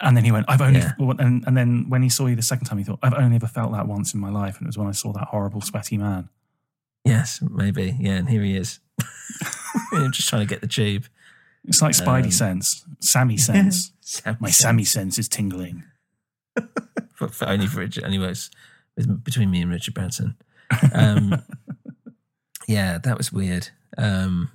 And 0.01 0.17
then 0.17 0.25
he 0.25 0.33
went, 0.33 0.47
I've 0.49 0.61
only, 0.61 0.81
yeah. 0.81 0.93
and, 0.99 1.45
and 1.47 1.57
then 1.57 1.87
when 1.89 2.03
he 2.03 2.09
saw 2.09 2.27
you 2.27 2.37
the 2.37 2.43
second 2.43 2.67
time, 2.67 2.79
he 2.79 2.85
thought, 2.85 2.99
I've 3.03 3.15
only 3.15 3.37
ever 3.37 3.47
felt 3.47 3.73
that 3.73 3.87
once 3.87 4.15
in 4.15 4.21
my 4.21 4.31
life. 4.31 4.59
And 4.59 4.67
it 4.67 4.69
was 4.69 4.79
when 4.79 4.89
I 4.89 4.93
saw 4.93 5.13
that 5.13 5.29
horrible, 5.29 5.61
sweaty 5.61 5.97
man. 5.97 6.29
Yes, 7.05 7.41
maybe. 7.43 7.97
Yeah. 7.99 8.17
And 8.17 8.29
here 8.29 8.43
he 8.43 8.57
is. 8.57 8.81
Just 10.11 10.29
trying 10.29 10.47
to 10.47 10.49
get 10.49 10.61
the 10.61 10.67
tube. 10.67 11.07
It's 11.65 11.83
like 11.83 11.93
Spidey 11.93 12.25
um, 12.25 12.31
sense, 12.31 12.85
Sammy 13.01 13.37
sense. 13.39 13.93
Sammy 14.01 14.37
My 14.41 14.49
sense. 14.49 14.59
Sammy 14.59 14.85
sense 14.85 15.19
is 15.19 15.29
tingling. 15.29 15.85
for, 17.15 17.29
for 17.29 17.49
only 17.49 17.67
for 17.67 17.81
Richard, 17.81 18.05
anyways, 18.05 18.51
with, 18.97 19.25
between 19.25 19.51
me 19.51 19.63
and 19.63 19.71
Richard 19.71 19.95
Branson. 19.95 20.37
Um, 20.95 21.43
yeah, 22.67 22.99
that 22.99 23.19
was 23.19 23.33
weird. 23.33 23.69
Um, 24.01 24.51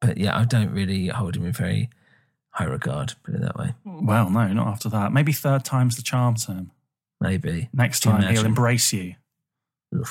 but 0.00 0.16
yeah, 0.16 0.38
I 0.38 0.44
don't 0.44 0.72
really 0.72 1.08
hold 1.08 1.36
him 1.36 1.44
in 1.44 1.52
very 1.52 1.90
high 2.50 2.64
regard, 2.64 3.14
put 3.24 3.34
it 3.34 3.40
that 3.40 3.56
way. 3.56 3.74
Well, 3.84 4.30
no, 4.30 4.48
not 4.48 4.68
after 4.68 4.88
that. 4.90 5.12
Maybe 5.12 5.32
third 5.32 5.64
time's 5.64 5.96
the 5.96 6.02
charm, 6.02 6.36
Sam. 6.36 6.70
Maybe. 7.20 7.68
Next 7.72 8.00
time 8.00 8.22
he'll 8.22 8.46
embrace 8.46 8.92
you. 8.92 9.16
No, 9.90 10.04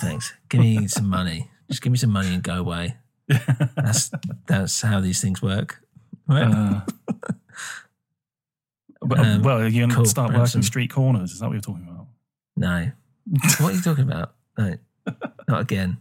thanks. 0.00 0.34
Give 0.48 0.60
me 0.60 0.86
some 0.88 1.08
money. 1.08 1.50
Just 1.70 1.82
give 1.82 1.92
me 1.92 1.98
some 1.98 2.10
money 2.10 2.34
and 2.34 2.42
go 2.42 2.54
away. 2.54 2.96
that's 3.76 4.10
that's 4.46 4.80
how 4.82 5.00
these 5.00 5.20
things 5.20 5.42
work. 5.42 5.80
Right? 6.28 6.44
Uh, 6.44 6.80
um, 9.16 9.42
well, 9.42 9.68
you're 9.68 9.86
going 9.86 10.04
to 10.04 10.08
start 10.08 10.34
working 10.34 10.62
street 10.62 10.90
corners. 10.90 11.32
Is 11.32 11.40
that 11.40 11.46
what 11.46 11.52
you're 11.52 11.60
talking 11.60 11.86
about? 11.88 12.06
No. 12.56 12.90
what 13.60 13.72
are 13.72 13.76
you 13.76 13.82
talking 13.82 14.04
about? 14.04 14.34
No, 14.58 14.76
not 15.48 15.60
again. 15.60 15.98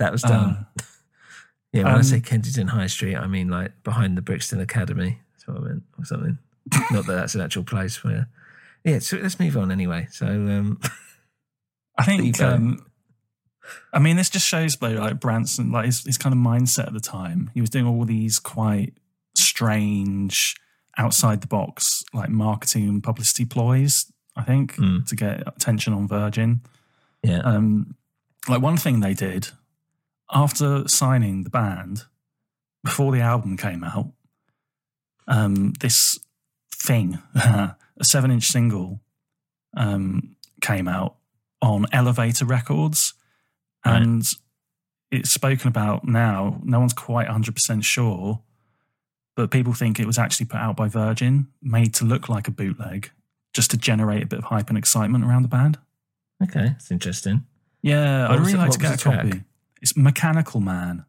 That 0.00 0.12
was 0.12 0.22
done. 0.22 0.66
Uh, 0.78 0.82
yeah, 1.72 1.84
when 1.84 1.92
um, 1.92 1.98
I 1.98 2.02
say 2.02 2.20
Kensington 2.20 2.68
High 2.68 2.88
Street, 2.88 3.16
I 3.16 3.26
mean 3.26 3.48
like 3.48 3.82
behind 3.84 4.16
the 4.16 4.22
Brixton 4.22 4.60
Academy. 4.60 5.20
That's 5.32 5.46
what 5.46 5.58
I 5.58 5.60
meant, 5.60 5.82
or 5.98 6.04
something. 6.04 6.38
not 6.90 7.06
that 7.06 7.14
that's 7.14 7.34
an 7.34 7.42
actual 7.42 7.64
place 7.64 8.02
where. 8.02 8.28
Yeah, 8.82 8.98
so 9.00 9.18
let's 9.18 9.38
move 9.38 9.58
on 9.58 9.70
anyway. 9.70 10.08
So, 10.10 10.26
um, 10.26 10.80
I 11.98 12.04
think 12.04 12.40
um, 12.40 12.84
I 13.92 13.98
mean, 13.98 14.16
this 14.16 14.30
just 14.30 14.48
shows 14.48 14.80
like 14.80 15.20
Branson, 15.20 15.70
like 15.70 15.84
his, 15.84 16.02
his 16.04 16.16
kind 16.16 16.32
of 16.32 16.38
mindset 16.38 16.86
at 16.86 16.94
the 16.94 17.00
time. 17.00 17.50
He 17.52 17.60
was 17.60 17.68
doing 17.68 17.86
all 17.86 18.06
these 18.06 18.38
quite 18.38 18.94
strange, 19.34 20.56
outside 20.96 21.42
the 21.42 21.46
box, 21.46 22.02
like 22.14 22.30
marketing 22.30 22.88
and 22.88 23.02
publicity 23.02 23.44
ploys. 23.44 24.10
I 24.34 24.44
think 24.44 24.76
mm. 24.76 25.06
to 25.06 25.14
get 25.14 25.46
attention 25.46 25.92
on 25.92 26.08
Virgin. 26.08 26.62
Yeah. 27.22 27.40
Um, 27.40 27.96
like 28.48 28.62
one 28.62 28.78
thing 28.78 29.00
they 29.00 29.12
did 29.12 29.50
after 30.32 30.86
signing 30.88 31.44
the 31.44 31.50
band, 31.50 32.04
before 32.84 33.12
the 33.12 33.20
album 33.20 33.56
came 33.56 33.84
out, 33.84 34.10
um, 35.28 35.72
this 35.80 36.18
thing, 36.74 37.18
a 37.34 37.76
seven-inch 38.02 38.44
single, 38.44 39.00
um, 39.76 40.36
came 40.60 40.88
out 40.88 41.16
on 41.62 41.86
Elevator 41.92 42.44
Records 42.44 43.14
Right. 43.84 44.02
And 44.02 44.24
it's 45.10 45.30
spoken 45.30 45.68
about 45.68 46.04
now. 46.04 46.60
No 46.64 46.80
one's 46.80 46.92
quite 46.92 47.28
100% 47.28 47.84
sure, 47.84 48.40
but 49.36 49.50
people 49.50 49.72
think 49.72 49.98
it 49.98 50.06
was 50.06 50.18
actually 50.18 50.46
put 50.46 50.58
out 50.60 50.76
by 50.76 50.88
Virgin, 50.88 51.48
made 51.62 51.94
to 51.94 52.04
look 52.04 52.28
like 52.28 52.48
a 52.48 52.50
bootleg, 52.50 53.10
just 53.54 53.70
to 53.70 53.76
generate 53.76 54.22
a 54.22 54.26
bit 54.26 54.38
of 54.38 54.44
hype 54.46 54.68
and 54.68 54.78
excitement 54.78 55.24
around 55.24 55.42
the 55.42 55.48
band. 55.48 55.78
Okay, 56.42 56.74
it's 56.76 56.90
interesting. 56.90 57.44
Yeah, 57.82 58.28
I'd 58.28 58.40
really 58.40 58.54
like 58.54 58.70
to 58.72 58.78
get 58.78 58.94
a 58.94 58.98
track? 58.98 59.22
copy. 59.22 59.42
It's 59.80 59.96
Mechanical 59.96 60.60
Man, 60.60 61.04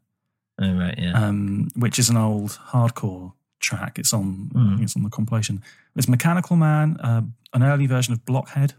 Oh 0.62 0.74
right, 0.74 0.96
yeah. 0.98 1.14
um, 1.14 1.70
which 1.76 1.98
is 2.00 2.10
an 2.10 2.18
old 2.18 2.52
hardcore 2.72 3.34
track. 3.60 3.98
It's 4.00 4.14
on 4.14 4.50
Mm. 4.54 4.82
it's 4.82 4.96
on 4.96 5.04
the 5.04 5.10
compilation. 5.10 5.62
It's 5.96 6.08
Mechanical 6.08 6.56
Man, 6.56 6.98
uh, 7.02 7.22
an 7.54 7.64
early 7.64 7.86
version 7.86 8.14
of 8.14 8.26
Blockhead, 8.26 8.74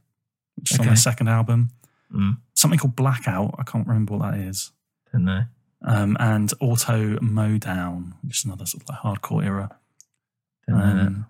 which 0.57 0.73
is 0.73 0.79
on 0.79 0.85
Okay. 0.85 0.91
their 0.91 0.97
second 0.97 1.29
album. 1.29 1.71
Mm. 2.13 2.39
Something 2.55 2.79
called 2.79 2.97
Blackout. 2.97 3.55
I 3.59 3.63
can't 3.65 3.87
remember 3.87 4.17
what 4.17 4.31
that 4.33 4.41
is. 4.41 4.73
Don't 5.13 5.25
know. 5.25 5.45
Um, 5.83 6.17
and 6.21 6.53
Auto 6.61 7.17
Modown, 7.19 8.13
which 8.23 8.39
is 8.41 8.45
another 8.45 8.67
sort 8.67 8.83
of 8.85 8.89
like 8.89 8.99
hardcore 9.01 9.45
era. 9.45 9.77
Don't 10.69 10.79
know. 10.79 10.85
Um, 11.07 11.27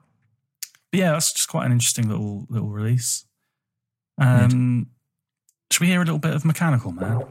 but 0.90 1.00
yeah, 1.00 1.12
that's 1.12 1.32
just 1.32 1.48
quite 1.48 1.64
an 1.66 1.72
interesting 1.72 2.08
little 2.08 2.46
little 2.50 2.68
release. 2.68 3.24
Um, 4.18 4.88
should 5.70 5.80
we 5.80 5.86
hear 5.86 6.02
a 6.02 6.04
little 6.04 6.18
bit 6.18 6.34
of 6.34 6.44
Mechanical 6.44 6.92
Man? 6.92 7.22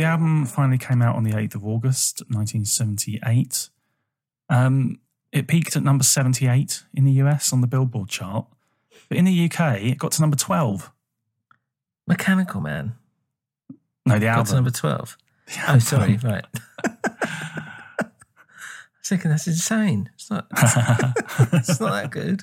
The 0.00 0.06
album 0.06 0.46
finally 0.46 0.78
came 0.78 1.02
out 1.02 1.14
on 1.16 1.24
the 1.24 1.32
8th 1.32 1.56
of 1.56 1.66
August, 1.66 2.20
1978. 2.28 3.68
Um, 4.48 4.98
it 5.30 5.46
peaked 5.46 5.76
at 5.76 5.82
number 5.82 6.02
78 6.04 6.84
in 6.94 7.04
the 7.04 7.12
US 7.22 7.52
on 7.52 7.60
the 7.60 7.66
Billboard 7.66 8.08
chart. 8.08 8.46
But 9.08 9.18
in 9.18 9.24
the 9.26 9.44
UK, 9.44 9.80
it 9.82 9.98
got 9.98 10.12
to 10.12 10.20
number 10.22 10.36
12. 10.36 10.90
Mechanical 12.06 12.60
Man. 12.62 12.94
No, 14.06 14.18
the 14.18 14.26
album. 14.28 14.44
Got 14.44 14.48
to 14.48 14.54
number 14.54 14.70
twelve. 14.70 15.16
The 15.46 15.60
Oh, 15.68 15.78
sorry, 15.78 16.16
right. 16.24 16.44
I 16.82 16.88
was 17.98 18.10
thinking 19.04 19.30
that's 19.30 19.46
insane. 19.46 20.10
It's 20.14 20.30
not. 20.30 20.46
it's 21.52 21.78
not 21.78 21.92
that 21.92 22.08
good. 22.10 22.42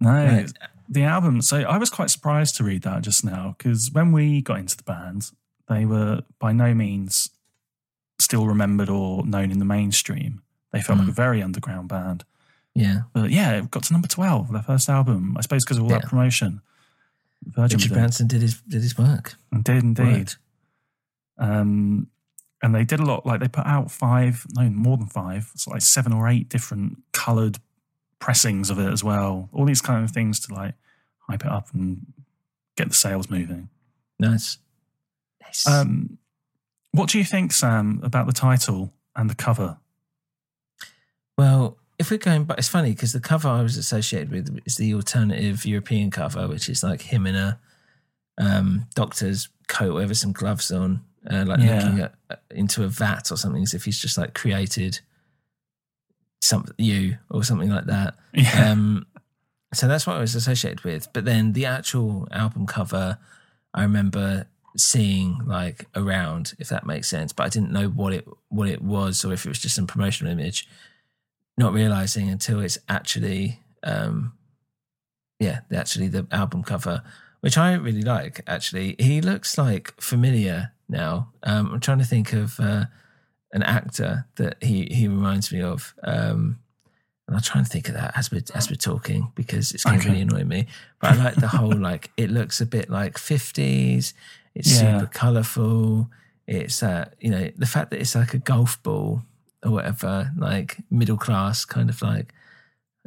No, 0.00 0.10
Right. 0.10 0.52
the 0.88 1.04
album. 1.04 1.40
So 1.42 1.58
I 1.60 1.78
was 1.78 1.88
quite 1.90 2.10
surprised 2.10 2.56
to 2.56 2.64
read 2.64 2.82
that 2.82 3.02
just 3.02 3.24
now 3.24 3.54
because 3.56 3.90
when 3.92 4.10
we 4.12 4.42
got 4.42 4.58
into 4.58 4.76
the 4.76 4.82
band, 4.82 5.30
they 5.70 5.86
were 5.86 6.20
by 6.38 6.52
no 6.52 6.74
means 6.74 7.30
still 8.18 8.46
remembered 8.46 8.90
or 8.90 9.24
known 9.24 9.50
in 9.50 9.58
the 9.58 9.64
mainstream. 9.64 10.42
They 10.72 10.82
felt 10.82 10.98
like 10.98 11.08
Mm. 11.08 11.10
a 11.10 11.14
very 11.14 11.42
underground 11.42 11.88
band. 11.88 12.24
Yeah. 12.74 13.02
But 13.14 13.30
yeah, 13.30 13.52
it 13.52 13.70
got 13.70 13.84
to 13.84 13.92
number 13.94 14.06
12, 14.08 14.52
their 14.52 14.62
first 14.62 14.88
album. 14.90 15.36
I 15.38 15.40
suppose 15.40 15.64
because 15.64 15.78
of 15.78 15.84
all 15.84 15.88
that 15.90 16.04
promotion. 16.04 16.60
Virgin 17.42 17.78
Richard 17.78 17.88
did. 17.88 17.94
Branson 17.94 18.26
did 18.26 18.42
his 18.42 18.60
did 18.68 18.82
his 18.82 18.98
work. 18.98 19.36
Did 19.62 19.82
indeed. 19.82 20.32
Um, 21.38 22.08
and 22.62 22.74
they 22.74 22.84
did 22.84 23.00
a 23.00 23.04
lot. 23.06 23.24
Like 23.24 23.40
they 23.40 23.48
put 23.48 23.66
out 23.66 23.90
five, 23.90 24.46
no 24.54 24.68
more 24.68 24.96
than 24.98 25.06
five, 25.06 25.50
it's 25.54 25.66
like 25.66 25.80
seven 25.80 26.12
or 26.12 26.28
eight 26.28 26.48
different 26.50 26.98
coloured 27.12 27.58
pressings 28.18 28.68
of 28.68 28.78
it 28.78 28.92
as 28.92 29.02
well. 29.02 29.48
All 29.52 29.64
these 29.64 29.80
kind 29.80 30.04
of 30.04 30.10
things 30.10 30.38
to 30.40 30.54
like 30.54 30.74
hype 31.28 31.44
it 31.44 31.50
up 31.50 31.68
and 31.72 32.04
get 32.76 32.88
the 32.88 32.94
sales 32.94 33.30
moving. 33.30 33.70
Nice. 34.18 34.58
Nice. 35.42 35.66
Um, 35.68 36.18
what 36.92 37.08
do 37.08 37.18
you 37.18 37.24
think, 37.24 37.52
Sam, 37.52 38.00
about 38.02 38.26
the 38.26 38.32
title 38.32 38.92
and 39.16 39.30
the 39.30 39.34
cover? 39.34 39.78
Well, 41.38 41.78
if 41.98 42.10
we're 42.10 42.18
going 42.18 42.44
back, 42.44 42.58
it's 42.58 42.68
funny 42.68 42.90
because 42.92 43.12
the 43.12 43.20
cover 43.20 43.48
I 43.48 43.62
was 43.62 43.76
associated 43.76 44.30
with 44.30 44.58
is 44.66 44.76
the 44.76 44.94
alternative 44.94 45.64
European 45.64 46.10
cover, 46.10 46.48
which 46.48 46.68
is 46.68 46.82
like 46.82 47.02
him 47.02 47.26
in 47.26 47.36
a 47.36 47.58
um, 48.38 48.86
doctor's 48.94 49.48
coat 49.68 49.94
with 49.94 50.16
some 50.16 50.32
gloves 50.32 50.70
on, 50.70 51.02
uh, 51.30 51.44
like 51.46 51.60
Yeah. 51.60 51.84
looking 51.84 52.00
at, 52.00 52.14
into 52.50 52.84
a 52.84 52.88
vat 52.88 53.30
or 53.30 53.36
something, 53.36 53.62
as 53.62 53.74
if 53.74 53.84
he's 53.84 53.98
just 54.00 54.18
like 54.18 54.34
created 54.34 55.00
some 56.42 56.64
you 56.78 57.18
or 57.30 57.44
something 57.44 57.68
like 57.70 57.84
that. 57.86 58.14
Yeah. 58.32 58.70
Um, 58.70 59.06
so 59.74 59.86
that's 59.86 60.06
what 60.06 60.16
I 60.16 60.20
was 60.20 60.34
associated 60.34 60.82
with. 60.84 61.12
But 61.12 61.24
then 61.24 61.52
the 61.52 61.66
actual 61.66 62.26
album 62.32 62.66
cover, 62.66 63.18
I 63.74 63.82
remember 63.82 64.46
seeing 64.76 65.40
like 65.46 65.86
around, 65.94 66.54
if 66.58 66.68
that 66.68 66.86
makes 66.86 67.08
sense. 67.08 67.32
But 67.32 67.44
I 67.44 67.48
didn't 67.48 67.72
know 67.72 67.88
what 67.88 68.12
it 68.12 68.26
what 68.48 68.68
it 68.68 68.82
was 68.82 69.24
or 69.24 69.32
if 69.32 69.44
it 69.44 69.48
was 69.48 69.58
just 69.58 69.74
some 69.74 69.86
promotional 69.86 70.32
image. 70.32 70.68
Not 71.58 71.72
realizing 71.74 72.30
until 72.30 72.60
it's 72.60 72.78
actually, 72.88 73.60
um, 73.82 74.32
yeah, 75.38 75.60
actually 75.74 76.08
the 76.08 76.26
album 76.30 76.62
cover, 76.62 77.02
which 77.40 77.58
I 77.58 77.74
really 77.74 78.02
like. 78.02 78.40
Actually, 78.46 78.96
he 78.98 79.20
looks 79.20 79.58
like 79.58 79.92
familiar 80.00 80.72
now. 80.88 81.32
Um, 81.42 81.72
I'm 81.74 81.80
trying 81.80 81.98
to 81.98 82.04
think 82.04 82.32
of 82.32 82.58
uh, 82.60 82.86
an 83.52 83.62
actor 83.62 84.26
that 84.36 84.62
he 84.62 84.86
he 84.90 85.06
reminds 85.08 85.52
me 85.52 85.60
of. 85.60 85.94
Um, 86.02 86.60
and 87.26 87.36
I'll 87.36 87.42
try 87.42 87.60
and 87.60 87.68
think 87.68 87.88
of 87.88 87.94
that 87.94 88.16
as 88.16 88.32
we're 88.32 88.42
as 88.54 88.70
we're 88.70 88.76
talking 88.76 89.30
because 89.36 89.70
it's 89.72 89.84
going 89.84 90.00
to 90.00 90.02
Okay. 90.02 90.10
really 90.10 90.22
annoy 90.22 90.44
me. 90.44 90.66
But 91.00 91.12
I 91.12 91.24
like 91.24 91.34
the 91.36 91.46
whole 91.48 91.72
like 91.76 92.10
it 92.16 92.30
looks 92.30 92.60
a 92.60 92.66
bit 92.66 92.90
like 92.90 93.18
fifties. 93.18 94.14
It's 94.54 94.70
Yeah. 94.70 94.98
super 95.00 95.10
colourful. 95.12 96.10
It's 96.46 96.82
uh, 96.82 97.08
you 97.20 97.30
know 97.30 97.50
the 97.56 97.66
fact 97.66 97.90
that 97.90 98.00
it's 98.00 98.14
like 98.14 98.34
a 98.34 98.38
golf 98.38 98.82
ball 98.82 99.22
or 99.64 99.70
whatever, 99.72 100.32
like 100.36 100.78
middle 100.90 101.16
class 101.18 101.64
kind 101.64 101.88
of 101.90 102.00
like 102.02 102.32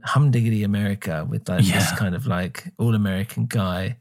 humdiggity 0.05 0.63
America 0.65 1.25
with 1.29 1.47
like 1.49 1.65
this 1.65 1.91
kind 1.93 2.15
of 2.15 2.25
like 2.27 2.65
all 2.77 2.95
American 2.95 3.45
guy 3.45 3.97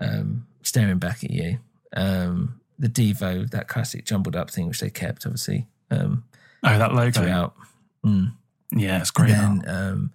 um, 0.00 0.46
staring 0.62 0.98
back 0.98 1.24
at 1.24 1.30
you. 1.30 1.58
Um, 1.96 2.60
the 2.78 2.88
Devo, 2.88 3.48
that 3.50 3.68
classic 3.68 4.04
jumbled 4.06 4.36
up 4.36 4.50
thing 4.50 4.68
which 4.68 4.80
they 4.80 4.90
kept 4.90 5.26
obviously 5.26 5.66
um, 5.90 6.24
Oh, 6.62 6.78
that 6.78 6.94
logo. 6.94 7.10
throughout. 7.10 7.54
Mm. 8.04 8.32
Yeah, 8.72 9.00
it's 9.00 9.10
great. 9.10 9.30
And 9.32 9.62
then, 9.62 9.74
um, 9.74 10.12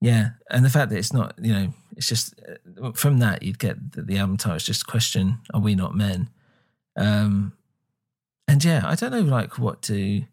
yeah, 0.00 0.30
and 0.50 0.64
the 0.64 0.70
fact 0.70 0.90
that 0.90 0.98
it's 0.98 1.12
not, 1.12 1.34
you 1.40 1.52
know, 1.52 1.74
it's 1.96 2.08
just 2.08 2.34
uh, 2.82 2.92
from 2.92 3.18
that 3.18 3.42
you'd 3.42 3.58
get 3.58 3.92
that 3.92 4.06
the 4.06 4.18
album 4.18 4.36
title 4.36 4.56
is 4.56 4.64
just 4.64 4.86
question: 4.86 5.38
Are 5.52 5.60
we 5.60 5.74
not 5.74 5.94
men? 5.94 6.30
Um, 6.96 7.52
and 8.46 8.62
yeah, 8.64 8.82
I 8.84 8.94
don't 8.94 9.12
know, 9.12 9.20
like 9.20 9.58
what 9.58 9.82
to. 9.82 10.24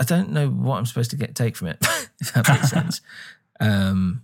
I 0.00 0.04
don't 0.04 0.30
know 0.30 0.48
what 0.48 0.78
I'm 0.78 0.86
supposed 0.86 1.10
to 1.10 1.16
get 1.16 1.34
take 1.34 1.56
from 1.56 1.68
it, 1.68 1.78
if 2.20 2.32
that 2.32 2.48
makes 2.48 2.70
sense. 2.70 3.00
Um, 3.60 4.22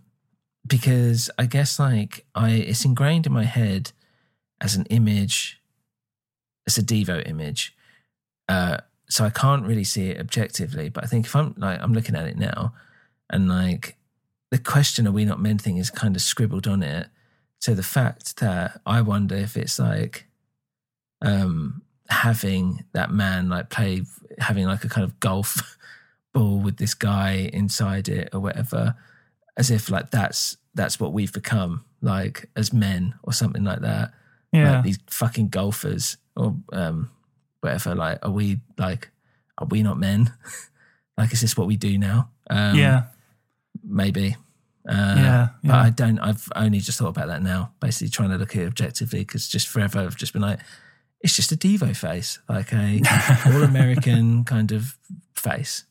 because 0.64 1.28
I 1.36 1.46
guess 1.46 1.80
like 1.80 2.24
I, 2.36 2.50
it's 2.50 2.84
ingrained 2.84 3.26
in 3.26 3.32
my 3.32 3.42
head 3.42 3.90
as 4.60 4.76
an 4.76 4.86
image, 4.86 5.60
as 6.68 6.78
a 6.78 6.84
Devo 6.84 7.28
image. 7.28 7.76
Uh, 8.48 8.78
so 9.08 9.24
I 9.24 9.30
can't 9.30 9.66
really 9.66 9.82
see 9.82 10.10
it 10.10 10.20
objectively. 10.20 10.88
But 10.88 11.02
I 11.02 11.08
think 11.08 11.26
if 11.26 11.34
I'm 11.34 11.54
like 11.58 11.80
I'm 11.80 11.92
looking 11.92 12.14
at 12.14 12.28
it 12.28 12.38
now, 12.38 12.74
and 13.28 13.48
like 13.48 13.96
the 14.54 14.60
question 14.60 15.08
"Are 15.08 15.12
we 15.12 15.24
not 15.24 15.40
men?" 15.40 15.58
thing 15.58 15.78
is 15.78 15.90
kind 15.90 16.14
of 16.14 16.22
scribbled 16.22 16.68
on 16.68 16.84
it. 16.84 17.08
So 17.58 17.74
the 17.74 17.82
fact 17.82 18.36
that 18.36 18.80
I 18.86 19.00
wonder 19.00 19.34
if 19.34 19.56
it's 19.56 19.80
like 19.80 20.26
um 21.20 21.82
having 22.08 22.84
that 22.92 23.10
man 23.10 23.48
like 23.48 23.68
play 23.68 24.02
having 24.38 24.66
like 24.66 24.84
a 24.84 24.88
kind 24.88 25.02
of 25.02 25.18
golf 25.18 25.76
ball 26.32 26.60
with 26.60 26.76
this 26.76 26.94
guy 26.94 27.50
inside 27.52 28.08
it 28.08 28.28
or 28.32 28.38
whatever, 28.38 28.94
as 29.56 29.72
if 29.72 29.90
like 29.90 30.12
that's 30.12 30.56
that's 30.72 31.00
what 31.00 31.12
we've 31.12 31.32
become 31.32 31.84
like 32.00 32.48
as 32.54 32.72
men 32.72 33.14
or 33.24 33.32
something 33.32 33.64
like 33.64 33.80
that. 33.80 34.12
Yeah. 34.52 34.76
Like 34.76 34.84
these 34.84 34.98
fucking 35.10 35.48
golfers 35.48 36.16
or 36.36 36.54
um 36.72 37.10
whatever. 37.60 37.96
Like, 37.96 38.24
are 38.24 38.30
we 38.30 38.60
like 38.78 39.10
are 39.58 39.66
we 39.66 39.82
not 39.82 39.98
men? 39.98 40.32
like, 41.18 41.32
is 41.32 41.40
this 41.40 41.56
what 41.56 41.66
we 41.66 41.76
do 41.76 41.98
now? 41.98 42.30
Um, 42.48 42.78
yeah. 42.78 43.06
maybe. 43.82 44.36
Uh, 44.88 45.14
Yeah, 45.16 45.48
but. 45.62 45.74
I 45.74 45.90
don't. 45.90 46.18
I've 46.18 46.48
only 46.54 46.78
just 46.80 46.98
thought 46.98 47.08
about 47.08 47.28
that 47.28 47.42
now. 47.42 47.72
Basically, 47.80 48.08
trying 48.08 48.30
to 48.30 48.36
look 48.36 48.54
at 48.56 48.62
it 48.62 48.66
objectively 48.66 49.20
because 49.20 49.48
just 49.48 49.68
forever 49.68 50.00
I've 50.00 50.16
just 50.16 50.32
been 50.32 50.42
like, 50.42 50.60
it's 51.20 51.34
just 51.34 51.52
a 51.52 51.56
Devo 51.56 51.96
face, 51.96 52.38
like 52.48 52.72
a 52.72 53.00
all 53.46 53.62
American 53.62 54.44
kind 54.44 54.72
of 54.72 54.98
face. 55.34 55.84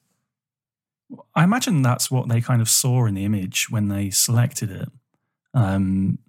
I 1.35 1.43
imagine 1.43 1.81
that's 1.81 2.09
what 2.09 2.27
they 2.27 2.41
kind 2.41 2.61
of 2.61 2.69
saw 2.69 3.05
in 3.05 3.13
the 3.13 3.25
image 3.25 3.67
when 3.69 3.87
they 3.87 4.09
selected 4.09 4.71
it. 4.71 4.89
Um, 5.53 6.19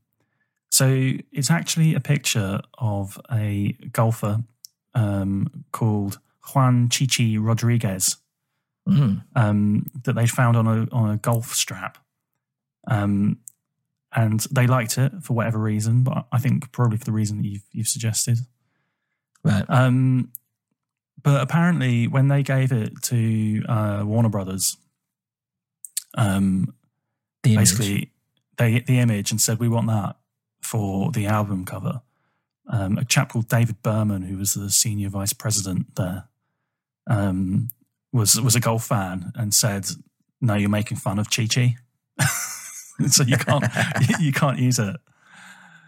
so 0.71 1.13
it's 1.33 1.51
actually 1.51 1.95
a 1.95 2.01
picture 2.01 2.61
of 2.79 3.21
a 3.31 3.77
golfer 3.93 4.39
um, 4.95 5.65
called 5.73 6.19
Juan 6.55 6.89
Chi 6.89 7.07
Chi 7.07 7.37
Rodriguez. 7.39 8.17
Mm. 8.87 9.25
um, 9.35 9.87
that 10.05 10.13
they 10.13 10.27
found 10.27 10.59
on 10.59 10.67
a 10.67 10.87
on 10.95 11.11
a 11.11 11.17
golf 11.17 11.55
strap, 11.55 11.97
um, 12.87 13.39
and 14.15 14.41
they 14.51 14.67
liked 14.67 14.99
it 14.99 15.13
for 15.23 15.35
whatever 15.35 15.59
reason. 15.59 16.05
But 16.05 16.27
I 16.31 16.39
think 16.39 16.71
probably 16.73 16.99
for 16.99 17.05
the 17.05 17.13
reason 17.13 17.39
that 17.39 17.49
you've 17.49 17.65
you've 17.73 17.89
suggested. 17.89 18.39
Right. 19.43 19.65
Um, 19.69 20.33
but 21.23 21.41
apparently, 21.41 22.07
when 22.07 22.29
they 22.29 22.43
gave 22.43 22.73
it 22.73 23.03
to 23.05 23.65
uh, 23.69 24.03
Warner 24.05 24.29
Brothers, 24.29 24.77
um, 26.17 26.75
The 27.43 27.57
basically 27.57 28.13
they 28.57 28.81
the 28.81 28.99
image 28.99 29.31
and 29.31 29.41
said 29.41 29.59
we 29.59 29.69
want 29.69 29.89
that 29.89 30.17
for 30.61 31.11
the 31.13 31.27
album 31.27 31.65
cover. 31.65 32.03
Um, 32.67 32.97
a 32.97 33.05
chap 33.05 33.31
called 33.31 33.49
David 33.49 33.83
Berman, 33.83 34.23
who 34.23 34.39
was 34.39 34.55
the 34.55 34.71
senior 34.71 35.11
vice 35.11 35.35
president 35.35 35.97
there, 35.97 36.25
um, 37.07 37.71
was 38.13 38.41
was 38.41 38.55
a 38.55 38.61
golf 38.61 38.87
fan 38.87 39.33
and 39.35 39.53
said, 39.53 39.87
"No, 40.41 40.55
you're 40.55 40.71
making 40.71 40.97
fun 40.97 41.19
of 41.19 41.31
Chi 41.31 41.47
Chi, 41.47 41.77
so 43.09 43.25
you 43.25 43.37
can't 43.37 43.65
you, 44.21 44.33
can't 44.33 44.59
use 44.59 44.79
it." 44.79 44.97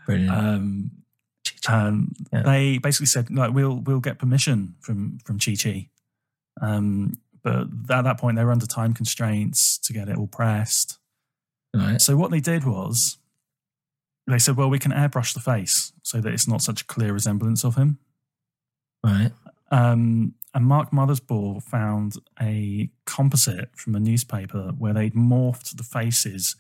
Brilliant. 0.07 0.31
Um, 0.31 0.91
um, 1.69 2.13
Yeah. 2.33 2.43
They 2.43 2.79
basically 2.79 3.07
said, 3.07 3.31
"Like 3.31 3.53
we'll 3.53 3.77
we'll 3.81 4.01
get 4.01 4.19
permission 4.19 4.75
from 4.81 5.19
from 5.25 5.39
Chi 5.39 5.55
Chi," 5.61 5.89
um, 6.61 7.19
but 7.43 7.69
at 7.91 8.05
that 8.05 8.19
point 8.19 8.37
they 8.37 8.45
were 8.45 8.53
under 8.53 8.67
time 8.67 8.95
constraints 8.95 9.79
to 9.79 9.93
get 9.93 10.09
it 10.09 10.17
all 10.17 10.27
pressed. 10.27 10.99
right. 11.75 12.01
So 12.01 12.17
what 12.17 12.31
they 12.31 12.41
did 12.41 12.65
was 12.65 13.19
they 14.27 14.39
said, 14.39 14.57
"Well, 14.57 14.71
we 14.71 14.79
can 14.79 14.93
airbrush 14.93 15.35
the 15.35 15.41
face 15.41 15.93
so 16.03 16.21
that 16.21 16.33
it's 16.33 16.49
not 16.49 16.63
such 16.63 16.83
a 16.83 16.87
clear 16.87 17.13
resemblance 17.13 17.65
of 17.65 17.77
him." 17.77 17.99
Right. 19.05 19.31
Um, 19.71 20.35
and 20.55 20.65
Mark 20.65 20.91
Mothersbaugh 20.91 21.63
found 21.63 22.17
a 22.41 22.89
composite 23.05 23.71
from 23.77 23.95
a 23.95 24.01
newspaper 24.01 24.73
where 24.79 24.95
they'd 24.95 25.15
morphed 25.15 25.77
the 25.77 25.83
faces 25.83 26.57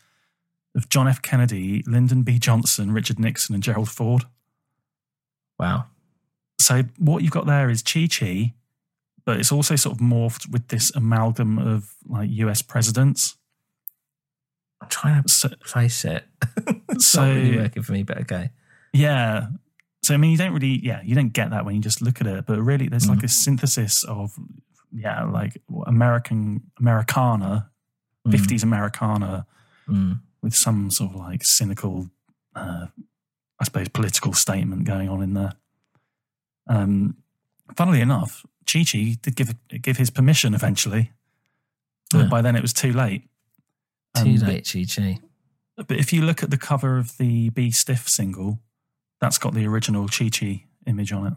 of 0.77 0.89
John 0.89 1.09
F. 1.09 1.21
Kennedy, 1.23 1.83
Lyndon 1.87 2.23
B. 2.23 2.39
Johnson, 2.39 2.93
Richard 2.93 3.19
Nixon, 3.19 3.55
and 3.55 3.65
Gerald 3.65 3.89
Ford. 3.89 4.25
Wow. 5.59 5.87
So 6.61 6.83
what 6.99 7.23
you've 7.23 7.33
got 7.33 7.47
there 7.47 7.69
is 7.71 7.83
Chi 7.83 8.07
Chi, 8.09 8.55
but 9.25 9.41
it's 9.41 9.51
also 9.51 9.75
sort 9.77 9.95
of 9.97 10.01
morphed 10.01 10.51
with 10.51 10.69
this 10.69 10.95
amalgam 10.95 11.59
of 11.59 11.95
like 12.07 12.29
US 12.31 12.63
presidents. 12.63 13.37
I'm 14.81 14.89
trying 14.89 15.23
to 15.23 15.29
So, 15.29 15.49
place 15.65 16.05
it. 16.05 16.25
it's 16.91 17.07
So- 17.07 17.27
not 17.27 17.35
really 17.35 17.57
working 17.57 17.83
for 17.83 17.93
me, 17.93 18.03
but 18.03 18.19
okay. 18.23 18.51
yeah. 18.93 19.49
So 20.05 20.15
I 20.15 20.19
mean, 20.19 20.31
you 20.31 20.37
don't 20.37 20.53
really, 20.53 20.79
yeah, 20.85 21.01
you 21.03 21.17
don't 21.17 21.33
get 21.33 21.51
that 21.51 21.65
when 21.65 21.75
you 21.75 21.81
just 21.81 22.01
look 22.01 22.21
at 22.21 22.29
it. 22.29 22.47
But 22.47 22.61
really, 22.61 22.87
there's 22.87 23.09
like 23.09 23.25
a 23.25 23.29
synthesis 23.29 24.05
of, 24.05 24.39
yeah, 24.93 25.25
like 25.25 25.61
American 25.87 26.63
Americana, 26.79 27.71
Mm. 28.27 28.31
fifties 28.33 28.63
Americana, 28.63 29.47
Mm. 29.89 30.21
With 30.43 30.55
some 30.55 30.91
sort 30.91 31.11
of 31.11 31.17
like 31.17 31.45
cynical, 31.45 32.09
uh, 32.55 32.87
I 33.61 33.65
suppose, 33.65 33.89
political 33.89 34.33
statement 34.33 34.85
going 34.85 35.09
on 35.09 35.23
in 35.23 35.35
there. 35.35 35.53
Um, 36.69 37.17
funnily 37.77 38.01
enough, 38.01 38.45
Chi 38.71 38.85
Chi 38.85 39.17
did 39.23 39.37
give 39.37 39.55
give 39.69 39.97
his 39.97 40.11
permission 40.11 40.55
eventually, 40.55 41.13
but 42.11 42.23
Yeah. 42.25 42.29
by 42.29 42.43
then 42.43 42.57
it 42.57 42.63
was 42.63 42.73
too 42.73 42.93
late. 42.93 43.23
Too 44.17 44.23
Um, 44.31 44.35
but- 44.37 44.49
late, 44.49 44.71
Chi 44.73 44.85
Chi. 44.85 45.21
But 45.77 45.93
if 45.99 46.11
you 46.13 46.23
look 46.23 46.43
at 46.43 46.51
the 46.51 46.57
cover 46.57 46.97
of 46.97 47.17
the 47.19 47.51
Be 47.51 47.71
Stiff 47.71 48.09
single, 48.09 48.61
that's 49.21 49.37
got 49.39 49.53
the 49.55 49.67
original 49.67 50.09
Chi 50.09 50.31
Chi 50.31 50.65
image 50.87 51.13
on 51.13 51.27
it. 51.27 51.35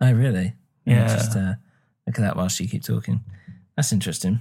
Oh, 0.00 0.12
really? 0.12 0.54
Yeah. 0.84 1.08
Just 1.16 1.36
uh, 1.36 1.54
look 2.06 2.16
at 2.18 2.22
that 2.22 2.36
whilst 2.36 2.60
you 2.60 2.68
keep 2.68 2.84
talking. 2.84 3.24
That's 3.74 3.92
interesting. 3.92 4.40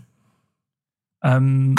Um, 1.24 1.76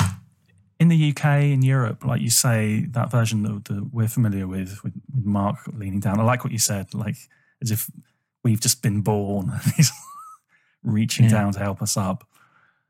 in 0.78 0.88
the 0.88 1.10
UK, 1.10 1.42
in 1.42 1.62
Europe, 1.62 2.04
like 2.04 2.20
you 2.20 2.30
say, 2.30 2.86
that 2.90 3.10
version 3.10 3.42
that, 3.44 3.64
that 3.66 3.88
we're 3.92 4.08
familiar 4.08 4.46
with, 4.46 4.82
with, 4.84 4.92
with 5.14 5.24
Mark 5.24 5.58
leaning 5.72 6.00
down, 6.00 6.20
I 6.20 6.22
like 6.24 6.44
what 6.44 6.52
you 6.52 6.58
said, 6.58 6.92
like 6.94 7.16
as 7.62 7.70
if 7.70 7.90
we've 8.44 8.60
just 8.60 8.82
been 8.82 9.00
born. 9.00 9.52
He's 9.76 9.90
reaching 10.82 11.24
Yeah. 11.26 11.30
down 11.32 11.52
to 11.52 11.58
help 11.60 11.80
us 11.82 11.96
up. 11.96 12.28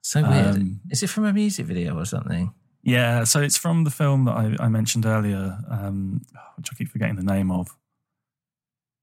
So 0.03 0.23
weird. 0.23 0.47
Um, 0.57 0.81
Is 0.91 1.03
it 1.03 1.09
from 1.11 1.25
a 1.25 1.33
music 1.33 1.67
video 1.67 1.97
or 1.99 2.05
something? 2.05 2.53
Yeah, 2.83 3.25
so 3.25 3.41
it's 3.41 3.57
from 3.57 3.83
the 3.85 3.91
film 3.91 4.25
that 4.27 4.37
I, 4.37 4.57
I 4.61 4.69
mentioned 4.69 5.07
earlier, 5.07 5.59
um, 5.69 6.23
which 6.57 6.69
I 6.71 6.77
keep 6.77 6.89
forgetting 6.89 7.17
the 7.17 7.25
name 7.25 7.51
of. 7.51 7.69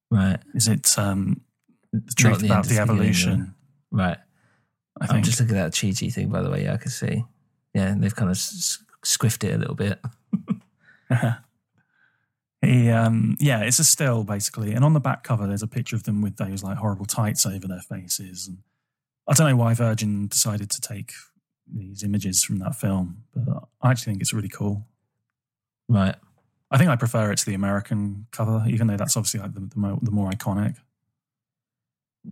Right. 0.09 0.39
Is 0.53 0.67
it 0.67 0.97
um, 0.97 1.41
the 1.91 2.13
truth 2.15 2.39
the 2.39 2.45
about 2.45 2.67
the 2.67 2.79
evolution? 2.79 3.55
Right. 3.91 4.17
I 5.01 5.07
I'm 5.09 5.23
just 5.23 5.39
looking 5.39 5.57
at 5.57 5.71
that 5.73 5.77
Chi 5.79 5.91
Chi 5.91 6.09
thing, 6.11 6.29
by 6.29 6.41
the 6.41 6.49
way. 6.49 6.63
Yeah, 6.63 6.73
I 6.75 6.77
can 6.77 6.91
see. 6.91 7.25
Yeah, 7.73 7.87
and 7.87 8.03
they've 8.03 8.15
kind 8.15 8.29
of 8.29 8.37
squiffed 8.37 9.43
it 9.43 9.55
a 9.55 9.57
little 9.57 9.75
bit. 9.75 9.99
He, 12.63 12.89
um, 12.89 13.35
yeah, 13.41 13.59
it's 13.59 13.79
a 13.79 13.83
still 13.83 14.23
basically, 14.23 14.73
and 14.73 14.85
on 14.85 14.93
the 14.93 15.01
back 15.01 15.23
cover 15.23 15.45
there's 15.45 15.63
a 15.63 15.67
picture 15.67 15.97
of 15.97 16.03
them 16.03 16.21
with 16.21 16.37
those 16.37 16.63
like 16.63 16.77
horrible 16.77 17.05
tights 17.05 17.45
over 17.45 17.67
their 17.67 17.81
faces. 17.81 18.47
And 18.47 18.59
I 19.27 19.33
don't 19.33 19.49
know 19.49 19.57
why 19.57 19.73
Virgin 19.73 20.27
decided 20.27 20.69
to 20.69 20.79
take 20.79 21.11
these 21.67 22.03
images 22.03 22.41
from 22.41 22.59
that 22.59 22.75
film, 22.75 23.25
but 23.35 23.65
I 23.81 23.91
actually 23.91 24.13
think 24.13 24.21
it's 24.21 24.33
really 24.33 24.47
cool. 24.47 24.87
Right. 25.89 26.15
I 26.71 26.77
think 26.77 26.89
I 26.89 26.95
prefer 26.95 27.33
it 27.33 27.37
to 27.39 27.45
the 27.45 27.53
American 27.53 28.27
cover, 28.31 28.63
even 28.69 28.87
though 28.87 28.97
that's 28.97 29.17
obviously 29.17 29.41
like 29.41 29.53
the, 29.53 29.59
the, 29.59 29.79
mo- 29.79 29.99
the 30.01 30.11
more 30.11 30.31
iconic. 30.31 30.77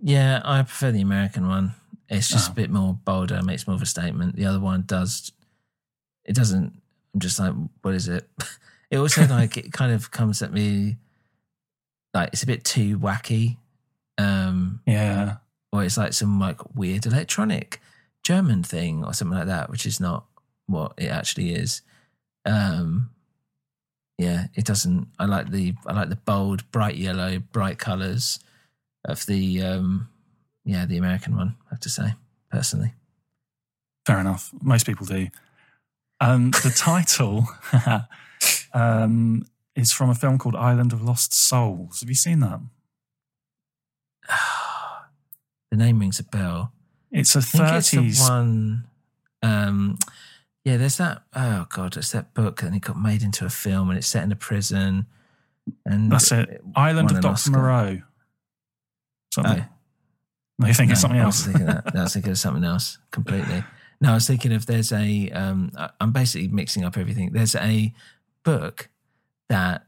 Yeah, 0.01 0.41
I 0.45 0.61
prefer 0.63 0.91
the 0.91 1.01
American 1.01 1.45
one. 1.49 1.73
It's 2.11 2.27
just 2.27 2.49
Oh. 2.49 2.51
a 2.51 2.55
bit 2.55 2.69
more 2.69 2.93
bolder, 3.05 3.41
makes 3.41 3.65
more 3.65 3.75
of 3.75 3.81
a 3.81 3.85
statement. 3.87 4.35
The 4.35 4.45
other 4.45 4.59
one 4.59 4.83
does. 4.85 5.31
It 6.25 6.35
doesn't. 6.35 6.79
I'm 7.13 7.19
just 7.19 7.39
like, 7.39 7.53
what 7.81 7.93
is 7.95 8.07
it? 8.07 8.29
It 8.91 8.97
also 8.97 9.25
like 9.29 9.55
it 9.55 9.71
kind 9.71 9.93
of 9.93 10.11
comes 10.11 10.41
at 10.41 10.51
me 10.51 10.97
like 12.13 12.31
it's 12.33 12.43
a 12.43 12.45
bit 12.45 12.65
too 12.65 12.99
wacky. 12.99 13.55
Um, 14.17 14.81
Yeah, 14.85 15.37
or 15.71 15.85
it's 15.85 15.95
like 15.95 16.11
some 16.11 16.37
like 16.41 16.75
weird 16.75 17.05
electronic 17.05 17.81
German 18.21 18.63
thing 18.63 19.05
or 19.05 19.13
something 19.13 19.37
like 19.37 19.47
that, 19.47 19.69
which 19.69 19.85
is 19.85 20.01
not 20.01 20.25
what 20.67 20.91
it 20.97 21.07
actually 21.07 21.53
is. 21.53 21.81
Um, 22.45 23.11
yeah, 24.17 24.47
it 24.55 24.65
doesn't. 24.65 25.07
I 25.17 25.23
like 25.25 25.51
the 25.51 25.73
I 25.87 25.93
like 25.93 26.09
the 26.09 26.17
bold, 26.17 26.69
bright 26.71 26.97
yellow, 26.97 27.39
bright 27.39 27.77
colours 27.79 28.39
of 29.05 29.25
the 29.25 29.61
um, 29.63 30.09
yeah 30.63 30.85
the 30.85 30.97
American 30.97 31.35
one. 31.35 31.55
I 31.67 31.69
have 31.71 31.79
to 31.81 31.89
say 31.89 32.13
personally. 32.51 32.93
fair 34.05 34.19
enough. 34.19 34.51
Most 34.61 34.85
people 34.85 35.05
do. 35.05 35.27
Um, 36.19 36.51
the 36.51 36.73
title 36.75 37.47
um, 38.73 39.45
is 39.75 39.91
from 39.91 40.09
a 40.09 40.15
film 40.15 40.37
called 40.37 40.55
Island 40.55 40.93
of 40.93 41.01
Lost 41.01 41.33
Souls. 41.33 42.01
Have 42.01 42.09
you 42.09 42.15
seen 42.15 42.39
that? 42.41 42.59
the 45.71 45.77
name 45.77 45.99
rings 45.99 46.19
a 46.19 46.23
bell. 46.23 46.73
It's 47.11 47.35
a 47.35 47.39
I 47.39 47.41
think 47.41 47.63
it's 47.73 47.91
the 47.91 47.97
thirties. 47.97 48.21
one. 48.21 48.85
Um, 49.43 49.97
yeah, 50.63 50.77
there's 50.77 50.97
that. 50.97 51.23
Oh 51.35 51.65
god, 51.69 51.97
it's 51.97 52.11
that 52.11 52.33
book, 52.33 52.61
and 52.61 52.75
it 52.75 52.81
got 52.81 52.99
made 52.99 53.23
into 53.23 53.45
a 53.45 53.49
film, 53.49 53.89
and 53.89 53.97
it's 53.97 54.07
set 54.07 54.23
in 54.23 54.31
a 54.31 54.35
prison. 54.35 55.07
And 55.85 56.11
That's 56.11 56.31
it. 56.31 56.61
Island 56.75 57.11
of 57.11 57.25
Oscar. 57.25 57.51
Moreau. 57.51 58.01
Something. 59.33 59.65
Oh. 59.67 59.80
No, 60.61 60.67
you 60.67 60.73
think 60.73 60.91
it's 60.91 60.99
No, 60.99 61.01
something 61.01 61.19
I 61.19 61.23
else? 61.23 61.45
was 61.45 61.53
thinking 61.55 61.65
that. 61.67 61.95
I 61.95 62.03
was 62.03 62.13
thinking 62.13 62.31
of 62.31 62.37
something 62.39 62.63
else 62.63 62.97
completely. 63.11 63.63
No, 63.99 64.11
I 64.11 64.13
was 64.15 64.27
thinking 64.27 64.53
of 64.53 64.65
there's 64.65 64.91
a, 64.91 65.29
um, 65.31 65.71
I'm 65.99 66.11
basically 66.11 66.47
mixing 66.47 66.83
up 66.83 66.97
everything. 66.97 67.31
There's 67.33 67.55
a 67.55 67.93
book 68.43 68.89
that 69.49 69.85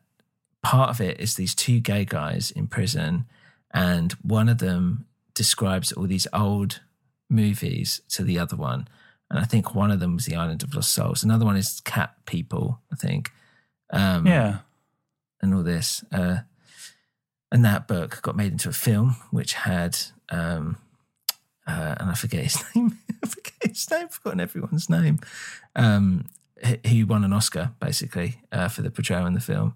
part 0.61 0.89
of 0.89 0.99
it 1.01 1.19
is 1.19 1.36
these 1.36 1.55
two 1.55 1.80
gay 1.80 2.05
guys 2.05 2.51
in 2.51 2.67
prison, 2.67 3.26
and 3.71 4.11
one 4.21 4.49
of 4.49 4.57
them 4.59 5.05
describes 5.34 5.91
all 5.91 6.05
these 6.05 6.28
old 6.34 6.82
movies 7.30 8.01
to 8.09 8.24
the 8.24 8.38
other 8.38 8.55
one, 8.55 8.88
and 9.30 9.39
I 9.39 9.45
think 9.45 9.74
one 9.74 9.89
of 9.91 9.99
them 9.99 10.15
was 10.15 10.26
The 10.26 10.36
Island 10.36 10.61
of 10.63 10.76
Lost 10.76 10.93
Souls. 10.93 11.24
Another 11.24 11.45
one 11.45 11.57
is 11.57 11.82
Cat 11.82 12.13
People, 12.26 12.82
I 12.91 12.95
think. 12.95 13.32
Um, 13.91 14.28
yeah. 14.28 14.59
and 15.41 15.53
all 15.55 15.63
this. 15.63 16.03
Uh, 16.11 16.39
and 17.54 17.64
that 17.64 17.88
book 17.88 18.20
got 18.24 18.36
made 18.36 18.51
into 18.51 18.68
a 18.68 18.74
film, 18.74 19.16
which 19.30 19.54
had, 19.54 19.95
um, 20.30 20.78
uh, 21.68 21.95
and 21.99 22.10
I 22.10 22.16
forget 22.16 22.43
his 22.43 22.62
name. 22.76 22.97
I 23.24 23.28
forget 23.28 23.54
his 23.62 23.89
name. 23.91 24.06
I've 24.06 24.14
forgotten 24.14 24.39
everyone's 24.39 24.89
name. 24.89 25.20
Um, 25.76 26.26
he, 26.84 27.04
won 27.04 27.24
an 27.24 27.32
Oscar 27.32 27.74
basically 27.80 28.41
uh, 28.51 28.70
for 28.70 28.82
the 28.82 28.89
portrayal 28.89 29.28
in 29.28 29.36
the 29.36 29.39
film. 29.39 29.76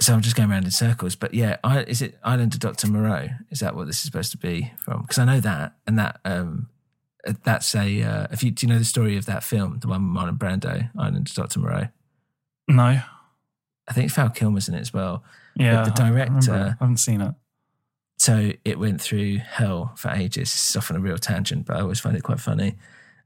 So 0.00 0.14
I'm 0.14 0.20
just 0.20 0.34
going 0.34 0.50
around 0.50 0.64
in 0.64 0.72
circles. 0.72 1.14
But 1.14 1.32
yeah, 1.32 1.58
I, 1.62 1.84
is 1.84 2.02
it 2.02 2.18
Island 2.24 2.54
of 2.54 2.60
Doctor 2.60 2.88
Moreau? 2.88 3.28
Is 3.50 3.60
that 3.60 3.76
what 3.76 3.86
this 3.86 3.96
is 3.98 4.02
supposed 4.02 4.32
to 4.32 4.38
be 4.38 4.72
from? 4.78 5.02
Because 5.02 5.18
I 5.18 5.24
know 5.24 5.40
that, 5.40 5.74
and 5.86 5.98
that 5.98 6.20
um, 6.24 6.68
uh, 7.26 7.34
that's 7.44 7.74
a. 7.74 8.02
Uh, 8.02 8.26
if 8.30 8.42
you 8.42 8.50
do 8.50 8.66
you 8.66 8.72
know 8.72 8.78
the 8.78 8.84
story 8.84 9.16
of 9.16 9.26
that 9.26 9.44
film, 9.44 9.78
the 9.78 9.88
one 9.88 10.12
with 10.12 10.22
Marlon 10.22 10.38
Brando, 10.38 10.90
Island 10.98 11.28
of 11.28 11.34
Doctor 11.34 11.60
Moreau? 11.60 11.88
No. 12.68 13.00
I 13.88 13.92
think 13.92 14.10
Val 14.10 14.28
Kilmer's 14.28 14.68
in 14.68 14.74
it 14.74 14.80
as 14.80 14.92
well. 14.92 15.22
Yeah. 15.56 15.84
the 15.88 16.02
I 16.02 16.08
remember 16.08 16.40
director- 16.40 16.54
it. 16.54 16.68
I 16.80 16.84
haven't 16.84 16.96
seen 16.98 17.20
it. 17.20 17.34
so 18.18 18.52
it 18.64 18.78
went 18.78 19.00
through 19.00 19.38
hell 19.38 19.92
for 19.96 20.10
ages. 20.10 20.48
It's 20.54 20.76
often 20.76 20.96
a 20.96 21.00
real 21.00 21.18
tangent, 21.18 21.66
but 21.66 21.76
I 21.76 21.80
always 21.80 22.00
find 22.00 22.16
it 22.16 22.22
quite 22.22 22.40
funny. 22.40 22.76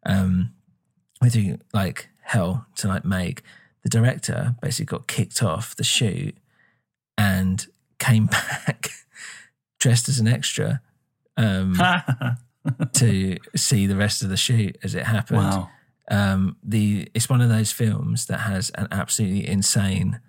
Um, 0.07 0.53
went 1.21 1.33
through 1.35 1.59
like 1.73 2.09
hell 2.23 2.67
to 2.77 2.89
like 2.89 3.05
make 3.05 3.43
the 3.83 3.89
director 3.89 4.55
basically 4.63 4.87
got 4.99 5.07
kicked 5.07 5.43
off 5.43 5.75
the 5.77 5.85
shoot 5.85 6.37
and 7.19 7.67
came 7.99 8.27
back 8.67 8.91
dressed 9.79 10.09
as 10.09 10.19
an 10.21 10.29
extra 10.29 10.81
um, 11.37 11.75
to 12.95 13.39
see 13.57 13.87
the 13.87 13.97
rest 13.97 14.23
of 14.23 14.29
the 14.29 14.37
shoot 14.37 14.77
as 14.83 14.95
it 14.95 15.05
happened. 15.07 15.39
Wow. 15.39 15.71
Um, 16.11 16.57
the 16.63 17.09
it's 17.15 17.29
one 17.29 17.41
of 17.41 17.49
those 17.49 17.71
films 17.73 18.27
that 18.27 18.39
has 18.41 18.71
an 18.71 18.89
absolutely 18.91 19.47
insane. 19.49 20.21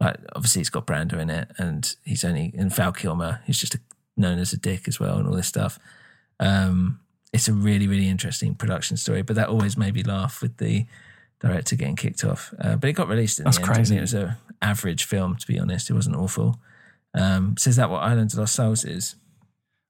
Like 0.00 0.16
obviously, 0.34 0.60
it's 0.60 0.70
got 0.70 0.86
Brando 0.86 1.18
in 1.18 1.30
it, 1.30 1.50
and 1.58 1.94
he's 2.04 2.24
only 2.24 2.52
in 2.54 2.70
Val 2.70 2.92
Kilmer. 2.92 3.42
He's 3.46 3.58
just 3.58 3.74
a, 3.74 3.80
known 4.16 4.38
as 4.38 4.52
a 4.52 4.56
dick 4.56 4.88
as 4.88 4.98
well, 4.98 5.18
and 5.18 5.28
all 5.28 5.34
this 5.34 5.46
stuff. 5.46 5.78
Um, 6.38 7.00
it's 7.32 7.48
a 7.48 7.52
really, 7.52 7.86
really 7.86 8.08
interesting 8.08 8.54
production 8.54 8.96
story, 8.96 9.22
but 9.22 9.36
that 9.36 9.48
always 9.48 9.76
made 9.76 9.94
me 9.94 10.02
laugh 10.02 10.42
with 10.42 10.56
the 10.56 10.86
director 11.40 11.76
getting 11.76 11.96
kicked 11.96 12.24
off. 12.24 12.52
Uh, 12.58 12.76
but 12.76 12.90
it 12.90 12.94
got 12.94 13.08
released 13.08 13.38
in 13.38 13.44
That's 13.44 13.58
crazy. 13.58 13.96
It 13.96 14.00
was 14.00 14.14
an 14.14 14.36
average 14.62 15.04
film, 15.04 15.36
to 15.36 15.46
be 15.46 15.58
honest. 15.58 15.90
It 15.90 15.94
wasn't 15.94 16.16
awful. 16.16 16.58
Um, 17.14 17.56
so 17.58 17.70
is 17.70 17.76
that 17.76 17.90
what 17.90 18.02
Island 18.02 18.32
of 18.32 18.38
Lost 18.38 18.54
Souls 18.54 18.84
is? 18.84 19.16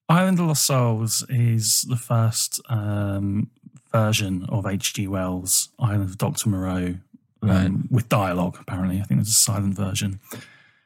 Island 0.08 0.40
of 0.40 0.46
Lost 0.46 0.66
Souls 0.66 1.24
is 1.28 1.82
the 1.88 1.96
first 1.96 2.60
um, 2.68 3.50
version 3.92 4.44
of 4.48 4.66
H.G. 4.66 5.06
Wells' 5.08 5.70
Island 5.78 6.02
of 6.02 6.18
Dr. 6.18 6.48
Moreau 6.48 6.96
um, 7.42 7.88
with 7.90 8.08
dialogue, 8.08 8.58
apparently. 8.60 9.00
I 9.00 9.04
think 9.04 9.18
there's 9.20 9.28
a 9.28 9.32
silent 9.32 9.74
version. 9.74 10.20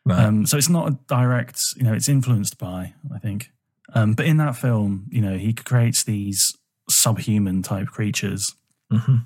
Right. 0.05 0.25
Um, 0.25 0.47
so 0.47 0.57
it's 0.57 0.69
not 0.69 0.89
a 0.89 0.99
direct, 1.09 1.63
you 1.77 1.85
know, 1.85 1.95
it's 1.95 2.09
influenced 2.09 2.59
by, 2.59 2.95
I 3.15 3.19
think. 3.19 3.51
Um, 3.95 4.15
but 4.15 4.27
in 4.27 4.37
that 4.39 4.57
film, 4.57 5.07
you 5.11 5.21
know, 5.21 5.37
he 5.39 5.53
creates 5.53 6.05
these 6.05 6.57
subhuman 6.89 7.63
type 7.63 7.89
creatures. 7.89 8.55
hmm 8.91 9.17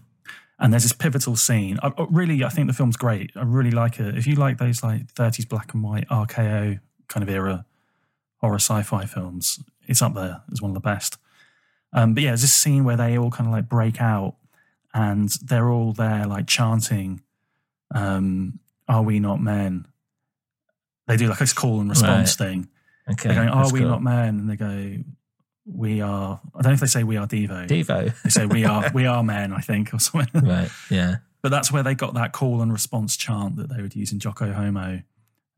And 0.58 0.72
there's 0.72 0.84
this 0.84 0.92
pivotal 0.92 1.36
scene. 1.36 1.78
I, 1.82 1.88
I 1.98 2.06
really, 2.10 2.44
I 2.44 2.48
think 2.48 2.68
the 2.68 2.72
film's 2.72 2.96
great. 2.96 3.32
I 3.34 3.42
really 3.42 3.70
like 3.70 3.98
it. 3.98 4.16
If 4.16 4.26
you 4.26 4.34
like 4.36 4.58
those 4.58 4.82
like 4.82 5.12
30s 5.14 5.48
black 5.48 5.74
and 5.74 5.82
white 5.82 6.08
RKO 6.08 6.80
kind 7.08 7.22
of 7.22 7.28
era 7.28 7.64
horror 8.36 8.56
sci-fi 8.56 9.04
films, 9.04 9.60
it's 9.86 10.02
up 10.02 10.14
there 10.14 10.42
as 10.52 10.62
one 10.62 10.70
of 10.70 10.74
the 10.74 10.80
best. 10.80 11.18
Um, 11.92 12.14
but 12.14 12.22
yeah, 12.22 12.30
there's 12.30 12.42
this 12.42 12.52
scene 12.52 12.84
where 12.84 12.96
they 12.96 13.18
all 13.18 13.30
kind 13.30 13.46
of 13.48 13.52
like 13.52 13.68
break 13.68 14.00
out 14.00 14.36
and 14.94 15.28
they're 15.42 15.68
all 15.70 15.92
there 15.92 16.26
like 16.26 16.46
chanting, 16.46 17.22
um, 17.94 18.58
"Are 18.88 19.02
we 19.02 19.20
not 19.20 19.40
men?" 19.40 19.86
They 21.06 21.16
do 21.16 21.28
like 21.28 21.38
this 21.38 21.52
call 21.52 21.80
and 21.80 21.88
response 21.90 22.38
Right. 22.38 22.46
thing. 22.48 22.68
Okay. 23.10 23.28
They're 23.28 23.36
going, 23.36 23.48
"Are 23.48 23.72
we 23.72 23.80
cool. 23.80 23.88
not 23.88 24.02
men?" 24.02 24.38
And 24.40 24.50
they 24.50 24.56
go, 24.56 24.96
"We 25.64 26.00
are." 26.00 26.40
I 26.54 26.62
don't 26.62 26.70
know 26.70 26.74
if 26.74 26.80
they 26.80 26.86
say 26.86 27.04
"We 27.04 27.16
are 27.16 27.26
Devo." 27.26 27.66
Devo. 27.66 28.22
They 28.22 28.30
say 28.30 28.46
"We 28.46 28.64
are 28.64 28.90
we 28.92 29.06
are 29.06 29.22
men," 29.22 29.52
I 29.52 29.60
think, 29.60 29.94
or 29.94 29.98
something. 29.98 30.44
right. 30.46 30.70
Yeah. 30.90 31.16
But 31.40 31.50
that's 31.50 31.70
where 31.70 31.82
they 31.82 31.94
got 31.94 32.14
that 32.14 32.32
call 32.32 32.60
and 32.62 32.72
response 32.72 33.16
chant 33.16 33.56
that 33.56 33.68
they 33.70 33.80
would 33.80 33.94
use 33.94 34.12
in 34.12 34.18
Jocko 34.18 34.52
Homo. 34.52 35.02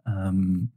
Um, 0.06 0.70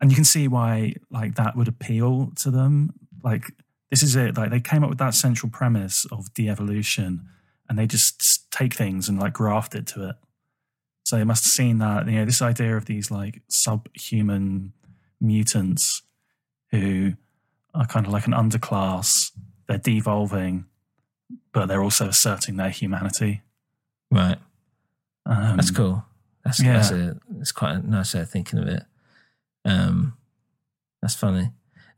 and 0.00 0.10
you 0.10 0.14
can 0.14 0.24
see 0.24 0.48
why 0.48 0.94
like 1.10 1.34
that 1.36 1.56
would 1.56 1.68
appeal 1.68 2.32
to 2.36 2.50
them. 2.50 2.92
Like 3.22 3.52
this 3.90 4.02
is 4.02 4.16
it. 4.16 4.36
Like 4.36 4.50
they 4.50 4.60
came 4.60 4.82
up 4.82 4.88
with 4.88 4.98
that 4.98 5.14
central 5.14 5.50
premise 5.50 6.06
of 6.10 6.32
de-evolution 6.34 7.28
and 7.68 7.78
they 7.78 7.86
just 7.86 8.50
take 8.50 8.74
things 8.74 9.08
and 9.08 9.18
like 9.18 9.32
graft 9.32 9.74
it 9.74 9.86
to 9.88 10.08
it. 10.10 10.16
So 11.04 11.16
they 11.16 11.24
must 11.24 11.44
have 11.44 11.52
seen 11.52 11.78
that, 11.78 12.06
you 12.06 12.18
know, 12.18 12.24
this 12.24 12.42
idea 12.42 12.76
of 12.76 12.86
these 12.86 13.10
like 13.10 13.42
subhuman 13.48 14.72
mutants 15.20 16.02
who 16.70 17.12
are 17.74 17.86
kind 17.86 18.06
of 18.06 18.12
like 18.12 18.26
an 18.26 18.32
underclass. 18.32 19.30
They're 19.68 19.78
devolving, 19.78 20.66
but 21.52 21.66
they're 21.66 21.82
also 21.82 22.08
asserting 22.08 22.56
their 22.56 22.70
humanity. 22.70 23.42
Right. 24.10 24.38
Um, 25.26 25.56
That's 25.56 25.70
cool. 25.70 26.04
That's 26.44 26.62
yeah. 26.62 26.74
that's 26.74 26.90
a 26.92 27.16
it's 27.40 27.50
quite 27.50 27.72
a 27.74 27.90
nice 27.90 28.14
way 28.14 28.20
of 28.20 28.30
thinking 28.30 28.60
of 28.60 28.68
it. 28.68 28.84
Um, 29.64 30.16
that's 31.02 31.16
funny. 31.16 31.50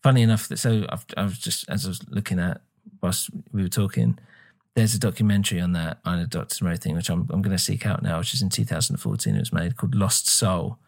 Funny 0.02 0.22
enough 0.22 0.48
that 0.48 0.58
so 0.58 0.86
I've, 0.88 1.04
I 1.18 1.24
was 1.24 1.38
just 1.38 1.68
as 1.68 1.84
I 1.84 1.88
was 1.88 2.00
looking 2.08 2.38
at 2.38 2.62
whilst 3.02 3.28
we 3.52 3.62
were 3.62 3.68
talking, 3.68 4.18
there's 4.78 4.94
a 4.94 4.98
documentary 5.00 5.60
on 5.60 5.72
that 5.72 5.98
Island 6.04 6.22
of 6.22 6.30
Doctor 6.30 6.64
Moreau 6.64 6.76
thing, 6.76 6.94
which 6.94 7.10
I'm 7.10 7.26
I'm 7.30 7.42
going 7.42 7.56
to 7.56 7.62
seek 7.62 7.84
out 7.84 8.00
now, 8.00 8.18
which 8.18 8.32
is 8.32 8.42
in 8.42 8.48
2014. 8.48 9.34
It 9.34 9.38
was 9.40 9.52
made 9.52 9.76
called 9.76 9.96
Lost 9.96 10.28
Soul: 10.30 10.78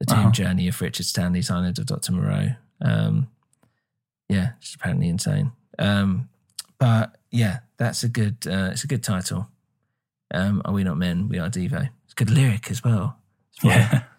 The 0.00 0.06
Doomed 0.06 0.20
Uh-huh. 0.20 0.30
Journey 0.30 0.68
of 0.68 0.80
Richard 0.80 1.04
Stanley's 1.04 1.50
Island 1.50 1.78
of 1.78 1.84
Doctor 1.84 2.12
Moreau. 2.12 2.48
Um, 2.80 3.28
yeah, 4.30 4.52
it's 4.58 4.74
apparently 4.74 5.08
insane. 5.10 5.52
Um, 5.78 6.30
but 6.78 7.16
yeah, 7.30 7.58
that's 7.76 8.02
a 8.02 8.08
good 8.08 8.46
uh, 8.46 8.70
it's 8.72 8.84
a 8.84 8.88
good 8.88 9.02
title. 9.02 9.48
Um, 10.32 10.62
are 10.64 10.72
we 10.72 10.82
not 10.82 10.96
men? 10.96 11.28
We 11.28 11.38
are 11.38 11.50
Devo. 11.50 11.90
It's 12.04 12.12
a 12.12 12.16
good 12.16 12.30
lyric 12.30 12.70
as 12.70 12.82
well. 12.82 13.18
Yeah. 13.62 14.02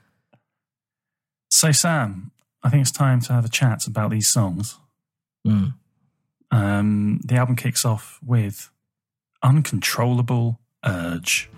So, 1.49 1.72
Sam, 1.72 2.32
I 2.61 2.70
think 2.70 2.82
it's 2.82 2.91
time 2.91 3.20
to 3.22 3.34
have 3.34 3.45
a 3.45 3.49
chat 3.49 3.88
about 3.88 4.11
these 4.11 4.28
songs. 4.28 4.78
Mm. 5.47 5.74
Um, 6.51 7.20
the 7.24 7.36
album 7.36 7.55
kicks 7.55 7.84
off 7.86 8.20
with 8.24 8.70
Uncontrollable 9.43 10.59
Urge. 10.85 11.49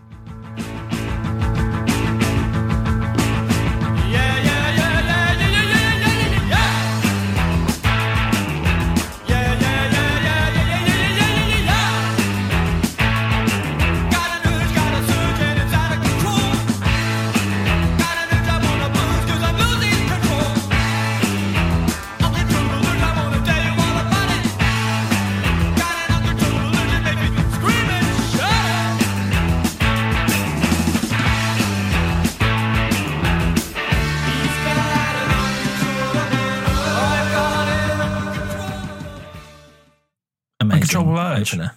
Uncontrollable 40.95 41.19
Urge. 41.41 41.53
opener. 41.53 41.75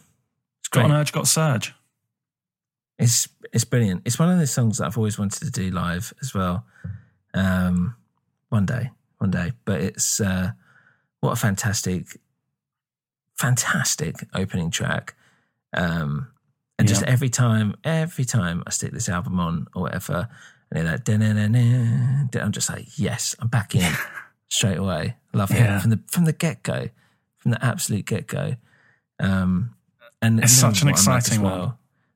It's 0.60 0.68
Got 0.68 0.80
great. 0.82 0.90
an 0.90 0.96
urge, 1.00 1.12
got 1.12 1.26
surge. 1.28 1.74
It's 2.98 3.28
it's 3.52 3.64
brilliant. 3.64 4.02
It's 4.04 4.18
one 4.18 4.30
of 4.30 4.38
those 4.38 4.50
songs 4.52 4.78
that 4.78 4.86
I've 4.86 4.96
always 4.98 5.18
wanted 5.18 5.40
to 5.44 5.50
do 5.50 5.70
live 5.70 6.12
as 6.22 6.32
well. 6.34 6.64
Um, 7.34 7.96
one 8.48 8.64
day, 8.66 8.90
one 9.18 9.30
day. 9.30 9.52
But 9.64 9.80
it's 9.80 10.20
uh, 10.20 10.52
what 11.20 11.32
a 11.32 11.36
fantastic, 11.36 12.18
fantastic 13.36 14.16
opening 14.34 14.70
track. 14.70 15.14
Um, 15.74 16.28
and 16.78 16.88
just 16.88 17.02
every 17.04 17.28
time, 17.28 17.74
every 17.84 18.24
time 18.24 18.62
I 18.66 18.70
stick 18.70 18.92
this 18.92 19.08
album 19.08 19.38
on 19.38 19.66
or 19.74 19.82
whatever, 19.82 20.28
and 20.70 20.86
like, 20.86 22.42
I'm 22.42 22.52
just 22.52 22.68
like, 22.70 22.98
yes, 22.98 23.36
I'm 23.40 23.48
back 23.48 23.74
in 23.74 23.92
straight 24.48 24.78
away. 24.78 25.16
Love 25.32 25.50
Yeah. 25.50 25.76
it 25.76 25.80
from 25.80 25.90
the 25.90 26.00
from 26.08 26.24
the 26.24 26.32
get 26.32 26.62
go, 26.62 26.88
from 27.38 27.50
the 27.52 27.64
absolute 27.64 28.06
get 28.06 28.26
go. 28.26 28.56
Um, 29.22 29.74
and 30.20 30.38
It's 30.40 30.56
you 30.60 30.66
know 30.68 30.72
such 30.72 30.82
an 30.82 30.88
I'm 30.88 30.92
like 30.92 30.98
exciting 30.98 31.42
one. 31.42 31.74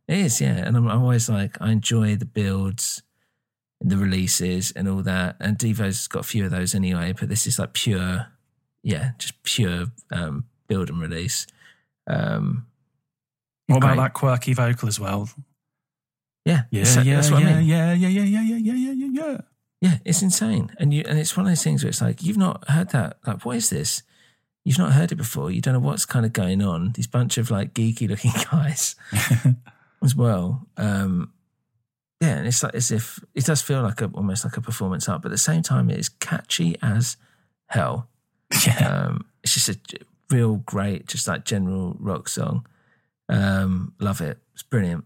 It 0.08 0.18
is, 0.18 0.40
yeah. 0.40 0.56
And 0.66 0.76
I'm, 0.76 0.86
I'm 0.88 1.02
always 1.02 1.28
like, 1.28 1.56
I 1.60 1.72
enjoy 1.72 2.16
the 2.16 2.26
builds 2.26 3.02
and 3.80 3.90
the 3.90 3.96
releases 3.96 4.70
and 4.72 4.88
all 4.88 5.02
that. 5.02 5.36
And 5.40 5.56
Devo's 5.58 6.06
got 6.06 6.20
a 6.20 6.22
few 6.22 6.44
of 6.44 6.50
those 6.50 6.74
anyway, 6.74 7.12
but 7.18 7.28
this 7.28 7.46
is 7.46 7.58
like 7.58 7.72
pure, 7.72 8.26
yeah, 8.82 9.12
just 9.18 9.42
pure 9.42 9.86
um, 10.12 10.44
build 10.68 10.90
and 10.90 11.00
release. 11.00 11.46
Um, 12.06 12.66
What 13.66 13.78
about 13.78 13.88
Great. 13.96 13.96
that 14.04 14.12
quirky 14.14 14.52
vocal 14.54 14.88
as 14.88 15.00
well? 15.00 15.28
yeah, 16.44 16.62
Yeah, 16.70 16.84
so- 16.84 17.00
yeah, 17.02 17.20
yeah, 17.22 17.34
I 17.36 17.42
mean. 17.42 17.66
yeah, 17.66 17.92
yeah, 17.94 18.08
yeah, 18.08 18.22
yeah, 18.22 18.40
yeah, 18.42 18.56
yeah, 18.56 18.74
yeah, 18.74 18.92
yeah, 18.92 19.22
yeah. 19.22 19.38
Yeah, 19.80 19.98
it's 20.04 20.22
insane. 20.22 20.70
And 20.78 20.94
you 20.94 21.02
and 21.06 21.18
it's 21.18 21.36
one 21.36 21.44
of 21.46 21.50
those 21.50 21.62
things 21.62 21.82
where 21.84 21.90
it's 21.90 22.00
like, 22.00 22.22
you've 22.22 22.38
not 22.38 22.68
heard 22.70 22.90
that. 22.90 23.18
Like, 23.26 23.44
what 23.44 23.56
is 23.56 23.68
this? 23.70 24.02
You've 24.66 24.80
not 24.80 24.94
heard 24.94 25.12
it 25.12 25.14
before. 25.16 25.52
You 25.52 25.60
don't 25.60 25.74
know 25.74 25.80
what's 25.80 26.04
kind 26.04 26.26
of 26.26 26.32
going 26.32 26.60
on. 26.60 26.90
These 26.96 27.06
bunch 27.06 27.38
of 27.38 27.52
like 27.52 27.72
geeky 27.72 28.08
looking 28.08 28.32
guys 28.50 28.96
as 30.02 30.16
well. 30.16 30.66
Um, 30.76 31.32
yeah, 32.20 32.38
and 32.38 32.48
it's 32.48 32.64
like 32.64 32.74
as 32.74 32.90
if 32.90 33.20
it 33.32 33.44
does 33.44 33.62
feel 33.62 33.82
like 33.82 34.00
a 34.00 34.06
almost 34.06 34.44
like 34.44 34.56
a 34.56 34.60
performance 34.60 35.08
art, 35.08 35.22
but 35.22 35.28
at 35.28 35.30
the 35.30 35.38
same 35.38 35.62
time, 35.62 35.88
it 35.88 36.00
is 36.00 36.08
catchy 36.08 36.76
as 36.82 37.16
hell. 37.66 38.08
Yeah. 38.66 39.06
Um, 39.06 39.26
it's 39.42 39.54
just 39.54 39.68
a 39.68 39.78
real 40.30 40.56
great, 40.56 41.06
just 41.06 41.28
like 41.28 41.44
general 41.44 41.96
rock 42.00 42.28
song. 42.28 42.66
Um, 43.28 43.92
love 44.00 44.20
it. 44.20 44.38
It's 44.54 44.62
brilliant. 44.64 45.04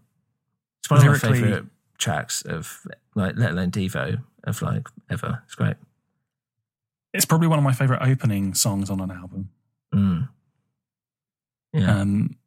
It's 0.79 0.89
one 0.89 1.05
of 1.05 1.11
my 1.11 1.17
favorite 1.17 1.65
tracks 1.99 2.41
of 2.43 2.85
like, 3.15 3.35
let 3.37 3.51
alone 3.51 3.71
Devo 3.71 4.23
of 4.43 4.61
like 4.61 4.87
ever. 5.09 5.41
It's 5.45 5.55
great. 5.55 5.75
It's 7.13 7.25
probably 7.25 7.47
one 7.47 7.59
of 7.59 7.63
my 7.63 7.73
favorite 7.73 8.01
opening 8.01 8.53
songs 8.53 8.89
on 8.89 8.99
an 9.01 9.11
album. 9.11 9.49
Mm. 9.93 10.29
Yeah. 11.73 11.99
Um, 11.99 12.37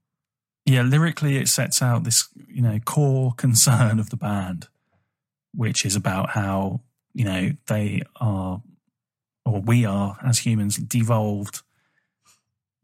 yeah, 0.66 0.82
lyrically, 0.82 1.36
it 1.36 1.48
sets 1.48 1.82
out 1.82 2.04
this, 2.04 2.28
you 2.48 2.62
know, 2.62 2.78
core 2.84 3.32
concern 3.36 3.98
of 3.98 4.10
the 4.10 4.16
band, 4.16 4.68
which 5.54 5.84
is 5.84 5.96
about 5.96 6.30
how, 6.30 6.80
you 7.12 7.24
know, 7.24 7.50
they 7.66 8.02
are, 8.16 8.62
or 9.44 9.60
we 9.60 9.84
are 9.84 10.18
as 10.24 10.38
humans, 10.38 10.76
devolved 10.76 11.60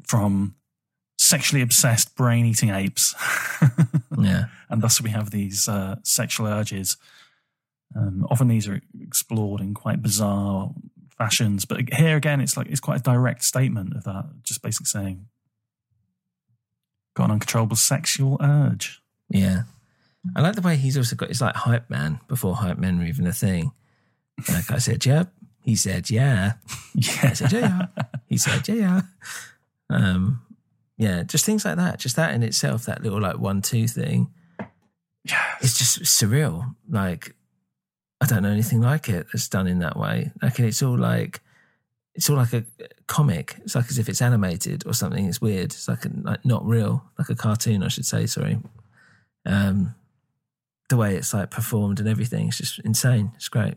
from 0.07 0.55
sexually 1.19 1.63
obsessed, 1.63 2.17
brain 2.17 2.45
eating 2.45 2.71
apes. 2.71 3.15
yeah. 4.19 4.45
And 4.69 4.83
thus 4.83 5.01
we 5.01 5.11
have 5.11 5.31
these 5.31 5.69
uh, 5.69 5.97
sexual 6.03 6.47
urges. 6.47 6.97
Um, 7.95 8.27
often 8.31 8.49
these 8.49 8.69
are 8.69 8.81
explored 9.01 9.61
in 9.61 9.75
quite 9.75 10.03
bizarre 10.03 10.71
fashions, 11.21 11.67
but 11.67 11.93
here 11.93 12.17
again, 12.17 12.41
it's 12.41 12.57
like 12.57 12.69
it's 12.69 12.81
quite 12.81 13.01
a 13.01 13.03
direct 13.03 13.45
statement 13.45 13.95
of 13.95 14.05
that, 14.05 14.25
just 14.43 14.63
basically 14.63 14.87
saying, 14.87 15.27
got 17.15 17.27
an 17.27 17.33
uncontrollable 17.33 17.77
sexual 17.77 18.39
urge. 18.41 19.03
Yeah. 19.29 19.65
I 20.35 20.41
like 20.41 20.55
the 20.55 20.63
way 20.63 20.77
he's 20.77 20.97
also 20.97 21.17
got, 21.17 21.29
it's 21.29 21.43
like 21.43 21.55
hype 21.55 21.91
man 21.91 22.21
before 22.27 22.57
hype 22.57 22.79
men 22.79 22.99
were 22.99 23.05
even 23.05 23.27
a 23.27 23.35
thing. 23.35 23.73
Like 24.49 24.71
I 24.71 24.79
said, 24.79 25.05
yep. 25.05 25.31
He 25.63 25.77
said, 25.77 26.09
yeah. 26.09 26.55
Yeah. 26.95 27.21
I 27.23 27.33
said, 27.35 27.53
yeah. 27.53 27.87
He 28.27 28.39
said, 28.39 28.67
yeah. 28.67 29.03
Um, 29.91 30.41
yeah, 30.97 31.23
just 31.25 31.45
things 31.45 31.67
like 31.67 31.77
that. 31.77 31.99
Just 31.99 32.17
that 32.17 32.33
in 32.33 32.43
itself, 32.43 32.87
that 32.87 33.03
little 33.03 33.21
like 33.21 33.39
one, 33.39 33.61
two 33.61 33.87
thing. 33.87 34.31
Yeah. 35.25 35.45
It's 35.61 35.77
just 35.77 36.01
surreal. 36.01 36.75
Like, 36.89 37.35
I 38.21 38.27
don't 38.27 38.43
know 38.43 38.51
anything 38.51 38.81
like 38.81 39.09
it 39.09 39.27
that's 39.33 39.49
done 39.49 39.67
in 39.67 39.79
that 39.79 39.97
way. 39.97 40.33
Like, 40.43 40.59
and 40.59 40.69
it's 40.69 40.83
all 40.83 40.99
like, 40.99 41.41
it's 42.15 42.29
all 42.29 42.37
like 42.37 42.53
a 42.53 42.65
comic. 43.07 43.57
It's 43.65 43.75
like 43.75 43.89
as 43.89 43.99
if 43.99 44.09
it's 44.09 44.21
animated 44.21 44.87
or 44.87 44.93
something. 44.93 45.27
It's 45.27 45.41
weird. 45.41 45.73
It's 45.73 45.89
like, 45.89 46.05
a, 46.05 46.11
like 46.23 46.45
not 46.45 46.67
real, 46.67 47.05
like 47.19 47.31
a 47.31 47.35
cartoon, 47.35 47.83
I 47.83 47.89
should 47.89 48.07
say. 48.07 48.27
Sorry. 48.27 48.59
Um, 49.47 49.95
the 50.91 50.97
way 50.97 51.17
it's 51.17 51.33
like 51.33 51.51
performed 51.51 52.01
and 52.01 52.09
everything, 52.09 52.49
it's 52.49 52.59
just 52.59 52.79
insane. 52.81 53.33
It's 53.37 53.49
great. 53.49 53.77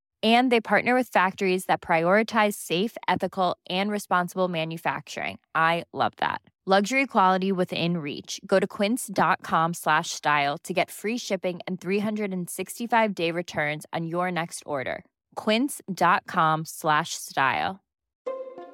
And 0.21 0.51
they 0.51 0.61
partner 0.61 0.93
with 0.93 1.07
factories 1.07 1.65
that 1.65 1.81
prioritize 1.81 2.53
safe, 2.53 2.97
ethical, 3.07 3.57
and 3.69 3.89
responsible 3.89 4.49
manufacturing. 4.49 5.39
I 5.55 5.85
love 5.93 6.13
that. 6.17 6.41
Luxury 6.63 7.07
quality 7.07 7.51
within 7.51 7.97
reach. 7.97 8.39
Go 8.45 8.59
to 8.59 8.67
quince.com 8.67 9.73
slash 9.73 10.11
style 10.11 10.59
to 10.59 10.73
get 10.73 10.91
free 10.91 11.17
shipping 11.17 11.59
and 11.65 11.81
365 11.81 13.15
day 13.15 13.31
returns 13.31 13.87
on 13.91 14.05
your 14.05 14.29
next 14.29 14.61
order. 14.63 15.03
Quince.com 15.33 16.65
slash 16.65 17.15
style. 17.15 17.81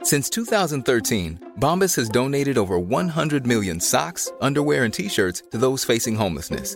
Since 0.04 0.30
2013, 0.32 1.54
Bombas 1.60 1.96
has 1.96 2.10
donated 2.10 2.58
over 2.58 2.78
100 2.78 3.48
million 3.48 3.80
socks, 3.80 4.32
underwear, 4.42 4.84
and 4.84 4.94
t-shirts 4.94 5.44
to 5.52 5.58
those 5.58 5.86
facing 5.86 6.16
homelessness. 6.16 6.76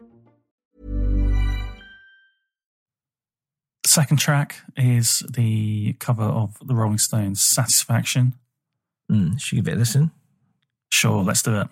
Second 3.85 4.17
track 4.17 4.57
is 4.77 5.23
the 5.29 5.93
cover 5.93 6.23
of 6.23 6.57
the 6.63 6.75
Rolling 6.75 6.99
Stones' 6.99 7.41
Satisfaction. 7.41 8.33
Mm, 9.11 9.39
should 9.39 9.57
we 9.57 9.61
give 9.61 9.73
it 9.73 9.75
a 9.75 9.79
listen? 9.79 10.11
Sure, 10.91 11.23
let's 11.23 11.41
do 11.41 11.61
it. 11.61 11.67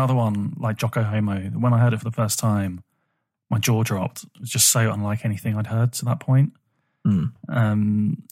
Another 0.00 0.14
one 0.14 0.54
like 0.58 0.78
Jocko 0.78 1.02
Homo. 1.02 1.38
When 1.50 1.74
I 1.74 1.78
heard 1.78 1.92
it 1.92 1.98
for 1.98 2.04
the 2.04 2.10
first 2.10 2.38
time, 2.38 2.82
my 3.50 3.58
jaw 3.58 3.82
dropped. 3.82 4.24
It 4.24 4.40
was 4.40 4.48
just 4.48 4.68
so 4.68 4.90
unlike 4.90 5.26
anything 5.26 5.56
I'd 5.56 5.66
heard 5.66 5.92
to 5.94 6.06
that 6.06 6.20
point. 6.20 6.54
Mm. 7.06 7.32
Um, 7.48 8.22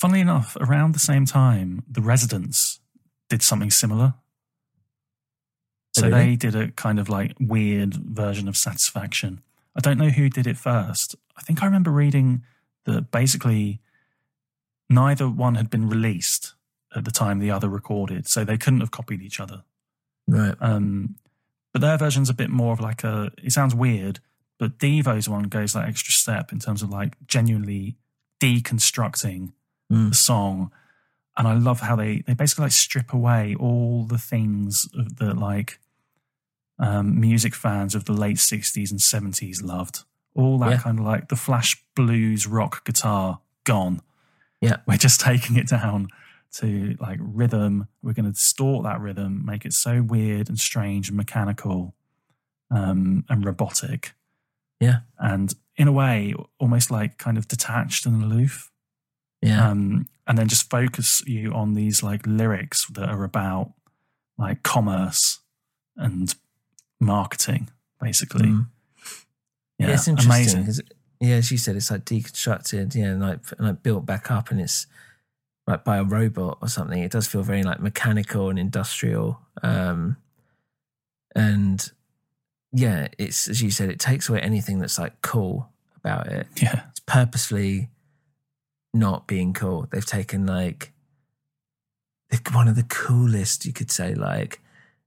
funnily 0.00 0.20
enough, 0.20 0.56
around 0.58 0.94
the 0.94 0.98
same 0.98 1.26
time, 1.26 1.84
the 1.86 2.00
Residents 2.00 2.80
did 3.28 3.42
something 3.42 3.70
similar. 3.70 4.14
So 5.94 6.06
really? 6.08 6.30
they 6.30 6.36
did 6.36 6.54
a 6.54 6.70
kind 6.70 6.98
of 6.98 7.10
like 7.10 7.34
weird 7.38 7.94
version 7.94 8.48
of 8.48 8.56
Satisfaction. 8.56 9.42
I 9.76 9.80
don't 9.80 9.98
know 9.98 10.08
who 10.08 10.30
did 10.30 10.46
it 10.46 10.56
first. 10.56 11.14
I 11.36 11.42
think 11.42 11.62
I 11.62 11.66
remember 11.66 11.90
reading 11.90 12.42
that 12.86 13.10
basically 13.10 13.80
neither 14.88 15.28
one 15.28 15.56
had 15.56 15.68
been 15.68 15.90
released 15.90 16.54
at 16.96 17.04
the 17.04 17.10
time 17.10 17.38
the 17.38 17.50
other 17.50 17.68
recorded, 17.68 18.26
so 18.26 18.44
they 18.44 18.56
couldn't 18.56 18.80
have 18.80 18.90
copied 18.90 19.20
each 19.20 19.40
other. 19.40 19.64
Right. 20.28 20.54
Um, 20.60 21.16
but 21.72 21.80
their 21.82 21.98
version's 21.98 22.30
a 22.30 22.34
bit 22.34 22.50
more 22.50 22.72
of 22.72 22.80
like 22.80 23.02
a. 23.04 23.30
It 23.42 23.52
sounds 23.52 23.74
weird, 23.74 24.20
but 24.58 24.78
Devo's 24.78 25.28
one 25.28 25.44
goes 25.44 25.72
that 25.72 25.88
extra 25.88 26.12
step 26.12 26.52
in 26.52 26.58
terms 26.58 26.82
of 26.82 26.90
like 26.90 27.16
genuinely 27.26 27.96
deconstructing 28.40 29.52
Mm. 29.92 30.08
the 30.10 30.14
song, 30.14 30.70
and 31.36 31.46
I 31.46 31.52
love 31.54 31.80
how 31.80 31.96
they 31.96 32.22
they 32.26 32.32
basically 32.34 32.64
like 32.64 32.72
strip 32.72 33.12
away 33.12 33.54
all 33.58 34.04
the 34.04 34.16
things 34.18 34.88
that 35.18 35.36
like 35.36 35.78
um, 36.78 37.20
music 37.20 37.54
fans 37.54 37.94
of 37.94 38.06
the 38.06 38.12
late 38.14 38.36
'60s 38.38 38.90
and 38.90 39.00
'70s 39.00 39.62
loved. 39.62 40.04
All 40.34 40.58
that 40.60 40.70
Yeah. 40.70 40.78
kind 40.78 40.98
of 40.98 41.04
like 41.04 41.28
the 41.28 41.36
flash 41.36 41.82
blues 41.94 42.46
rock 42.46 42.84
guitar 42.86 43.40
gone. 43.64 44.00
Yeah. 44.62 44.76
We're 44.86 44.96
just 44.96 45.20
taking 45.30 45.56
it 45.56 45.68
down 45.68 46.08
to 46.54 46.96
like 47.00 47.18
rhythm. 47.20 47.88
We're 48.02 48.12
going 48.12 48.26
to 48.26 48.32
distort 48.32 48.84
that 48.84 49.00
rhythm, 49.00 49.44
make 49.44 49.64
it 49.64 49.72
so 49.72 50.02
weird 50.02 50.48
and 50.48 50.58
strange 50.58 51.08
and 51.08 51.16
mechanical 51.16 51.94
um, 52.70 53.24
and 53.28 53.44
robotic. 53.44 54.12
Yeah. 54.80 55.00
And 55.18 55.54
in 55.76 55.88
a 55.88 55.92
way, 55.92 56.34
almost 56.58 56.90
like 56.90 57.18
kind 57.18 57.38
of 57.38 57.48
detached 57.48 58.06
and 58.06 58.22
aloof. 58.22 58.70
Yeah. 59.40 59.68
Um, 59.70 60.08
and 60.26 60.38
then 60.38 60.48
just 60.48 60.70
focus 60.70 61.22
you 61.26 61.52
on 61.52 61.74
these 61.74 62.02
like 62.02 62.26
lyrics 62.26 62.86
that 62.88 63.08
are 63.08 63.24
about 63.24 63.72
like 64.38 64.62
commerce 64.62 65.40
and 65.96 66.34
marketing, 67.00 67.70
basically. 68.00 68.48
Mm. 68.48 68.66
Yeah, 69.78 69.88
Yeah, 69.88 69.94
it's 69.94 70.08
interesting. 70.08 70.86
yeah, 71.20 71.36
as 71.36 71.50
you 71.50 71.58
said, 71.58 71.76
it's 71.76 71.90
like 71.90 72.04
deconstructed, 72.04 72.94
yeah, 72.94 73.06
and 73.06 73.20
like 73.20 73.40
and 73.58 73.66
like 73.66 73.82
built 73.82 74.06
back 74.06 74.30
up, 74.30 74.50
and 74.50 74.60
it's 74.60 74.86
like 75.66 75.84
by 75.84 75.98
a 75.98 76.04
robot 76.04 76.58
or 76.60 76.68
something. 76.68 77.02
It 77.02 77.12
does 77.12 77.26
feel 77.26 77.42
very 77.42 77.62
like 77.62 77.80
mechanical 77.80 78.48
and 78.48 78.58
industrial. 78.58 79.40
Um, 79.62 80.16
and 81.34 81.90
yeah, 82.72 83.08
it's 83.18 83.48
as 83.48 83.62
you 83.62 83.70
said, 83.70 83.90
it 83.90 84.00
takes 84.00 84.28
away 84.28 84.40
anything 84.40 84.78
that's 84.78 84.98
like 84.98 85.20
cool 85.22 85.68
about 85.96 86.26
it. 86.28 86.46
Yeah, 86.60 86.82
it's 86.90 87.00
purposely 87.00 87.90
not 88.92 89.26
being 89.26 89.52
cool. 89.52 89.86
They've 89.90 90.04
taken 90.04 90.46
like 90.46 90.92
one 92.52 92.68
of 92.68 92.76
the 92.76 92.82
coolest, 92.84 93.66
you 93.66 93.72
could 93.72 93.90
say, 93.90 94.14
like 94.14 94.60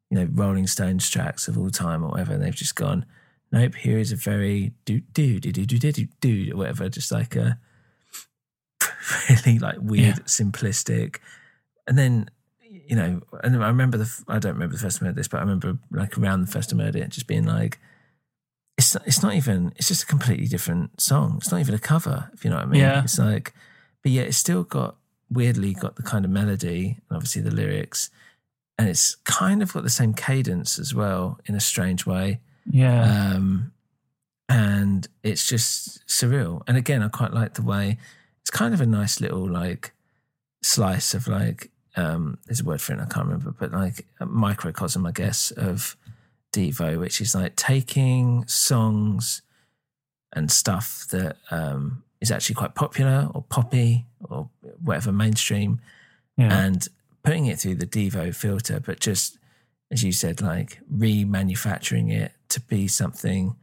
you 0.09 0.17
know, 0.17 0.27
Rolling 0.31 0.67
Stones 0.67 1.09
tracks 1.09 1.47
of 1.47 1.57
all 1.57 1.69
time 1.69 2.03
or 2.03 2.09
whatever, 2.09 2.33
and 2.33 2.43
they've 2.43 2.55
just 2.55 2.75
gone. 2.75 3.05
Nope, 3.51 3.75
here 3.75 3.97
is 3.97 4.11
a 4.11 4.15
very 4.15 4.73
do 4.85 4.99
do 4.99 5.39
do 5.39 5.51
do 5.51 5.65
do 5.65 5.77
do 5.77 6.07
do 6.19 6.57
whatever, 6.57 6.89
just 6.89 7.11
like 7.11 7.35
a 7.35 7.59
really 9.29 9.59
like 9.59 9.77
weird, 9.79 10.25
simplistic, 10.25 11.17
and 11.87 11.97
then 11.97 12.29
you 12.87 12.95
know, 12.95 13.21
and 13.43 13.63
I 13.63 13.67
remember 13.67 13.97
the 13.97 14.23
I 14.27 14.39
don't 14.39 14.53
remember 14.53 14.75
the 14.75 14.81
first 14.81 14.99
time 14.99 15.05
I 15.05 15.09
heard 15.09 15.15
this, 15.15 15.27
but 15.27 15.37
I 15.37 15.41
remember 15.41 15.77
like 15.91 16.17
around 16.17 16.41
the 16.41 16.47
first 16.51 16.69
time 16.69 16.79
I 16.81 16.85
heard 16.85 16.95
it, 16.95 17.09
just 17.09 17.27
being 17.27 17.45
like. 17.45 17.79
It's 18.77 18.93
not, 18.93 19.07
it's 19.07 19.23
not 19.23 19.35
even 19.35 19.71
it's 19.77 19.87
just 19.87 20.03
a 20.03 20.05
completely 20.05 20.47
different 20.47 20.99
song. 20.99 21.35
It's 21.37 21.49
not 21.49 21.61
even 21.61 21.73
a 21.73 21.79
cover, 21.79 22.29
if 22.33 22.43
you 22.43 22.49
know 22.49 22.57
what 22.57 22.65
I 22.65 22.69
mean. 22.69 22.81
Yeah. 22.81 23.03
It's 23.03 23.17
like 23.17 23.53
but 24.03 24.11
yet 24.11 24.27
it's 24.27 24.35
still 24.37 24.63
got 24.63 24.97
weirdly 25.31 25.73
got 25.73 25.95
the 25.95 26.03
kind 26.03 26.25
of 26.25 26.29
melody 26.31 26.97
and 27.09 27.15
obviously 27.15 27.41
the 27.41 27.51
lyrics 27.51 28.09
and 28.77 28.89
it's 28.89 29.15
kind 29.23 29.63
of 29.63 29.71
got 29.71 29.83
the 29.83 29.89
same 29.89 30.13
cadence 30.13 30.77
as 30.77 30.93
well 30.93 31.39
in 31.45 31.55
a 31.55 31.59
strange 31.61 32.05
way 32.05 32.41
Yeah. 32.69 33.31
um 33.33 33.71
and 34.49 35.07
it's 35.23 35.47
just 35.47 36.05
surreal 36.07 36.61
and 36.67 36.77
again 36.77 37.01
i 37.01 37.07
quite 37.07 37.33
like 37.33 37.55
the 37.55 37.63
way 37.63 37.97
it's 38.45 38.51
kind 38.51 38.73
of 38.75 38.79
a 38.81 38.85
nice 38.85 39.19
little 39.19 39.49
like 39.49 39.91
slice 40.63 41.13
of 41.15 41.27
like 41.27 41.71
um 41.95 42.37
there's 42.45 42.61
a 42.61 42.63
word 42.63 42.79
for 42.79 42.93
it 42.93 42.99
i 42.99 43.05
can't 43.05 43.25
remember 43.25 43.51
but 43.57 43.71
like 43.71 44.05
a 44.19 44.25
microcosm 44.25 45.05
i 45.05 45.11
guess 45.11 45.51
of 45.51 45.97
devo 46.53 46.99
which 46.99 47.19
is 47.21 47.33
like 47.35 47.55
taking 47.55 48.45
songs 48.47 49.41
and 50.33 50.51
stuff 50.51 51.05
that 51.09 51.37
um 51.49 52.03
is 52.21 52.31
actually 52.31 52.55
quite 52.55 52.75
popular 52.75 53.29
or 53.33 53.43
poppy 53.49 54.05
or 54.29 54.49
whatever 54.83 55.11
mainstream 55.11 55.79
Yeah. 56.37 56.65
and 56.65 56.87
putting 57.23 57.45
it 57.47 57.59
through 57.59 57.75
the 57.75 57.87
Devo 57.87 58.33
filter, 58.35 58.79
but 58.79 58.99
just 58.99 59.37
as 59.91 60.03
you 60.03 60.11
said, 60.11 60.41
like 60.41 60.79
remanufacturing 60.93 62.11
it 62.11 62.31
to 62.49 62.59
be 62.61 62.87
something 62.87 63.55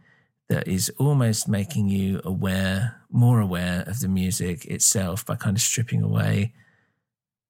that 0.48 0.66
is 0.68 0.90
almost 0.98 1.48
making 1.48 1.88
you 1.88 2.20
aware, 2.24 2.96
more 3.12 3.40
aware 3.40 3.82
of 3.86 4.00
the 4.00 4.08
music 4.08 4.64
itself 4.66 5.24
by 5.26 5.36
kind 5.36 5.56
of 5.56 5.62
stripping 5.62 6.02
away 6.02 6.52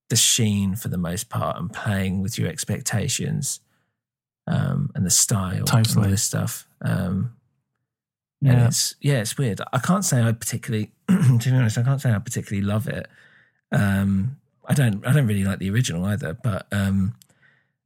the 0.09 0.15
sheen 0.15 0.75
for 0.75 0.89
the 0.89 0.97
most 0.97 1.29
part 1.29 1.57
and 1.57 1.71
playing 1.71 2.21
with 2.21 2.37
your 2.37 2.47
expectations 2.49 3.61
um, 4.47 4.91
and 4.93 5.05
the 5.05 5.09
style 5.09 5.63
and 5.71 5.97
all 5.97 6.03
this 6.03 6.23
stuff. 6.23 6.67
Um, 6.81 7.35
and 8.41 8.57
Yeah. 8.57 8.67
it's 8.67 8.95
yeah, 8.99 9.21
it's 9.21 9.37
weird. 9.37 9.61
I 9.71 9.79
can't 9.79 10.03
say 10.03 10.21
I 10.21 10.31
particularly, 10.33 10.91
to 11.07 11.39
be 11.39 11.51
honest, 11.51 11.77
I 11.77 11.83
can't 11.83 12.01
say 12.01 12.11
I 12.11 12.19
particularly 12.19 12.65
love 12.65 12.87
it. 12.87 13.07
Um, 13.71 14.37
I 14.65 14.73
don't, 14.73 15.05
I 15.07 15.13
don't 15.13 15.27
really 15.27 15.43
like 15.45 15.59
the 15.59 15.69
original 15.69 16.03
either. 16.05 16.33
But 16.43 16.67
um, 16.71 17.15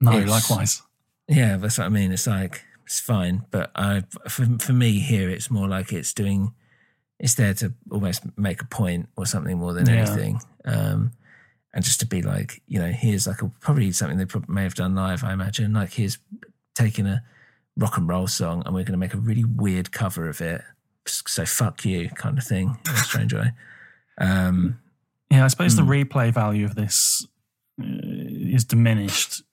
No, 0.01 0.17
likewise. 0.19 0.81
Yeah, 1.27 1.57
that's 1.57 1.77
what 1.77 1.85
I 1.85 1.89
mean. 1.89 2.11
It's 2.11 2.25
like 2.27 2.63
it's 2.85 2.99
fine, 2.99 3.45
but 3.51 3.69
I, 3.75 4.03
for 4.27 4.45
for 4.59 4.73
me 4.73 4.99
here, 4.99 5.29
it's 5.29 5.51
more 5.51 5.67
like 5.67 5.91
it's 5.93 6.13
doing, 6.13 6.53
it's 7.19 7.35
there 7.35 7.53
to 7.55 7.73
almost 7.91 8.23
make 8.37 8.61
a 8.61 8.65
point 8.65 9.09
or 9.15 9.25
something 9.25 9.57
more 9.57 9.73
than 9.73 9.87
Yeah. 9.87 9.95
anything. 10.01 10.39
Um, 10.65 11.11
and 11.73 11.83
just 11.83 11.99
to 11.99 12.05
be 12.05 12.21
like, 12.21 12.61
you 12.67 12.79
know, 12.79 12.91
here's 12.91 13.27
like 13.27 13.41
a 13.41 13.49
probably 13.59 13.91
something 13.91 14.17
they 14.17 14.25
prob- 14.25 14.49
may 14.49 14.63
have 14.63 14.75
done 14.75 14.95
live. 14.95 15.23
I 15.23 15.33
imagine 15.33 15.73
like 15.73 15.93
here's 15.93 16.17
taking 16.75 17.05
a 17.07 17.23
rock 17.75 17.97
and 17.97 18.07
roll 18.07 18.27
song 18.27 18.63
and 18.65 18.73
we're 18.73 18.81
going 18.83 18.93
to 18.93 18.97
make 18.97 19.13
a 19.13 19.17
really 19.19 19.43
weird 19.43 19.91
cover 19.91 20.27
of 20.29 20.41
it. 20.41 20.61
So 21.05 21.45
fuck 21.45 21.85
you, 21.85 22.09
kind 22.09 22.37
of 22.37 22.43
thing 22.43 22.77
in 22.87 22.93
a 22.93 22.97
strange 22.97 23.33
way. 23.33 23.51
Um, 24.17 24.79
Yeah, 25.29 25.43
I 25.45 25.47
suppose 25.49 25.77
Hmm. 25.77 25.85
the 25.85 25.91
replay 25.91 26.33
value 26.33 26.65
of 26.65 26.75
this 26.75 27.25
uh, 27.81 27.85
is 27.85 28.63
diminished. 28.63 29.43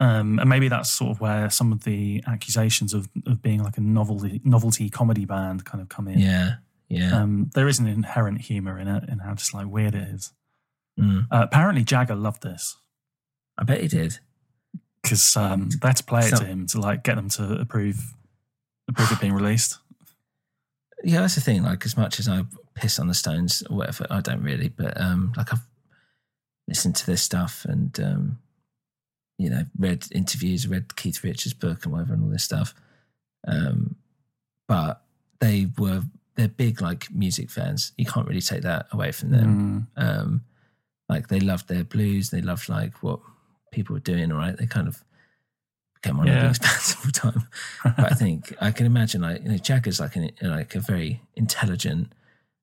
Um, 0.00 0.38
and 0.38 0.48
maybe 0.48 0.68
that's 0.68 0.90
sort 0.90 1.10
of 1.10 1.20
where 1.20 1.50
some 1.50 1.72
of 1.72 1.84
the 1.84 2.24
accusations 2.26 2.94
of, 2.94 3.08
of 3.26 3.42
being 3.42 3.62
like 3.62 3.76
a 3.76 3.82
novelty 3.82 4.40
novelty 4.44 4.88
comedy 4.88 5.26
band 5.26 5.66
kind 5.66 5.82
of 5.82 5.90
come 5.90 6.08
in. 6.08 6.18
Yeah, 6.18 6.54
yeah. 6.90 7.22
Um, 7.22 7.50
there 7.54 7.68
is 7.68 7.78
an 7.78 7.86
inherent 7.86 8.42
humor 8.42 8.78
in 8.78 8.88
it 8.88 9.04
and 9.08 9.22
how 9.22 9.34
just 9.34 9.54
like 9.54 9.66
weird 9.66 9.94
it 9.94 10.08
is. 10.08 10.32
Mm. 10.98 11.26
Uh, 11.30 11.42
apparently, 11.44 11.84
Jagger 11.84 12.14
loved 12.16 12.42
this 12.42 12.76
I 13.56 13.64
bet 13.64 13.80
he 13.80 13.88
did. 13.88 14.18
because 15.02 15.36
um, 15.36 15.70
they 15.80 15.88
had 15.88 15.96
to 15.98 16.04
play 16.04 16.20
it 16.20 16.30
So- 16.30 16.38
to 16.38 16.44
him 16.44 16.66
to 16.66 16.80
like 16.80 17.02
get 17.04 17.14
them 17.16 17.28
to 17.30 17.54
approve 17.60 18.14
approve 18.88 19.12
it 19.12 19.20
being 19.20 19.32
released. 19.34 19.78
yeah, 21.04 21.20
that's 21.20 21.36
the 21.36 21.40
thing. 21.40 21.62
Like, 21.62 21.86
as 21.86 21.96
much 21.96 22.18
as 22.18 22.28
I 22.28 22.42
piss 22.74 22.98
on 22.98 23.06
the 23.06 23.14
Stones 23.14 23.62
or 23.70 23.76
whatever, 23.76 24.06
I 24.10 24.20
don't 24.20 24.42
really. 24.42 24.68
But 24.68 25.00
um, 25.00 25.32
like, 25.36 25.52
I've 25.52 25.64
listened 26.68 26.96
to 26.96 27.06
this 27.06 27.22
stuff 27.22 27.64
and 27.68 27.98
um, 28.00 28.38
you 29.38 29.48
know, 29.48 29.62
read 29.78 30.06
interviews, 30.12 30.66
read 30.66 30.96
Keith 30.96 31.22
Richards' 31.22 31.54
book 31.54 31.84
and 31.84 31.92
whatever, 31.92 32.14
and 32.14 32.24
all 32.24 32.30
this 32.30 32.44
stuff. 32.44 32.74
Um, 33.46 33.94
but 34.68 35.02
they 35.40 35.68
were 35.78 36.02
they're 36.40 36.48
big 36.48 36.80
like 36.80 37.10
music 37.12 37.50
fans. 37.50 37.92
You 37.98 38.06
can't 38.06 38.26
really 38.26 38.40
take 38.40 38.62
that 38.62 38.86
away 38.92 39.12
from 39.12 39.30
them. 39.30 39.88
Um, 39.96 40.42
like 41.08 41.28
they 41.28 41.40
loved 41.40 41.68
their 41.68 41.84
blues. 41.84 42.30
They 42.30 42.40
loved 42.40 42.68
like 42.68 43.02
what 43.02 43.20
people 43.72 43.94
were 43.94 44.00
doing. 44.00 44.32
All 44.32 44.38
right, 44.38 44.56
they 44.56 44.66
kind 44.66 44.88
of 44.88 45.04
became 45.94 46.16
one 46.16 46.28
of 46.28 46.34
Yeah. 46.34 46.40
the 46.40 46.46
biggest 46.48 46.62
bands 46.62 46.96
all 47.04 47.10
time. 47.32 47.48
but 47.96 48.12
I 48.12 48.14
think 48.14 48.54
I 48.60 48.70
can 48.70 48.86
imagine 48.86 49.20
like 49.22 49.42
you 49.42 49.50
know 49.50 49.58
Jagger's 49.58 50.00
like 50.00 50.16
an 50.16 50.30
like 50.42 50.74
a 50.74 50.80
very 50.80 51.20
intelligent, 51.36 52.12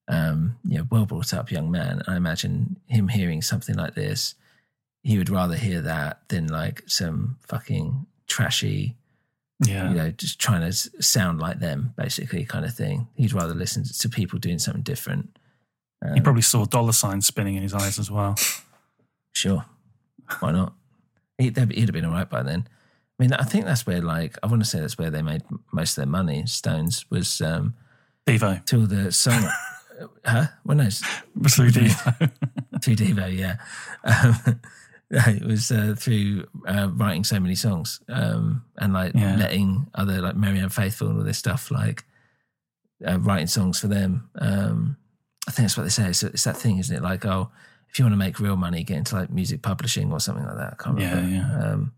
um, 0.08 0.58
you 0.68 0.80
know, 0.80 0.88
well 0.91 1.06
brought 1.06 1.34
up 1.34 1.52
young 1.52 1.70
man. 1.72 2.02
I 2.08 2.16
imagine 2.18 2.78
him 2.88 3.08
hearing 3.10 3.41
something 3.41 3.76
like 3.76 3.94
this, 3.95 4.36
he 5.04 5.18
would 5.18 5.30
rather 5.30 5.56
hear 5.56 5.82
that 5.82 6.22
than 6.30 6.48
like 6.48 6.84
some 6.88 7.38
fucking 7.48 8.06
trashy, 8.28 8.97
Yeah. 9.66 9.90
you 9.90 9.96
know, 9.96 10.12
just 10.12 10.40
trying 10.40 10.62
to 10.62 10.72
sound 11.02 11.40
like 11.40 11.60
them, 11.60 11.94
basically, 11.98 12.46
kind 12.46 12.64
of 12.64 12.74
thing. 12.76 13.08
He'd 13.16 13.34
rather 13.34 13.56
listen 13.56 13.84
to 13.84 14.10
people 14.10 14.38
doing 14.40 14.60
something 14.60 14.84
different. 14.84 15.38
he 16.14 16.22
probably 16.22 16.44
saw 16.44 16.66
dollar 16.66 16.92
signs 16.92 17.26
spinning 17.26 17.56
in 17.56 17.64
his 17.64 17.74
eyes 17.74 17.98
as 18.00 18.12
well. 18.12 18.36
Sure. 19.34 19.66
Why 20.40 20.52
not? 20.52 20.74
He'd, 21.38 21.56
he'd 21.56 21.88
have 21.90 21.92
been 21.94 22.06
all 22.06 22.12
right 22.12 22.28
by 22.28 22.42
then. 22.42 22.68
I 23.20 23.24
mean, 23.24 23.34
I 23.34 23.44
think 23.44 23.66
that's 23.66 23.86
where, 23.86 24.02
like, 24.02 24.36
I 24.42 24.48
want 24.48 24.64
to 24.64 24.68
say 24.68 24.80
that's 24.80 24.98
where 24.98 25.12
they 25.12 25.22
made 25.22 25.44
most 25.72 25.92
of 25.92 25.98
their 25.98 26.08
money, 26.12 26.48
Stones, 26.48 27.06
was 27.12 27.40
um, 27.42 27.76
Devo. 28.26 28.66
till 28.66 28.88
the 28.88 29.12
song. 29.12 29.48
huh? 30.26 30.48
Well, 30.66 30.78
no, 30.78 30.90
Through 31.50 31.70
Devo. 31.70 32.32
through 32.82 32.96
Devo, 32.96 33.38
yeah. 33.38 33.58
Um, 34.04 34.60
it 35.10 35.44
was 35.44 35.72
uh, 35.72 35.96
through 35.98 36.46
uh, 36.68 36.90
writing 36.94 37.24
so 37.24 37.40
many 37.40 37.56
songs 37.56 38.02
um, 38.10 38.64
and 38.78 38.94
like 38.94 39.14
Yeah. 39.16 39.36
letting 39.38 39.88
other 39.96 40.22
like 40.22 40.36
Marianne 40.36 40.70
Faithfull 40.70 41.08
and 41.10 41.18
all 41.20 41.24
this 41.24 41.38
stuff 41.38 41.72
like 41.72 42.04
uh, 43.08 43.18
writing 43.20 43.48
songs 43.48 43.80
for 43.80 43.88
them. 43.88 44.30
Um, 44.40 44.98
I 45.48 45.52
think 45.52 45.64
that's 45.66 45.78
what 45.78 45.84
they 45.84 45.90
say. 45.90 46.10
It's, 46.10 46.24
it's 46.24 46.44
that 46.44 46.58
thing, 46.58 46.78
isn't 46.80 46.94
it? 46.96 47.02
Like, 47.02 47.26
oh, 47.26 47.50
if 47.90 47.98
you 48.00 48.04
want 48.06 48.14
to 48.14 48.18
make 48.18 48.40
real 48.42 48.58
money, 48.58 48.84
get 48.84 48.98
into 48.98 49.16
like 49.16 49.30
music 49.30 49.62
publishing 49.62 50.12
or 50.12 50.20
something 50.20 50.46
like 50.46 50.58
that. 50.58 50.74
I 50.78 50.84
can't 50.84 51.00
Yeah, 51.00 51.16
remember. 51.16 51.36
yeah. 51.36 51.72
Um, 51.74 51.94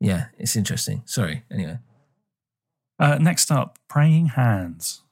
yeah, 0.00 0.26
it's 0.38 0.56
interesting. 0.56 1.02
Sorry. 1.04 1.42
Anyway. 1.50 1.78
Uh, 2.98 3.18
next 3.18 3.50
up, 3.52 3.78
Praying 3.88 4.26
Hands. 4.28 5.02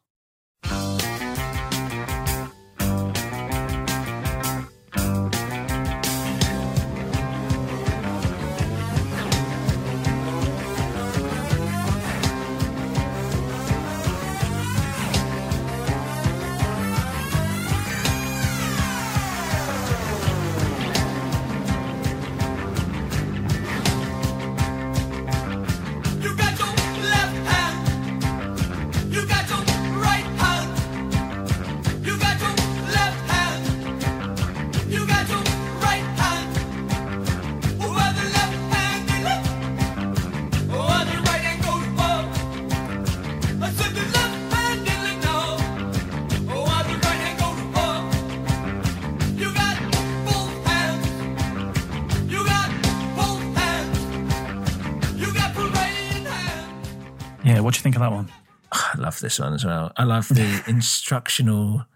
Of 58.02 58.10
that 58.10 58.14
one? 58.14 58.28
I 58.72 58.94
love 58.98 59.20
this 59.20 59.38
one 59.38 59.54
as 59.54 59.64
well. 59.64 59.92
I 59.96 60.04
love 60.04 60.28
the 60.28 60.62
instructional 60.68 61.86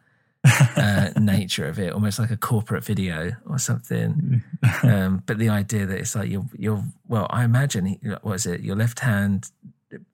uh, 0.44 1.10
nature 1.18 1.66
of 1.66 1.78
it, 1.78 1.92
almost 1.92 2.18
like 2.18 2.30
a 2.30 2.36
corporate 2.36 2.84
video 2.84 3.32
or 3.46 3.58
something. 3.58 4.42
Um, 4.82 5.22
but 5.26 5.38
the 5.38 5.48
idea 5.48 5.86
that 5.86 5.98
it's 5.98 6.14
like 6.14 6.30
you're, 6.30 6.46
you're 6.56 6.82
well, 7.06 7.26
I 7.30 7.44
imagine, 7.44 7.98
what 8.22 8.34
is 8.34 8.46
it, 8.46 8.60
your 8.60 8.76
left 8.76 9.00
hand 9.00 9.50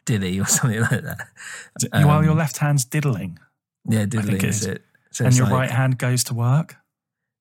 dilly 0.05 0.41
or 0.41 0.47
something 0.59 0.81
like 0.81 1.03
that. 1.03 1.29
Um, 1.93 2.07
While 2.07 2.25
your 2.25 2.35
left 2.35 2.59
hand's 2.59 2.85
diddling. 2.85 3.39
Yeah, 3.89 4.07
diddling 4.07 4.45
is 4.45 4.63
is. 4.63 4.67
it. 4.67 4.83
So 5.11 5.25
and 5.25 5.37
your 5.37 5.47
like- 5.47 5.55
right 5.55 5.71
hand 5.71 5.99
goes 5.99 6.25
to 6.25 6.35
work. 6.35 6.77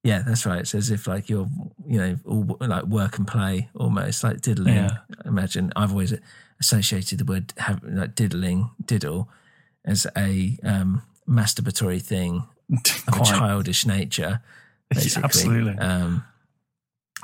Yeah, 0.04 0.22
that's 0.26 0.46
right. 0.46 0.60
It's 0.60 0.74
as 0.74 0.90
if 0.90 1.06
like 1.06 1.28
you're, 1.28 1.50
you 1.86 1.98
know, 2.00 2.18
all 2.26 2.58
like 2.62 2.86
work 2.86 3.18
and 3.18 3.28
play 3.28 3.70
almost 3.76 4.24
like 4.24 4.40
diddling. 4.40 4.76
Yeah. 4.76 4.98
Imagine 5.26 5.74
I've 5.76 5.92
always 5.92 6.14
associated 6.60 7.20
the 7.20 7.26
word 7.26 7.54
have, 7.58 7.84
like 7.84 8.16
diddling, 8.16 8.72
diddle, 8.84 9.30
as 9.86 10.08
a 10.18 10.58
um, 10.64 11.04
masturbatory 11.28 12.02
thing 12.02 12.48
of 13.08 13.22
a 13.22 13.24
childish 13.24 13.86
nature. 13.86 14.42
Yeah, 14.90 15.02
Basically. 15.02 15.24
absolutely. 15.26 15.78
Um, 15.80 16.24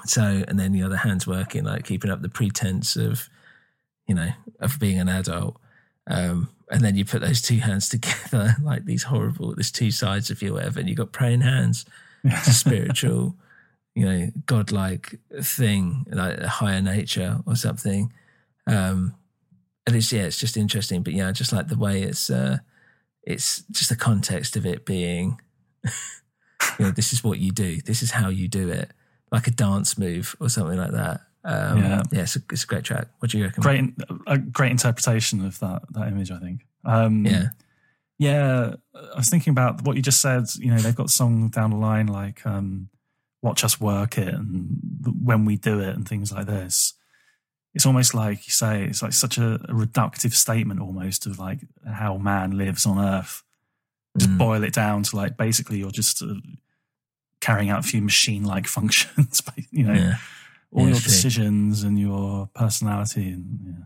so, 0.04 0.44
and 0.50 0.60
then 0.60 0.74
the 0.74 0.84
other 0.84 0.98
hand's 0.98 1.26
working, 1.26 1.64
like 1.64 1.86
keeping 1.86 2.12
up 2.12 2.22
the 2.22 2.28
pretense 2.28 2.98
of, 2.98 3.30
you 4.06 4.14
know, 4.14 4.32
of 4.60 4.78
being 4.82 5.00
an 5.00 5.08
adult. 5.08 5.56
Um, 6.06 6.50
and 6.70 6.82
then 6.82 6.98
you 6.98 7.06
put 7.06 7.22
those 7.22 7.42
two 7.42 7.60
hands 7.60 7.88
together, 7.88 8.58
like 8.64 8.84
these 8.84 9.04
horrible, 9.04 9.56
there's 9.56 9.72
two 9.72 9.92
sides 9.92 10.30
of 10.30 10.42
you, 10.42 10.56
whatever, 10.56 10.82
and 10.82 10.90
you've 10.90 10.98
got 10.98 11.14
praying 11.14 11.40
hands. 11.40 11.86
It's 12.26 12.48
a 12.48 12.54
spiritual, 12.54 13.36
you 13.96 14.06
know, 14.06 14.32
godlike 14.46 15.20
thing, 15.42 16.06
like 16.10 16.40
a 16.40 16.50
higher 16.50 16.82
nature 16.82 17.40
or 17.46 17.56
something. 17.56 18.12
Um, 18.68 19.16
and 19.88 19.96
it's, 19.96 20.12
yeah, 20.12 20.24
it's 20.24 20.40
just 20.40 20.58
interesting. 20.58 21.04
But 21.04 21.14
yeah, 21.14 21.30
I 21.30 21.32
just 21.32 21.52
like 21.54 21.68
the 21.68 21.78
way 21.78 22.04
it's, 22.04 22.30
uh, 22.30 22.60
it's 23.24 23.64
just 23.72 23.90
the 23.90 23.96
context 23.96 24.56
of 24.56 24.66
it 24.66 24.86
being, 24.86 25.40
you 26.80 26.86
know, 26.86 26.92
this 26.92 27.14
is 27.14 27.24
what 27.24 27.40
you 27.40 27.52
do. 27.52 27.82
This 27.82 28.02
is 28.02 28.12
how 28.12 28.30
you 28.30 28.48
do 28.48 28.70
it, 28.70 28.92
like 29.32 29.48
a 29.48 29.52
dance 29.52 29.98
move 29.98 30.36
or 30.40 30.50
something 30.50 30.78
like 30.78 30.92
that. 30.92 31.22
Um, 31.46 31.78
Yeah. 31.80 32.04
yeah, 32.12 32.22
it's 32.22 32.36
a, 32.36 32.40
it's 32.52 32.64
a 32.64 32.68
great 32.68 32.84
track. 32.86 33.08
What 33.20 33.32
do 33.32 33.38
you 33.38 33.46
reckon? 33.46 33.62
Great, 33.62 33.84
a 34.28 34.38
great 34.38 34.72
interpretation 34.72 35.46
of 35.46 35.60
that 35.60 35.82
that 35.92 36.08
image. 36.08 36.32
I 36.32 36.40
think. 36.40 36.66
Um, 36.86 37.26
Yeah. 37.26 37.50
yeah. 38.18 38.76
I 38.96 39.18
was 39.18 39.30
thinking 39.30 39.52
about 39.52 39.82
what 39.84 39.96
you 39.98 40.02
just 40.02 40.22
said. 40.22 40.46
You 40.58 40.72
know, 40.72 40.78
they've 40.80 40.96
got 40.96 41.10
songs 41.10 41.52
down 41.52 41.72
the 41.72 41.76
line 41.78 42.08
like 42.08 42.46
um, 42.46 42.88
"Watch 43.42 43.64
Us 43.66 43.80
Work 43.82 44.18
It" 44.18 44.34
and 44.34 44.80
"When 45.22 45.44
We 45.44 45.58
Do 45.58 45.82
It" 45.82 45.96
and 45.98 46.08
things 46.08 46.32
like 46.32 46.46
this. 46.46 46.94
It's 47.74 47.86
almost 47.86 48.14
like 48.14 48.46
you 48.46 48.52
say, 48.54 48.84
it's 48.84 49.02
like 49.02 49.14
such 49.14 49.38
a, 49.38 49.56
a 49.56 49.74
reductive 49.74 50.34
statement 50.34 50.80
almost 50.80 51.26
of 51.26 51.40
like 51.40 51.60
how 51.92 52.18
man 52.18 52.58
lives 52.58 52.86
on 52.86 53.00
Earth. 53.00 53.44
Just 54.18 54.30
Mm. 54.30 54.38
boil 54.38 54.64
it 54.64 54.74
down 54.74 55.02
to 55.04 55.16
like 55.16 55.38
basically 55.38 55.80
you're 55.80 55.90
just 55.90 56.22
uh, 56.22 56.36
carrying 57.42 57.70
out 57.72 57.80
a 57.80 57.88
few 57.88 58.00
machine-like 58.02 58.68
functions. 58.78 59.42
but, 59.46 59.56
you 59.72 59.86
know, 59.86 59.94
Yeah. 59.94 60.16
all 60.72 60.84
Yeah, 60.84 60.90
your 60.90 61.00
true. 61.00 61.04
decisions 61.12 61.82
and 61.82 61.98
your 62.00 62.48
personality 62.54 63.30
and 63.32 63.60
yeah. 63.66 63.86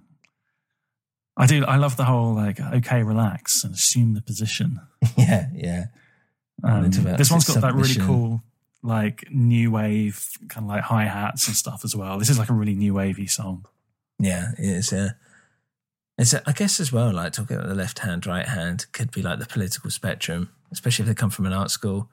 I 1.40 1.46
do. 1.46 1.64
I 1.66 1.76
love 1.78 1.96
the 1.98 2.04
whole 2.06 2.34
like 2.34 2.60
okay, 2.60 3.04
relax 3.04 3.64
and 3.64 3.74
assume 3.76 4.16
the 4.16 4.22
position. 4.24 4.80
yeah, 5.18 5.48
yeah. 5.54 5.86
Um, 6.64 6.90
this 6.90 7.30
one's 7.30 7.46
got 7.46 7.62
that 7.62 7.76
really 7.76 7.94
cool 7.96 8.42
like 8.84 9.26
new 9.32 9.70
wave 9.72 10.26
kind 10.50 10.66
of 10.66 10.70
like 10.70 10.82
hi 10.84 11.06
hats 11.06 11.48
and 11.48 11.56
stuff 11.56 11.86
as 11.86 11.96
well. 11.96 12.18
This 12.18 12.30
is 12.30 12.40
like 12.40 12.50
a 12.50 12.54
really 12.54 12.74
new 12.74 12.96
wavy 12.96 13.28
song. 13.28 13.66
Yeah, 14.20 14.52
it 14.58 14.66
is. 14.66 14.92
Yeah, 14.92 15.10
it's. 16.18 16.34
I 16.34 16.52
guess 16.54 16.80
as 16.80 16.92
well. 16.92 17.14
Like 17.14 17.34
talking 17.34 17.56
about 17.58 17.70
the 17.70 17.76
left 17.76 18.00
hand, 18.00 18.26
right 18.26 18.48
hand 18.48 18.86
could 18.92 19.12
be 19.12 19.22
like 19.22 19.40
the 19.40 19.46
political 19.46 19.90
spectrum, 19.92 20.50
especially 20.72 21.04
if 21.04 21.08
they 21.08 21.14
come 21.16 21.30
from 21.30 21.46
an 21.46 21.54
art 21.54 21.72
school. 21.72 22.10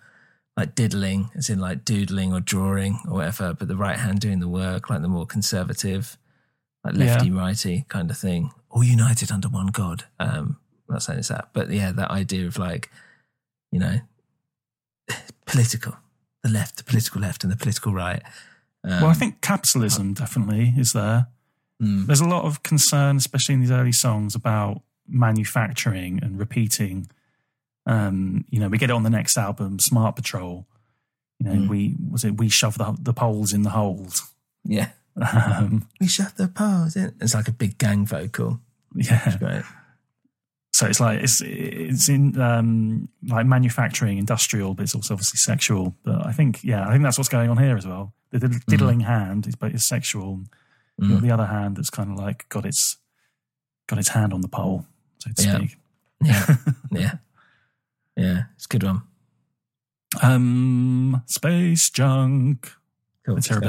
Like 0.57 0.77
diddling, 0.77 1.31
as 1.35 1.51
in 1.51 1.59
like 1.59 1.85
doodling 1.85 2.33
or 2.33 2.39
drawing 2.39 3.01
or 3.09 3.15
whatever, 3.15 3.55
but 3.55 3.67
the 3.67 3.75
right 3.77 3.99
hand 3.99 4.21
doing 4.21 4.39
the 4.39 4.47
work, 4.49 4.89
like 4.89 5.03
the 5.03 5.09
more 5.09 5.27
conservative, 5.27 6.17
like 6.85 6.95
Yeah. 6.95 7.15
lefty 7.15 7.31
righty 7.33 7.85
kind 7.89 8.09
of 8.09 8.17
thing, 8.17 8.53
all 8.71 8.85
united 8.85 9.33
under 9.33 9.49
one 9.49 9.67
God. 9.69 10.05
Um, 10.21 10.59
I'm 10.89 10.95
not 10.95 11.03
saying 11.03 11.19
it's 11.19 11.29
that, 11.29 11.49
but 11.55 11.71
yeah, 11.71 11.91
that 11.91 12.13
idea 12.13 12.47
of 12.47 12.57
like, 12.57 12.89
you 13.73 13.81
know, 13.81 13.99
political, 15.47 15.97
the 16.45 16.51
left, 16.51 16.77
the 16.77 16.85
political 16.85 17.21
left, 17.21 17.43
and 17.43 17.53
the 17.53 17.57
political 17.57 17.93
right. 17.93 18.23
Um, 18.85 19.03
well, 19.03 19.07
I 19.11 19.15
think 19.15 19.41
capitalism 19.41 20.15
definitely 20.15 20.73
is 20.77 20.93
there. 20.93 21.27
Mm. 21.85 22.06
There's 22.06 22.20
a 22.20 22.28
lot 22.28 22.44
of 22.44 22.62
concern, 22.62 23.16
especially 23.16 23.55
in 23.55 23.61
these 23.61 23.70
early 23.70 23.93
songs, 23.93 24.35
about 24.35 24.82
manufacturing 25.06 26.20
and 26.23 26.39
repeating. 26.39 27.09
Um, 27.86 28.44
you 28.51 28.59
know, 28.61 28.69
we 28.69 28.78
get 28.78 28.90
it 28.90 28.94
on 28.94 29.02
the 29.02 29.11
next 29.11 29.36
album, 29.36 29.78
Smart 29.78 30.16
Patrol. 30.16 30.66
You 31.40 31.47
know, 31.51 31.56
Mm. 31.62 31.69
we 31.69 31.94
was 32.11 32.24
it 32.24 32.39
we 32.39 32.48
shove 32.48 32.78
the 32.78 32.97
the 33.01 33.12
poles 33.12 33.52
in 33.52 33.62
the 33.62 33.70
holes. 33.70 34.32
yeah. 34.65 34.90
Um, 35.16 35.86
We 36.01 36.09
shove 36.09 36.35
the 36.36 36.48
poles 36.48 36.97
in. 36.97 37.15
It's 37.20 37.35
like 37.35 37.48
a 37.48 37.52
big 37.52 37.78
gang 37.78 38.06
vocal. 38.06 38.61
yeah. 38.94 39.36
Great. 39.39 39.62
So 40.73 40.86
it's 40.86 40.98
like 40.98 41.20
it's 41.23 41.40
it's 41.40 42.09
in 42.09 42.40
um, 42.40 43.09
like 43.28 43.47
manufacturing, 43.47 44.19
industrial, 44.19 44.74
but 44.74 44.82
it's 44.85 44.94
also 44.94 45.15
obviously 45.15 45.36
sexual. 45.39 45.94
But 46.02 46.27
I 46.27 46.32
think 46.32 46.65
yeah, 46.65 46.86
I 46.89 46.90
think 46.93 47.02
that's 47.05 47.16
what's 47.19 47.28
going 47.28 47.48
on 47.51 47.59
here 47.59 47.77
as 47.77 47.86
well. 47.86 48.12
The 48.31 48.40
didd- 48.40 48.66
diddling 48.66 49.01
hand 49.01 49.47
is 49.47 49.55
but 49.55 49.73
it's 49.73 49.85
sexual. 49.86 50.40
Mm. 51.01 51.21
the 51.23 51.31
other 51.31 51.47
hand 51.47 51.77
that's 51.77 51.91
kind 51.91 52.12
of 52.12 52.19
like 52.19 52.49
got 52.49 52.65
its 52.65 52.99
got 53.89 53.99
its 53.99 54.09
hand 54.09 54.33
on 54.33 54.41
the 54.43 54.49
pole, 54.49 54.87
so 55.19 55.31
to 55.37 55.43
Yeah. 55.43 55.57
speak. 55.57 55.77
Yeah. 56.23 56.57
yeah. 56.93 57.12
Yeah. 58.16 58.43
It's 58.55 58.66
a 58.66 58.69
good 58.69 58.83
one. 58.85 59.03
Um, 60.23 61.23
space 61.27 61.91
junk. 61.91 62.71
Cool. 63.27 63.35
Let's 63.35 63.49
hear 63.49 63.61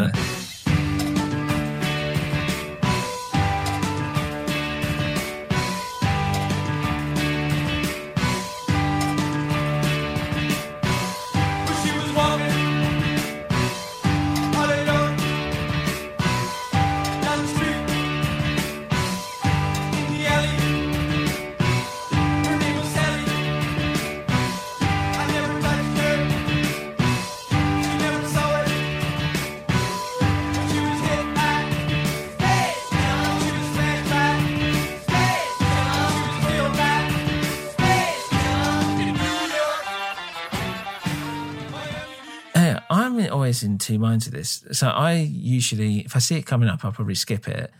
always 43.55 43.63
in 43.63 43.77
two 43.77 43.99
minds 43.99 44.27
of 44.27 44.33
this. 44.33 44.63
So 44.71 44.87
I 44.89 45.13
usually, 45.13 45.99
if 45.99 46.15
I 46.15 46.19
see 46.19 46.35
it 46.37 46.45
coming 46.45 46.67
up, 46.69 46.83
I'll 46.83 46.91
probably 46.91 47.15
skip 47.15 47.47
it. 47.47 47.71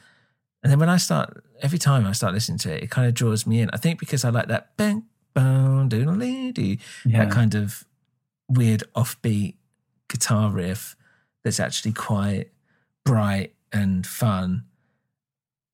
And 0.64 0.72
then 0.72 0.80
when 0.80 0.90
I 0.90 0.98
start, 0.98 1.44
every 1.62 1.78
time 1.80 2.06
I 2.08 2.14
start 2.14 2.34
listening 2.34 2.58
to 2.60 2.74
it, 2.76 2.84
it 2.84 2.90
kind 2.92 3.08
of 3.08 3.14
draws 3.14 3.46
me 3.46 3.60
in. 3.62 3.70
I 3.74 3.78
think 3.78 4.00
because 4.00 4.24
I 4.26 4.30
like 4.30 4.48
that 4.48 4.76
bang, 4.78 5.04
bang, 5.34 5.90
doodle 5.90 6.16
doo, 6.54 6.78
Yeah. 7.06 7.26
that 7.26 7.32
kind 7.32 7.56
of 7.56 7.84
weird 8.48 8.84
offbeat 8.96 9.56
guitar 10.10 10.50
riff 10.52 10.96
that's 11.44 11.60
actually 11.60 11.94
quite 11.94 12.52
bright 13.04 13.54
and 13.72 14.06
fun 14.08 14.64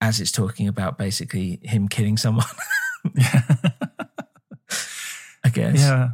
as 0.02 0.19
it's 0.19 0.32
talking 0.32 0.68
about 0.68 0.98
basically 0.98 1.60
him 1.64 1.88
killing 1.88 2.18
someone. 2.18 2.45
I 5.44 5.49
guess. 5.52 5.80
Yeah, 5.80 6.10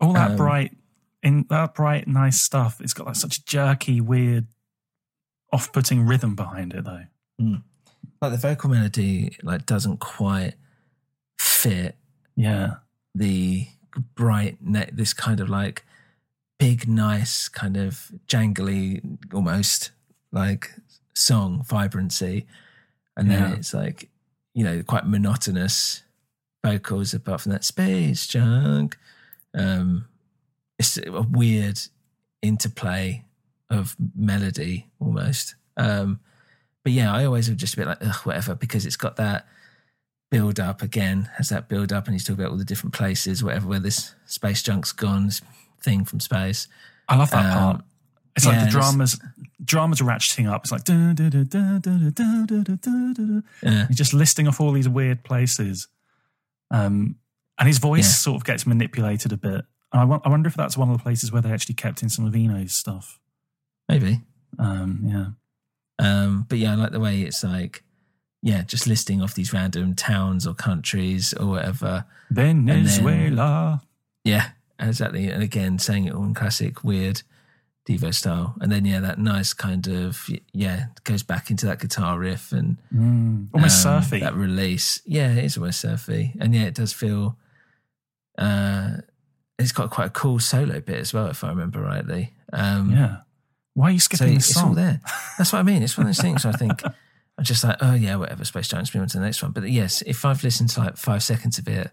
all 0.00 0.12
that 0.14 0.32
Um, 0.32 0.36
bright, 0.36 0.76
in 1.26 1.44
that 1.50 1.74
bright, 1.74 2.06
nice 2.06 2.40
stuff. 2.40 2.80
It's 2.80 2.92
got 2.94 3.06
like 3.06 3.16
such 3.16 3.38
a 3.38 3.44
jerky, 3.44 4.00
weird, 4.00 4.46
off-putting 5.52 6.06
rhythm 6.06 6.34
behind 6.36 6.72
it, 6.72 6.84
though. 6.84 7.04
Mm. 7.40 7.62
Like 8.22 8.32
the 8.32 8.38
vocal 8.38 8.70
melody, 8.70 9.36
like 9.42 9.66
doesn't 9.66 9.98
quite 10.00 10.54
fit 11.38 11.96
Yeah, 12.36 12.76
the 13.14 13.66
bright, 14.14 14.58
ne- 14.60 14.90
this 14.92 15.12
kind 15.14 15.40
of 15.40 15.48
like 15.48 15.84
big, 16.58 16.86
nice, 16.88 17.48
kind 17.48 17.76
of 17.76 18.12
jangly, 18.28 19.18
almost 19.34 19.90
like 20.32 20.70
song 21.14 21.64
vibrancy, 21.66 22.46
and 23.16 23.30
then 23.30 23.50
Yeah. 23.50 23.56
it's 23.56 23.72
like 23.74 24.10
you 24.54 24.64
know 24.64 24.82
quite 24.82 25.06
monotonous 25.06 26.02
vocals. 26.64 27.14
Apart 27.14 27.40
from 27.42 27.52
that 27.52 27.64
space 27.64 28.26
junk, 28.26 28.96
um, 29.54 30.06
it's 30.78 30.98
a 30.98 31.22
weird 31.22 31.78
interplay 32.42 33.24
of 33.70 33.96
melody 34.16 34.86
almost. 35.00 35.54
Um, 35.76 36.20
but 36.84 36.92
yeah, 36.92 37.12
I 37.12 37.24
always 37.24 37.46
have 37.48 37.56
just 37.56 37.74
a 37.74 37.76
bit 37.78 37.86
like 37.86 37.98
Ugh, 38.00 38.14
whatever 38.24 38.54
because 38.54 38.86
it's 38.86 38.96
got 38.96 39.16
that 39.16 39.46
build 40.30 40.58
up 40.60 40.82
again, 40.82 41.30
has 41.36 41.48
that 41.48 41.68
build 41.68 41.92
up, 41.92 42.06
and 42.06 42.14
he's 42.14 42.24
talking 42.24 42.40
about 42.40 42.52
all 42.52 42.58
the 42.58 42.64
different 42.64 42.94
places, 42.94 43.42
whatever 43.42 43.68
where 43.68 43.80
this 43.80 44.14
space 44.26 44.62
junk's 44.62 44.92
gone, 44.92 45.26
this 45.26 45.40
thing 45.82 46.04
from 46.04 46.20
space. 46.20 46.68
I 47.08 47.16
love 47.16 47.30
that 47.30 47.46
Um, 47.46 47.58
part. 47.58 47.84
It's 48.36 48.44
yeah, 48.44 48.52
like 48.52 48.64
the 48.66 48.70
dramas, 48.70 49.18
dramas 49.64 50.00
are 50.00 50.04
ratcheting 50.04 50.46
up. 50.50 50.62
It's 50.64 50.70
like 50.72 50.84
da, 50.84 51.12
da, 51.14 51.28
da, 51.30 51.42
da, 51.42 51.78
da, 51.78 51.96
da, 51.96 52.10
da, 52.10 52.44
da, 52.44 52.62
da, 52.62 52.74
da, 52.76 53.12
da. 53.14 53.40
Yeah. 53.62 53.86
He's 53.88 53.96
just 53.96 54.12
listing 54.12 54.46
off 54.46 54.60
all 54.60 54.72
these 54.72 54.88
weird 54.88 55.24
places, 55.24 55.88
um, 56.70 57.16
and 57.58 57.66
his 57.66 57.78
voice 57.78 58.04
Yeah. 58.06 58.12
sort 58.12 58.36
of 58.36 58.44
gets 58.44 58.66
manipulated 58.66 59.32
a 59.32 59.36
bit. 59.36 59.64
And 60.02 60.12
I, 60.24 60.28
wonder 60.28 60.46
if 60.48 60.54
that's 60.54 60.76
one 60.76 60.90
of 60.90 60.96
the 60.98 61.02
places 61.02 61.32
where 61.32 61.40
they 61.42 61.50
actually 61.50 61.74
kept 61.76 62.02
in 62.02 62.08
some 62.08 62.26
of 62.26 62.32
Eno's 62.34 62.72
stuff. 62.74 63.18
Maybe. 63.88 64.20
Um, 64.58 65.00
yeah, 65.04 65.26
Um, 65.98 66.44
but 66.48 66.58
yeah, 66.58 66.72
I 66.72 66.74
like 66.74 66.92
the 66.92 67.00
way 67.00 67.22
it's 67.22 67.42
like, 67.42 67.82
yeah, 68.42 68.62
just 68.62 68.86
listing 68.86 69.22
off 69.22 69.34
these 69.34 69.52
random 69.52 69.94
towns 69.94 70.46
or 70.46 70.54
countries 70.54 71.32
or 71.34 71.46
whatever. 71.46 72.04
then- 72.30 72.66
Venezuela. 72.66 73.82
Yeah, 74.24 74.50
exactly. 74.78 75.28
And 75.28 75.42
again, 75.42 75.78
saying 75.78 76.04
it 76.06 76.14
all 76.14 76.24
in 76.24 76.34
classic 76.34 76.82
weird 76.84 77.22
Devo 77.88 78.12
style. 78.12 78.54
And 78.60 78.70
then, 78.72 78.84
yeah, 78.84 79.00
that 79.00 79.18
nice 79.18 79.52
kind 79.54 79.86
of, 79.86 80.28
yeah, 80.52 80.86
goes 81.04 81.22
back 81.22 81.50
into 81.50 81.64
that 81.66 81.78
guitar 81.80 82.18
riff 82.18 82.52
and 82.52 82.76
Mm, 82.94 83.48
almost 83.54 83.86
um, 83.86 84.02
surfy. 84.02 84.20
That 84.20 84.34
release. 84.34 85.00
Yeah, 85.06 85.32
it 85.32 85.44
is 85.44 85.56
almost 85.56 85.80
surfy. 85.80 86.34
And 86.40 86.54
yeah, 86.54 86.64
it 86.64 86.74
does 86.74 86.92
feel, 86.92 87.36
uh, 88.38 88.96
it's 89.58 89.72
got 89.72 89.90
quite 89.90 90.06
a 90.06 90.10
cool 90.10 90.38
solo 90.38 90.80
bit 90.80 90.98
as 91.00 91.12
well, 91.14 91.26
if 91.28 91.42
I 91.44 91.48
remember 91.48 91.80
rightly. 91.80 92.32
Um, 92.52 92.92
yeah. 92.92 93.16
Why 93.74 93.88
are 93.88 93.92
you 93.92 94.00
skipping 94.00 94.26
so 94.26 94.30
the 94.30 94.36
it's 94.36 94.56
all 94.56 94.74
there. 94.74 95.00
That's 95.38 95.52
what 95.52 95.58
I 95.58 95.62
mean. 95.62 95.82
It's 95.82 95.96
one 95.98 96.06
of 96.06 96.14
those 96.14 96.22
things. 96.22 96.44
I 96.46 96.52
think 96.52 96.82
I'm 96.84 97.44
just 97.44 97.62
like, 97.64 97.76
oh 97.80 97.94
yeah, 97.94 98.16
whatever. 98.16 98.44
Space 98.44 98.68
Giants. 98.68 98.94
Move 98.94 99.02
on 99.02 99.08
to 99.08 99.18
the 99.18 99.24
next 99.24 99.42
one. 99.42 99.52
But 99.52 99.68
yes, 99.70 100.02
if 100.06 100.24
I've 100.24 100.42
listened 100.42 100.70
to 100.70 100.80
like 100.80 100.96
five 100.96 101.22
seconds 101.22 101.58
of 101.58 101.68
it, 101.68 101.90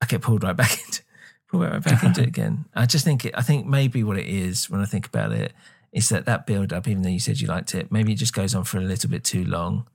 I 0.00 0.06
get 0.06 0.22
pulled 0.22 0.42
right 0.42 0.56
back 0.56 0.72
into 0.86 1.02
pulled 1.48 1.64
right 1.64 1.82
back 1.82 2.02
into 2.02 2.22
it 2.22 2.28
again. 2.34 2.64
I 2.74 2.86
just 2.86 3.04
think 3.04 3.24
it. 3.24 3.34
I 3.36 3.42
think 3.42 3.66
maybe 3.66 4.02
what 4.02 4.18
it 4.18 4.26
is 4.26 4.68
when 4.68 4.80
I 4.80 4.84
think 4.86 5.06
about 5.06 5.30
it 5.32 5.52
is 5.92 6.08
that 6.08 6.24
that 6.26 6.46
build 6.46 6.72
up. 6.72 6.88
Even 6.88 7.02
though 7.02 7.08
you 7.10 7.20
said 7.20 7.40
you 7.40 7.46
liked 7.46 7.74
it, 7.76 7.92
maybe 7.92 8.12
it 8.12 8.16
just 8.16 8.34
goes 8.34 8.54
on 8.54 8.64
for 8.64 8.78
a 8.78 8.82
little 8.82 9.10
bit 9.10 9.22
too 9.24 9.44
long 9.44 9.86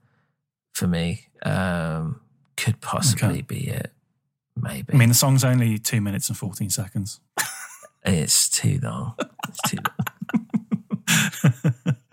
for 0.73 0.88
me. 0.88 1.27
Um, 1.44 2.22
could 2.56 2.80
possibly 2.81 3.27
Okay. 3.27 3.41
be 3.41 3.68
it. 3.68 3.91
Maybe. 4.61 4.93
I 4.93 4.97
mean, 4.97 5.09
the 5.09 5.15
song's 5.15 5.43
only 5.43 5.77
two 5.77 6.01
minutes 6.01 6.29
and 6.29 6.38
fourteen 6.38 6.69
seconds. 6.69 7.19
it's 8.05 8.49
too 8.49 8.79
long. 8.81 9.15
It's 9.47 9.61
too 9.69 9.77
long. 9.77 11.73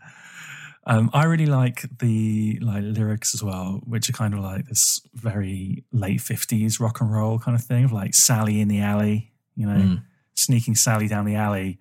Um, 0.87 1.09
I 1.15 1.25
really 1.25 1.47
like 1.47 1.87
the 1.99 2.59
like 2.61 2.83
lyrics 2.85 3.33
as 3.35 3.43
well, 3.43 3.81
which 3.87 4.11
are 4.11 4.13
kind 4.13 4.35
of 4.35 4.41
like 4.41 4.67
this 4.69 5.01
very 5.15 5.83
late 5.93 6.21
fifties 6.21 6.79
rock 6.79 7.01
and 7.01 7.11
roll 7.11 7.39
kind 7.39 7.55
of 7.59 7.65
thing, 7.65 7.85
of 7.85 7.93
like 7.93 8.13
Sally 8.15 8.61
in 8.61 8.69
the 8.69 8.81
alley, 8.81 9.33
you 9.57 9.67
know, 9.67 9.79
Mm. 9.81 10.03
sneaking 10.35 10.75
Sally 10.75 11.09
down 11.09 11.25
the 11.25 11.37
alley, 11.37 11.79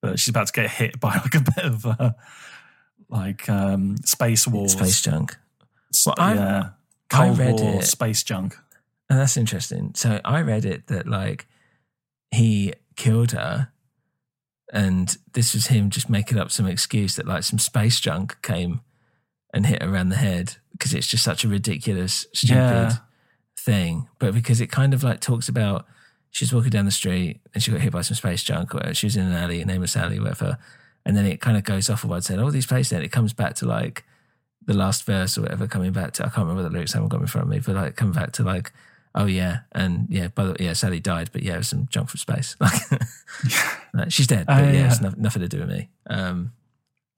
but 0.00 0.18
she's 0.18 0.30
about 0.30 0.46
to 0.46 0.54
get 0.54 0.70
hit 0.70 0.98
by 0.98 1.16
like 1.16 1.34
a 1.34 1.40
bit 1.40 1.62
of 1.62 1.84
uh, 1.84 2.12
like 3.10 3.50
um, 3.50 3.98
space 4.06 4.48
wars, 4.48 4.72
Space 4.72 5.02
junk. 5.02 5.36
Well, 6.06 6.14
yeah, 6.18 6.68
Cold 7.10 7.38
War 7.38 7.80
it- 7.80 7.84
space 7.84 8.22
junk. 8.22 8.56
And 9.10 9.18
that's 9.18 9.36
interesting. 9.36 9.92
So 9.94 10.20
I 10.24 10.40
read 10.42 10.64
it 10.64 10.88
that 10.88 11.06
like 11.06 11.46
he 12.30 12.74
killed 12.96 13.32
her 13.32 13.70
and 14.72 15.16
this 15.32 15.54
was 15.54 15.68
him 15.68 15.88
just 15.88 16.10
making 16.10 16.38
up 16.38 16.50
some 16.50 16.66
excuse 16.66 17.16
that 17.16 17.26
like 17.26 17.42
some 17.42 17.58
space 17.58 18.00
junk 18.00 18.36
came 18.42 18.80
and 19.54 19.66
hit 19.66 19.82
her 19.82 19.90
around 19.90 20.10
the 20.10 20.16
head 20.16 20.56
because 20.72 20.92
it's 20.92 21.06
just 21.06 21.24
such 21.24 21.42
a 21.44 21.48
ridiculous, 21.48 22.26
stupid 22.34 22.54
Yeah. 22.54 22.96
thing. 23.58 24.08
But 24.18 24.34
because 24.34 24.60
it 24.60 24.70
kind 24.70 24.92
of 24.92 25.02
like 25.02 25.20
talks 25.20 25.48
about 25.48 25.86
she's 26.30 26.52
walking 26.52 26.70
down 26.70 26.84
the 26.84 26.90
street 26.90 27.40
and 27.54 27.62
she 27.62 27.70
got 27.70 27.80
hit 27.80 27.92
by 27.92 28.02
some 28.02 28.14
space 28.14 28.42
junk 28.42 28.74
or 28.74 28.92
she 28.92 29.06
was 29.06 29.16
in 29.16 29.26
an 29.26 29.32
alley, 29.32 29.64
name 29.64 29.80
was 29.80 29.92
Sally, 29.92 30.20
whatever. 30.20 30.58
And 31.06 31.16
then 31.16 31.24
it 31.24 31.40
kind 31.40 31.56
of 31.56 31.64
goes 31.64 31.88
off 31.88 32.04
of 32.04 32.10
what 32.10 32.24
saying, 32.24 32.38
all 32.40 32.48
oh, 32.48 32.50
these 32.50 32.66
places, 32.66 32.92
and 32.92 33.02
it 33.02 33.12
comes 33.12 33.32
back 33.32 33.54
to 33.56 33.66
like 33.66 34.04
the 34.66 34.74
last 34.74 35.06
verse 35.06 35.38
or 35.38 35.42
whatever, 35.42 35.66
coming 35.66 35.92
back 35.92 36.12
to 36.12 36.26
I 36.26 36.28
can't 36.28 36.46
remember 36.46 36.64
the 36.64 36.68
lyrics, 36.68 36.94
I 36.94 36.98
haven't 36.98 37.08
got 37.08 37.22
in 37.22 37.26
front 37.26 37.46
of 37.46 37.50
me, 37.50 37.60
but 37.60 37.74
like 37.74 37.96
coming 37.96 38.12
back 38.12 38.32
to 38.32 38.42
like, 38.42 38.72
oh 39.14 39.26
yeah, 39.26 39.60
and 39.72 40.06
yeah, 40.10 40.28
by 40.28 40.44
the 40.44 40.50
way, 40.50 40.56
yeah, 40.60 40.72
Sally 40.74 41.00
died, 41.00 41.30
but 41.32 41.42
yeah, 41.42 41.54
it 41.54 41.58
was 41.58 41.68
some 41.68 41.86
junk 41.90 42.08
from 42.10 42.18
space. 42.18 42.56
Like, 42.60 42.82
like, 43.94 44.12
she's 44.12 44.26
dead, 44.26 44.46
but 44.46 44.62
Oh, 44.62 44.64
yeah, 44.66 44.72
yeah. 44.72 44.86
it's 44.86 45.00
no, 45.00 45.12
nothing 45.16 45.42
to 45.42 45.48
do 45.48 45.60
with 45.60 45.68
me. 45.68 45.88
Um, 46.08 46.52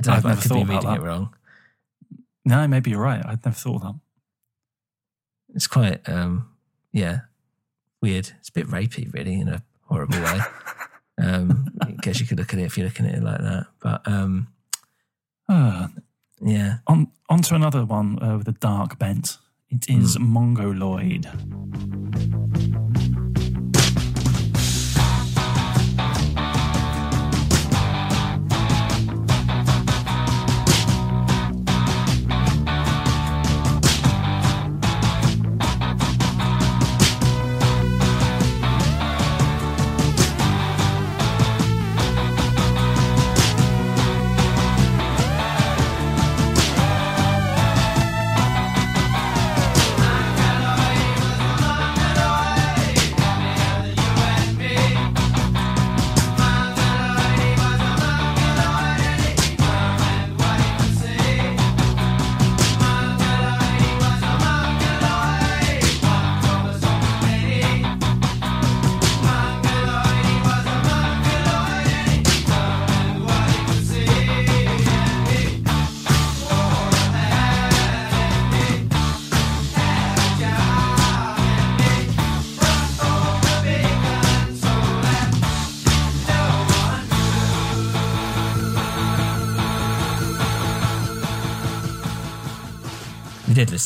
i, 0.07 0.13
I've 0.13 0.19
if 0.19 0.25
I 0.27 0.29
never 0.31 0.41
could 0.41 0.49
be 0.49 0.55
thought 0.55 0.63
about 0.63 0.85
reading 0.85 1.03
it 1.05 1.07
wrong. 1.07 1.35
No, 2.45 2.67
maybe 2.69 2.91
you're 2.91 3.01
right. 3.03 3.25
I'd 3.25 3.45
never 3.45 3.55
thought 3.57 3.77
of 3.77 3.83
that. 3.83 3.95
It's 5.55 5.67
quite 5.67 6.09
um, 6.09 6.49
yeah, 6.93 7.21
weird. 8.01 8.31
It's 8.39 8.49
a 8.49 8.53
bit 8.53 8.67
rapey, 8.69 9.13
really, 9.13 9.41
in 9.41 9.49
a 9.49 9.63
horrible 9.89 10.21
way. 10.21 10.41
um, 11.23 11.69
I 11.83 11.91
guess 12.03 12.21
you 12.21 12.27
could 12.27 12.39
look 12.39 12.53
at 12.55 12.61
it 12.61 12.65
if 12.65 12.79
you're 12.79 12.87
looking 12.87 13.07
at 13.07 13.15
it 13.17 13.23
like 13.23 13.41
that, 13.41 13.67
but 13.83 14.07
um, 14.07 14.49
Uh, 15.49 15.89
yeah. 16.41 16.79
on 16.87 17.09
on 17.29 17.43
to 17.43 17.55
another 17.55 17.85
one 17.85 18.23
uh, 18.23 18.39
with 18.39 18.49
a 18.49 18.53
dark 18.53 18.99
bent. 18.99 19.39
It 19.71 19.89
is 19.89 20.17
Hmm. 20.17 20.33
Mongoloid. 20.33 21.27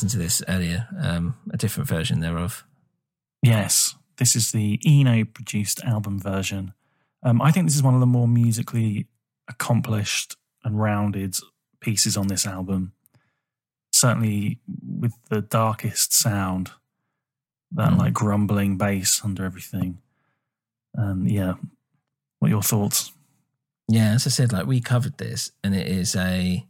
We 0.04 0.08
did 0.10 0.18
listen 0.18 0.20
to 0.20 0.24
this 0.24 0.42
earlier, 0.48 0.88
um, 1.00 1.34
a 1.50 1.56
different 1.56 1.88
version 1.88 2.20
thereof. 2.20 2.64
Yes, 3.42 3.94
this 4.18 4.36
is 4.36 4.52
the 4.52 4.78
Eno 4.84 5.24
produced 5.24 5.82
album 5.82 6.18
version. 6.20 6.74
Um, 7.22 7.40
I 7.40 7.50
think 7.50 7.66
this 7.66 7.74
is 7.76 7.82
one 7.82 7.94
of 7.94 8.00
the 8.00 8.06
more 8.06 8.28
musically 8.28 9.06
accomplished 9.48 10.36
and 10.62 10.78
rounded 10.78 11.36
pieces 11.80 12.16
on 12.18 12.28
this 12.28 12.46
album. 12.46 12.92
Certainly 13.92 14.58
with 14.82 15.14
the 15.30 15.40
darkest 15.40 16.12
sound, 16.12 16.72
that 17.72 17.92
Mm. 17.92 17.98
like 17.98 18.12
grumbling 18.12 18.76
bass 18.76 19.22
under 19.24 19.44
everything. 19.44 20.02
Um, 20.98 21.26
yeah. 21.26 21.54
What 22.38 22.48
are 22.48 22.50
your 22.50 22.62
thoughts? 22.62 23.12
Yeah, 23.88 24.12
as 24.12 24.26
I 24.26 24.30
said, 24.30 24.52
like 24.52 24.66
we 24.66 24.80
covered 24.82 25.16
this, 25.16 25.50
and 25.62 25.74
it 25.74 25.86
is 25.86 26.14
a. 26.14 26.66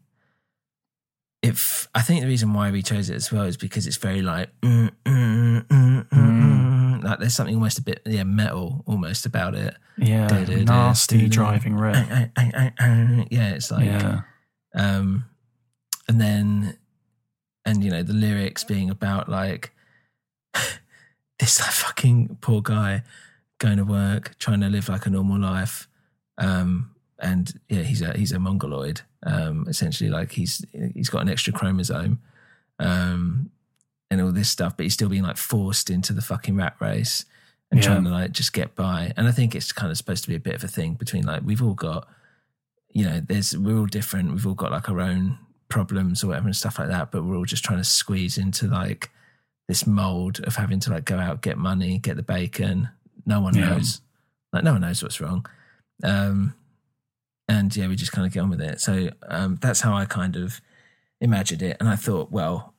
If 1.45 1.89
I 1.95 2.01
think 2.01 2.23
the 2.23 2.27
reason 2.27 2.55
why 2.55 2.71
we 2.71 2.83
chose 2.83 3.11
it 3.11 3.17
as 3.17 3.31
well 3.31 3.45
is 3.45 3.59
because 3.59 3.87
it's 3.87 3.99
very 3.99 4.23
like, 4.23 4.49
mm, 4.63 4.91
mm, 5.05 5.67
mm, 5.67 6.09
mm, 6.09 6.09
mm. 6.11 7.05
like 7.05 7.19
there's 7.19 7.35
something 7.35 7.55
almost 7.55 7.79
a 7.79 7.83
bit 7.83 8.01
yeah 8.07 8.25
metal 8.25 8.83
almost 8.87 9.27
about 9.27 9.55
it. 9.55 9.77
Yeah, 9.99 10.27
Du-du-du, 10.27 10.65
nasty 10.65 11.19
du-du. 11.19 11.29
driving 11.29 11.77
riff. 11.77 11.97
Yeah, 13.31 13.51
it's 13.55 13.71
like, 13.71 13.85
Yeah. 13.85 14.23
um, 14.75 15.27
and 16.09 16.19
then, 16.21 16.79
and 17.67 17.85
you 17.85 17.91
know 17.91 18.03
the 18.03 18.15
lyrics 18.15 18.65
being 18.65 18.89
about 18.89 19.29
like 19.29 19.73
this 21.39 21.61
like, 21.61 21.71
fucking 21.71 22.39
poor 22.41 22.63
guy 22.63 23.03
going 23.59 23.77
to 23.77 23.85
work, 23.85 24.37
trying 24.39 24.61
to 24.61 24.69
live 24.69 24.89
like 24.89 25.05
a 25.07 25.11
normal 25.11 25.39
life, 25.39 25.89
um, 26.39 26.94
and 27.19 27.53
yeah, 27.69 27.83
he's 27.83 28.03
a 28.03 28.13
he's 28.17 28.33
a 28.33 28.39
mongoloid. 28.39 29.03
Um, 29.25 29.67
essentially, 29.69 30.11
like 30.11 30.33
he's 30.33 30.65
he's 30.95 31.09
got 31.09 31.23
an 31.23 31.29
extra 31.29 31.53
chromosome, 31.53 32.21
um, 32.79 33.51
and 34.11 34.21
all 34.21 34.33
this 34.33 34.49
stuff, 34.51 34.77
but 34.77 34.85
he's 34.85 34.95
still 34.95 35.09
being 35.09 35.23
like 35.23 35.37
forced 35.37 35.91
into 35.91 36.13
the 36.13 36.23
fucking 36.23 36.57
rat 36.57 36.77
race 36.81 37.25
and 37.71 37.81
Yeah. 37.81 37.87
trying 37.87 38.05
to 38.05 38.11
like 38.11 38.33
just 38.33 38.53
get 38.53 38.75
by. 38.75 39.13
And 39.17 39.27
I 39.27 39.33
think 39.33 39.55
it's 39.55 39.73
kind 39.73 39.91
of 39.91 39.97
supposed 39.97 40.23
to 40.25 40.29
be 40.29 40.37
a 40.37 40.41
bit 40.41 40.55
of 40.55 40.65
a 40.65 40.69
thing 40.69 40.95
between 40.95 41.25
like 41.25 41.43
we've 41.45 41.63
all 41.63 41.75
got, 41.75 42.07
you 42.93 43.05
know, 43.05 43.21
there's 43.21 43.57
we're 43.57 43.79
all 43.79 43.87
different. 43.87 44.33
We've 44.33 44.47
all 44.47 44.55
got 44.55 44.73
like 44.73 44.89
our 44.91 45.01
own 45.01 45.39
problems 45.69 46.23
or 46.23 46.29
whatever 46.29 46.47
and 46.47 46.57
stuff 46.57 46.79
like 46.79 46.89
that, 46.89 47.11
but 47.11 47.25
we're 47.25 47.37
all 47.37 47.45
just 47.47 47.65
trying 47.65 47.79
to 47.81 47.85
squeeze 47.85 48.37
into 48.39 48.67
like 48.69 49.11
this 49.67 49.87
mold 49.87 50.41
of 50.45 50.57
having 50.57 50.79
to 50.81 50.91
like 50.91 51.07
go 51.07 51.19
out, 51.19 51.41
get 51.41 51.57
money, 51.57 51.99
get 51.99 52.17
the 52.17 52.23
bacon. 52.23 52.91
No 53.25 53.41
one 53.41 53.55
Yeah. 53.55 53.71
knows. 53.71 54.03
Like 54.53 54.63
no 54.65 54.73
one 54.73 54.83
knows 54.83 55.03
what's 55.03 55.21
wrong. 55.21 55.47
Um 56.03 56.55
and 57.49 57.75
yeah, 57.77 57.89
we 57.89 57.97
just 57.97 58.13
kind 58.13 58.27
of 58.27 58.33
get 58.33 58.41
on 58.41 58.51
with 58.51 58.61
it. 58.61 58.81
So 58.81 59.11
um 59.29 59.59
that's 59.61 59.81
how 59.81 59.95
I 59.95 60.05
kind 60.05 60.37
of 60.37 60.61
imagined 61.21 61.63
it. 61.63 61.77
And 61.81 61.89
I 61.89 61.97
thought, 61.97 62.31
well, 62.31 62.75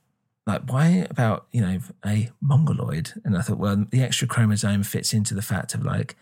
like 0.47 0.61
why 0.71 1.07
about, 1.09 1.47
you 1.51 1.61
know, 1.61 1.79
a 2.05 2.29
mongoloid? 2.41 3.13
And 3.23 3.37
I 3.37 3.41
thought, 3.41 3.57
well, 3.57 3.85
the 3.89 4.01
extra 4.01 4.27
chromosome 4.27 4.83
fits 4.83 5.13
into 5.13 5.33
the 5.33 5.41
fact 5.41 5.73
of 5.73 5.83
like 5.83 6.15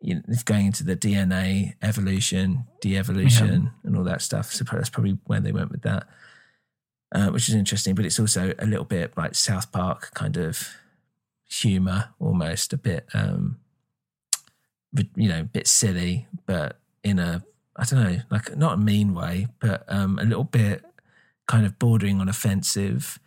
you 0.00 0.14
know, 0.14 0.22
it's 0.28 0.42
going 0.42 0.66
into 0.66 0.84
the 0.84 0.96
DNA 0.96 1.74
evolution, 1.82 2.64
de-evolution, 2.80 3.72
and 3.82 3.96
all 3.96 4.04
that 4.04 4.22
stuff. 4.22 4.52
So 4.52 4.64
that's 4.64 4.90
probably 4.90 5.18
where 5.24 5.40
they 5.40 5.52
went 5.52 5.70
with 5.70 5.82
that, 5.82 6.06
uh, 7.12 7.28
which 7.28 7.48
is 7.48 7.54
interesting. 7.54 7.94
But 7.94 8.04
it's 8.04 8.20
also 8.20 8.54
a 8.58 8.66
little 8.66 8.84
bit 8.84 9.16
like 9.16 9.34
South 9.34 9.72
Park 9.72 10.12
kind 10.14 10.36
of 10.36 10.68
humor, 11.50 12.10
almost 12.20 12.72
a 12.72 12.76
bit, 12.78 13.08
um, 13.12 13.58
you 15.16 15.28
know, 15.28 15.40
a 15.40 15.44
bit 15.44 15.66
silly, 15.66 16.28
but 16.46 16.78
in 17.02 17.18
a 17.18 17.42
I 17.78 17.84
don't 17.84 18.02
know, 18.02 18.20
like 18.30 18.56
not 18.56 18.74
a 18.74 18.76
mean 18.76 19.14
way, 19.14 19.46
but 19.60 19.84
um, 19.88 20.18
a 20.18 20.24
little 20.24 20.44
bit 20.44 20.84
kind 21.46 21.64
of 21.64 21.78
bordering 21.78 22.20
on 22.20 22.28
offensive, 22.28 23.20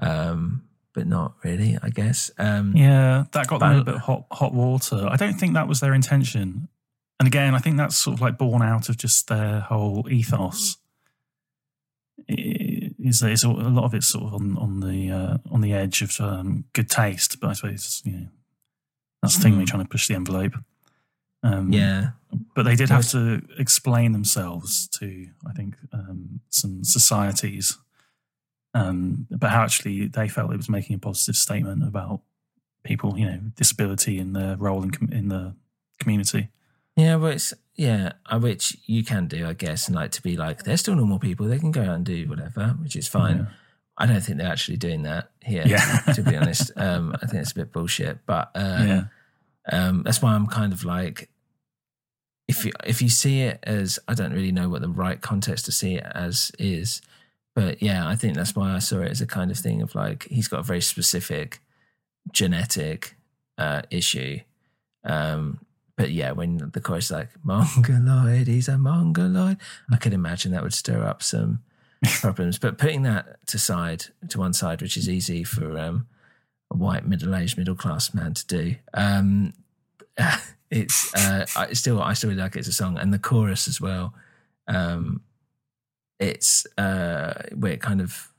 um, 0.00 0.62
but 0.92 1.06
not 1.06 1.34
really, 1.42 1.78
I 1.82 1.88
guess. 1.88 2.30
Um, 2.38 2.76
Yeah, 2.76 3.24
that 3.32 3.46
got 3.46 3.60
them 3.60 3.72
in 3.72 3.78
a 3.78 3.84
bit 3.84 3.96
hot 3.96 4.26
hot 4.30 4.52
water. 4.52 5.08
I 5.10 5.16
don't 5.16 5.34
think 5.34 5.54
that 5.54 5.66
was 5.66 5.80
their 5.80 5.94
intention. 5.94 6.68
And 7.18 7.26
again, 7.26 7.54
I 7.54 7.58
think 7.58 7.78
that's 7.78 7.96
sort 7.96 8.14
of 8.14 8.20
like 8.20 8.36
born 8.36 8.60
out 8.60 8.90
of 8.90 8.98
just 8.98 9.28
their 9.28 9.60
whole 9.60 10.06
ethos. 10.10 10.76
Is 12.28 13.22
is 13.22 13.44
a 13.44 13.48
lot 13.48 13.84
of 13.84 13.94
it's 13.94 14.08
sort 14.08 14.24
of 14.24 14.34
on 14.34 14.58
on 14.58 14.80
the 14.80 15.10
uh, 15.10 15.38
on 15.50 15.62
the 15.62 15.72
edge 15.72 16.02
of 16.02 16.20
um, 16.20 16.64
good 16.74 16.90
taste, 16.90 17.40
but 17.40 17.50
I 17.50 17.52
suppose 17.54 18.02
you 18.04 18.12
know 18.12 18.26
that's 19.22 19.36
the 19.36 19.42
thing. 19.42 19.54
Mm. 19.54 19.66
trying 19.66 19.82
to 19.84 19.88
push 19.88 20.08
the 20.08 20.14
envelope. 20.14 20.54
Um, 21.46 21.72
Yeah. 21.72 22.10
but 22.54 22.64
they 22.64 22.74
did 22.76 22.88
have 22.90 23.08
to 23.10 23.42
explain 23.58 24.12
themselves 24.12 24.88
to, 24.98 25.28
I 25.48 25.52
think, 25.52 25.76
um, 25.92 26.40
some 26.50 26.82
societies. 26.84 27.78
Um, 28.74 29.26
but 29.30 29.50
how 29.50 29.62
actually 29.62 30.06
they 30.08 30.28
felt 30.28 30.52
it 30.52 30.56
was 30.56 30.68
making 30.68 30.96
a 30.96 30.98
positive 30.98 31.36
statement 31.36 31.82
about 31.82 32.20
people, 32.84 33.18
you 33.18 33.26
know, 33.26 33.40
disability 33.56 34.18
and 34.18 34.34
their 34.36 34.56
role 34.56 34.82
in 34.82 34.90
com- 34.90 35.12
in 35.12 35.28
the 35.28 35.54
community. 35.98 36.50
Yeah, 36.96 37.16
well, 37.16 37.32
it's 37.32 37.54
yeah, 37.74 38.12
uh, 38.26 38.38
which 38.38 38.76
you 38.86 39.02
can 39.04 39.26
do, 39.28 39.46
I 39.46 39.52
guess, 39.54 39.86
and 39.86 39.94
like 39.96 40.10
to 40.12 40.22
be 40.22 40.36
like 40.36 40.64
they're 40.64 40.76
still 40.76 40.94
normal 40.96 41.18
people; 41.18 41.46
they 41.46 41.58
can 41.58 41.70
go 41.72 41.82
out 41.82 41.94
and 41.96 42.04
do 42.04 42.28
whatever, 42.28 42.68
which 42.82 42.96
is 42.96 43.08
fine. 43.08 43.36
Yeah. 43.38 43.46
I 43.98 44.04
don't 44.06 44.20
think 44.20 44.38
they're 44.38 44.52
actually 44.52 44.76
doing 44.76 45.02
that 45.04 45.30
here. 45.42 45.62
Yeah. 45.66 46.00
to 46.14 46.22
be 46.22 46.36
honest, 46.36 46.70
um, 46.76 47.14
I 47.22 47.26
think 47.26 47.42
it's 47.42 47.52
a 47.52 47.54
bit 47.54 47.72
bullshit. 47.72 48.26
But 48.26 48.50
uh, 48.54 48.84
Yeah. 48.86 49.04
um, 49.72 50.02
that's 50.02 50.20
why 50.20 50.34
I'm 50.34 50.46
kind 50.46 50.74
of 50.74 50.84
like, 50.84 51.30
if 52.48 52.64
you 52.64 52.72
if 52.84 53.02
you 53.02 53.08
see 53.08 53.42
it 53.42 53.58
as, 53.64 53.98
I 54.06 54.14
don't 54.14 54.32
really 54.32 54.52
know 54.52 54.68
what 54.68 54.82
the 54.82 54.88
right 54.88 55.20
context 55.20 55.64
to 55.66 55.72
see 55.72 55.94
it 55.94 56.06
as 56.14 56.52
is, 56.58 57.02
but 57.54 57.82
yeah, 57.82 58.06
I 58.06 58.16
think 58.16 58.34
that's 58.34 58.54
why 58.54 58.74
I 58.74 58.78
saw 58.78 59.00
it 59.00 59.10
as 59.10 59.20
a 59.20 59.26
kind 59.26 59.50
of 59.50 59.58
thing 59.58 59.82
of 59.82 59.94
like 59.94 60.24
he's 60.24 60.48
got 60.48 60.60
a 60.60 60.64
very 60.64 60.80
specific 60.80 61.60
genetic 62.32 63.16
uh, 63.58 63.82
issue. 63.90 64.40
Um, 65.04 65.60
but 65.96 66.10
yeah, 66.10 66.32
when 66.32 66.70
the 66.72 66.80
chorus 66.80 67.06
is 67.06 67.10
like 67.12 67.30
mongoloid, 67.42 68.46
he's 68.46 68.68
a 68.68 68.76
mongoloid, 68.76 69.56
I 69.90 69.96
could 69.96 70.12
imagine 70.12 70.52
that 70.52 70.62
would 70.62 70.74
stir 70.74 71.02
up 71.02 71.22
some 71.22 71.62
problems. 72.20 72.58
But 72.58 72.78
putting 72.78 73.02
that 73.02 73.38
to 73.46 73.58
side 73.58 74.04
to 74.28 74.38
one 74.38 74.52
side, 74.52 74.82
which 74.82 74.96
is 74.96 75.08
easy 75.08 75.42
for 75.42 75.78
um, 75.78 76.06
a 76.70 76.76
white 76.76 77.06
middle-aged 77.06 77.56
middle-class 77.56 78.12
man 78.12 78.34
to 78.34 78.46
do, 78.46 78.76
um, 78.92 79.54
it's 80.70 81.14
uh, 81.14 81.46
I 81.56 81.72
still 81.72 82.02
I 82.02 82.12
still 82.14 82.30
really 82.30 82.42
like 82.42 82.56
it 82.56 82.60
as 82.60 82.68
a 82.68 82.72
song, 82.72 82.98
and 82.98 83.12
the 83.12 83.18
chorus 83.18 83.68
as 83.68 83.80
well. 83.80 84.14
Um, 84.68 85.22
it's 86.18 86.66
uh, 86.78 87.34
where 87.54 87.72
it 87.72 87.80
kind 87.80 88.00
of 88.00 88.32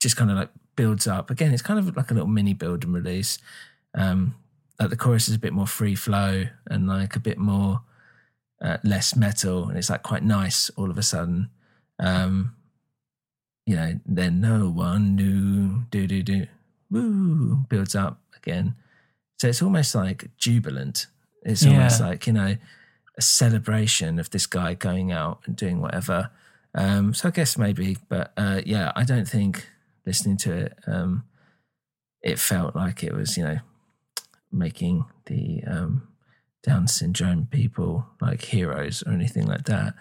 just 0.00 0.16
kind 0.16 0.30
of 0.30 0.36
like 0.36 0.50
builds 0.76 1.06
up. 1.06 1.30
Again, 1.30 1.52
it's 1.52 1.62
kind 1.62 1.78
of 1.78 1.96
like 1.96 2.10
a 2.10 2.14
little 2.14 2.28
mini 2.28 2.54
build 2.54 2.84
and 2.84 2.94
release. 2.94 3.38
Um, 3.94 4.36
like 4.78 4.90
the 4.90 4.96
chorus 4.96 5.28
is 5.28 5.34
a 5.34 5.38
bit 5.38 5.52
more 5.52 5.66
free 5.66 5.94
flow 5.94 6.44
and 6.70 6.86
like 6.86 7.16
a 7.16 7.20
bit 7.20 7.38
more 7.38 7.80
uh, 8.60 8.78
less 8.84 9.16
metal, 9.16 9.68
and 9.68 9.76
it's 9.76 9.90
like 9.90 10.02
quite 10.02 10.22
nice 10.22 10.70
all 10.76 10.90
of 10.90 10.98
a 10.98 11.02
sudden. 11.02 11.50
Um, 11.98 12.54
you 13.66 13.74
know, 13.74 13.98
then 14.06 14.40
no 14.40 14.70
one 14.70 15.16
knew, 15.16 15.84
do 15.90 16.06
do 16.06 16.22
do, 16.22 16.46
woo, 16.90 17.64
builds 17.68 17.94
up 17.94 18.20
again. 18.36 18.76
So 19.38 19.48
it's 19.48 19.62
almost 19.62 19.94
like 19.94 20.30
jubilant. 20.38 21.06
It's 21.46 21.64
almost 21.64 22.00
like 22.00 22.26
you 22.26 22.32
know 22.32 22.56
a 23.16 23.22
celebration 23.22 24.18
of 24.18 24.30
this 24.30 24.46
guy 24.46 24.74
going 24.74 25.12
out 25.12 25.40
and 25.46 25.56
doing 25.56 25.80
whatever. 25.80 26.30
Um, 26.74 27.14
so 27.14 27.28
I 27.28 27.30
guess 27.30 27.56
maybe, 27.56 27.96
but 28.08 28.32
uh, 28.36 28.60
yeah, 28.66 28.92
I 28.94 29.04
don't 29.04 29.26
think 29.26 29.66
listening 30.04 30.36
to 30.38 30.52
it, 30.52 30.78
um, 30.86 31.24
it 32.22 32.38
felt 32.38 32.76
like 32.76 33.02
it 33.02 33.14
was 33.14 33.36
you 33.36 33.44
know 33.44 33.58
making 34.52 35.06
the 35.26 35.62
um, 35.66 36.08
Down 36.62 36.88
syndrome 36.88 37.46
people 37.50 38.06
like 38.20 38.42
heroes 38.42 39.02
or 39.06 39.12
anything 39.12 39.46
like 39.46 39.64
that. 39.64 39.94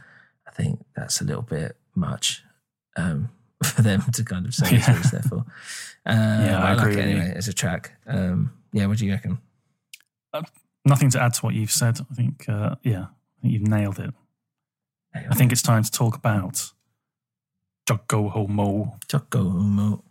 I 0.47 0.51
think 0.51 0.84
that's 0.95 1.22
a 1.22 1.23
little 1.23 1.43
bit 1.43 1.77
much 1.93 2.43
um, 2.97 3.30
for 3.63 3.81
them 3.84 4.01
to 4.13 4.23
kind 4.23 4.45
of 4.45 4.53
say 4.53 4.72
Yeah. 4.72 4.80
yeah. 5.03 5.09
therefore. 5.11 5.45
Uh, 6.05 6.11
Yeah, 6.45 6.57
but 6.57 6.65
I 6.65 6.69
I, 6.72 6.73
like 6.73 6.88
agree 6.88 7.01
it 7.01 7.05
anyway 7.05 7.34
as 7.35 7.47
a 7.47 7.53
track. 7.53 7.93
Um, 8.07 8.51
yeah, 8.73 8.88
what 8.88 8.97
do 8.97 9.05
you 9.05 9.11
reckon? 9.13 9.38
Nothing 10.86 11.10
to 11.12 11.22
add 11.22 11.34
to 11.34 11.41
what 11.41 11.56
you've 11.56 11.72
said. 11.72 11.99
I 12.12 12.14
think, 12.14 12.48
uh, 12.48 12.76
yeah, 12.84 13.02
I 13.03 13.41
think 13.41 13.53
you've 13.53 13.68
nailed 13.68 13.99
it. 13.99 14.14
I 15.16 15.34
think 15.34 15.52
it's 15.52 15.62
time 15.62 15.84
to 15.84 15.91
talk 15.91 16.16
about 16.16 16.72
Jocko 17.88 18.30
Homo. 18.30 18.98
Jocko 19.07 19.49
Homo. 19.49 20.03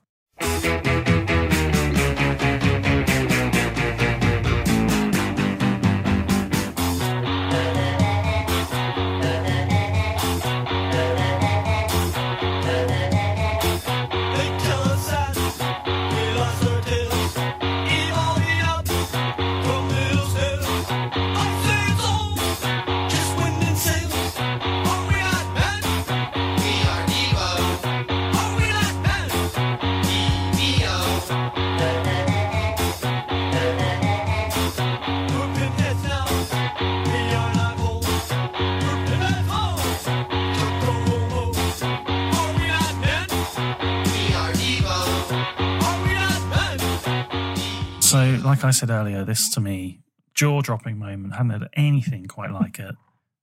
Like 48.44 48.64
I 48.64 48.70
said 48.70 48.90
earlier, 48.90 49.24
this 49.24 49.48
to 49.54 49.60
me, 49.60 50.00
jaw 50.34 50.60
dropping 50.60 50.98
moment, 50.98 51.34
hadn't 51.34 51.50
had 51.50 51.68
anything 51.74 52.26
quite 52.26 52.50
like 52.50 52.78
it. 52.78 52.94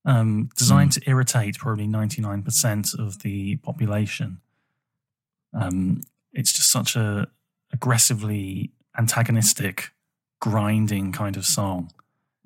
Um, 0.04 0.50
designed 0.58 0.94
to 0.94 1.02
irritate 1.08 1.60
probably 1.60 1.88
99% 1.88 2.98
of 3.00 3.20
the 3.20 3.58
population. 3.58 4.42
Um, 5.54 6.02
it's 6.34 6.54
just 6.54 6.72
such 6.72 6.96
a 6.96 7.28
aggressively 7.72 8.72
antagonistic, 8.98 9.92
grinding 10.40 11.12
kind 11.12 11.38
of 11.38 11.46
song. 11.46 11.92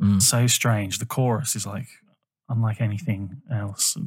Mm. 0.01 0.21
So 0.21 0.47
strange. 0.47 0.99
The 0.99 1.05
chorus 1.05 1.55
is 1.55 1.65
like 1.65 1.87
unlike 2.49 2.81
anything 2.81 3.41
else. 3.51 3.97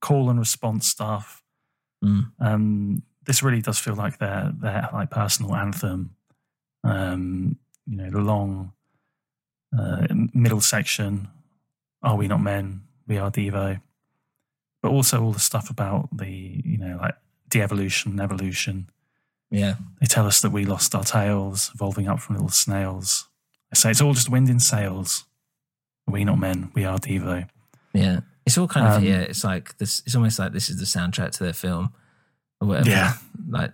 Call 0.00 0.30
and 0.30 0.38
response 0.38 0.86
stuff. 0.86 1.42
Mm. 2.04 2.32
Um, 2.40 3.02
this 3.24 3.42
really 3.42 3.62
does 3.62 3.78
feel 3.78 3.94
like 3.94 4.18
their 4.18 4.52
their 4.58 4.88
like 4.92 5.10
personal 5.10 5.54
anthem. 5.54 6.14
Um, 6.84 7.58
you 7.88 7.96
know, 7.96 8.10
the 8.10 8.20
long 8.20 8.72
uh, 9.76 10.06
middle 10.34 10.60
section. 10.60 11.28
Are 12.02 12.16
we 12.16 12.28
not 12.28 12.40
men? 12.42 12.82
We 13.06 13.18
are 13.18 13.30
Devo. 13.30 13.80
But 14.82 14.90
also 14.90 15.22
all 15.22 15.32
the 15.32 15.40
stuff 15.40 15.70
about 15.70 16.08
the 16.16 16.60
you 16.64 16.78
know 16.78 16.98
like 17.00 17.16
de-evolution, 17.48 18.20
evolution. 18.20 18.88
Yeah. 19.50 19.76
They 20.00 20.06
tell 20.06 20.26
us 20.26 20.40
that 20.42 20.52
we 20.52 20.64
lost 20.66 20.94
our 20.94 21.04
tails, 21.04 21.70
evolving 21.74 22.06
up 22.06 22.20
from 22.20 22.36
little 22.36 22.50
snails. 22.50 23.28
They 23.70 23.76
say 23.78 23.90
it's 23.90 24.00
all 24.02 24.12
just 24.12 24.28
wind 24.30 24.48
in 24.50 24.60
sails. 24.60 25.24
Are 26.06 26.12
We 26.12 26.24
not 26.24 26.38
men, 26.38 26.70
we 26.74 26.84
are 26.84 26.98
Devo. 26.98 27.48
Yeah. 27.94 28.20
It's 28.46 28.56
all 28.58 28.68
kind 28.68 28.86
of 28.86 28.96
Um, 28.98 29.04
yeah. 29.04 29.20
It's 29.20 29.44
like 29.44 29.76
this. 29.78 30.02
It's 30.06 30.14
almost 30.14 30.38
like 30.38 30.52
this 30.52 30.70
is 30.70 30.78
the 30.78 30.84
soundtrack 30.86 31.32
to 31.32 31.44
their 31.44 31.52
film, 31.52 31.92
or 32.60 32.68
whatever. 32.68 32.90
Yeah. 32.90 33.14
Like 33.48 33.72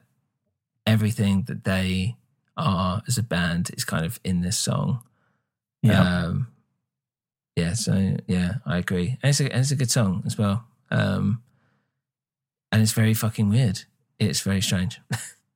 everything 0.87 1.43
that 1.45 1.65
they 1.65 2.17
are 2.57 3.03
as 3.07 3.19
a 3.19 3.23
band 3.23 3.71
is 3.77 3.85
kind 3.85 4.05
of 4.05 4.21
in 4.25 4.41
this 4.41 4.59
song. 4.59 5.03
Yeah. 5.83 6.01
Um, 6.01 6.49
yeah. 7.57 7.75
So 7.75 8.17
yeah, 8.27 8.55
I 8.67 8.79
agree. 8.79 9.19
And 9.23 9.31
it's 9.31 9.41
a 9.41 9.51
and 9.51 9.61
it's 9.61 9.71
a 9.71 9.77
good 9.77 9.91
song 9.91 10.23
as 10.27 10.39
well. 10.39 10.65
Um, 10.91 11.43
and 12.73 12.83
it's 12.83 12.93
very 12.93 13.15
fucking 13.15 13.49
weird. 13.49 13.83
It's 14.19 14.41
very 14.41 14.61
strange. 14.61 15.01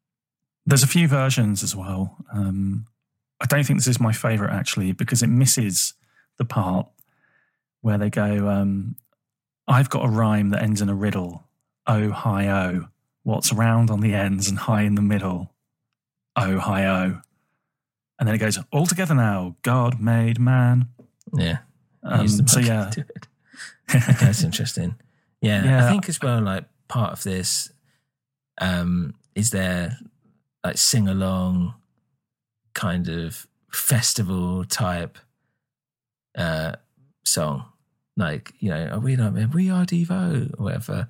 There's 0.66 0.82
a 0.82 0.88
few 0.88 1.08
versions 1.08 1.62
as 1.62 1.74
well. 1.74 2.16
Um, 2.32 2.86
I 3.40 3.46
don't 3.46 3.64
think 3.64 3.78
this 3.78 3.86
is 3.86 4.00
my 4.00 4.12
favourite 4.12 4.52
actually 4.52 4.92
because 4.92 5.22
it 5.22 5.28
misses 5.28 5.94
the 6.36 6.44
part 6.44 6.88
where 7.80 7.98
they 7.98 8.10
go, 8.10 8.48
um, 8.48 8.96
I've 9.66 9.90
got 9.90 10.04
a 10.04 10.08
rhyme 10.08 10.50
that 10.50 10.62
ends 10.62 10.80
in 10.80 10.88
a 10.88 10.94
riddle. 10.94 11.44
Oh, 11.86 12.10
hi, 12.10 12.48
oh. 12.48 12.88
What's 13.22 13.52
round 13.52 13.90
on 13.90 14.00
the 14.00 14.14
ends 14.14 14.48
and 14.48 14.58
high 14.58 14.82
in 14.82 14.94
the 14.94 15.02
middle? 15.02 15.52
Oh, 16.44 16.58
hi, 16.58 16.84
oh. 16.86 17.20
And 18.18 18.26
then 18.26 18.34
it 18.34 18.38
goes, 18.38 18.58
all 18.72 18.86
together 18.86 19.14
now, 19.14 19.56
God 19.62 20.00
made 20.00 20.38
man. 20.40 20.88
yeah. 21.34 21.58
Um, 22.02 22.26
so, 22.28 22.60
yeah. 22.60 22.86
to 22.90 23.02
do 23.02 23.06
it. 23.14 23.26
okay, 23.94 24.24
that's 24.26 24.42
interesting. 24.44 24.96
Yeah, 25.40 25.64
Yeah. 25.64 25.86
I 25.86 25.90
think 25.90 26.08
as 26.08 26.20
well. 26.20 26.40
Like 26.40 26.64
part 26.88 27.12
of 27.12 27.22
this 27.22 27.70
um, 28.60 29.14
is 29.34 29.50
there 29.50 29.98
like 30.64 30.78
sing 30.78 31.06
along 31.08 31.74
kind 32.74 33.08
of 33.08 33.46
festival 33.72 34.64
type 34.64 35.18
uh, 36.36 36.72
song, 37.24 37.66
like 38.16 38.52
you 38.60 38.70
know, 38.70 38.86
are 38.92 39.00
we 39.00 39.16
not? 39.16 39.32
We 39.54 39.70
are 39.70 39.84
Devo 39.84 40.54
or 40.58 40.62
whatever, 40.64 41.08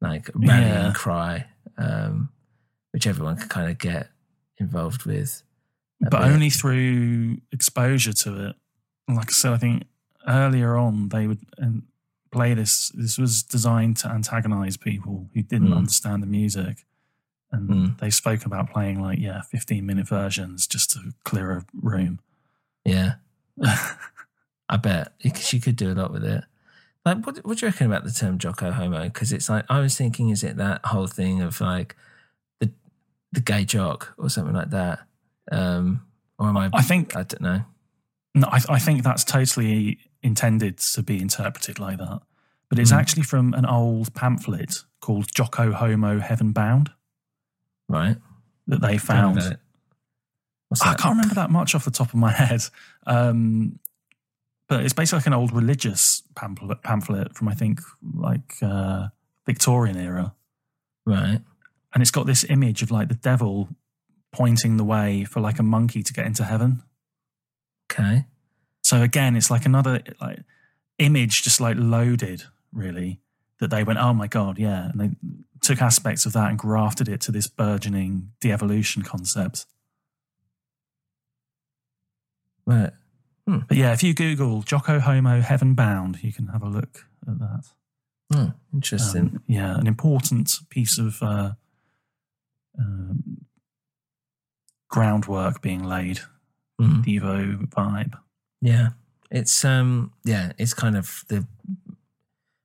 like 0.00 0.30
rallying 0.34 0.68
Yeah. 0.68 0.92
cry, 0.94 1.46
um, 1.76 2.30
which 2.92 3.06
everyone 3.06 3.36
can 3.36 3.48
kind 3.48 3.70
of 3.70 3.78
get 3.78 4.08
involved 4.58 5.04
with. 5.04 5.42
but 6.00 6.10
bit. 6.10 6.20
only 6.20 6.50
through 6.50 7.38
exposure 7.52 8.12
to 8.12 8.48
it. 8.48 8.56
Like 9.08 9.28
I 9.30 9.32
said, 9.32 9.52
I 9.52 9.56
think 9.58 9.84
earlier 10.26 10.76
on 10.76 11.08
they 11.08 11.26
would 11.26 11.40
play 12.30 12.54
this. 12.54 12.90
This 12.94 13.18
was 13.18 13.42
designed 13.42 13.96
to 13.98 14.08
antagonize 14.08 14.76
people 14.76 15.28
who 15.34 15.42
didn't 15.42 15.68
Mm. 15.70 15.76
understand 15.78 16.22
the 16.22 16.26
music, 16.26 16.84
and 17.50 17.68
Mm. 17.68 17.98
they 17.98 18.10
spoke 18.10 18.44
about 18.46 18.70
playing 18.70 19.00
like 19.00 19.18
yeah, 19.18 19.40
fifteen 19.42 19.86
minute 19.86 20.06
versions 20.08 20.66
just 20.66 20.90
to 20.90 21.14
clear 21.24 21.50
a 21.52 21.64
room. 21.74 22.20
Yeah. 22.84 23.14
I 24.70 24.76
bet 24.76 25.12
because 25.22 25.52
you 25.52 25.60
could 25.60 25.76
do 25.76 25.90
a 25.92 25.94
lot 25.94 26.12
with 26.12 26.24
it. 26.24 26.44
Like, 27.04 27.24
what, 27.26 27.38
what 27.44 27.58
do 27.58 27.64
you 27.66 27.70
reckon 27.72 27.86
about 27.86 28.04
the 28.04 28.10
term 28.10 28.36
Jocko 28.38 28.70
Homo? 28.72 29.04
Because 29.04 29.32
it's 29.32 29.48
like 29.48 29.64
I 29.70 29.80
was 29.80 29.96
thinking, 29.96 30.28
is 30.28 30.44
it 30.44 30.56
that 30.58 30.84
whole 30.86 31.06
thing 31.06 31.40
of 31.40 31.60
like 31.60 31.96
the 33.32 33.40
gay 33.40 33.64
jock 33.64 34.14
or 34.18 34.28
something 34.30 34.54
like 34.54 34.70
that? 34.70 35.00
Um, 35.50 36.02
or 36.38 36.48
am 36.48 36.56
I? 36.56 36.70
I 36.72 36.82
think 36.82 37.16
I 37.16 37.22
don't 37.22 37.40
know. 37.42 37.64
No, 38.34 38.48
I, 38.50 38.60
I 38.68 38.78
think 38.78 39.02
that's 39.02 39.24
totally 39.24 39.98
intended 40.22 40.78
to 40.78 41.02
be 41.02 41.20
interpreted 41.20 41.78
like 41.78 41.98
that. 41.98 42.20
But 42.68 42.78
it's 42.78 42.92
Mm. 42.92 42.96
actually 42.98 43.22
from 43.22 43.54
an 43.54 43.64
old 43.64 44.14
pamphlet 44.14 44.84
called 45.00 45.32
Jocko 45.34 45.72
Homo 45.72 46.18
Heaven 46.20 46.52
Bound 46.52 46.90
Right. 47.88 48.16
that 48.66 48.80
they 48.82 48.98
found. 48.98 49.38
I 50.82 50.94
can't 50.94 51.16
remember 51.16 51.34
that 51.36 51.50
much 51.50 51.74
off 51.74 51.84
the 51.86 51.90
top 51.90 52.08
of 52.08 52.14
my 52.16 52.30
head. 52.42 52.60
Um, 53.06 53.78
but 54.68 54.84
it's 54.84 54.92
basically 54.92 55.20
like 55.20 55.26
an 55.28 55.32
old 55.32 55.52
religious 55.52 56.22
pamphlet, 56.36 56.82
pamphlet 56.82 57.34
from, 57.34 57.48
I 57.48 57.54
think, 57.54 57.80
like 58.14 58.56
uh, 58.60 59.08
Victorian 59.46 59.96
era. 59.96 60.34
Right. 61.06 61.40
And 61.94 62.02
it's 62.02 62.10
got 62.10 62.26
this 62.26 62.44
image 62.44 62.82
of 62.82 62.90
like 62.90 63.08
the 63.08 63.14
devil 63.14 63.68
pointing 64.32 64.76
the 64.76 64.84
way 64.84 65.24
for 65.24 65.40
like 65.40 65.58
a 65.58 65.62
monkey 65.62 66.02
to 66.02 66.12
get 66.12 66.26
into 66.26 66.44
heaven. 66.44 66.82
Okay. 67.90 68.26
So 68.82 69.02
again, 69.02 69.36
it's 69.36 69.50
like 69.50 69.64
another 69.64 70.02
like 70.20 70.40
image 70.98 71.42
just 71.42 71.60
like 71.60 71.76
loaded, 71.78 72.44
really, 72.72 73.20
that 73.60 73.70
they 73.70 73.84
went, 73.84 73.98
oh 73.98 74.12
my 74.12 74.26
God, 74.26 74.58
yeah. 74.58 74.90
And 74.90 75.00
they 75.00 75.10
took 75.60 75.80
aspects 75.80 76.26
of 76.26 76.32
that 76.34 76.50
and 76.50 76.58
grafted 76.58 77.08
it 77.08 77.20
to 77.22 77.32
this 77.32 77.46
burgeoning 77.46 78.32
de 78.40 78.52
evolution 78.52 79.02
concept. 79.02 79.66
Right. 82.66 82.92
But 83.46 83.78
yeah, 83.78 83.94
if 83.94 84.02
you 84.02 84.12
Google 84.12 84.60
Jocko 84.60 84.98
Homo 84.98 85.40
Heaven 85.40 85.72
Bound, 85.72 86.22
you 86.22 86.34
can 86.34 86.48
have 86.48 86.62
a 86.62 86.68
look 86.68 87.06
at 87.26 87.38
that. 87.38 87.64
Hmm, 88.30 88.48
interesting. 88.74 89.20
Um, 89.20 89.42
yeah, 89.46 89.78
an 89.78 89.86
important 89.86 90.58
piece 90.68 90.98
of 90.98 91.22
uh, 91.22 91.52
um, 92.78 93.44
groundwork 94.88 95.60
being 95.62 95.84
laid. 95.84 96.20
Mm. 96.80 97.04
Devo 97.04 97.68
vibe. 97.68 98.14
Yeah. 98.60 98.90
It's 99.30 99.64
um 99.64 100.12
yeah, 100.24 100.52
it's 100.58 100.74
kind 100.74 100.96
of 100.96 101.24
the 101.28 101.46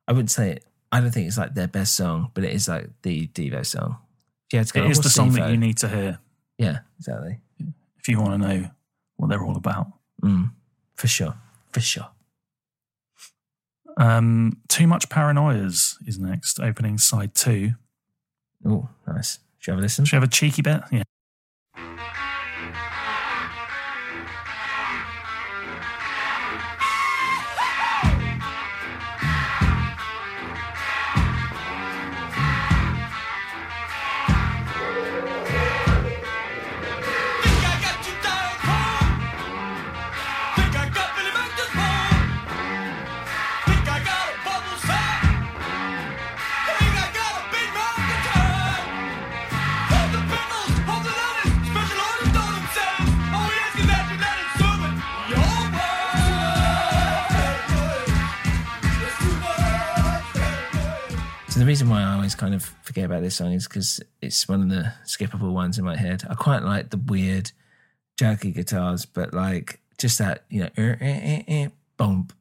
I 0.08 0.12
wouldn't 0.14 0.32
say 0.32 0.52
it 0.52 0.66
I 0.92 1.02
don't 1.02 1.12
think 1.12 1.28
it's 1.28 1.38
like 1.38 1.56
their 1.56 1.68
best 1.68 1.96
song, 1.96 2.30
but 2.36 2.44
it 2.44 2.52
is 2.52 2.68
like 2.68 2.90
the 3.02 3.28
Devo 3.28 3.66
song. 3.66 3.98
Yeah, 4.52 4.58
you 4.58 4.60
had 4.60 4.68
to 4.68 4.74
go, 4.74 4.84
It 4.86 4.92
is 4.92 5.00
the 5.00 5.10
song 5.10 5.32
that 5.34 5.50
you 5.50 5.58
need 5.58 5.78
to 5.80 5.90
hear 5.90 6.20
Yeah, 6.60 6.80
exactly. 7.00 7.40
if 7.98 8.08
you 8.08 8.20
want 8.22 8.42
to 8.42 8.48
know 8.48 8.70
what 9.16 9.30
they're 9.30 9.44
all 9.44 9.58
about. 9.58 9.88
Mm, 10.22 10.52
for 10.96 11.08
sure. 11.08 11.34
For 11.72 11.82
sure. 11.82 12.10
Um, 13.98 14.58
Too 14.68 14.88
Much 14.88 15.10
Paranoias 15.10 15.98
is 16.08 16.20
next, 16.20 16.60
opening 16.60 16.98
side 16.98 17.34
two. 17.36 17.72
Oh, 18.66 18.90
nice. 19.08 19.40
Should 19.64 19.72
you 19.72 19.76
have 19.76 19.80
a 19.80 19.84
listen? 19.84 20.04
Should 20.04 20.18
we 20.18 20.18
have 20.18 20.30
a 20.30 20.32
cheeky 20.32 20.62
bit? 20.62 20.82
Yeah. 20.92 21.04
Reason 61.74 61.90
why 61.90 62.04
I 62.04 62.14
always 62.14 62.36
kind 62.36 62.54
of 62.54 62.64
forget 62.84 63.06
about 63.06 63.24
this 63.24 63.38
song 63.38 63.52
is 63.52 63.68
because 63.68 64.00
it's 64.22 64.48
one 64.48 64.62
of 64.62 64.70
the 64.70 64.94
skippable 65.06 65.54
ones 65.54 65.80
in 65.80 65.84
my 65.84 65.96
head. 65.96 66.22
I 66.30 66.36
quite 66.36 66.62
like 66.62 66.92
the 66.92 66.98
weird 66.98 67.52
jerky 68.16 68.52
guitars, 68.52 69.08
but 69.08 69.34
like 69.34 69.80
just 69.98 70.20
that, 70.20 70.44
you 70.50 70.62
know, 70.62 70.70
er, 70.78 71.00
eh, 71.02 71.42
eh, 71.48 71.68
bump. 71.98 72.32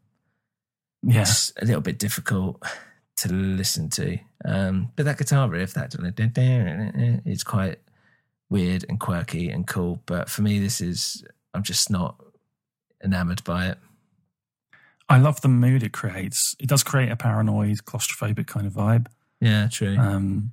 Yeah. 1.03 1.23
It's 1.23 1.51
a 1.63 1.65
little 1.65 1.81
bit 1.81 1.99
difficult 1.99 2.63
to 3.17 3.33
listen 3.33 3.89
to. 3.91 4.19
Um, 4.45 4.93
but 4.97 5.07
that 5.07 5.17
guitar 5.17 5.49
riff, 5.49 5.73
that 5.73 5.95
it's 7.25 7.43
quite 7.43 7.79
weird 8.51 8.85
and 8.87 9.01
quirky 9.01 9.49
and 9.49 9.67
cool. 9.67 10.03
But 10.05 10.29
for 10.29 10.43
me, 10.43 10.59
this 10.59 10.83
is 10.83 11.25
I'm 11.55 11.63
just 11.63 11.89
not 11.89 12.23
enamored 13.03 13.43
by 13.45 13.69
it. 13.69 13.79
I 15.09 15.17
love 15.17 15.41
the 15.41 15.49
mood 15.49 15.83
it 15.83 15.95
creates. 15.95 16.55
It 16.61 16.69
does 16.69 16.83
create 16.83 17.11
a 17.11 17.17
paranoid, 17.17 17.79
claustrophobic 17.87 18.47
kind 18.47 18.67
of 18.67 18.75
vibe. 18.75 19.07
Yeah, 19.43 19.69
true. 19.69 19.97
Um, 19.99 20.53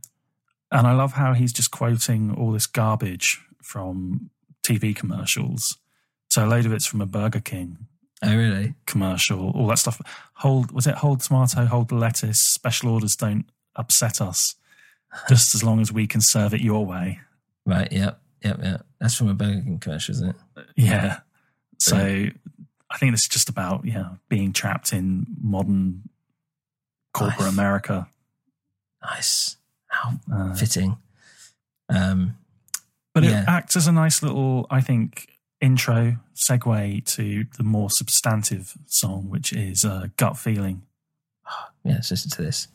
and 0.71 0.87
I 0.87 0.93
love 0.93 1.13
how 1.13 1.33
he's 1.33 1.53
just 1.53 1.71
quoting 1.71 2.33
all 2.35 2.51
this 2.51 2.67
garbage 2.67 3.41
from 3.61 4.29
TV 4.63 4.95
commercials. 4.95 5.77
So 6.29 6.45
a 6.45 6.47
load 6.47 6.65
of 6.65 6.73
it's 6.73 6.85
from 6.85 7.01
a 7.01 7.05
Burger 7.05 7.39
King 7.39 7.87
oh, 8.23 8.35
really? 8.35 8.75
commercial, 8.85 9.51
all 9.51 9.67
that 9.67 9.79
stuff. 9.79 10.01
Hold 10.35 10.71
was 10.71 10.87
it 10.87 10.95
hold 10.95 11.21
tomato, 11.21 11.65
hold 11.65 11.89
the 11.89 11.95
lettuce, 11.95 12.39
special 12.39 12.89
orders 12.89 13.15
don't 13.15 13.45
upset 13.75 14.21
us. 14.21 14.55
Just 15.27 15.55
as 15.55 15.63
long 15.63 15.81
as 15.81 15.91
we 15.91 16.05
can 16.05 16.21
serve 16.21 16.53
it 16.53 16.61
your 16.61 16.85
way. 16.85 17.19
Right. 17.65 17.91
Yep. 17.91 18.21
Yep. 18.43 18.59
Yep. 18.61 18.85
That's 18.99 19.15
from 19.15 19.29
a 19.29 19.33
Burger 19.33 19.61
King 19.61 19.79
commercial, 19.79 20.13
isn't 20.13 20.29
it? 20.29 20.35
Yeah. 20.75 21.19
So 21.79 21.97
I 21.97 22.97
think 22.97 23.13
it's 23.13 23.27
just 23.27 23.49
about, 23.49 23.85
yeah, 23.85 24.09
being 24.27 24.53
trapped 24.53 24.93
in 24.93 25.25
modern 25.41 26.09
corporate 27.13 27.39
Nice. 27.39 27.53
America. 27.53 28.07
Nice. 29.03 29.57
How 29.87 30.19
Uh, 30.31 30.53
fitting. 30.55 30.97
Um, 31.89 32.35
But 33.13 33.23
Yeah. 33.23 33.41
it 33.41 33.47
acts 33.49 33.75
as 33.75 33.87
a 33.87 33.91
nice 33.91 34.21
little, 34.21 34.67
I 34.69 34.81
think, 34.81 35.39
intro 35.59 36.17
segue 36.35 37.03
to 37.15 37.45
the 37.57 37.63
more 37.63 37.89
substantive 37.89 38.77
song, 38.85 39.29
which 39.29 39.51
is 39.51 39.83
uh, 39.83 40.07
Gut 40.17 40.37
Feeling. 40.37 40.83
Yeah, 41.83 41.93
let's 41.95 42.11
listen 42.11 42.29
to 42.31 42.41
this. 42.43 42.67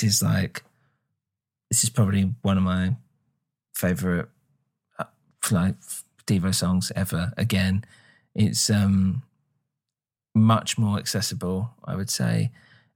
This 0.00 0.16
is 0.16 0.22
like, 0.22 0.62
this 1.70 1.82
is 1.82 1.88
probably 1.88 2.34
one 2.42 2.58
of 2.58 2.62
my 2.62 2.96
favorite 3.74 4.28
uh, 4.98 5.04
like 5.50 5.74
Devo 6.26 6.54
songs 6.54 6.92
ever. 6.94 7.32
Again, 7.38 7.84
it's 8.34 8.68
um 8.68 9.22
much 10.34 10.76
more 10.76 10.98
accessible, 10.98 11.70
I 11.82 11.96
would 11.96 12.10
say, 12.10 12.50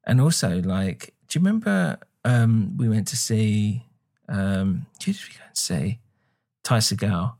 and 0.06 0.20
also 0.20 0.60
like, 0.60 1.14
do 1.28 1.38
you 1.38 1.44
remember 1.44 1.98
um 2.24 2.76
we 2.76 2.88
went 2.88 3.08
to 3.08 3.16
see 3.16 3.86
um 4.28 4.84
who 5.02 5.12
did 5.12 5.22
we 5.22 5.34
go 5.38 5.44
and 5.46 5.56
see? 5.56 6.00
Ty 6.62 6.78
Segall. 6.78 7.34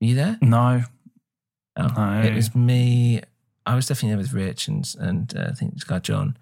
Were 0.00 0.06
you 0.06 0.14
there? 0.14 0.38
No. 0.40 0.84
Oh, 1.76 1.88
No. 1.96 2.22
It 2.22 2.34
was 2.34 2.54
me. 2.54 3.22
I 3.66 3.74
was 3.74 3.86
definitely 3.86 4.10
there 4.10 4.18
with 4.18 4.32
Rich 4.32 4.68
and 4.68 4.94
and 5.00 5.36
uh, 5.36 5.48
I 5.50 5.52
think 5.52 5.74
this 5.74 5.84
guy 5.84 5.98
John. 5.98 6.36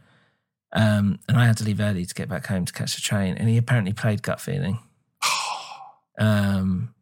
Um, 0.73 1.19
and 1.29 1.37
I 1.37 1.47
had 1.47 1.57
to 1.59 1.65
leave 1.65 1.81
early 1.81 2.07
to 2.07 2.15
get 2.15 2.29
back 2.29 2.47
home 2.47 2.65
to 2.65 2.73
catch 2.73 2.95
the 2.95 3.01
train. 3.01 3.37
And 3.37 3.49
he 3.49 3.57
apparently 3.57 3.93
played 3.93 4.23
Gut 4.23 4.41
Feeling. 4.41 4.79
um, 6.19 6.95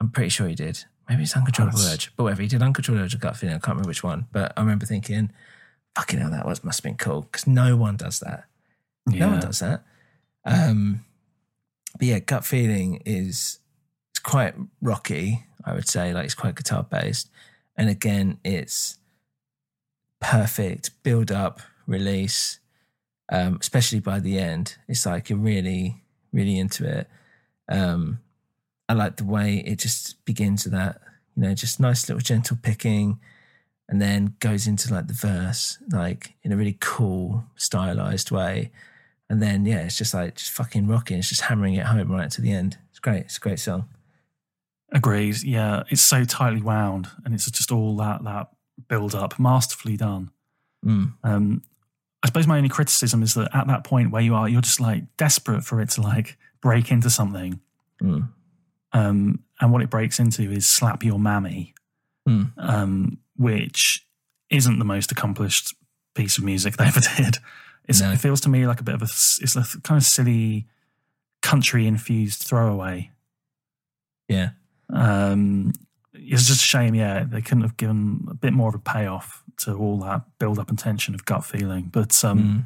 I'm 0.00 0.10
pretty 0.10 0.30
sure 0.30 0.48
he 0.48 0.54
did. 0.54 0.84
Maybe 1.08 1.24
it's 1.24 1.36
Uncontrollable 1.36 1.78
That's- 1.78 1.94
Urge, 1.94 2.12
but 2.16 2.22
whatever. 2.24 2.42
He 2.42 2.48
did 2.48 2.62
Uncontrollable 2.62 3.04
Urge 3.04 3.14
or 3.14 3.18
Gut 3.18 3.36
Feeling. 3.36 3.56
I 3.56 3.58
can't 3.58 3.74
remember 3.74 3.88
which 3.88 4.02
one. 4.02 4.26
But 4.32 4.52
I 4.56 4.60
remember 4.60 4.86
thinking, 4.86 5.30
fucking 5.96 6.20
hell, 6.20 6.30
that 6.30 6.46
was 6.46 6.64
must 6.64 6.78
have 6.78 6.84
been 6.84 6.96
cool 6.96 7.22
because 7.22 7.46
no 7.46 7.76
one 7.76 7.96
does 7.96 8.20
that. 8.20 8.44
No 9.06 9.28
one 9.28 9.40
does 9.40 9.58
that. 9.58 9.82
Um, 10.44 11.04
but 11.98 12.06
yeah, 12.06 12.20
gut 12.20 12.44
feeling 12.44 13.02
is 13.04 13.58
it's 14.12 14.20
quite 14.20 14.54
rocky. 14.80 15.44
I 15.64 15.74
would 15.74 15.88
say 15.88 16.12
like 16.14 16.24
it's 16.26 16.34
quite 16.34 16.54
guitar 16.54 16.84
based, 16.84 17.28
and 17.76 17.88
again, 17.88 18.38
it's 18.44 18.98
perfect 20.20 21.02
build 21.02 21.32
up, 21.32 21.60
release. 21.86 22.58
Um, 23.30 23.58
especially 23.60 24.00
by 24.00 24.18
the 24.18 24.38
end, 24.38 24.76
it's 24.88 25.06
like 25.06 25.30
you're 25.30 25.38
really, 25.38 26.02
really 26.32 26.58
into 26.58 26.84
it. 26.84 27.08
Um, 27.68 28.18
I 28.88 28.94
like 28.94 29.16
the 29.16 29.24
way 29.24 29.58
it 29.58 29.78
just 29.78 30.24
begins 30.24 30.64
with 30.64 30.72
that, 30.72 31.00
you 31.36 31.44
know, 31.44 31.54
just 31.54 31.78
nice 31.78 32.08
little 32.08 32.20
gentle 32.20 32.58
picking, 32.60 33.20
and 33.88 34.02
then 34.02 34.34
goes 34.40 34.66
into 34.66 34.92
like 34.92 35.06
the 35.06 35.14
verse, 35.14 35.78
like 35.92 36.34
in 36.42 36.50
a 36.50 36.56
really 36.56 36.76
cool, 36.80 37.44
stylized 37.54 38.32
way. 38.32 38.72
And 39.28 39.40
then 39.40 39.64
yeah, 39.64 39.82
it's 39.82 39.96
just 39.96 40.12
like 40.12 40.34
just 40.34 40.50
fucking 40.50 40.88
rocking. 40.88 41.18
It's 41.18 41.28
just 41.28 41.42
hammering 41.42 41.74
it 41.74 41.86
home 41.86 42.10
right 42.10 42.30
to 42.32 42.40
the 42.40 42.52
end. 42.52 42.78
It's 42.90 42.98
great. 42.98 43.22
It's 43.22 43.36
a 43.36 43.40
great 43.40 43.60
song. 43.60 43.88
Agreed. 44.92 45.42
Yeah, 45.44 45.84
it's 45.88 46.02
so 46.02 46.24
tightly 46.24 46.62
wound, 46.62 47.08
and 47.24 47.32
it's 47.32 47.48
just 47.48 47.70
all 47.70 47.96
that 47.98 48.24
that 48.24 48.48
build 48.88 49.14
up, 49.14 49.38
masterfully 49.38 49.96
done. 49.96 50.30
Mm. 50.84 51.12
Um, 51.22 51.62
I 52.22 52.26
suppose 52.26 52.46
my 52.46 52.56
only 52.58 52.68
criticism 52.68 53.22
is 53.22 53.34
that 53.34 53.54
at 53.54 53.66
that 53.68 53.84
point 53.84 54.10
where 54.10 54.20
you 54.22 54.34
are, 54.34 54.48
you're 54.48 54.60
just 54.60 54.80
like 54.80 55.04
desperate 55.16 55.64
for 55.64 55.80
it 55.80 55.90
to 55.90 56.02
like 56.02 56.36
break 56.60 56.90
into 56.90 57.08
something. 57.10 57.60
Mm. 58.02 58.28
Um, 58.92 59.38
and 59.60 59.72
what 59.72 59.82
it 59.82 59.90
breaks 59.90 60.18
into 60.18 60.50
is 60.50 60.66
slap 60.66 61.02
your 61.02 61.18
mammy, 61.18 61.74
Mm. 62.28 62.52
um, 62.58 63.18
which 63.36 64.06
isn't 64.50 64.78
the 64.78 64.84
most 64.84 65.10
accomplished 65.10 65.74
piece 66.14 66.36
of 66.36 66.44
music 66.44 66.76
they 66.76 66.84
ever 66.84 67.00
did. 67.16 67.38
It's, 67.88 68.00
No. 68.00 68.12
It 68.12 68.18
feels 68.20 68.40
to 68.42 68.48
me 68.50 68.66
like 68.66 68.80
a 68.80 68.84
bit 68.84 68.94
of 68.94 69.02
a 69.02 69.04
it's 69.06 69.56
a 69.56 69.64
kind 69.80 69.96
of 69.96 70.04
silly 70.04 70.66
country 71.40 71.86
infused 71.86 72.42
throwaway. 72.42 73.10
Yeah. 74.28 74.50
Um, 74.90 75.72
it's 76.32 76.46
just 76.46 76.62
a 76.62 76.64
shame, 76.64 76.94
yeah, 76.94 77.24
they 77.24 77.40
couldn't 77.42 77.62
have 77.62 77.76
given 77.76 78.26
a 78.30 78.34
bit 78.34 78.52
more 78.52 78.68
of 78.68 78.74
a 78.74 78.78
payoff 78.78 79.42
to 79.58 79.74
all 79.74 79.98
that 79.98 80.22
build 80.38 80.58
up 80.58 80.68
and 80.70 80.78
tension 80.78 81.14
of 81.14 81.24
gut 81.24 81.44
feeling. 81.44 81.84
But 81.92 82.24
um, 82.24 82.38
Mm. 82.38 82.64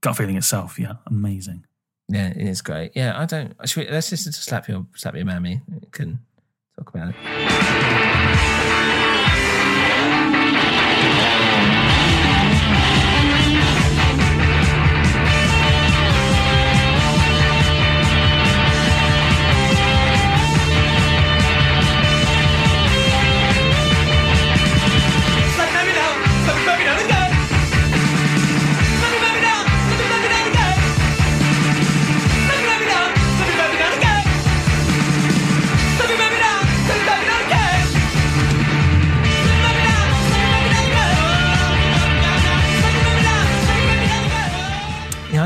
gut 0.00 0.16
feeling 0.16 0.36
itself, 0.36 0.78
yeah, 0.78 0.94
amazing. 1.06 1.66
Yeah, 2.08 2.28
it 2.28 2.38
is 2.48 2.62
great. 2.62 2.92
Yeah, 2.94 3.18
I 3.20 3.24
don't. 3.26 3.54
We, 3.76 3.88
let's 3.88 4.10
just, 4.10 4.24
to 4.24 4.32
"Slap 4.32 4.68
Your 4.68 4.86
Slap 4.96 5.14
Your 5.14 5.24
Mammy." 5.24 5.60
We 5.68 5.80
can 5.92 6.18
talk 6.76 6.88
about 6.94 7.14
it. 7.14 7.16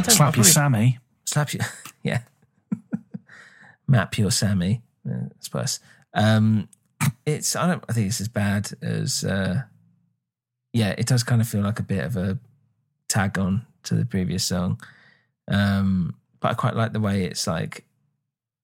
Don't. 0.04 0.16
Slap 0.16 0.36
your 0.36 0.44
Sammy. 0.44 0.98
Slap 1.24 1.52
you. 1.52 1.60
Yeah. 2.02 2.20
Map 3.88 4.18
your 4.18 4.30
Sammy. 4.30 4.82
Yeah, 5.06 5.22
I 5.30 5.36
suppose. 5.40 5.80
Um, 6.12 6.68
it's. 7.24 7.56
I 7.56 7.66
don't. 7.66 7.82
I 7.88 7.94
think 7.94 8.08
it's 8.08 8.20
as 8.20 8.28
bad 8.28 8.70
as. 8.82 9.24
Uh, 9.24 9.62
yeah, 10.74 10.90
it 10.98 11.06
does 11.06 11.22
kind 11.22 11.40
of 11.40 11.48
feel 11.48 11.62
like 11.62 11.78
a 11.78 11.82
bit 11.82 12.04
of 12.04 12.16
a 12.18 12.38
tag 13.08 13.38
on 13.38 13.64
to 13.84 13.94
the 13.94 14.04
previous 14.04 14.44
song. 14.44 14.80
Um, 15.48 16.14
but 16.40 16.50
I 16.50 16.54
quite 16.54 16.76
like 16.76 16.92
the 16.92 17.00
way 17.00 17.24
it's 17.24 17.46
like. 17.46 17.84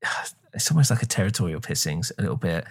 It's 0.52 0.68
almost 0.68 0.90
like 0.90 1.00
a 1.00 1.06
territorial 1.06 1.60
pissings 1.60 2.10
a 2.18 2.22
little 2.22 2.36
bit. 2.36 2.64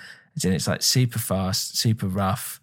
In 0.43 0.51
It's 0.51 0.67
like 0.67 0.81
super 0.81 1.17
fast, 1.17 1.77
super 1.77 2.07
rough. 2.07 2.59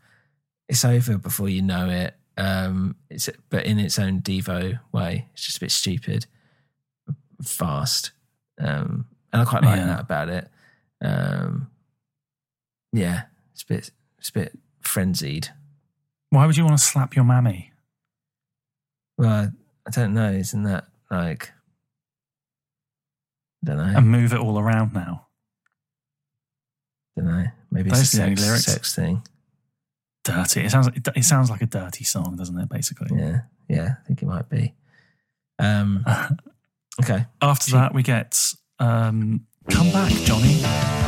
It's 0.69 0.85
over 0.85 1.16
before 1.16 1.49
you 1.49 1.62
know 1.62 1.89
it. 1.89 2.15
Um, 2.37 2.97
it's 3.09 3.31
but 3.49 3.65
in 3.67 3.79
its 3.79 3.99
own 3.99 4.21
Devo 4.21 4.79
way. 4.93 5.29
It's 5.33 5.45
just 5.45 5.57
a 5.57 5.61
bit 5.61 5.71
stupid 5.71 6.27
fast. 7.43 8.13
Um, 8.59 9.07
and 9.33 9.43
I 9.43 9.45
quite 9.45 9.63
like 9.63 9.79
Yeah. 9.79 9.87
that 9.87 10.01
about 10.01 10.29
it. 10.29 10.49
Um, 11.03 11.71
yeah, 12.93 13.23
it's 13.53 13.63
a 13.63 13.67
bit, 13.67 13.91
it's 14.19 14.29
a 14.31 14.33
bit 14.33 14.59
frenzied. 14.81 15.49
Why 16.31 16.47
would 16.47 16.57
you 16.57 16.65
want 16.65 16.79
to 16.79 16.85
slap 16.85 17.15
your 17.15 17.25
mammy? 17.25 17.73
Well, 19.19 19.53
I, 19.87 19.91
don't 19.91 20.15
know. 20.15 20.31
Isn't 20.33 20.65
that 20.65 20.87
like, 21.11 21.53
I 23.65 23.67
don't 23.67 23.77
know. 23.79 23.99
And 23.99 24.09
move 24.11 24.33
it 24.33 24.39
all 24.41 24.59
around 24.59 24.93
now. 24.93 25.27
don't 27.17 27.27
know. 27.27 27.45
Maybe 27.71 27.91
Those 27.91 28.01
it's 28.03 28.15
a 28.15 28.17
are 28.17 28.21
the 28.21 28.31
only 28.31 28.37
sex, 28.43 28.65
sex 28.65 28.95
thing. 28.95 29.23
Dirty. 30.27 30.62
It 30.62 30.70
sounds 30.70 30.89
it, 30.89 31.09
it 31.15 31.24
sounds 31.24 31.51
like 31.51 31.62
a 31.62 31.66
dirty 31.66 32.03
song, 32.03 32.35
doesn't 32.36 32.59
it? 32.59 32.69
Basically. 32.69 33.16
Yeah, 33.16 33.43
yeah, 33.69 33.94
I 34.03 34.07
think 34.07 34.23
it 34.23 34.27
might 34.27 34.48
be. 34.48 34.74
Um, 35.61 36.05
okay. 37.03 37.27
After 37.40 37.70
that, 37.73 37.94
we 37.94 38.03
get 38.03 38.53
um, 38.81 39.47
"Come 39.70 39.93
Back, 39.93 40.11
Jonee." 40.11 41.06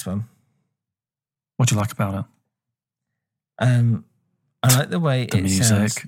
This 0.00 0.06
one. 0.06 0.24
What 1.56 1.68
do 1.68 1.74
you 1.74 1.80
like 1.80 1.92
about 1.92 2.14
it? 2.14 2.24
Um, 3.58 4.04
I 4.62 4.74
like 4.78 4.90
the 4.90 4.98
way 5.00 5.26
The 5.26 5.38
it 5.38 5.42
music. 5.42 5.64
sounds. 5.66 5.98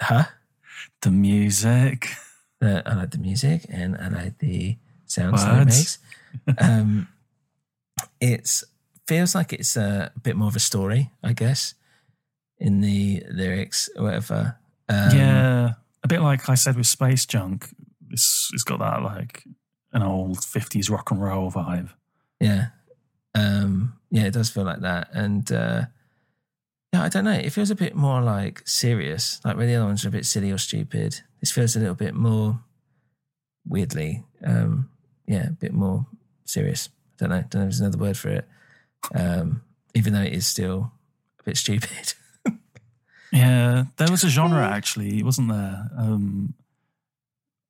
Huh? 0.00 0.24
The 1.00 1.10
music. 1.10 2.08
Uh, 2.60 2.82
I 2.84 2.94
like 2.94 3.10
the 3.10 3.18
music 3.18 3.64
and 3.70 3.96
I 3.96 4.08
like 4.08 4.38
the 4.38 4.76
sounds 5.06 5.42
that 5.42 5.62
it 5.62 5.64
makes. 5.66 5.98
Um, 6.58 7.08
it's 8.20 8.62
feels 9.08 9.34
like 9.34 9.54
it's 9.54 9.74
a 9.76 10.12
bit 10.22 10.36
more 10.36 10.48
of 10.48 10.56
a 10.56 10.60
story, 10.60 11.10
I 11.22 11.32
guess, 11.32 11.72
in 12.58 12.82
the 12.82 13.22
lyrics 13.30 13.88
or 13.96 14.04
whatever. 14.04 14.58
Um, 14.88 15.16
yeah, 15.16 15.70
a 16.04 16.08
bit 16.08 16.20
like 16.20 16.46
I 16.50 16.54
said 16.56 16.76
with 16.76 16.86
Space 16.86 17.24
Junk. 17.24 17.68
It's 18.10 18.50
it's 18.52 18.64
got 18.64 18.80
that 18.80 19.02
like 19.02 19.44
an 19.94 20.02
old 20.02 20.44
fifties 20.44 20.90
rock 20.90 21.10
and 21.10 21.22
roll 21.22 21.50
vibe. 21.50 21.88
Yeah. 22.38 22.66
Um, 23.36 23.98
yeah, 24.10 24.24
it 24.24 24.32
does 24.32 24.50
feel 24.50 24.64
like 24.64 24.80
that. 24.80 25.08
And 25.12 25.50
uh, 25.52 25.82
yeah, 26.92 27.02
I 27.02 27.08
don't 27.08 27.24
know. 27.24 27.32
It 27.32 27.50
feels 27.50 27.70
a 27.70 27.74
bit 27.74 27.94
more 27.94 28.22
like 28.22 28.66
serious, 28.66 29.40
like 29.44 29.56
where 29.56 29.66
the 29.66 29.74
other 29.74 29.86
ones 29.86 30.04
are 30.04 30.08
a 30.08 30.12
bit 30.12 30.26
silly 30.26 30.50
or 30.50 30.58
stupid. 30.58 31.20
This 31.40 31.52
feels 31.52 31.76
a 31.76 31.80
little 31.80 31.94
bit 31.94 32.14
more 32.14 32.60
weirdly, 33.68 34.24
um, 34.44 34.88
yeah, 35.26 35.48
a 35.48 35.52
bit 35.52 35.72
more 35.72 36.06
serious. 36.44 36.88
I 36.88 37.26
don't 37.26 37.30
know. 37.30 37.36
don't 37.36 37.54
know 37.54 37.60
if 37.60 37.64
there's 37.66 37.80
another 37.80 37.98
word 37.98 38.16
for 38.16 38.30
it. 38.30 38.48
Um, 39.14 39.62
even 39.94 40.12
though 40.12 40.22
it 40.22 40.32
is 40.32 40.46
still 40.46 40.92
a 41.40 41.42
bit 41.44 41.56
stupid. 41.56 42.14
Yeah, 43.32 43.84
there 43.96 44.10
was 44.10 44.24
a 44.24 44.28
genre 44.28 44.66
actually, 44.66 45.22
wasn't 45.22 45.50
there? 45.50 45.90
Um, 45.98 46.54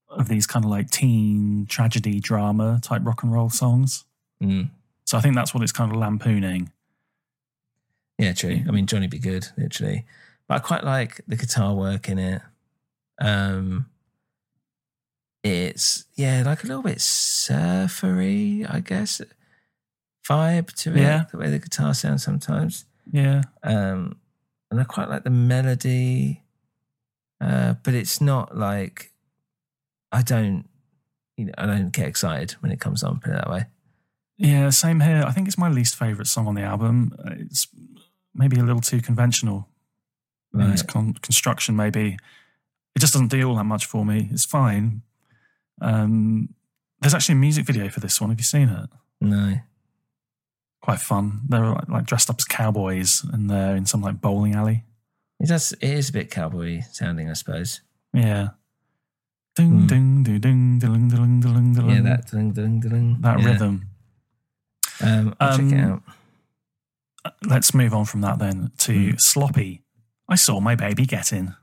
of 0.09 0.29
these 0.29 0.47
kind 0.47 0.65
of 0.65 0.71
like 0.71 0.91
teen 0.91 1.67
tragedy 1.69 2.21
drama 2.21 2.79
type 2.83 3.03
rock 3.05 3.23
and 3.23 3.33
roll 3.33 3.51
songs. 3.51 4.05
Mm. 4.43 4.71
So 5.07 5.17
I 5.17 5.21
think 5.21 5.35
that's 5.35 5.55
what 5.55 5.63
it's 5.63 5.73
kind 5.73 5.91
of 5.91 5.99
lampooning. 5.99 6.73
Yeah, 8.19 8.33
true. 8.33 8.61
I 8.67 8.71
mean, 8.71 8.87
Johnny 8.87 9.07
B. 9.07 9.19
Goode, 9.19 9.49
literally. 9.57 10.05
But 10.49 10.57
I 10.57 10.59
quite 10.59 10.85
like 10.85 11.21
the 11.27 11.37
guitar 11.37 11.75
work 11.75 12.09
in 12.09 12.19
it. 12.19 12.43
Um, 13.21 13.87
it's 15.43 16.05
yeah, 16.17 16.43
like 16.45 16.65
a 16.65 16.67
little 16.67 16.83
bit 16.83 17.01
surfery, 17.01 18.67
I 18.67 18.81
guess, 18.81 19.21
vibe 20.29 20.73
to 20.73 20.93
it. 20.95 21.01
Yeah. 21.01 21.25
The 21.31 21.39
way 21.39 21.51
the 21.51 21.59
guitar 21.59 21.95
sounds 21.95 22.25
sometimes. 22.25 22.85
Yeah, 23.13 23.43
Um, 23.63 24.17
and 24.71 24.81
I 24.81 24.85
quite 24.85 25.09
like 25.09 25.23
the 25.23 25.31
melody, 25.31 26.43
uh, 27.41 27.75
but 27.85 27.95
it's 27.95 28.21
not 28.21 28.59
like 28.59 29.13
I 30.11 30.23
don't, 30.23 30.69
you 31.37 31.45
know, 31.47 31.53
I 31.57 31.67
don't 31.67 31.93
get 31.93 32.09
excited 32.09 32.53
when 32.61 32.73
it 32.73 32.81
comes 32.81 33.05
on. 33.05 33.21
Put 33.21 33.31
it 33.31 33.35
that 33.35 33.51
way. 33.51 33.67
Yeah, 34.37 34.71
same 34.71 35.01
here. 35.01 35.25
I 35.27 35.33
think 35.33 35.49
it's 35.49 35.59
my 35.59 35.69
least 35.69 35.97
favorite 35.97 36.27
song 36.27 36.47
on 36.47 36.55
the 36.55 36.63
album. 36.63 37.15
It's 37.27 37.69
maybe 38.35 38.59
a 38.59 38.63
little 38.63 38.81
too 38.83 39.01
conventional. 39.01 39.69
in 40.55 40.71
its 40.71 40.83
con- 40.83 41.15
construction, 41.15 41.77
maybe 41.77 42.17
it 42.95 42.99
just 42.99 43.13
doesn't 43.13 43.29
do 43.29 43.47
all 43.49 43.57
that 43.57 43.65
much 43.65 43.87
for 43.87 44.05
me. 44.05 44.29
It's 44.33 44.45
fine. 44.47 45.03
Um, 45.81 46.55
there's 47.01 47.15
actually 47.15 47.35
a 47.35 47.37
music 47.37 47.67
video 47.67 47.89
for 47.89 48.01
this 48.01 48.21
one. 48.21 48.31
Have 48.31 48.39
you 48.39 48.45
seen 48.45 48.69
it? 48.71 48.89
No. 49.21 49.57
Quite 50.81 51.01
fun. 51.01 51.43
They're 51.49 51.67
like, 51.67 51.89
like 51.89 52.07
dressed 52.07 52.31
up 52.31 52.37
as 52.39 52.45
cowboys 52.45 53.23
and 53.33 53.51
they're 53.51 53.77
in 53.77 53.85
some 53.85 54.01
like 54.01 54.21
bowling 54.21 54.55
alley. 54.55 54.85
It 55.41 55.49
does. 55.49 55.73
It 55.73 55.91
is 55.91 56.09
a 56.09 56.13
bit 56.13 56.31
cowboy 56.31 56.81
sounding, 56.91 57.29
I 57.29 57.35
suppose. 57.35 57.83
Yeah. 58.15 58.51
Ding 59.55 59.87
ding 59.87 60.23
ding 60.23 60.41
ding 60.41 60.79
ding 60.79 61.09
ding 61.09 61.41
ding 61.41 61.41
ding. 61.41 61.75
Hmm. 61.75 61.91
Yeah, 61.91 62.01
that 62.03 62.31
ding, 62.31 62.53
ding, 62.53 62.81
ding, 62.81 63.17
that 63.21 63.41
yeah. 63.41 63.47
rhythm. 63.47 63.86
Um, 65.03 65.35
I'll 65.41 65.57
check 65.57 65.67
it 65.73 65.81
Um, 65.81 66.03
out. 67.25 67.33
Let's 67.43 67.75
move 67.75 67.93
on 67.93 68.05
from 68.05 68.21
that 68.21 68.39
then 68.39 68.71
to 68.79 69.17
sloppy. 69.19 69.83
I 70.29 70.37
saw 70.37 70.61
my 70.61 70.75
baby 70.77 71.07
get 71.07 71.33
in. 71.33 71.55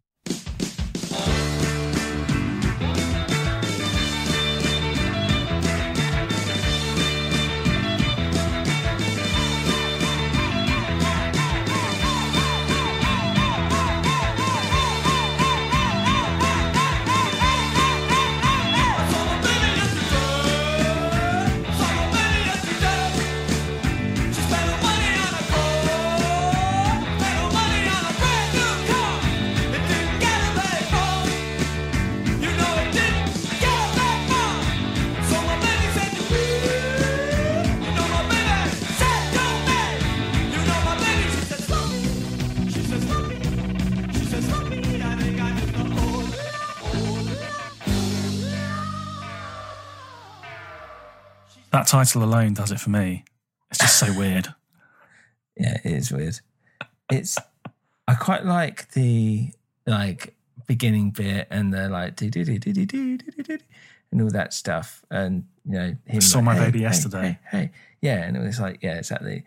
Title 51.93 52.23
alone 52.23 52.55
does 52.55 52.71
it 52.71 52.79
for 52.79 52.89
me. 52.89 53.23
It's 53.69 53.77
just 53.77 53.99
so 53.99 54.17
weird. 54.17 54.47
Yeah, 55.55 55.77
it 55.83 55.91
is 55.91 56.11
weird. 56.11 56.39
It's 57.11 57.37
I 58.07 58.15
quite 58.15 58.43
like 58.43 58.91
the 58.93 59.51
like 59.85 60.35
beginning 60.65 61.11
bit 61.11 61.47
and 61.51 61.71
the 61.71 61.89
like 61.89 62.15
do 62.15 62.27
do 62.31 62.43
do 62.43 62.57
do 62.57 62.73
do 62.73 62.85
do 62.87 63.17
do 63.19 63.43
do 63.43 63.57
and 64.11 64.19
all 64.23 64.31
that 64.31 64.51
stuff 64.51 65.05
and 65.11 65.43
you 65.63 65.73
know 65.73 65.95
him 66.07 66.21
Saw 66.21 66.39
like, 66.39 66.45
my 66.45 66.55
hey, 66.55 66.65
baby 66.65 66.79
hey, 66.79 66.85
yesterday. 66.85 67.39
Hey, 67.51 67.57
hey, 67.57 67.71
yeah, 68.01 68.23
and 68.23 68.35
it 68.35 68.39
was 68.39 68.59
like 68.59 68.81
yeah, 68.81 68.97
exactly. 68.97 69.45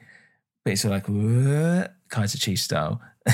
But 0.62 0.74
it's 0.74 0.84
like 0.84 1.06
Kaiser 1.06 2.38
Chief 2.38 2.60
style. 2.60 3.00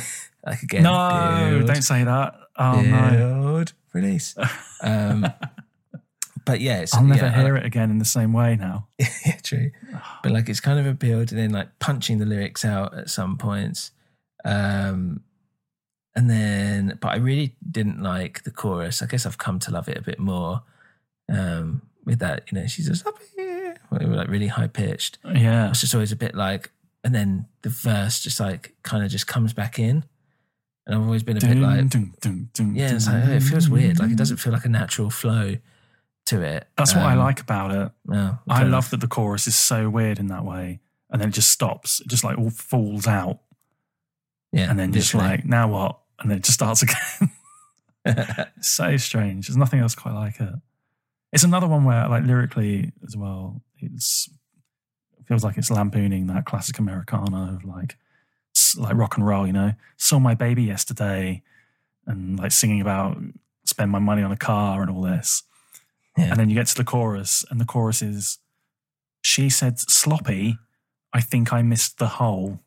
like 0.47 0.63
again, 0.63 0.85
no, 0.85 1.59
build, 1.59 1.67
don't 1.67 1.83
say 1.83 2.05
that. 2.05 2.37
Oh 2.57 2.81
no. 2.81 3.11
build, 3.11 3.75
release. 3.93 4.35
Um, 4.85 5.31
but 6.45 6.61
yeah, 6.61 6.81
it's, 6.81 6.95
I'll 6.95 7.05
never 7.05 7.27
yeah, 7.27 7.43
hear 7.43 7.55
like- 7.55 7.63
it 7.63 7.67
again 7.67 7.91
in 7.91 7.99
the 7.99 8.05
same 8.05 8.33
way 8.33 8.57
now. 8.57 8.89
yeah, 8.99 9.39
true. 9.43 9.71
But 10.23 10.33
like 10.33 10.49
it's 10.49 10.61
kind 10.61 10.79
of 10.79 10.87
a 10.87 10.95
build 10.95 11.31
and 11.31 11.41
then 11.41 11.51
like 11.51 11.79
punching 11.79 12.19
the 12.19 12.27
lyrics 12.27 12.65
out 12.65 12.97
at 12.97 13.11
some 13.11 13.37
points. 13.37 13.93
Um 14.45 15.23
and 16.15 16.29
then 16.29 16.99
but 17.01 17.09
I 17.13 17.17
really 17.17 17.57
didn't 17.71 18.03
like 18.03 18.43
the 18.45 18.51
chorus. 18.51 19.03
I 19.03 19.07
guess 19.07 19.27
I've 19.27 19.39
come 19.39 19.59
to 19.61 19.71
love 19.71 19.89
it 19.89 19.97
a 19.97 20.03
bit 20.03 20.19
more. 20.19 20.63
Um 21.29 21.83
with 22.05 22.19
that, 22.19 22.51
you 22.51 22.59
know, 22.59 22.67
she's 22.67 22.89
just 22.89 23.07
up 23.07 23.19
here 23.37 23.77
like 23.91 24.29
really 24.29 24.49
high 24.49 24.67
pitched. 24.67 25.19
Yeah. 25.25 25.71
It's 25.71 25.81
just 25.81 25.95
always 25.95 26.13
a 26.13 26.17
bit 26.17 26.35
like 26.35 26.71
and 27.05 27.15
then 27.15 27.47
the 27.63 27.69
verse 27.69 28.21
just 28.21 28.41
like 28.41 28.75
kind 28.83 29.05
of 29.05 29.11
just 29.11 29.27
comes 29.27 29.53
back 29.53 29.79
in. 29.79 30.05
And 30.85 30.97
I've 30.97 31.03
always 31.03 31.23
been 31.23 31.37
a 31.37 31.41
bit 31.41 31.57
like, 31.59 31.89
Dun, 31.91 32.13
dun, 32.21 32.49
dun, 32.53 32.75
yeah, 32.75 32.93
it's 32.93 33.07
like, 33.07 33.23
oh, 33.25 33.31
it 33.31 33.43
feels 33.45 33.69
weird. 33.69 34.01
Like 34.01 34.11
it 34.11 34.17
doesn't 34.17 34.39
feel 34.39 34.53
like 34.53 34.65
a 34.65 34.69
natural 34.69 35.11
flow 35.11 35.57
to 36.27 36.41
it. 36.43 36.69
That's 36.77 36.95
what 36.95 37.05
I 37.05 37.13
Um, 37.13 37.19
like 37.19 37.41
about 37.41 37.71
it. 37.71 37.93
No, 38.07 38.39
I 38.49 38.63
love 38.65 38.91
that 38.91 39.01
the 39.01 39.09
chorus 39.09 39.47
is 39.47 39.57
so 39.57 39.89
weird 39.91 40.19
in 40.19 40.29
that 40.29 40.45
way, 40.45 40.81
and 41.11 41.21
then 41.21 41.29
it 41.29 41.33
just 41.33 41.51
stops. 41.51 42.01
It 42.01 42.09
just 42.09 42.25
like 42.25 42.39
all 42.39 42.51
falls 42.51 43.07
out, 43.07 43.41
Yeah, 44.53 44.71
and 44.71 44.79
then 44.79 44.93
just 44.93 45.15
like 45.15 45.45
now 45.45 45.69
what, 45.69 45.99
and 46.21 46.31
then 46.31 46.39
it 46.39 46.45
just 46.45 46.55
starts 46.55 46.83
again. 46.87 47.31
So 48.61 48.97
strange. 48.97 49.47
There's 49.47 49.57
nothing 49.57 49.81
else 49.81 49.95
quite 49.95 50.15
like 50.15 50.41
it. 50.41 50.55
It's 51.33 51.45
another 51.45 51.69
one 51.69 51.85
where, 51.85 52.09
like 52.09 52.25
lyrically 52.25 52.93
as 53.07 53.17
well, 53.17 53.63
it's 53.79 54.29
it 55.19 55.27
feels 55.27 55.45
like 55.45 55.57
it's 55.57 55.71
lampooning 55.71 56.27
that 56.27 56.45
classic 56.45 56.79
Americana 56.79 57.55
of 57.55 57.65
like 57.65 57.97
like 58.77 58.97
rock 58.97 59.17
and 59.17 59.27
roll. 59.27 59.47
You 59.47 59.53
know, 59.53 59.73
saw 59.97 60.19
my 60.19 60.35
baby 60.35 60.65
yesterday, 60.65 61.43
and 62.07 62.39
like 62.39 62.53
singing 62.53 62.81
about 62.81 63.17
spend 63.65 63.91
my 63.93 63.99
money 64.01 64.23
on 64.23 64.33
a 64.33 64.37
car 64.37 64.83
and 64.83 64.91
all 64.91 65.03
this. 65.03 65.45
And 66.17 66.39
then 66.39 66.51
you 66.51 66.55
get 66.55 66.67
to 66.69 66.77
the 66.77 66.85
chorus, 66.85 67.45
and 67.51 67.61
the 67.61 67.65
chorus 67.65 68.03
is, 68.03 68.39
"She 69.23 69.49
said 69.49 69.79
sloppy. 69.79 70.59
I 71.13 71.21
think 71.21 71.53
I 71.53 71.63
missed 71.63 71.99
the 71.99 72.09
hole." 72.09 72.61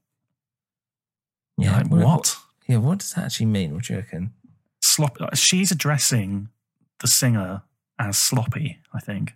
yeah, 1.57 1.77
Like, 1.77 1.87
what? 1.87 2.37
Yeah, 2.67 2.77
what 2.77 2.99
does 2.99 3.13
that 3.13 3.25
actually 3.25 3.45
mean? 3.47 3.73
What 3.73 3.83
do 3.85 3.93
you 3.93 3.99
reckon? 3.99 4.33
Slop. 4.81 5.17
Uh, 5.21 5.35
she's 5.35 5.71
addressing 5.71 6.49
the 6.99 7.07
singer 7.07 7.63
as 7.99 8.17
sloppy. 8.17 8.79
I 8.93 8.99
think. 8.99 9.33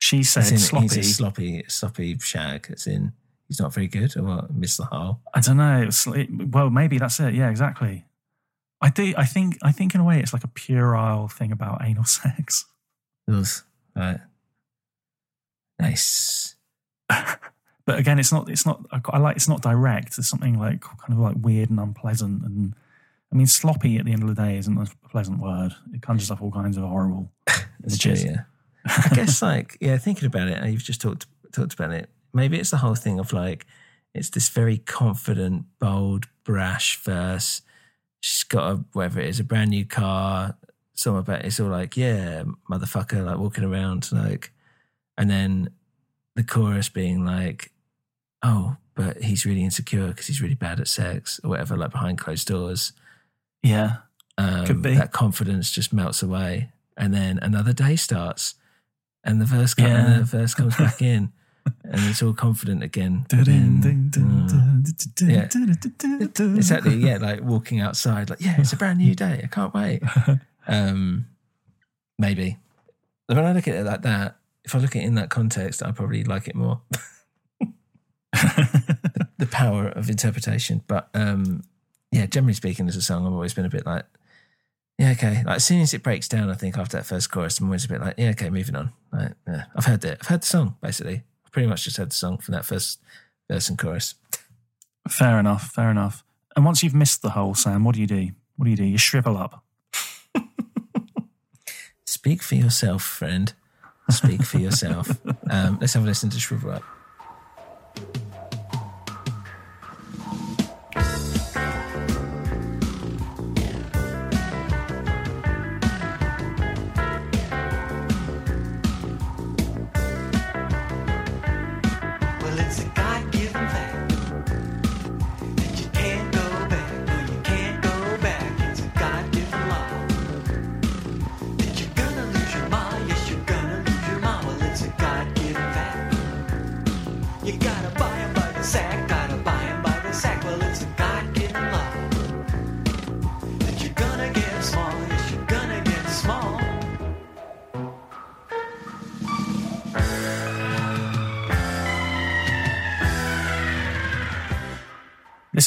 She 0.00 0.22
said 0.22 0.50
in, 0.50 0.58
sloppy. 0.58 1.02
Sloppy, 1.02 1.64
sloppy 1.68 2.18
shag. 2.18 2.66
It's 2.70 2.86
in 2.86 3.12
he's 3.48 3.60
not 3.60 3.72
very 3.72 3.88
good 3.88 4.16
or 4.16 4.22
what? 4.22 4.54
Miss 4.54 4.76
the 4.76 4.84
hole. 4.84 5.20
I 5.34 5.40
don't 5.40 5.56
know. 5.56 5.88
It, 6.14 6.28
well, 6.52 6.70
maybe 6.70 6.98
that's 6.98 7.18
it. 7.18 7.34
Yeah, 7.34 7.50
exactly. 7.50 8.04
I 8.80 8.90
do. 8.90 9.12
I 9.16 9.24
think. 9.24 9.58
I 9.62 9.72
think 9.72 9.94
in 9.94 10.00
a 10.00 10.04
way, 10.04 10.20
it's 10.20 10.32
like 10.32 10.44
a 10.44 10.48
puerile 10.48 11.28
thing 11.28 11.52
about 11.52 11.84
anal 11.84 12.04
sex. 12.20 12.66
Those 13.26 13.64
right. 13.96 14.20
Nice. 15.78 16.56
But 17.84 17.98
again, 17.98 18.18
it's 18.18 18.30
not. 18.30 18.50
It's 18.50 18.66
not. 18.66 18.84
I 19.06 19.16
like. 19.16 19.36
It's 19.36 19.48
not 19.48 19.62
direct. 19.62 20.18
It's 20.18 20.28
something 20.28 20.58
like 20.58 20.82
kind 20.82 21.14
of 21.14 21.20
like 21.20 21.36
weird 21.40 21.70
and 21.70 21.80
unpleasant. 21.80 22.42
And 22.44 22.74
I 23.32 23.34
mean, 23.34 23.46
sloppy 23.46 23.96
at 23.96 24.04
the 24.04 24.12
end 24.12 24.22
of 24.22 24.28
the 24.28 24.34
day 24.34 24.58
isn't 24.58 24.76
a 24.76 24.86
pleasant 25.08 25.40
word. 25.40 25.72
It 25.94 26.02
conjures 26.02 26.30
up 26.30 26.42
all 26.42 26.50
kinds 26.50 26.76
of 26.76 26.82
horrible 26.82 27.32
It's 27.82 27.96
true, 27.96 28.10
images. 28.12 28.26
yeah. 28.26 28.42
I 28.84 29.14
guess 29.14 29.40
like 29.40 29.78
yeah, 29.80 29.96
thinking 29.96 30.26
about 30.26 30.48
it, 30.48 30.58
and 30.58 30.70
you've 30.70 30.84
just 30.84 31.00
talked 31.00 31.24
talked 31.50 31.72
about 31.72 31.92
it. 31.92 32.10
Maybe 32.34 32.58
it's 32.58 32.68
the 32.70 32.76
whole 32.76 32.94
thing 32.94 33.18
of 33.18 33.32
like 33.32 33.64
it's 34.12 34.28
this 34.28 34.50
very 34.50 34.76
confident, 34.76 35.64
bold, 35.78 36.26
brash 36.44 36.98
verse. 37.02 37.62
She's 38.20 38.42
got 38.44 38.72
a 38.72 38.84
whatever 38.92 39.20
it 39.20 39.28
is, 39.28 39.40
a 39.40 39.44
brand 39.44 39.70
new 39.70 39.84
car. 39.84 40.56
Some 40.94 41.14
about 41.14 41.44
it's 41.44 41.60
all 41.60 41.68
like 41.68 41.96
yeah, 41.96 42.42
motherfucker, 42.70 43.24
like 43.24 43.38
walking 43.38 43.64
around 43.64 44.10
like, 44.12 44.52
and 45.16 45.30
then 45.30 45.70
the 46.34 46.42
chorus 46.42 46.88
being 46.88 47.24
like, 47.24 47.70
oh, 48.42 48.76
but 48.94 49.22
he's 49.22 49.46
really 49.46 49.62
insecure 49.62 50.08
because 50.08 50.26
he's 50.26 50.42
really 50.42 50.54
bad 50.56 50.80
at 50.80 50.88
sex 50.88 51.40
or 51.44 51.50
whatever, 51.50 51.76
like 51.76 51.92
behind 51.92 52.18
closed 52.18 52.48
doors. 52.48 52.92
Yeah. 53.62 53.98
Um, 54.36 54.66
Could 54.66 54.82
be. 54.82 54.94
That 54.94 55.12
confidence 55.12 55.70
just 55.70 55.92
melts 55.92 56.22
away, 56.22 56.70
and 56.96 57.14
then 57.14 57.38
another 57.42 57.72
day 57.72 57.94
starts, 57.96 58.54
and 59.22 59.40
the 59.40 59.44
verse 59.44 59.74
Yeah. 59.78 59.86
and 60.14 60.20
the 60.20 60.24
verse 60.24 60.54
comes 60.54 60.76
back 60.76 61.00
in, 61.02 61.32
and 61.84 62.00
it's 62.10 62.22
all 62.22 62.32
confident 62.32 62.82
again. 62.82 63.24
Dun, 63.28 63.48
And, 63.48 63.82
dun, 63.82 64.10
dun, 64.10 64.82
uh, 65.22 65.26
yeah. 65.26 65.48
exactly. 66.56 66.96
Yeah, 66.96 67.18
like 67.18 67.42
walking 67.42 67.80
outside, 67.80 68.30
like 68.30 68.40
yeah, 68.40 68.56
it's 68.58 68.72
a 68.72 68.76
brand 68.76 68.98
new 68.98 69.14
day. 69.14 69.40
I 69.44 69.46
can't 69.46 69.74
wait. 69.74 70.02
Um, 70.70 71.24
maybe 72.18 72.58
when 73.26 73.38
I 73.38 73.52
look 73.52 73.66
at 73.68 73.74
it 73.74 73.84
like 73.86 74.02
that, 74.02 74.36
if 74.64 74.74
I 74.74 74.78
look 74.78 74.94
at 74.96 75.02
it 75.02 75.06
in 75.06 75.14
that 75.14 75.30
context, 75.30 75.82
I 75.82 75.92
probably 75.92 76.24
like 76.24 76.46
it 76.46 76.54
more. 76.54 76.82
the, 77.60 79.28
the 79.38 79.46
power 79.46 79.88
of 79.88 80.10
interpretation, 80.10 80.82
but 80.86 81.08
um, 81.14 81.62
yeah, 82.12 82.26
generally 82.26 82.54
speaking, 82.54 82.86
as 82.88 82.96
a 82.96 83.02
song, 83.02 83.26
I've 83.26 83.32
always 83.32 83.54
been 83.54 83.64
a 83.64 83.70
bit 83.70 83.86
like, 83.86 84.04
yeah, 84.98 85.12
okay. 85.12 85.42
Like 85.46 85.56
as 85.56 85.64
soon 85.64 85.80
as 85.80 85.94
it 85.94 86.02
breaks 86.02 86.28
down, 86.28 86.50
I 86.50 86.54
think 86.54 86.76
after 86.76 86.96
that 86.96 87.06
first 87.06 87.30
chorus, 87.30 87.58
I'm 87.60 87.66
always 87.66 87.84
a 87.84 87.88
bit 87.88 88.00
like, 88.00 88.14
yeah, 88.18 88.30
okay, 88.30 88.50
moving 88.50 88.76
on. 88.76 88.92
Like, 89.12 89.32
yeah, 89.46 89.64
I've 89.74 89.86
heard 89.86 90.04
it. 90.04 90.18
I've 90.20 90.26
heard 90.28 90.42
the 90.42 90.46
song 90.46 90.76
basically. 90.82 91.22
Pretty 91.50 91.68
much 91.68 91.84
just 91.84 91.96
heard 91.96 92.10
the 92.10 92.14
song 92.14 92.38
from 92.38 92.52
that 92.52 92.64
first 92.64 93.00
verse 93.50 93.68
and 93.68 93.78
chorus. 93.78 94.14
Fair 95.08 95.38
enough. 95.38 95.70
Fair 95.70 95.90
enough. 95.90 96.24
And 96.56 96.64
once 96.64 96.82
you've 96.82 96.94
missed 96.94 97.22
the 97.22 97.30
whole, 97.30 97.54
Sam, 97.54 97.84
what 97.84 97.94
do 97.94 98.00
you 98.00 98.06
do? 98.06 98.30
What 98.56 98.64
do 98.64 98.70
you 98.70 98.76
do? 98.76 98.84
You 98.84 98.98
shrivel 98.98 99.36
up. 99.36 99.62
Speak 102.06 102.42
for 102.42 102.56
yourself, 102.56 103.02
friend. 103.02 103.52
Speak 104.10 104.42
for 104.42 104.58
yourself. 104.58 105.10
Um, 105.50 105.78
let's 105.80 105.94
have 105.94 106.02
a 106.02 106.06
listen 106.06 106.28
to 106.28 106.38
Shrivel 106.38 106.72
Up. 106.72 106.82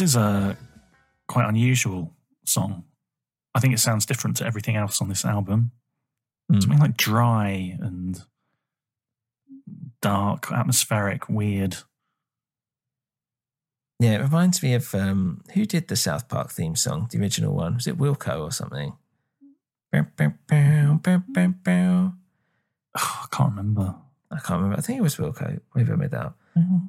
This 0.01 0.09
is 0.09 0.15
a 0.15 0.57
quite 1.27 1.47
unusual 1.47 2.15
song. 2.43 2.85
I 3.53 3.59
think 3.59 3.75
it 3.75 3.79
sounds 3.79 4.03
different 4.07 4.35
to 4.37 4.45
everything 4.47 4.75
else 4.75 4.99
on 4.99 5.09
this 5.09 5.23
album. 5.23 5.73
Something 6.59 6.79
like 6.79 6.97
dry 6.97 7.77
and 7.79 8.19
dark, 10.01 10.51
atmospheric, 10.51 11.29
weird. 11.29 11.77
Yeah, 13.99 14.15
it 14.15 14.21
reminds 14.23 14.63
me 14.63 14.73
of 14.73 14.95
um, 14.95 15.43
who 15.53 15.67
did 15.67 15.87
the 15.87 15.95
South 15.95 16.27
Park 16.27 16.49
theme 16.49 16.75
song, 16.75 17.07
the 17.11 17.19
original 17.19 17.53
one? 17.53 17.75
Was 17.75 17.85
it 17.85 17.99
Wilco 17.99 18.41
or 18.41 18.51
something? 18.51 18.93
Bow. 21.63 22.13
I 22.95 23.25
can't 23.31 23.51
remember. 23.51 23.97
I 24.31 24.39
can't 24.39 24.61
remember. 24.63 24.79
I 24.79 24.81
think 24.81 24.97
it 24.97 25.03
was 25.03 25.17
Wilco. 25.17 25.59
Maybe 25.75 25.91
I 25.91 25.95
made 25.95 26.09
that 26.09 26.25
up. 26.25 26.39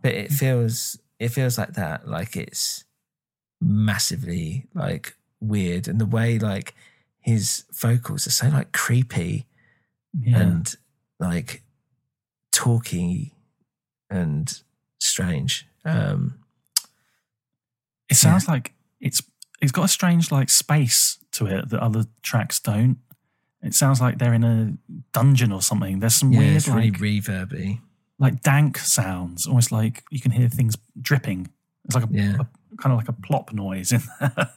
But 0.02 0.14
it 0.14 0.32
feels 0.32 0.98
it 1.18 1.28
feels 1.28 1.58
like 1.58 1.74
that. 1.74 2.08
Like 2.08 2.36
it's 2.36 2.86
massively 3.62 4.66
like 4.74 5.16
weird, 5.40 5.88
and 5.88 6.00
the 6.00 6.06
way 6.06 6.38
like 6.38 6.74
his 7.20 7.64
vocals 7.72 8.26
are 8.26 8.30
so 8.30 8.48
like 8.48 8.72
creepy 8.72 9.46
Yeah. 10.18 10.40
and 10.40 10.74
like 11.20 11.62
talky 12.50 13.32
and 14.10 14.60
strange. 14.98 15.66
Um, 15.84 16.38
It 18.08 18.16
sounds 18.16 18.46
like 18.48 18.72
it's 19.00 19.22
it's 19.60 19.72
got 19.72 19.84
a 19.84 19.88
strange 19.88 20.30
like 20.32 20.50
space 20.50 21.18
to 21.32 21.46
it 21.46 21.68
that 21.70 21.80
other 21.80 22.04
tracks 22.22 22.60
don't. 22.60 22.98
It 23.62 23.74
sounds 23.74 24.00
like 24.00 24.18
they're 24.18 24.34
in 24.34 24.44
a 24.44 24.74
dungeon 25.12 25.52
or 25.52 25.62
something. 25.62 26.00
There's 26.00 26.16
some 26.16 26.32
yeah, 26.32 26.38
weird 26.40 26.68
really 26.68 26.90
like 26.90 27.00
reverby. 27.00 27.80
like 28.18 28.42
dank 28.42 28.76
sounds, 28.78 29.46
almost 29.46 29.70
like 29.72 30.02
you 30.10 30.20
can 30.20 30.32
hear 30.32 30.48
things 30.48 30.76
dripping. 31.00 31.48
It's 31.84 31.94
like 31.94 32.04
a, 32.04 32.08
Yeah. 32.10 32.36
a- 32.40 32.46
kind 32.78 32.92
of 32.92 32.98
like 32.98 33.08
a 33.08 33.12
plop 33.12 33.52
noise 33.52 33.92
in 33.92 34.02
there. 34.20 34.48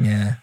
Yeah. 0.00 0.34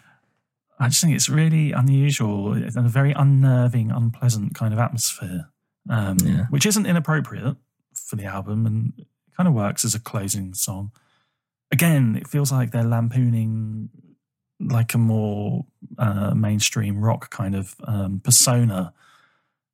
I 0.78 0.88
just 0.88 1.00
think 1.02 1.14
it's 1.14 1.28
really 1.28 1.72
unusual 1.72 2.52
and 2.54 2.76
a 2.76 2.82
very 2.88 3.12
unnerving, 3.12 3.90
unpleasant 3.90 4.54
kind 4.54 4.72
of 4.74 4.80
atmosphere, 4.80 5.48
um, 5.88 6.16
Yeah. 6.24 6.46
which 6.50 6.66
isn't 6.66 6.86
inappropriate 6.86 7.56
for 7.94 8.16
the 8.16 8.24
album 8.24 8.66
and 8.66 8.92
it 8.98 9.06
kind 9.36 9.46
of 9.48 9.54
works 9.54 9.84
as 9.84 9.94
a 9.94 10.00
closing 10.00 10.54
song. 10.54 10.90
Again, 11.70 12.16
it 12.16 12.26
feels 12.28 12.50
like 12.50 12.70
they're 12.72 12.82
lampooning 12.84 13.90
like 14.60 14.94
a 14.94 14.98
more 14.98 15.66
uh, 15.98 16.34
mainstream 16.34 17.00
rock 17.00 17.30
kind 17.30 17.54
of 17.54 17.74
um, 17.84 18.20
persona 18.24 18.92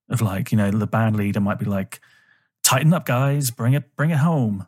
of 0.08 0.20
like, 0.20 0.50
you 0.52 0.58
know, 0.58 0.70
the 0.70 0.86
band 0.86 1.16
leader 1.16 1.40
might 1.40 1.58
be 1.58 1.66
like, 1.66 2.00
tighten 2.62 2.92
up, 2.94 3.06
guys, 3.06 3.50
bring 3.50 3.72
it, 3.74 3.94
bring 3.96 4.10
it 4.10 4.18
home. 4.18 4.66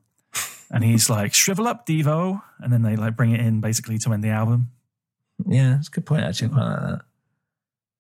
And 0.71 0.85
he's 0.85 1.11
like, 1.11 1.35
"Shrivel 1.35 1.67
up, 1.67 1.87
Devo," 1.87 2.43
and 2.61 2.73
then 2.73 2.83
they 2.83 2.97
like 2.97 3.17
bring 3.17 3.33
it 3.33 3.41
in 3.41 3.61
basically 3.61 3.99
to 3.99 4.13
end 4.13 4.25
the 4.25 4.29
album. 4.29 4.71
Yeah, 5.47 5.79
it's 5.79 5.89
a 5.89 5.91
good 5.91 6.07
point. 6.07 6.23
Actually, 6.23 6.49
I 6.49 6.53
quite 6.53 6.67
like 6.67 6.81
that. 6.81 7.01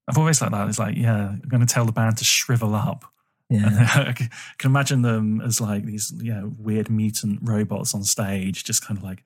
I've 0.08 0.18
always 0.18 0.40
liked 0.40 0.52
that. 0.52 0.68
It's 0.68 0.78
like, 0.78 0.96
yeah, 0.96 1.28
I'm 1.28 1.48
going 1.48 1.64
to 1.64 1.72
tell 1.72 1.84
the 1.84 1.92
band 1.92 2.16
to 2.18 2.24
shrivel 2.24 2.74
up. 2.74 3.04
Yeah. 3.48 3.68
I 3.94 4.12
can 4.58 4.70
imagine 4.70 5.02
them 5.02 5.40
as 5.40 5.60
like 5.60 5.84
these, 5.84 6.12
yeah, 6.20 6.42
weird 6.58 6.90
mutant 6.90 7.40
robots 7.42 7.94
on 7.94 8.02
stage, 8.02 8.64
just 8.64 8.84
kind 8.84 8.98
of 8.98 9.04
like 9.04 9.24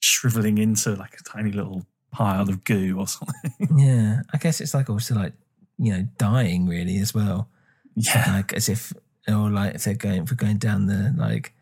shriveling 0.00 0.58
into 0.58 0.94
like 0.94 1.14
a 1.18 1.22
tiny 1.22 1.52
little 1.52 1.86
pile 2.10 2.48
of 2.48 2.64
goo 2.64 2.96
or 2.98 3.08
something. 3.08 3.52
Yeah, 3.76 4.22
I 4.32 4.38
guess 4.38 4.60
it's 4.60 4.74
like 4.74 4.88
also 4.88 5.14
like 5.14 5.34
you 5.78 5.92
know 5.92 6.08
dying 6.18 6.66
really 6.66 6.98
as 6.98 7.14
well. 7.14 7.48
Yeah, 7.94 8.24
like 8.34 8.52
as 8.54 8.68
if 8.68 8.92
or 9.28 9.50
like 9.50 9.74
if 9.74 9.84
they're 9.84 9.94
going 9.94 10.22
if 10.22 10.30
we're 10.30 10.36
going 10.36 10.58
down 10.58 10.86
the 10.86 11.14
like 11.16 11.52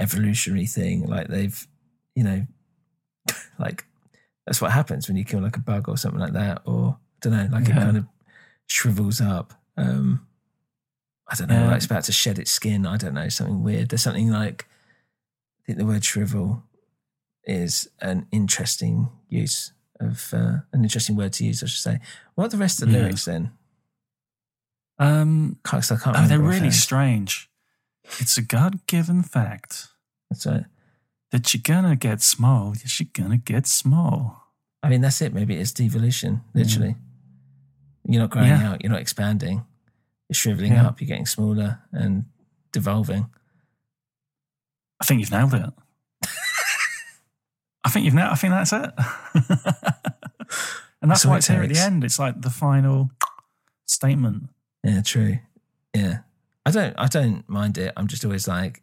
evolutionary 0.00 0.66
thing, 0.66 1.06
like 1.06 1.28
they've 1.28 1.66
you 2.14 2.24
know 2.24 2.46
like 3.58 3.84
that's 4.46 4.60
what 4.60 4.72
happens 4.72 5.06
when 5.08 5.16
you 5.16 5.24
kill 5.24 5.40
like 5.40 5.56
a 5.56 5.60
bug 5.60 5.88
or 5.88 5.96
something 5.96 6.20
like 6.20 6.32
that, 6.32 6.62
or 6.64 6.96
I 6.98 7.16
don't 7.20 7.32
know, 7.32 7.48
like 7.56 7.68
it 7.68 7.72
kind 7.72 7.96
of 7.96 8.06
shrivels 8.66 9.20
up. 9.20 9.52
Um 9.76 10.26
I 11.28 11.36
don't 11.36 11.48
know, 11.48 11.54
Yeah. 11.60 11.66
like 11.68 11.76
it's 11.76 11.86
about 11.86 12.04
to 12.04 12.12
shed 12.12 12.38
its 12.38 12.50
skin. 12.50 12.86
I 12.86 12.96
don't 12.96 13.14
know, 13.14 13.28
something 13.28 13.62
weird. 13.62 13.88
There's 13.90 14.02
something 14.02 14.30
like 14.30 14.66
I 15.62 15.66
think 15.66 15.78
the 15.78 15.86
word 15.86 16.04
shrivel 16.04 16.64
is 17.44 17.88
an 18.00 18.26
interesting 18.32 19.08
use 19.28 19.72
of 20.00 20.30
uh, 20.32 20.58
an 20.72 20.82
interesting 20.82 21.14
word 21.14 21.32
to 21.34 21.44
use, 21.44 21.62
I 21.62 21.66
should 21.66 21.78
say. 21.82 22.00
What 22.34 22.46
are 22.46 22.48
the 22.48 22.56
rest 22.56 22.80
of 22.82 22.88
the 22.88 22.94
Yeah. 22.94 23.02
lyrics 23.02 23.26
then? 23.26 23.52
Um, 24.98 25.58
Can't, 25.64 25.90
I 25.92 25.96
can't 25.96 26.16
oh, 26.18 26.26
they're 26.26 26.38
really 26.38 26.70
strange. 26.70 27.48
It's 28.18 28.36
a 28.36 28.42
God 28.42 28.86
given 28.86 29.22
fact. 29.22 29.88
That's 30.30 30.46
right. 30.46 30.64
That 31.32 31.52
you're 31.54 31.62
gonna 31.62 31.96
get 31.96 32.22
small. 32.22 32.74
Yes, 32.76 33.00
you're 33.00 33.08
gonna 33.12 33.36
get 33.36 33.66
small. 33.66 34.46
I 34.82 34.88
mean, 34.88 35.00
that's 35.00 35.20
it. 35.20 35.34
Maybe 35.34 35.56
it's 35.56 35.72
devolution, 35.72 36.42
literally. 36.54 36.96
You're 38.08 38.22
not 38.22 38.30
growing 38.30 38.48
Yeah. 38.48 38.70
out, 38.72 38.82
you're 38.82 38.90
not 38.92 39.00
expanding, 39.00 39.64
you're 40.28 40.34
shriveling 40.34 40.72
Yeah. 40.72 40.86
up, 40.86 41.00
you're 41.00 41.08
getting 41.08 41.26
smaller 41.26 41.80
and 41.92 42.24
devolving. 42.72 43.28
I 45.00 45.04
think 45.04 45.20
you've 45.20 45.30
nailed 45.30 45.54
it. 45.54 45.70
I 47.84 47.90
think 47.90 48.04
you've 48.04 48.14
nailed. 48.14 48.32
I 48.32 48.34
think 48.36 48.52
that's 48.52 48.72
it. 48.72 48.90
and 51.02 51.10
that's 51.10 51.24
why 51.24 51.34
it 51.34 51.38
it's 51.38 51.46
here 51.48 51.62
at 51.62 51.68
the 51.68 51.78
end. 51.78 52.04
It's 52.04 52.18
like 52.18 52.40
the 52.42 52.50
final 52.50 53.10
statement. 53.86 54.48
Yeah, 54.84 55.02
true. 55.02 55.38
Yeah. 55.94 56.18
I 56.66 56.70
don't 56.70 56.94
I 56.98 57.06
don't 57.06 57.48
mind 57.48 57.78
it. 57.78 57.92
I'm 57.96 58.06
just 58.06 58.24
always 58.24 58.46
like 58.46 58.82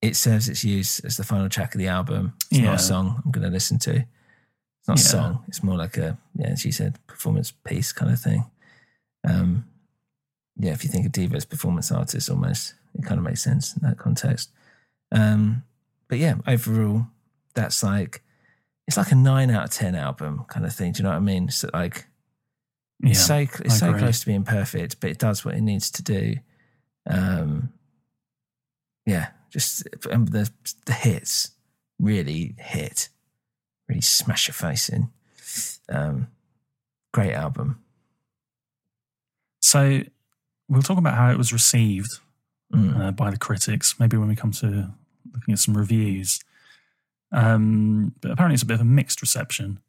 it 0.00 0.16
serves 0.16 0.48
its 0.48 0.64
use 0.64 1.00
as 1.00 1.16
the 1.16 1.24
final 1.24 1.48
track 1.48 1.74
of 1.74 1.78
the 1.78 1.88
album. 1.88 2.34
It's 2.50 2.60
not 2.60 2.74
a 2.74 2.78
song 2.78 3.22
I'm 3.24 3.30
gonna 3.30 3.50
listen 3.50 3.78
to. 3.80 3.96
It's 3.96 4.88
not 4.88 4.98
a 4.98 5.02
song. 5.02 5.44
It's 5.48 5.62
more 5.62 5.76
like 5.76 5.96
a 5.96 6.16
yeah, 6.34 6.48
as 6.48 6.64
you 6.64 6.72
said, 6.72 6.98
performance 7.06 7.50
piece 7.50 7.92
kind 7.92 8.12
of 8.12 8.20
thing. 8.20 8.44
Um 9.28 9.64
yeah, 10.56 10.72
if 10.72 10.82
you 10.84 10.90
think 10.90 11.06
of 11.06 11.12
Devo 11.12 11.34
as 11.36 11.44
performance 11.44 11.92
artist 11.92 12.30
almost, 12.30 12.74
it 12.94 13.04
kind 13.04 13.18
of 13.18 13.24
makes 13.24 13.42
sense 13.42 13.76
in 13.76 13.82
that 13.86 13.98
context. 13.98 14.50
Um 15.12 15.64
but 16.08 16.18
yeah, 16.18 16.36
overall, 16.46 17.06
that's 17.54 17.82
like 17.82 18.22
it's 18.86 18.96
like 18.96 19.12
a 19.12 19.16
nine 19.16 19.50
out 19.50 19.64
of 19.64 19.70
ten 19.70 19.94
album 19.94 20.44
kind 20.48 20.64
of 20.64 20.72
thing. 20.72 20.92
Do 20.92 20.98
you 20.98 21.02
know 21.04 21.10
what 21.10 21.16
I 21.16 21.20
mean? 21.20 21.44
It's 21.48 21.64
like 21.74 22.06
it's 23.02 23.18
Yeah, 23.20 23.24
so 23.26 23.34
I 23.34 23.48
it's 23.64 23.78
so 23.78 23.88
agree. 23.88 24.00
close 24.00 24.20
to 24.20 24.26
being 24.26 24.44
perfect, 24.44 25.00
but 25.00 25.10
it 25.10 25.18
does 25.18 25.44
what 25.44 25.54
it 25.54 25.60
needs 25.60 25.90
to 25.90 26.02
do. 26.02 26.36
Um, 27.10 27.72
yeah, 29.06 29.28
just 29.50 29.86
um, 30.10 30.26
the 30.26 30.50
the 30.86 30.92
hits 30.92 31.50
really 31.98 32.54
hit, 32.58 33.08
really 33.88 34.00
smash 34.00 34.48
your 34.48 34.54
face 34.54 34.88
in. 34.88 35.08
Um, 35.88 36.28
great 37.12 37.32
album. 37.34 37.82
So 39.60 40.02
we'll 40.68 40.82
talk 40.82 40.98
about 40.98 41.14
how 41.14 41.30
it 41.30 41.38
was 41.38 41.52
received 41.52 42.10
Mm. 42.70 43.00
uh, 43.00 43.10
by 43.12 43.30
the 43.30 43.38
critics. 43.38 43.98
Maybe 43.98 44.18
when 44.18 44.28
we 44.28 44.36
come 44.36 44.50
to 44.52 44.92
looking 45.32 45.52
at 45.54 45.58
some 45.58 45.74
reviews. 45.74 46.38
Um, 47.32 48.14
but 48.20 48.30
apparently, 48.30 48.54
it's 48.54 48.62
a 48.62 48.66
bit 48.66 48.74
of 48.74 48.82
a 48.82 48.84
mixed 48.84 49.22
reception. 49.22 49.80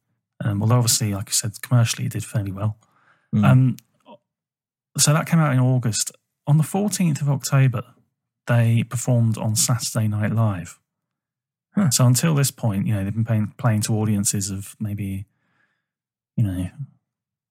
Um, 0.42 0.62
although 0.62 0.78
obviously, 0.78 1.14
like 1.14 1.28
I 1.28 1.32
said, 1.34 1.62
commercially 1.62 2.06
it 2.06 2.14
did 2.14 2.24
fairly 2.24 2.54
well. 2.54 2.78
Mm. 3.36 3.44
Um, 3.46 3.76
so 4.98 5.12
that 5.12 5.28
came 5.28 5.40
out 5.42 5.52
in 5.52 5.60
August. 5.60 6.14
On 6.48 6.58
the 6.58 6.64
14th 6.64 7.20
of 7.22 7.30
October, 7.30 7.84
they 8.50 8.84
performed 8.84 9.38
on 9.38 9.56
Saturday 9.56 10.08
Night 10.08 10.34
Live. 10.34 10.80
So 11.92 12.06
until 12.06 12.36
this 12.36 12.52
point, 12.52 12.88
you 12.88 12.94
know, 12.94 13.06
they've 13.06 13.14
been 13.14 13.24
playing, 13.24 13.54
playing 13.58 13.82
to 13.82 13.94
audiences 13.94 14.50
of 14.50 14.76
maybe, 14.82 15.28
you 16.36 16.44
know, 16.44 16.70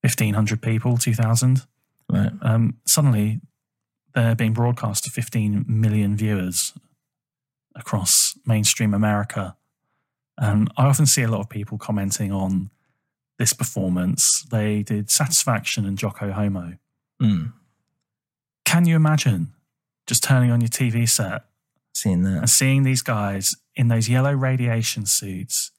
1,500 0.03 0.61
people, 0.61 0.99
2,000. 0.99 1.63
Right. 2.11 2.33
Um, 2.43 2.77
suddenly, 2.87 3.41
they're 4.15 4.35
being 4.35 4.53
broadcast 4.53 5.05
to 5.05 5.11
15 5.11 5.65
million 5.67 6.15
viewers 6.15 6.75
across 7.75 8.37
mainstream 8.45 8.93
America. 8.93 9.57
And 10.37 10.71
I 10.77 10.87
often 10.87 11.07
see 11.07 11.23
a 11.23 11.29
lot 11.29 11.41
of 11.41 11.49
people 11.49 11.79
commenting 11.79 12.31
on 12.31 12.71
this 13.39 13.55
performance. 13.55 14.45
They 14.51 14.83
did 14.83 15.11
Satisfaction 15.11 15.87
and 15.87 15.97
Jocko 15.97 16.33
Homo. 16.33 16.75
Mm. 17.23 17.53
Can 18.67 18.87
you 18.87 18.97
imagine 18.97 19.55
just 20.09 20.25
turning 20.25 20.51
on 20.51 20.61
your 20.61 20.69
TV 20.71 21.09
set 21.09 21.43
Seeing 21.93 22.23
that. 22.23 22.39
and 22.39 22.51
seeing 22.51 22.83
these 22.83 23.03
guys 23.03 23.55
in 23.77 23.89
those 23.89 24.09
yellow 24.09 24.33
radiation 24.33 25.07
suits 25.07 25.71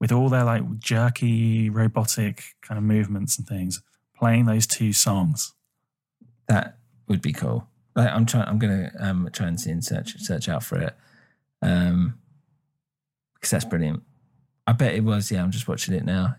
with 0.00 0.12
all 0.12 0.28
their 0.28 0.44
like 0.44 0.78
jerky 0.78 1.70
robotic 1.70 2.42
kind 2.60 2.76
of 2.76 2.84
movements 2.84 3.38
and 3.38 3.46
things 3.46 3.80
playing 4.18 4.44
those 4.46 4.66
two 4.66 4.92
songs? 4.92 5.54
That 6.48 6.78
would 7.08 7.22
be 7.22 7.32
cool. 7.32 7.68
Like, 7.94 8.10
I'm 8.10 8.26
trying. 8.26 8.46
I'm 8.48 8.58
gonna 8.58 8.90
um, 8.98 9.28
try 9.32 9.46
and 9.46 9.58
see 9.58 9.70
and 9.70 9.84
search 9.84 10.18
search 10.18 10.48
out 10.48 10.62
for 10.62 10.78
it. 10.78 10.94
Um, 11.62 12.18
because 13.34 13.50
that's 13.50 13.64
brilliant. 13.64 14.02
I 14.66 14.72
bet 14.72 14.94
it 14.94 15.04
was. 15.04 15.30
Yeah, 15.30 15.42
I'm 15.42 15.50
just 15.50 15.68
watching 15.68 15.94
it 15.94 16.04
now. 16.04 16.34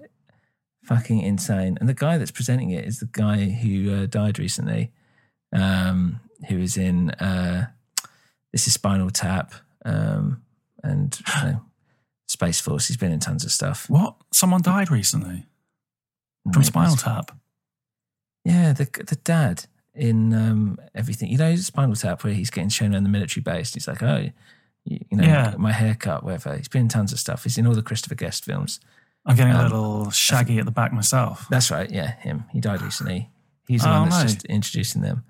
Fucking 0.83 1.21
insane. 1.21 1.77
And 1.79 1.87
the 1.87 1.93
guy 1.93 2.17
that's 2.17 2.31
presenting 2.31 2.71
it 2.71 2.85
is 2.85 2.99
the 2.99 3.09
guy 3.11 3.45
who 3.45 3.93
uh, 3.93 4.05
died 4.05 4.39
recently. 4.39 4.91
Um, 5.53 6.19
who 6.47 6.59
was 6.59 6.77
in 6.77 7.09
uh, 7.11 7.67
this 8.51 8.67
is 8.67 8.73
Spinal 8.73 9.09
Tap. 9.09 9.53
Um, 9.85 10.43
and 10.83 11.19
you 11.35 11.43
know, 11.43 11.61
Space 12.27 12.59
Force. 12.59 12.87
He's 12.87 12.97
been 12.97 13.11
in 13.11 13.19
tons 13.19 13.43
of 13.45 13.51
stuff. 13.51 13.89
What? 13.89 14.15
Someone 14.31 14.61
died 14.61 14.91
recently 14.91 15.45
from 16.43 16.51
Maybe 16.61 16.65
Spinal 16.65 16.93
it's- 16.93 17.03
Tap. 17.03 17.31
Yeah, 18.45 18.73
the 18.73 18.85
the 19.07 19.17
dad 19.23 19.65
in 19.93 20.33
um, 20.33 20.77
everything. 20.95 21.29
You 21.29 21.37
know, 21.37 21.55
Spinal 21.57 21.95
Tap, 21.95 22.23
where 22.23 22.33
he's 22.33 22.49
getting 22.49 22.69
shown 22.69 22.95
on 22.95 23.03
the 23.03 23.09
military 23.09 23.41
base. 23.41 23.73
He's 23.73 23.87
like, 23.87 24.01
oh, 24.03 24.29
you, 24.85 24.99
you 25.09 25.17
know, 25.17 25.23
Yeah. 25.25 25.55
my 25.57 25.71
haircut, 25.73 26.23
whatever. 26.23 26.55
He's 26.55 26.67
been 26.69 26.83
in 26.83 26.87
tons 26.87 27.11
of 27.11 27.19
stuff. 27.19 27.43
He's 27.43 27.57
in 27.57 27.67
all 27.67 27.73
the 27.73 27.81
Christopher 27.81 28.15
Guest 28.15 28.45
films. 28.45 28.79
I'm 29.25 29.35
getting 29.35 29.51
a 29.53 29.57
Um, 29.57 29.63
little 29.63 30.11
shaggy 30.11 30.59
at 30.59 30.65
the 30.65 30.71
back 30.71 30.93
myself. 30.93 31.47
That's 31.49 31.69
right. 31.71 31.89
Yeah, 31.91 32.11
him. 32.19 32.45
He 32.53 32.61
died 32.61 32.81
recently. 32.81 33.29
He's 33.67 33.81
the 33.81 33.89
Oh, 33.89 33.99
one 34.01 34.09
that's 34.09 34.21
no. 34.23 34.29
just 34.29 34.45
introducing 34.45 35.01
them 35.01 35.23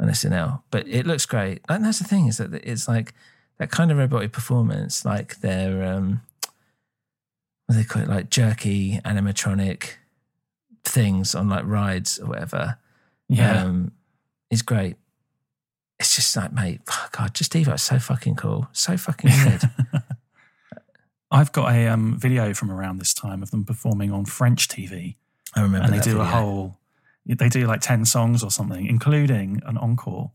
on 0.00 0.08
SNL. 0.08 0.62
But 0.70 0.86
it 0.88 1.06
looks 1.06 1.26
great. 1.26 1.60
And 1.68 1.84
that's 1.84 1.98
the 1.98 2.04
thing 2.04 2.26
is 2.26 2.38
that 2.38 2.54
it's 2.54 2.88
like 2.88 3.14
that 3.58 3.70
kind 3.70 3.90
of 3.90 3.98
robotic 3.98 4.32
performance, 4.32 5.04
like 5.04 5.40
their 5.40 5.82
um, 5.82 6.22
what 7.66 7.74
do 7.74 7.82
they 7.82 7.84
call 7.84 8.02
it, 8.02 8.08
like 8.08 8.30
jerky 8.30 9.00
animatronic 9.04 9.96
things 10.84 11.34
on 11.34 11.48
like 11.48 11.66
rides 11.66 12.18
or 12.18 12.26
whatever. 12.26 12.78
Yeah. 13.28 13.62
um, 13.62 13.92
is 14.50 14.62
great. 14.62 14.96
It's 15.98 16.14
just 16.14 16.34
like, 16.36 16.52
mate, 16.52 16.80
God, 17.12 17.34
just 17.34 17.52
Devo 17.52 17.74
is 17.74 17.82
so 17.82 17.98
fucking 17.98 18.36
cool, 18.36 18.68
so 18.72 18.96
fucking 18.96 19.30
good. 19.44 20.02
I've 21.30 21.52
got 21.52 21.72
a 21.72 21.88
um, 21.88 22.16
video 22.18 22.54
from 22.54 22.70
around 22.70 22.98
this 22.98 23.12
time 23.12 23.42
of 23.42 23.50
them 23.50 23.64
performing 23.64 24.12
on 24.12 24.24
French 24.24 24.68
TV. 24.68 25.16
I 25.54 25.62
remember 25.62 25.86
and 25.86 25.94
they 25.94 26.00
do 26.00 26.20
a 26.20 26.24
whole, 26.24 26.77
they 27.36 27.48
do 27.48 27.66
like 27.66 27.80
10 27.80 28.04
songs 28.04 28.42
or 28.42 28.50
something, 28.50 28.86
including 28.86 29.60
an 29.66 29.76
encore 29.76 30.32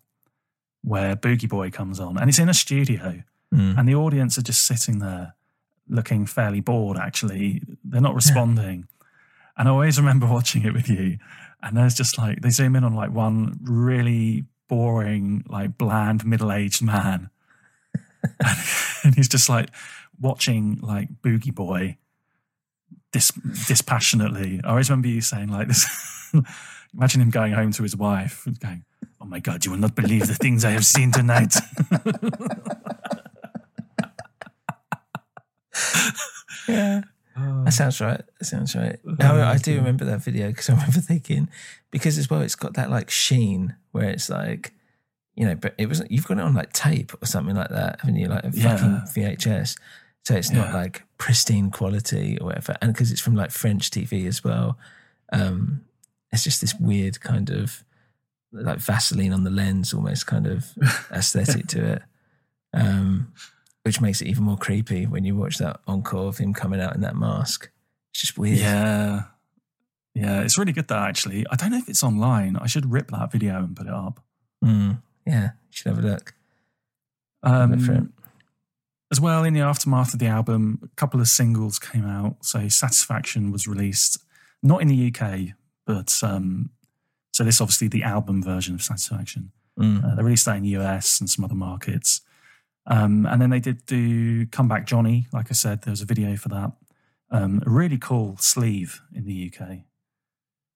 where 0.83 1.15
Booji 1.15 1.49
Boy 1.49 1.71
comes 1.71 1.99
on. 1.99 2.17
And 2.17 2.29
it's 2.29 2.39
in 2.39 2.49
a 2.49 2.53
studio. 2.53 3.23
Mm. 3.53 3.77
And 3.77 3.87
the 3.87 3.95
audience 3.95 4.37
are 4.37 4.43
just 4.43 4.65
sitting 4.67 4.99
there 4.99 5.35
looking 5.87 6.25
fairly 6.25 6.59
bored, 6.59 6.97
actually. 6.97 7.61
They're 7.83 8.01
not 8.01 8.15
responding. 8.15 8.87
And 9.57 9.67
I 9.67 9.71
always 9.71 9.97
remember 9.97 10.27
watching 10.31 10.63
it 10.63 10.73
with 10.73 10.89
you. 10.89 11.17
And 11.61 11.77
there's 11.77 11.95
just 11.95 12.17
like, 12.17 12.41
they 12.41 12.49
zoom 12.49 12.75
in 12.75 12.83
on 12.83 12.93
like 12.93 13.11
one 13.11 13.59
really 13.63 14.45
boring, 14.67 15.43
like 15.47 15.77
bland 15.77 16.25
middle 16.25 16.51
aged 16.51 16.81
man. 16.81 17.29
and, 18.39 18.57
and 19.03 19.15
he's 19.15 19.29
just 19.29 19.49
like 19.49 19.69
watching 20.19 20.79
like 20.81 21.09
Booji 21.21 21.53
Boy 21.55 21.97
dis- 23.11 23.31
dispassionately. 23.67 24.59
I 24.63 24.69
always 24.69 24.89
remember 24.89 25.07
you 25.07 25.21
saying 25.21 25.49
like 25.49 25.69
this. 25.69 26.33
Imagine 26.95 27.21
him 27.21 27.29
going 27.31 27.53
home 27.53 27.71
to 27.71 27.83
his 27.83 27.95
wife 27.95 28.45
and 28.45 28.59
going, 28.59 28.83
"Oh 29.21 29.25
my 29.25 29.39
god, 29.39 29.65
you 29.65 29.71
will 29.71 29.79
not 29.79 29.95
believe 29.95 30.27
the 30.27 30.35
things 30.35 30.63
I 30.63 30.71
have 30.71 30.85
seen 30.85 31.11
tonight." 31.11 31.55
yeah. 36.67 37.01
Oh. 37.35 37.63
That 37.63 37.73
sounds 37.73 37.99
right. 37.99 38.21
That 38.39 38.45
sounds 38.45 38.75
right. 38.75 38.99
No, 39.03 39.41
I 39.43 39.57
do 39.57 39.75
remember 39.75 40.05
that 40.05 40.21
video 40.21 40.49
because 40.49 40.69
I 40.69 40.73
remember 40.73 40.99
thinking 40.99 41.49
because 41.89 42.17
as 42.19 42.29
well 42.29 42.41
it's 42.41 42.55
got 42.55 42.75
that 42.75 42.91
like 42.91 43.09
sheen 43.09 43.75
where 43.91 44.09
it's 44.09 44.29
like 44.29 44.73
you 45.35 45.47
know, 45.47 45.55
but 45.55 45.73
it 45.79 45.87
wasn't. 45.87 46.11
you've 46.11 46.27
got 46.27 46.37
it 46.37 46.43
on 46.43 46.53
like 46.53 46.73
tape 46.73 47.11
or 47.19 47.25
something 47.25 47.55
like 47.55 47.69
that, 47.69 47.99
haven't 48.01 48.17
you? 48.17 48.27
Like 48.27 48.43
a 48.43 48.51
Yeah. 48.53 48.77
fucking 48.77 49.01
VHS. 49.15 49.75
So 50.23 50.35
it's 50.35 50.51
not 50.51 50.67
Yeah. 50.67 50.73
like 50.75 51.03
pristine 51.17 51.71
quality 51.71 52.37
or 52.39 52.45
whatever. 52.45 52.75
And 52.83 52.93
because 52.93 53.11
it's 53.11 53.19
from 53.19 53.33
like 53.35 53.49
French 53.49 53.89
TV 53.89 54.27
as 54.27 54.43
well, 54.43 54.77
um, 55.31 55.81
it's 56.33 56.43
just 56.43 56.61
this 56.61 56.75
weird 56.75 57.21
kind 57.21 57.49
of 57.49 57.83
like 58.51 58.79
Vaseline 58.79 59.33
on 59.33 59.43
the 59.43 59.49
lens 59.49 59.93
almost 59.93 60.27
kind 60.27 60.47
of 60.47 60.65
aesthetic 61.11 61.67
to 61.67 61.93
it. 61.93 62.01
Um, 62.73 63.33
which 63.83 64.01
makes 64.01 64.21
it 64.21 64.27
even 64.27 64.45
more 64.45 64.57
creepy 64.57 65.05
when 65.05 65.25
you 65.25 65.35
watch 65.35 65.57
that 65.59 65.79
encore 65.87 66.27
of 66.27 66.37
him 66.37 66.53
coming 66.53 66.81
out 66.81 66.95
in 66.95 67.01
that 67.01 67.15
mask. 67.15 67.69
It's 68.11 68.21
just 68.21 68.37
weird. 68.37 68.57
Yeah. 68.57 69.23
Yeah, 70.15 70.41
it's 70.41 70.57
really 70.57 70.71
good 70.71 70.87
that 70.87 71.07
actually. 71.09 71.45
I 71.51 71.55
don't 71.55 71.71
know 71.71 71.77
if 71.77 71.89
it's 71.89 72.03
online. 72.03 72.55
I 72.55 72.67
should 72.67 72.91
rip 72.91 73.09
that 73.11 73.31
video 73.31 73.57
and 73.57 73.75
put 73.75 73.87
it 73.87 73.93
up. 73.93 74.23
Mm, 74.63 75.01
yeah, 75.25 75.43
you 75.43 75.71
should 75.71 75.87
have 75.95 76.03
a 76.03 76.07
look. 76.07 76.33
Look 77.43 77.79
for 77.81 77.91
it. 77.93 77.97
Um, 77.97 78.13
as 79.11 79.19
well, 79.19 79.43
in 79.43 79.53
the 79.53 79.61
aftermath 79.61 80.13
of 80.13 80.19
the 80.19 80.27
album, 80.27 80.79
a 80.83 80.87
couple 80.95 81.19
of 81.19 81.27
singles 81.27 81.77
came 81.77 82.05
out. 82.05 82.37
So 82.41 82.67
Satisfaction 82.67 83.51
was 83.51 83.67
released, 83.67 84.19
not 84.61 84.81
in 84.81 84.87
the 84.87 85.13
UK, 85.13 85.55
but 85.85 86.19
um, 86.23 86.69
so 87.31 87.43
this 87.43 87.61
obviously 87.61 87.87
the 87.87 88.03
album 88.03 88.41
version 88.43 88.75
of 88.75 88.81
Satisfaction. 88.81 89.51
Mm. 89.79 90.03
Uh, 90.03 90.15
they 90.15 90.23
released 90.23 90.45
that 90.45 90.57
in 90.57 90.63
the 90.63 90.77
US 90.77 91.19
and 91.19 91.29
some 91.29 91.43
other 91.43 91.55
markets. 91.55 92.21
Um, 92.85 93.25
and 93.25 93.41
then 93.41 93.49
they 93.49 93.59
did 93.59 93.85
do 93.85 94.45
Comeback 94.47 94.85
Jonee. 94.85 95.25
Like 95.33 95.47
I 95.49 95.53
said, 95.53 95.81
there 95.81 95.91
was 95.91 96.01
a 96.01 96.05
video 96.05 96.35
for 96.35 96.49
that. 96.49 96.71
Um, 97.31 97.63
a 97.65 97.69
really 97.69 97.97
cool 97.97 98.37
sleeve 98.37 99.01
in 99.15 99.25
the 99.25 99.51
UK 99.51 99.79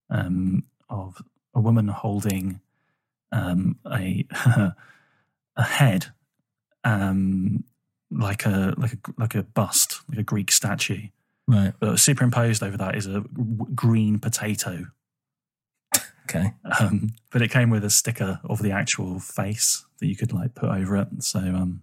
um, 0.10 0.64
of 0.90 1.22
a 1.54 1.60
woman 1.60 1.88
holding 1.90 2.62
um, 3.32 3.78
a 3.86 4.26
a 5.56 5.64
head, 5.64 6.08
um, 6.84 7.64
like 8.10 8.46
a 8.46 8.74
like 8.78 8.94
a 8.94 8.98
like 9.18 9.36
a 9.36 9.44
bust, 9.44 10.02
like 10.10 10.20
a 10.20 10.24
Greek 10.24 10.52
statue. 10.52 11.10
Right. 11.48 11.74
But 11.80 12.00
superimposed 12.00 12.64
over 12.64 12.78
that 12.78 12.96
is 12.96 13.06
a 13.08 13.24
green 13.76 14.20
potato. 14.20 14.88
Okay. 16.30 16.54
Um, 16.80 17.14
but 17.32 17.42
it 17.42 17.52
came 17.52 17.70
with 17.70 17.86
a 17.86 17.90
sticker 17.90 18.40
of 18.44 18.62
the 18.62 18.72
actual 18.72 19.20
face 19.20 19.86
that 20.00 20.08
you 20.08 20.16
could 20.16 20.34
like 20.34 20.56
put 20.56 20.70
over 20.70 20.98
it. 20.98 21.08
So 21.24 21.40
um, 21.40 21.82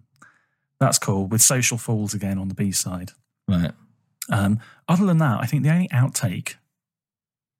that's 0.79 0.99
cool. 0.99 1.25
With 1.27 1.41
Social 1.41 1.77
Fools 1.77 2.13
again 2.13 2.37
on 2.37 2.47
the 2.47 2.53
B 2.55 2.71
side. 2.71 3.11
Right. 3.47 3.71
Um, 4.31 4.59
other 4.87 5.05
than 5.05 5.17
that, 5.19 5.39
I 5.41 5.45
think 5.45 5.63
the 5.63 5.71
only 5.71 5.87
outtake 5.89 6.55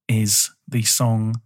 is 0.08 0.52
the 0.68 0.84
song 0.84 1.42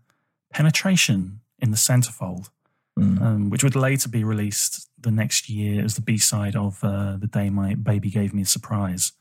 Penetration 0.53 1.39
in 1.59 1.71
the 1.71 1.77
Centerfold, 1.77 2.49
Mm. 2.97 3.21
um, 3.21 3.49
which 3.49 3.63
would 3.63 3.77
later 3.77 4.09
be 4.09 4.25
released 4.25 4.89
the 4.99 5.11
next 5.11 5.47
year 5.49 5.85
as 5.85 5.95
the 5.95 6.01
B 6.01 6.17
side 6.17 6.55
of 6.57 6.83
uh, 6.83 7.15
The 7.17 7.27
Day 7.27 7.49
My 7.49 7.73
Baby 7.75 8.09
Gave 8.09 8.33
Me 8.33 8.41
a 8.41 8.45
Surprise. 8.45 9.13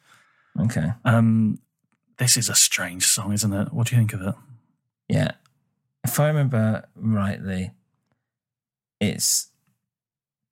Okay. 0.61 0.95
Um, 1.05 1.61
this 2.17 2.37
is 2.37 2.49
a 2.49 2.57
strange 2.57 3.07
song, 3.07 3.33
isn't 3.33 3.53
it? 3.53 3.73
What 3.73 3.87
do 3.87 3.95
you 3.95 4.01
think 4.01 4.15
of 4.15 4.23
it? 4.23 4.35
Yeah. 5.09 5.33
If 6.05 6.19
I 6.21 6.29
remember 6.29 6.85
rightly, 6.97 7.73
it's 9.01 9.49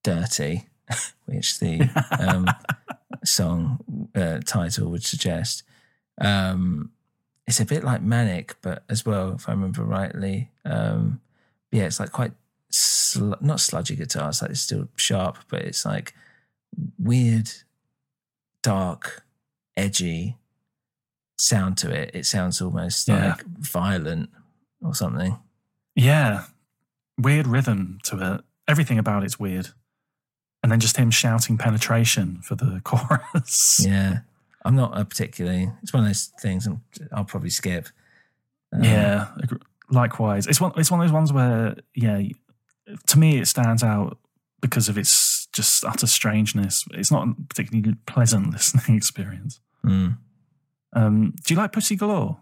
Dirty, 0.05 0.69
which 1.27 1.59
the 1.59 1.81
um, 2.21 2.47
song 3.25 4.09
uh, 4.15 4.39
title 4.45 4.91
would 4.91 5.03
suggest. 5.05 5.63
Um, 6.21 6.91
it's 7.47 7.61
a 7.61 7.65
bit 7.65 7.85
like 7.85 8.03
Manic, 8.03 8.57
but 8.63 8.85
as 8.89 9.05
well, 9.07 9.35
if 9.35 9.49
I 9.49 9.53
remember 9.53 9.83
rightly, 9.85 10.51
um, 10.65 11.21
yeah, 11.73 11.85
it's 11.85 12.01
like 12.01 12.13
quite 12.13 12.33
sl- 12.71 13.35
not 13.41 13.61
sludgy 13.61 13.97
guitar. 13.97 14.29
It's 14.29 14.43
like 14.43 14.53
it's 14.53 14.61
still 14.61 14.89
sharp, 14.97 15.39
but 15.49 15.63
it's 15.63 15.85
like 15.85 16.15
weird, 16.99 17.51
dark, 18.63 19.25
edgy 19.77 20.37
sound 21.39 21.79
to 21.79 21.91
it. 21.91 22.11
It 22.15 22.27
sounds 22.27 22.61
almost 22.61 23.09
Yeah. 23.09 23.31
like 23.31 23.45
violent 23.45 24.31
or 24.83 24.95
something. 24.95 25.39
Yeah. 25.95 26.45
Weird 27.19 27.47
rhythm 27.47 27.99
to 28.05 28.35
it. 28.35 28.41
Everything 28.69 28.99
about 28.99 29.25
it's 29.25 29.39
weird. 29.39 29.69
And 30.63 30.73
then 30.73 30.81
just 30.81 30.97
him 30.97 31.11
shouting 31.11 31.57
penetration 31.59 32.41
for 32.43 32.55
the 32.57 32.81
chorus. 32.85 33.81
Yeah, 33.85 34.21
I'm 34.65 34.75
not 34.75 34.99
a 34.99 35.05
particularly. 35.05 35.71
It's 35.83 35.93
one 35.93 36.03
of 36.03 36.09
those 36.09 36.33
things 36.41 36.67
I'm, 36.67 36.83
I'll 37.13 37.25
probably 37.25 37.51
skip. 37.51 37.89
Um, 38.73 38.83
Yeah, 38.83 39.29
likewise. 39.91 40.47
It's 40.47 40.61
one. 40.61 40.73
It's 40.77 40.91
one 40.91 41.01
of 41.01 41.07
those 41.07 41.13
ones 41.13 41.33
where, 41.33 41.77
yeah, 41.95 42.21
to 43.07 43.19
me 43.19 43.39
it 43.39 43.47
stands 43.47 43.85
out 43.85 44.19
because 44.61 44.89
of 44.89 44.99
its 44.99 45.47
just 45.53 45.85
utter 45.85 46.07
strangeness. 46.07 46.85
It's 46.93 47.13
not 47.13 47.29
a 47.29 47.35
particularly 47.49 47.97
pleasant 48.07 48.51
listening 48.53 48.97
experience. 48.97 49.61
Mm. 49.85 50.19
Um, 50.95 51.35
do 51.45 51.55
you 51.55 51.61
like 51.61 51.73
Pussy 51.73 51.95
Galore? 51.95 52.39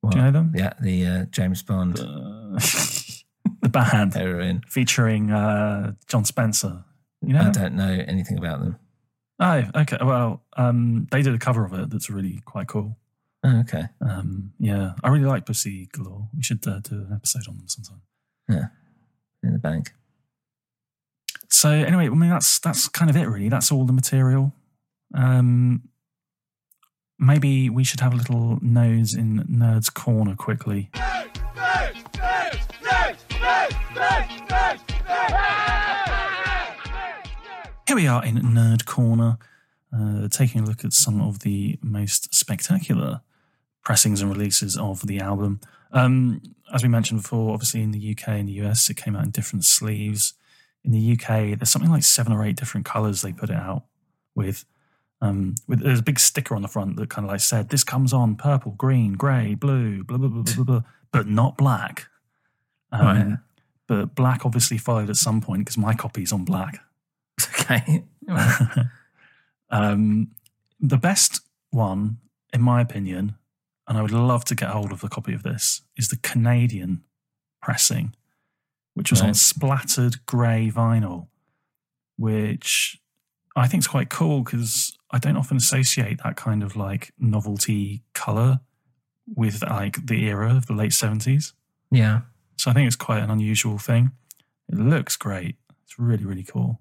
What? 0.00 0.12
Do 0.12 0.18
you 0.18 0.24
know 0.24 0.30
them? 0.30 0.52
Yeah, 0.54 0.72
the 0.80 1.06
uh, 1.06 1.24
James 1.26 1.62
Bond 1.62 1.96
the 1.96 3.68
band 3.70 4.14
heroin. 4.14 4.62
featuring 4.68 5.30
uh, 5.30 5.92
Jon 6.06 6.24
Spencer. 6.24 6.84
You 7.22 7.32
know? 7.32 7.40
I 7.40 7.50
don't 7.50 7.74
know 7.74 8.04
anything 8.06 8.38
about 8.38 8.60
them. 8.60 8.78
Oh, 9.38 9.62
okay. 9.74 9.98
Well, 10.00 10.42
um, 10.56 11.06
they 11.10 11.22
did 11.22 11.34
a 11.34 11.38
cover 11.38 11.64
of 11.64 11.72
it 11.74 11.90
that's 11.90 12.08
really 12.08 12.40
quite 12.44 12.68
cool. 12.68 12.96
Oh, 13.44 13.60
okay. 13.60 13.84
Um, 14.00 14.52
yeah, 14.58 14.92
I 15.02 15.08
really 15.08 15.26
like 15.26 15.46
Pussy 15.46 15.88
Galore. 15.92 16.28
We 16.36 16.42
should 16.42 16.66
uh, 16.66 16.80
do 16.80 16.94
an 16.96 17.12
episode 17.14 17.48
on 17.48 17.58
them 17.58 17.68
sometime. 17.68 18.02
Yeah, 18.48 18.66
in 19.42 19.52
the 19.52 19.58
bank. 19.58 19.92
So 21.48 21.70
anyway, 21.70 22.06
I 22.06 22.10
mean 22.10 22.30
that's 22.30 22.58
that's 22.58 22.88
kind 22.88 23.10
of 23.10 23.16
it 23.16 23.26
really. 23.28 23.48
That's 23.48 23.70
all 23.70 23.84
the 23.84 23.92
material. 23.92 24.52
Um, 25.14 25.88
maybe 27.18 27.70
we 27.70 27.84
should 27.84 28.00
have 28.00 28.12
a 28.12 28.16
little 28.16 28.58
nose 28.62 29.14
in 29.14 29.44
Nerd's 29.44 29.90
Corner 29.90 30.34
quickly. 30.34 30.90
Here 37.86 37.96
we 37.96 38.06
are 38.08 38.24
in 38.24 38.36
Nerd 38.36 38.84
Corner, 38.84 39.38
uh, 39.96 40.28
taking 40.28 40.62
a 40.62 40.64
look 40.64 40.84
at 40.84 40.92
some 40.92 41.20
of 41.20 41.40
the 41.40 41.78
most 41.82 42.34
spectacular 42.34 43.20
pressings 43.82 44.20
and 44.20 44.30
releases 44.30 44.76
of 44.76 45.06
the 45.06 45.20
album. 45.20 45.60
Um, 45.92 46.42
as 46.74 46.82
we 46.82 46.88
mentioned 46.88 47.22
before, 47.22 47.54
obviously 47.54 47.82
in 47.82 47.92
the 47.92 48.10
UK 48.10 48.28
and 48.28 48.48
the 48.48 48.60
US, 48.64 48.90
it 48.90 48.96
came 48.96 49.14
out 49.14 49.24
in 49.24 49.30
different 49.30 49.64
sleeves. 49.64 50.34
In 50.84 50.90
the 50.90 51.12
UK, 51.12 51.56
there's 51.58 51.70
something 51.70 51.90
like 51.90 52.02
seven 52.02 52.32
or 52.32 52.44
eight 52.44 52.56
different 52.56 52.84
colours 52.84 53.22
they 53.22 53.32
put 53.32 53.50
it 53.50 53.56
out 53.56 53.84
with. 54.34 54.64
Um, 55.22 55.54
with 55.66 55.80
there's 55.80 56.00
a 56.00 56.02
big 56.02 56.20
sticker 56.20 56.54
on 56.54 56.62
the 56.62 56.68
front 56.68 56.96
that 56.96 57.08
kind 57.08 57.24
of 57.24 57.30
like 57.30 57.40
said, 57.40 57.70
"This 57.70 57.84
comes 57.84 58.12
on 58.12 58.36
purple, 58.36 58.72
green, 58.72 59.14
grey, 59.14 59.54
blue, 59.54 60.04
blah 60.04 60.18
blah 60.18 60.28
blah 60.28 60.42
blah 60.42 60.54
blah, 60.54 60.64
blah 60.64 60.82
but 61.12 61.26
not 61.26 61.56
black." 61.56 62.06
Um, 62.92 63.00
Right. 63.06 63.38
But 63.88 64.14
black 64.16 64.44
obviously 64.44 64.78
followed 64.78 65.10
at 65.10 65.16
some 65.16 65.40
point 65.40 65.60
because 65.60 65.78
my 65.78 65.94
copy's 65.94 66.32
on 66.32 66.44
black. 66.44 66.80
Okay. 67.60 68.04
um, 69.70 70.30
the 70.80 70.96
best 70.96 71.40
one, 71.70 72.18
in 72.52 72.62
my 72.62 72.80
opinion, 72.80 73.34
and 73.88 73.98
I 73.98 74.02
would 74.02 74.12
love 74.12 74.44
to 74.46 74.54
get 74.54 74.70
hold 74.70 74.92
of 74.92 75.04
a 75.04 75.08
copy 75.08 75.32
of 75.34 75.42
this, 75.42 75.82
is 75.96 76.08
the 76.08 76.16
Canadian 76.16 77.02
pressing, 77.60 78.14
which 78.94 79.10
was 79.10 79.20
on 79.20 79.34
splattered 79.34 80.24
grey 80.26 80.70
vinyl, 80.74 81.26
which 82.16 83.00
I 83.56 83.68
think 83.68 83.80
it's 83.80 83.88
quite 83.88 84.10
cool 84.10 84.42
because 84.42 84.96
I 85.10 85.18
don't 85.18 85.36
often 85.36 85.56
associate 85.56 86.20
that 86.22 86.36
kind 86.36 86.62
of 86.62 86.76
like 86.76 87.12
novelty 87.18 88.02
colour 88.12 88.60
with 89.34 89.62
like 89.62 90.06
the 90.06 90.24
era 90.26 90.54
of 90.54 90.66
the 90.66 90.74
late 90.74 90.90
70s. 90.92 91.52
Yeah. 91.90 92.20
So 92.56 92.70
I 92.70 92.74
think 92.74 92.86
it's 92.86 92.96
quite 92.96 93.22
an 93.22 93.30
unusual 93.30 93.78
thing. 93.78 94.12
It 94.68 94.76
looks 94.78 95.16
great. 95.16 95.56
It's 95.84 95.98
really, 95.98 96.24
really 96.24 96.42
cool. 96.42 96.80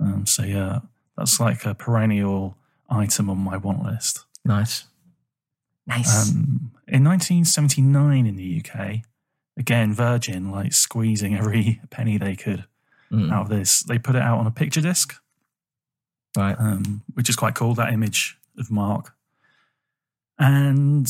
Um, 0.00 0.26
so 0.26 0.42
yeah, 0.44 0.80
that's 1.16 1.40
like 1.40 1.64
a 1.64 1.74
perennial 1.74 2.56
item 2.90 3.30
on 3.30 3.38
my 3.38 3.56
want 3.56 3.82
list. 3.84 4.24
Nice. 4.44 4.84
Nice. 5.86 6.30
Um, 6.30 6.72
in 6.88 7.04
1979 7.04 8.26
in 8.26 8.36
the 8.36 8.62
UK, 8.64 9.00
again, 9.56 9.92
Virgin, 9.92 10.50
like 10.50 10.72
squeezing 10.72 11.34
every 11.36 11.80
penny 11.90 12.18
they 12.18 12.36
could 12.36 12.64
Mm. 13.12 13.30
out 13.30 13.42
of 13.42 13.48
this, 13.48 13.82
they 13.82 13.98
put 13.98 14.16
it 14.16 14.22
out 14.22 14.38
on 14.38 14.46
a 14.46 14.50
picture 14.50 14.80
disc, 14.80 15.14
Right. 16.36 16.56
um, 16.58 17.02
which 17.14 17.28
is 17.28 17.36
quite 17.36 17.54
cool, 17.54 17.74
that 17.74 17.92
image 17.92 18.36
of 18.58 18.70
Mark. 18.70 19.14
And 20.38 21.06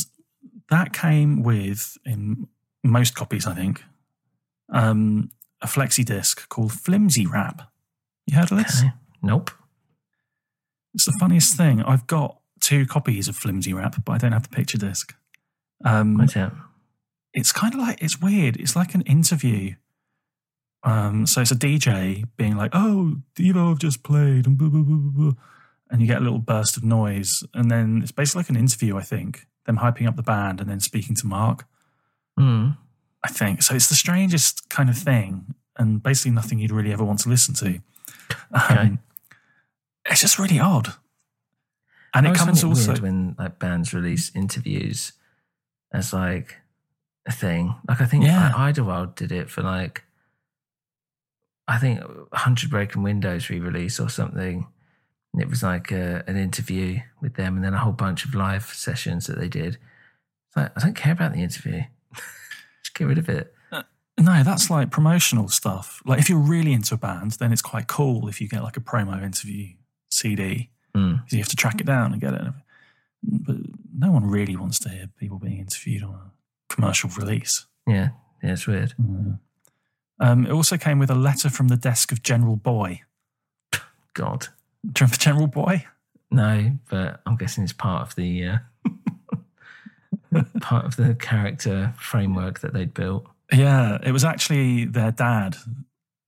that 0.70 0.92
came 0.92 1.42
with, 1.42 1.96
in 2.04 2.48
most 2.82 3.14
copies, 3.14 3.46
I 3.46 3.54
think, 3.54 3.82
um, 4.70 5.30
a 5.62 5.66
flexi 5.66 6.04
disc 6.04 6.48
called 6.48 6.72
Flimsy 6.72 7.26
Wrap. 7.26 7.62
You 8.26 8.36
heard 8.36 8.52
of 8.52 8.58
this? 8.58 8.80
Okay. 8.80 8.92
Nope. 9.22 9.50
It's 10.94 11.06
the 11.06 11.16
funniest 11.18 11.56
thing. 11.56 11.82
I've 11.82 12.06
got 12.06 12.38
two 12.60 12.86
copies 12.86 13.28
of 13.28 13.36
Flimsy 13.36 13.72
Wrap, 13.72 14.04
but 14.04 14.12
I 14.12 14.18
don't 14.18 14.32
have 14.32 14.44
the 14.48 14.54
picture 14.54 14.78
disc. 14.78 15.14
Um, 15.84 16.18
What's 16.18 16.34
that? 16.34 16.52
it's 17.32 17.52
kind 17.52 17.74
of 17.74 17.80
like 17.80 18.02
it's 18.02 18.20
weird. 18.20 18.56
It's 18.56 18.76
like 18.76 18.94
an 18.94 19.02
interview. 19.02 19.74
Um, 20.84 21.26
so 21.26 21.40
it's 21.40 21.50
a 21.50 21.56
DJ 21.56 22.24
being 22.36 22.56
like, 22.56 22.70
"Oh, 22.74 23.16
Devo 23.36 23.70
have 23.70 23.78
just 23.78 24.02
played," 24.02 24.46
and 24.46 24.58
blah, 24.58 24.68
blah, 24.68 24.82
blah, 24.82 24.96
blah, 24.96 25.30
blah. 25.30 25.32
and 25.90 26.00
you 26.02 26.06
get 26.06 26.18
a 26.18 26.24
little 26.24 26.38
burst 26.38 26.76
of 26.76 26.84
noise, 26.84 27.42
and 27.54 27.70
then 27.70 28.00
it's 28.02 28.12
basically 28.12 28.40
like 28.40 28.50
an 28.50 28.56
interview. 28.56 28.96
I 28.96 29.02
think 29.02 29.46
them 29.66 29.78
hyping 29.78 30.06
up 30.06 30.16
the 30.16 30.22
band 30.22 30.60
and 30.60 30.68
then 30.68 30.80
speaking 30.80 31.16
to 31.16 31.26
Mark. 31.26 31.66
Mm. 32.38 32.76
I 33.22 33.28
think 33.28 33.62
so. 33.62 33.74
It's 33.74 33.88
the 33.88 33.94
strangest 33.94 34.68
kind 34.68 34.90
of 34.90 34.98
thing, 34.98 35.54
and 35.78 36.02
basically 36.02 36.32
nothing 36.32 36.58
you'd 36.58 36.70
really 36.72 36.92
ever 36.92 37.04
want 37.04 37.20
to 37.20 37.28
listen 37.30 37.54
to. 37.54 37.80
Um, 38.52 38.98
it's 40.06 40.20
just 40.20 40.38
really 40.38 40.58
odd, 40.60 40.92
and 42.12 42.26
I 42.28 42.32
it 42.32 42.36
comes 42.36 42.60
find 42.60 42.72
also 42.72 42.90
weird 42.92 43.00
when 43.02 43.34
like 43.38 43.58
bands 43.58 43.94
release 43.94 44.30
interviews 44.34 45.12
as 45.92 46.12
like 46.12 46.56
a 47.26 47.32
thing. 47.32 47.74
Like 47.88 48.02
I 48.02 48.04
think 48.06 48.24
Yeah. 48.24 48.52
Idlewild 48.54 49.14
did 49.16 49.32
it 49.32 49.48
for 49.50 49.62
like 49.62 50.04
I 51.66 51.78
think 51.78 52.00
Hundred 52.32 52.70
Broken 52.70 53.02
Windows 53.02 53.48
re-release 53.48 53.98
or 53.98 54.08
something. 54.08 54.66
And 55.32 55.42
it 55.42 55.48
was 55.48 55.62
like 55.62 55.90
a, 55.90 56.22
an 56.26 56.36
interview 56.36 57.00
with 57.20 57.34
them, 57.34 57.56
and 57.56 57.64
then 57.64 57.74
a 57.74 57.78
whole 57.78 57.92
bunch 57.92 58.24
of 58.24 58.34
live 58.34 58.64
sessions 58.66 59.26
that 59.26 59.38
they 59.38 59.48
did. 59.48 59.78
It's 60.48 60.56
like 60.56 60.72
I 60.76 60.80
don't 60.80 60.94
care 60.94 61.12
about 61.12 61.32
the 61.32 61.42
interview. 61.42 61.82
Just 62.82 62.94
get 62.94 63.06
rid 63.06 63.18
of 63.18 63.28
it. 63.28 63.54
No, 64.18 64.44
that's 64.44 64.70
like 64.70 64.90
promotional 64.90 65.48
stuff. 65.48 66.00
Like 66.06 66.20
if 66.20 66.28
you're 66.28 66.38
really 66.38 66.72
into 66.72 66.94
a 66.94 66.98
band, 66.98 67.32
then 67.32 67.52
it's 67.52 67.62
quite 67.62 67.88
cool 67.88 68.28
if 68.28 68.40
you 68.40 68.48
get 68.48 68.62
like 68.62 68.76
a 68.76 68.80
promo 68.80 69.20
interview 69.22 69.70
CD. 70.10 70.70
Mm. 70.96 71.24
You 71.32 71.38
have 71.38 71.48
to 71.48 71.56
track 71.56 71.80
it 71.80 71.86
down 71.86 72.12
and 72.12 72.20
get 72.20 72.34
it. 72.34 72.42
But 73.24 73.56
no 73.96 74.12
one 74.12 74.26
really 74.26 74.54
wants 74.54 74.78
to 74.80 74.88
hear 74.88 75.08
people 75.18 75.38
being 75.38 75.58
interviewed 75.58 76.04
on 76.04 76.14
a 76.14 76.30
commercial 76.72 77.10
release. 77.10 77.66
Yeah, 77.88 78.10
yeah, 78.42 78.52
it's 78.52 78.66
weird. 78.66 78.94
Um, 80.20 80.46
it 80.46 80.52
also 80.52 80.76
came 80.76 80.98
with 80.98 81.10
a 81.10 81.14
letter 81.14 81.50
from 81.50 81.68
the 81.68 81.76
desk 81.76 82.12
of 82.12 82.22
General 82.22 82.56
Boy. 82.56 83.02
God, 84.14 84.48
Do 84.92 85.06
General 85.06 85.46
Boy? 85.48 85.86
no, 86.30 86.72
but 86.88 87.20
I'm 87.26 87.36
guessing 87.36 87.64
it's 87.64 87.72
part 87.72 88.02
of 88.08 88.14
the 88.16 88.46
uh, 88.46 88.58
part 90.60 90.84
of 90.84 90.96
the 90.96 91.14
character 91.14 91.94
framework 91.98 92.60
that 92.60 92.72
they'd 92.72 92.94
built. 92.94 93.26
Yeah, 93.52 93.98
it 94.02 94.12
was 94.12 94.24
actually 94.24 94.84
their 94.84 95.10
dad, 95.12 95.56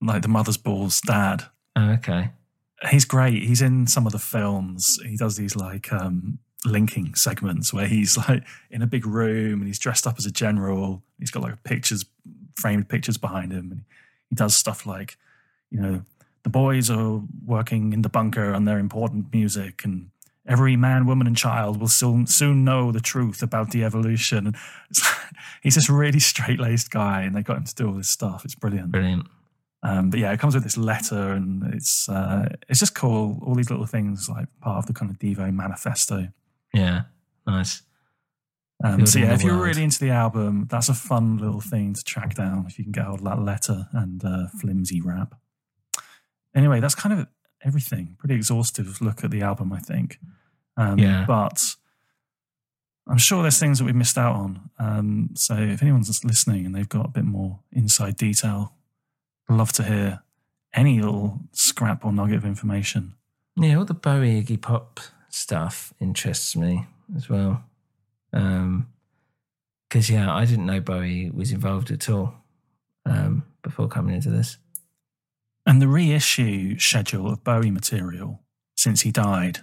like 0.01 0.23
the 0.23 0.29
Mothersbaugh 0.29 1.01
dad. 1.07 1.45
Oh, 1.75 1.91
okay. 1.93 2.31
He's 2.91 3.05
great. 3.05 3.43
He's 3.43 3.63
in 3.63 3.87
some 3.87 4.07
of 4.07 4.13
the 4.13 4.19
films. 4.19 4.99
He 5.05 5.17
does 5.17 5.37
these 5.37 5.57
like 5.57 5.93
um, 5.93 6.39
linking 6.65 7.15
segments 7.15 7.73
where 7.73 7.87
he's 7.87 8.17
like 8.17 8.45
in 8.71 8.83
a 8.83 8.87
big 8.87 9.07
room 9.07 9.61
and 9.61 9.67
he's 9.67 9.79
dressed 9.79 10.07
up 10.07 10.17
as 10.19 10.27
a 10.27 10.31
general. 10.31 11.03
He's 11.19 11.31
got 11.31 11.43
like 11.43 11.63
pictures, 11.65 12.05
framed 12.57 12.89
pictures 12.89 13.19
behind 13.19 13.53
him, 13.53 13.71
and 13.71 13.85
he 14.29 14.35
does 14.35 14.57
stuff 14.57 14.87
like, 14.87 15.17
you 15.71 15.81
know, 15.81 16.03
the 16.43 16.51
boys 16.51 16.91
are 16.91 17.23
working 17.45 17.93
in 17.93 18.03
the 18.03 18.09
bunker 18.09 18.53
on 18.53 18.65
their 18.65 18.79
important 18.79 19.33
music, 19.33 19.85
and 19.85 20.11
every 20.47 20.77
man, 20.77 21.07
woman, 21.07 21.27
and 21.27 21.37
child 21.37 21.81
will 21.81 21.89
soon 21.89 22.27
soon 22.27 22.65
know 22.65 22.93
the 22.93 23.01
truth 23.01 23.43
about 23.43 23.71
the 23.71 23.85
evolution. 23.85 24.47
And 24.47 24.57
it's 24.91 25.03
he's 25.63 25.75
this 25.75 25.91
really 25.91 26.21
straight 26.21 26.61
laced 26.61 26.91
guy, 26.91 27.23
and 27.23 27.35
they 27.35 27.43
got 27.43 27.59
him 27.59 27.65
to 27.65 27.75
do 27.75 27.89
all 27.89 27.95
this 27.95 28.09
stuff. 28.09 28.45
It's 28.45 28.55
brilliant. 28.55 28.93
Brilliant. 28.93 29.27
Um, 29.83 30.11
but 30.11 30.19
yeah, 30.19 30.33
it 30.33 30.41
comes 30.41 30.55
with 30.55 30.65
this 30.65 30.77
letter, 30.77 31.33
and 31.33 31.75
it's 31.75 32.09
uh, 32.09 32.49
it's 32.69 32.81
just 32.81 32.95
cool. 32.95 33.41
All 33.45 33.55
these 33.55 33.71
little 33.71 33.87
things 33.87 34.29
like 34.29 34.47
part 34.61 34.79
of 34.79 34.87
the 34.87 34.93
kind 34.93 35.11
of 35.11 35.19
Devo 35.19 35.53
manifesto. 35.53 36.29
Yeah, 36.73 37.03
nice. 37.47 37.83
Um, 38.85 39.07
so 39.07 39.19
yeah, 39.19 39.33
if 39.33 39.43
you're 39.43 39.55
world. 39.55 39.67
really 39.67 39.85
into 39.85 39.99
the 39.99 40.11
album, 40.11 40.67
that's 40.71 40.89
a 40.89 40.95
fun 40.95 41.39
little 41.39 41.61
thing 41.61 41.95
to 41.95 42.05
track 42.05 42.35
down 42.35 42.67
if 42.69 42.79
you 42.79 42.85
can 42.85 42.93
get 42.93 43.05
hold 43.05 43.21
of 43.21 43.25
that 43.25 43.41
letter 43.41 43.89
and 43.93 44.23
uh, 44.25 44.49
flimsy 44.61 45.01
rap. 45.01 45.35
Anyway, 46.55 46.81
that's 46.81 46.95
kind 46.95 47.19
of 47.19 47.27
everything. 47.65 48.17
Pretty 48.19 48.35
exhaustive 48.35 49.01
look 49.01 49.25
at 49.25 49.31
the 49.31 49.43
album, 49.43 49.73
I 49.73 49.79
think. 49.79 50.19
Um, 50.77 50.99
Yeah. 50.99 51.25
But 51.27 51.75
I'm 53.09 53.19
sure 53.19 53.43
there's 53.43 53.59
things 53.59 53.79
that 53.79 53.85
we've 53.85 53.95
missed 53.95 54.19
out 54.19 54.35
on. 54.37 54.71
Um, 54.79 55.31
so 55.35 55.55
if 55.55 55.83
anyone's 55.83 56.25
listening 56.25 56.67
and 56.67 56.75
they've 56.75 56.89
got 56.89 57.07
a 57.07 57.11
bit 57.11 57.25
more 57.25 57.61
inside 57.73 58.17
detail, 58.17 58.75
love 59.49 59.73
to 59.73 59.85
hear 59.85 60.23
any 60.75 61.01
little 61.01 61.41
scrap 61.53 62.05
or 62.05 62.13
nugget 62.13 62.37
of 62.37 62.45
information. 62.45 63.15
Yeah, 63.57 63.77
all 63.77 63.85
the 63.85 63.95
Bowie 63.95 64.43
Iggy 64.43 64.61
Pop 64.61 65.01
stuff 65.31 65.95
interests 66.01 66.55
me 66.57 66.87
as 67.17 67.29
well. 67.29 67.65
Um 68.37 68.89
'cause 69.91 70.07
because 70.09 70.11
yeah, 70.11 70.35
I 70.35 70.45
didn't 70.45 70.67
know 70.67 70.81
Bowie 70.81 71.31
was 71.31 71.53
involved 71.53 71.91
at 71.91 72.09
all 72.11 72.35
um, 73.05 73.45
before 73.63 73.89
coming 73.89 74.15
into 74.17 74.31
this. 74.31 74.59
And 75.65 75.81
the 75.81 75.89
reissue 75.89 76.79
schedule 76.79 77.29
of 77.33 77.45
Bowie 77.45 77.71
material 77.71 78.43
since 78.77 79.03
he 79.03 79.11
died 79.13 79.61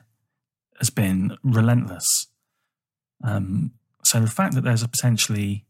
has 0.80 0.90
been 0.90 1.38
relentless. 1.44 2.28
Um, 3.24 3.72
so 4.04 4.20
the 4.22 4.28
fact 4.30 4.56
that 4.56 4.64
there's 4.64 4.82
a 4.84 4.88
potentially 4.88 5.66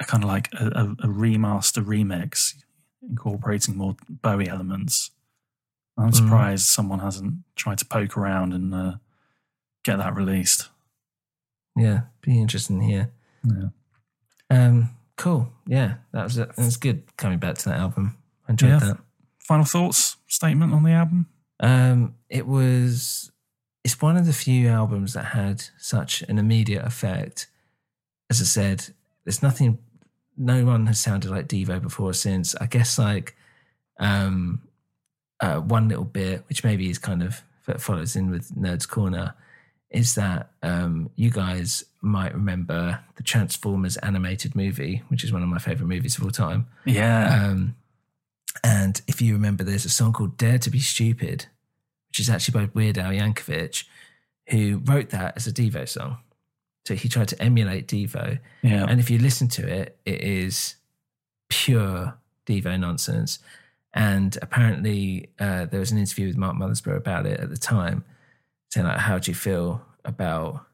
a 0.00 0.04
kind 0.04 0.22
of 0.24 0.28
like 0.28 0.48
a, 0.54 0.66
a, 0.66 0.84
a 1.06 1.08
remaster 1.08 1.84
remix 1.84 2.54
incorporating 3.02 3.76
more 3.76 3.96
Bowie 4.08 4.48
elements, 4.48 5.10
I'm 5.98 6.10
Mm. 6.10 6.14
surprised 6.16 6.66
someone 6.66 7.00
hasn't 7.00 7.34
tried 7.56 7.78
to 7.78 7.84
poke 7.86 8.16
around 8.16 8.54
and 8.54 8.74
uh, 8.74 8.94
get 9.84 9.96
that 9.98 10.14
released. 10.16 10.68
Yeah, 11.78 12.00
be 12.22 12.40
interesting 12.40 12.80
here. 12.80 13.10
Yeah. 13.44 13.68
Um, 14.50 14.90
cool. 15.16 15.50
Yeah, 15.66 15.94
that 16.12 16.24
was 16.24 16.38
it. 16.38 16.48
It 16.50 16.56
was 16.58 16.76
good 16.76 17.16
coming 17.16 17.38
back 17.38 17.56
to 17.58 17.64
that 17.70 17.78
album. 17.78 18.16
I 18.48 18.52
enjoyed 18.52 18.70
Yeah. 18.70 18.78
that. 18.80 18.98
Final 19.38 19.64
thoughts, 19.64 20.16
statement 20.26 20.72
on 20.74 20.82
the 20.82 20.90
album? 20.92 21.26
Um, 21.60 22.14
it 22.28 22.46
was. 22.46 23.30
It's 23.84 24.02
one 24.02 24.16
of 24.16 24.26
the 24.26 24.32
few 24.32 24.68
albums 24.68 25.14
that 25.14 25.26
had 25.26 25.64
such 25.78 26.22
an 26.22 26.38
immediate 26.38 26.84
effect. 26.84 27.46
As 28.28 28.40
I 28.40 28.44
said, 28.44 28.88
there's 29.24 29.42
nothing. 29.42 29.78
No 30.36 30.64
one 30.64 30.86
has 30.86 31.00
sounded 31.00 31.30
like 31.30 31.48
Devo 31.48 31.80
before 31.80 32.12
since. 32.12 32.54
I 32.56 32.66
guess 32.66 32.98
like 32.98 33.34
um, 33.98 34.62
uh, 35.40 35.60
one 35.60 35.88
little 35.88 36.04
bit, 36.04 36.44
which 36.48 36.62
maybe 36.64 36.90
is 36.90 36.98
kind 36.98 37.22
of 37.22 37.42
follows 37.78 38.16
in 38.16 38.30
with 38.30 38.54
Nerds 38.54 38.86
Corner, 38.88 39.34
is 39.90 40.14
that 40.16 40.50
um, 40.62 41.10
you 41.16 41.30
guys 41.30 41.84
might 42.00 42.34
remember 42.34 43.00
the 43.16 43.22
Transformers 43.22 43.96
animated 43.98 44.54
movie, 44.54 45.02
which 45.08 45.24
is 45.24 45.32
one 45.32 45.42
of 45.42 45.48
my 45.48 45.58
favorite 45.58 45.86
movies 45.86 46.18
of 46.18 46.24
all 46.24 46.30
time. 46.30 46.66
Yeah. 46.84 47.46
Um, 47.46 47.74
and 48.62 49.00
if 49.06 49.22
you 49.22 49.32
remember, 49.32 49.64
there's 49.64 49.84
a 49.84 49.90
song 49.90 50.12
called 50.12 50.36
Dare 50.36 50.58
to 50.58 50.70
Be 50.70 50.80
Stupid, 50.80 51.46
which 52.08 52.20
is 52.20 52.28
actually 52.28 52.66
by 52.66 52.70
Weird 52.74 52.98
Al 52.98 53.12
Yankovic, 53.12 53.84
who 54.50 54.82
wrote 54.84 55.10
that 55.10 55.36
as 55.36 55.46
a 55.46 55.52
Devo 55.52 55.88
song. 55.88 56.18
So 56.86 56.94
he 56.94 57.08
tried 57.08 57.28
to 57.28 57.42
emulate 57.42 57.86
Devo. 57.86 58.38
Yeah. 58.62 58.86
And 58.88 58.98
if 59.00 59.10
you 59.10 59.18
listen 59.18 59.48
to 59.48 59.66
it, 59.66 59.98
it 60.04 60.20
is 60.22 60.76
pure 61.48 62.14
Devo 62.46 62.78
nonsense. 62.78 63.38
And 63.94 64.36
apparently, 64.42 65.30
uh, 65.38 65.66
there 65.66 65.80
was 65.80 65.92
an 65.92 65.98
interview 65.98 66.26
with 66.26 66.36
Mark 66.36 66.56
Mothersbaugh 66.56 66.96
about 66.96 67.26
it 67.26 67.40
at 67.40 67.50
the 67.50 67.56
time, 67.56 68.04
saying 68.70 68.86
like, 68.86 68.98
"How 68.98 69.18
do 69.18 69.30
you 69.30 69.34
feel 69.34 69.82
about 70.04 70.66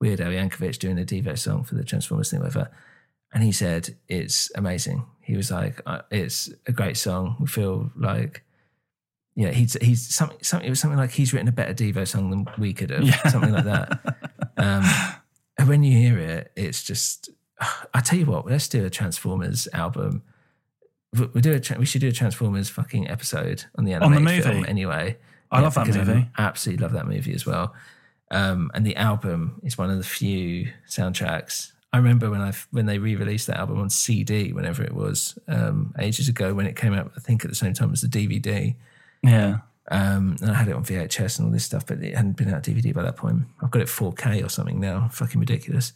Weird 0.00 0.20
Al 0.20 0.30
Yankovic 0.30 0.78
doing 0.78 0.98
a 0.98 1.04
Devo 1.04 1.38
song 1.38 1.64
for 1.64 1.74
the 1.74 1.84
Transformers 1.84 2.30
thing, 2.30 2.40
whatever?" 2.40 2.70
And 3.32 3.42
he 3.42 3.52
said, 3.52 3.96
"It's 4.08 4.50
amazing." 4.54 5.04
He 5.20 5.36
was 5.36 5.50
like, 5.50 5.80
uh, 5.86 6.02
"It's 6.10 6.50
a 6.66 6.72
great 6.72 6.96
song. 6.96 7.36
We 7.40 7.46
feel 7.46 7.90
like." 7.96 8.42
Yeah, 9.36 9.50
he's 9.50 9.76
he's 9.82 10.14
something. 10.14 10.38
Something 10.42 10.68
it 10.68 10.70
was 10.70 10.78
something 10.78 10.98
like 10.98 11.10
he's 11.10 11.32
written 11.32 11.48
a 11.48 11.52
better 11.52 11.74
Devo 11.74 12.06
song 12.06 12.30
than 12.30 12.46
we 12.56 12.72
could 12.72 12.90
have. 12.90 13.02
Yeah. 13.02 13.28
Something 13.28 13.52
like 13.52 13.64
that. 13.64 14.18
Um, 14.56 14.84
and 15.58 15.68
when 15.68 15.82
you 15.82 15.98
hear 15.98 16.16
it, 16.16 16.52
it's 16.54 16.84
just. 16.84 17.28
I 17.92 18.00
tell 18.00 18.16
you 18.18 18.26
what, 18.26 18.46
let's 18.46 18.68
do 18.68 18.84
a 18.84 18.90
Transformers 18.90 19.66
album. 19.72 20.22
We 21.34 21.40
do 21.40 21.52
a 21.52 21.78
we 21.78 21.86
should 21.86 22.00
do 22.00 22.08
a 22.08 22.12
Transformers 22.12 22.68
fucking 22.68 23.08
episode 23.08 23.64
on 23.76 23.84
the 23.84 23.94
On 23.94 24.12
the 24.12 24.16
animated 24.16 24.44
film 24.44 24.56
movie? 24.58 24.68
anyway. 24.68 25.16
I 25.54 25.60
love 25.60 25.74
that 25.74 25.86
movie. 25.86 26.28
absolutely 26.38 26.82
love 26.82 26.92
that 26.92 27.06
movie 27.06 27.34
as 27.34 27.46
well. 27.46 27.74
Um, 28.30 28.70
and 28.74 28.84
the 28.84 28.96
album 28.96 29.60
is 29.62 29.78
one 29.78 29.90
of 29.90 29.98
the 29.98 30.04
few 30.04 30.72
soundtracks. 30.88 31.72
I 31.92 31.98
remember 31.98 32.28
when 32.30 32.40
I 32.40 32.52
when 32.72 32.86
they 32.86 32.98
re-released 32.98 33.46
that 33.46 33.58
album 33.58 33.80
on 33.80 33.88
CD, 33.88 34.52
whenever 34.52 34.82
it 34.82 34.94
was 34.94 35.38
um, 35.46 35.94
ages 35.98 36.28
ago, 36.28 36.52
when 36.52 36.66
it 36.66 36.74
came 36.74 36.92
out. 36.92 37.12
I 37.16 37.20
think 37.20 37.44
at 37.44 37.50
the 37.50 37.56
same 37.56 37.72
time 37.72 37.92
as 37.92 38.00
the 38.00 38.08
DVD. 38.08 38.74
Yeah. 39.22 39.58
Um, 39.90 40.36
and 40.40 40.50
I 40.50 40.54
had 40.54 40.68
it 40.68 40.74
on 40.74 40.84
VHS 40.84 41.38
and 41.38 41.46
all 41.46 41.52
this 41.52 41.64
stuff, 41.64 41.86
but 41.86 42.02
it 42.02 42.16
hadn't 42.16 42.36
been 42.36 42.52
out 42.52 42.62
DVD 42.62 42.92
by 42.92 43.02
that 43.02 43.16
point. 43.16 43.42
I've 43.62 43.70
got 43.70 43.82
it 43.82 43.88
4K 43.88 44.44
or 44.44 44.48
something 44.48 44.80
now. 44.80 45.08
Fucking 45.12 45.38
ridiculous. 45.38 45.92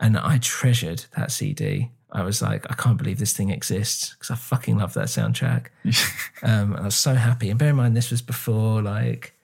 And 0.00 0.18
I 0.18 0.38
treasured 0.38 1.06
that 1.16 1.30
CD. 1.30 1.92
I 2.12 2.22
was 2.22 2.42
like, 2.42 2.70
I 2.70 2.74
can't 2.74 2.98
believe 2.98 3.18
this 3.18 3.32
thing 3.32 3.48
exists 3.50 4.10
because 4.14 4.30
I 4.30 4.34
fucking 4.34 4.76
love 4.78 4.92
that 4.94 5.06
soundtrack. 5.06 5.68
um, 6.42 6.72
and 6.74 6.80
I 6.80 6.84
was 6.84 6.94
so 6.94 7.14
happy. 7.14 7.48
And 7.48 7.58
bear 7.58 7.70
in 7.70 7.76
mind, 7.76 7.96
this 7.96 8.10
was 8.10 8.20
before 8.20 8.82
like 8.82 9.34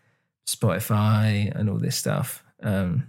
Spotify 0.46 1.50
and 1.58 1.70
all 1.70 1.78
this 1.78 1.96
stuff. 1.96 2.42
Um, 2.62 3.08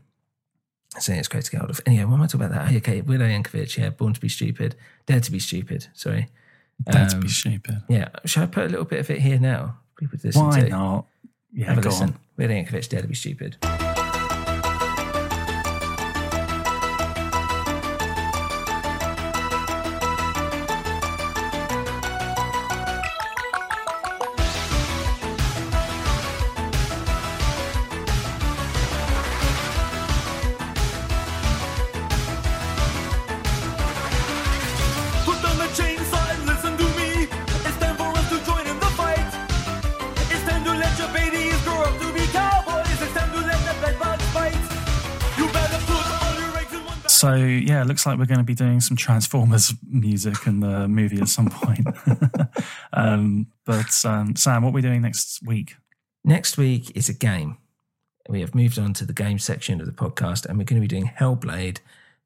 saying 0.97 1.19
it's 1.19 1.27
great 1.27 1.43
to 1.45 1.51
get 1.51 1.59
hold 1.59 1.69
of. 1.69 1.81
Anyway, 1.85 2.05
what 2.05 2.15
am 2.15 2.21
I 2.21 2.27
talking 2.27 2.45
about 2.47 2.67
that? 2.67 2.75
Okay, 2.77 2.99
Al 2.99 3.05
Yankovic, 3.05 3.77
yeah, 3.77 3.89
Born 3.89 4.13
to 4.13 4.19
be 4.19 4.29
Stupid, 4.29 4.75
Dare 5.05 5.19
to 5.19 5.31
be 5.31 5.39
Stupid, 5.39 5.87
sorry. 5.93 6.29
Dare 6.89 7.07
to 7.09 7.15
Um, 7.15 7.21
be 7.21 7.27
stupid. 7.27 7.83
Yeah, 7.89 8.07
should 8.25 8.43
I 8.43 8.45
put 8.47 8.63
a 8.65 8.69
little 8.69 8.85
bit 8.85 9.01
of 9.01 9.09
it 9.09 9.21
here 9.21 9.39
now? 9.39 9.77
People 9.99 10.17
to 10.19 10.27
listen 10.27 10.45
Why 10.47 10.61
to. 10.61 10.69
not? 10.69 11.05
Yeah, 11.53 11.65
Have 11.67 11.77
a 11.79 11.81
go 11.81 11.89
listen. 11.89 12.09
on. 12.37 12.43
Al 12.45 12.49
Yankovic, 12.49 12.87
Dare 12.89 13.01
to 13.01 13.07
be 13.07 13.15
Stupid. 13.15 13.57
Looks 47.99 48.05
like 48.05 48.17
we're 48.17 48.33
going 48.33 48.39
to 48.39 48.45
be 48.45 48.55
doing 48.55 48.79
some 48.79 48.95
Transformers 48.95 49.73
music 49.85 50.47
in 50.47 50.61
the 50.61 50.87
movie 50.87 51.19
at 51.19 51.27
some 51.27 51.49
point. 51.49 51.85
um, 52.93 53.47
but 53.65 54.05
um, 54.05 54.37
Sam, 54.37 54.63
what 54.63 54.69
are 54.69 54.73
we 54.73 54.81
doing 54.81 55.01
next 55.01 55.45
week? 55.45 55.75
Next 56.23 56.57
week 56.57 56.95
is 56.95 57.09
a 57.09 57.13
game. 57.13 57.57
We 58.29 58.39
have 58.39 58.55
moved 58.55 58.79
on 58.79 58.93
to 58.93 59.05
the 59.05 59.11
game 59.11 59.37
section 59.37 59.81
of 59.81 59.85
the 59.85 59.91
podcast, 59.91 60.45
and 60.45 60.57
we're 60.57 60.63
going 60.63 60.81
to 60.81 60.87
be 60.87 60.87
doing 60.87 61.11
Hellblade 61.19 61.79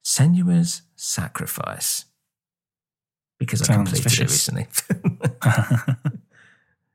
Senua's 0.04 0.84
Sacrifice. 0.96 2.06
Because 3.40 3.68
I 3.68 3.74
completed 3.74 4.04
vicious. 4.04 4.48
it 4.48 4.54
recently. 4.54 4.68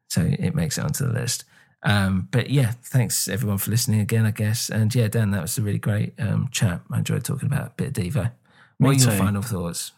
so 0.08 0.22
it 0.22 0.54
makes 0.54 0.78
it 0.78 0.84
onto 0.84 1.04
the 1.04 1.12
list. 1.12 1.44
Um, 1.82 2.28
but 2.30 2.50
yeah, 2.50 2.74
thanks 2.84 3.26
everyone 3.26 3.58
for 3.58 3.72
listening 3.72 3.98
again, 3.98 4.24
I 4.24 4.30
guess. 4.30 4.70
And 4.70 4.94
yeah, 4.94 5.08
Dan, 5.08 5.32
that 5.32 5.42
was 5.42 5.58
a 5.58 5.62
really 5.62 5.78
great 5.78 6.14
um, 6.20 6.48
chat. 6.52 6.80
I 6.92 6.98
enjoyed 6.98 7.24
talking 7.24 7.46
about 7.46 7.66
a 7.66 7.72
bit 7.76 7.88
of 7.88 8.04
Devo. 8.04 8.30
What 8.78 8.90
Me 8.90 8.96
are 8.96 8.98
your 9.00 9.10
too. 9.12 9.18
final 9.18 9.42
thoughts? 9.42 9.92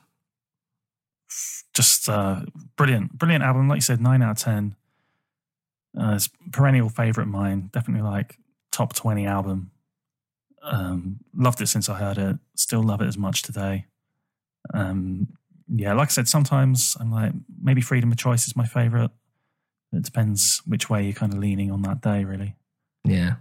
Just 1.75 2.09
uh, 2.09 2.41
brilliant, 2.77 3.17
brilliant 3.17 3.45
album. 3.45 3.69
Like 3.69 3.77
you 3.77 3.83
said, 3.83 4.01
nine 4.01 4.23
out 4.23 4.33
of 4.33 4.39
ten. 4.39 4.75
Uh, 5.99 6.15
it's 6.17 6.29
perennial 6.53 6.89
favorite 6.89 7.25
of 7.25 7.31
mine. 7.31 7.71
Definitely 7.73 8.03
like 8.09 8.39
top 8.73 8.95
twenty 8.95 9.27
album. 9.27 9.71
Um, 10.63 11.21
loved 11.35 11.61
it 11.61 11.69
since 11.69 11.89
I 11.89 11.95
heard 11.99 12.19
it. 12.19 12.37
Still 12.55 12.83
love 12.83 13.01
it 13.01 13.07
as 13.07 13.17
much 13.17 13.43
today. 13.43 13.87
Um, 14.75 15.29
yeah, 15.73 15.93
like 15.95 16.09
I 16.09 16.11
said, 16.11 16.29
sometimes 16.29 16.97
I'm 16.99 17.13
like 17.13 17.33
maybe 17.63 17.81
Freedom 17.81 18.11
of 18.11 18.19
Choice 18.19 18.47
is 18.47 18.57
my 18.57 18.67
favorite. 18.67 19.11
It 19.93 20.03
depends 20.03 20.63
which 20.67 20.91
way 20.91 21.05
you're 21.05 21.13
kind 21.13 21.33
of 21.33 21.39
leaning 21.39 21.71
on 21.71 21.83
that 21.83 22.01
day, 22.01 22.25
really. 22.25 22.57
Yeah. 23.05 23.35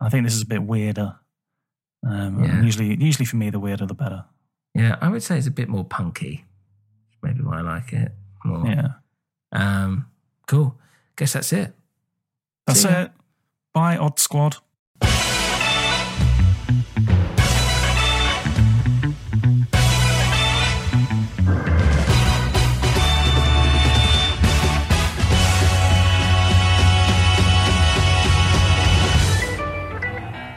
I 0.00 0.08
think 0.10 0.24
this 0.26 0.34
is 0.34 0.42
a 0.42 0.46
bit 0.46 0.62
weirder. 0.62 1.16
Um, 2.06 2.42
Yeah. 2.44 2.62
Usually, 2.62 2.94
usually 3.02 3.24
for 3.26 3.36
me, 3.36 3.50
the 3.50 3.58
weirder 3.60 3.86
the 3.86 3.94
better. 3.94 4.24
Yeah, 4.78 4.96
I 5.00 5.08
would 5.08 5.24
say 5.24 5.36
it's 5.36 5.48
a 5.48 5.50
bit 5.50 5.68
more 5.68 5.84
punky. 5.84 6.44
Maybe 7.20 7.42
why 7.42 7.58
I 7.58 7.60
like 7.62 7.92
it 7.92 8.12
more. 8.44 8.64
Yeah. 8.64 8.88
Um, 9.50 10.06
cool. 10.46 10.78
Guess 11.16 11.32
that's 11.32 11.52
it. 11.52 11.74
That's 12.64 12.82
See 12.82 12.88
ya. 12.88 13.02
it. 13.02 13.10
Bye, 13.74 13.96
Odd 13.96 14.20
Squad. 14.20 14.56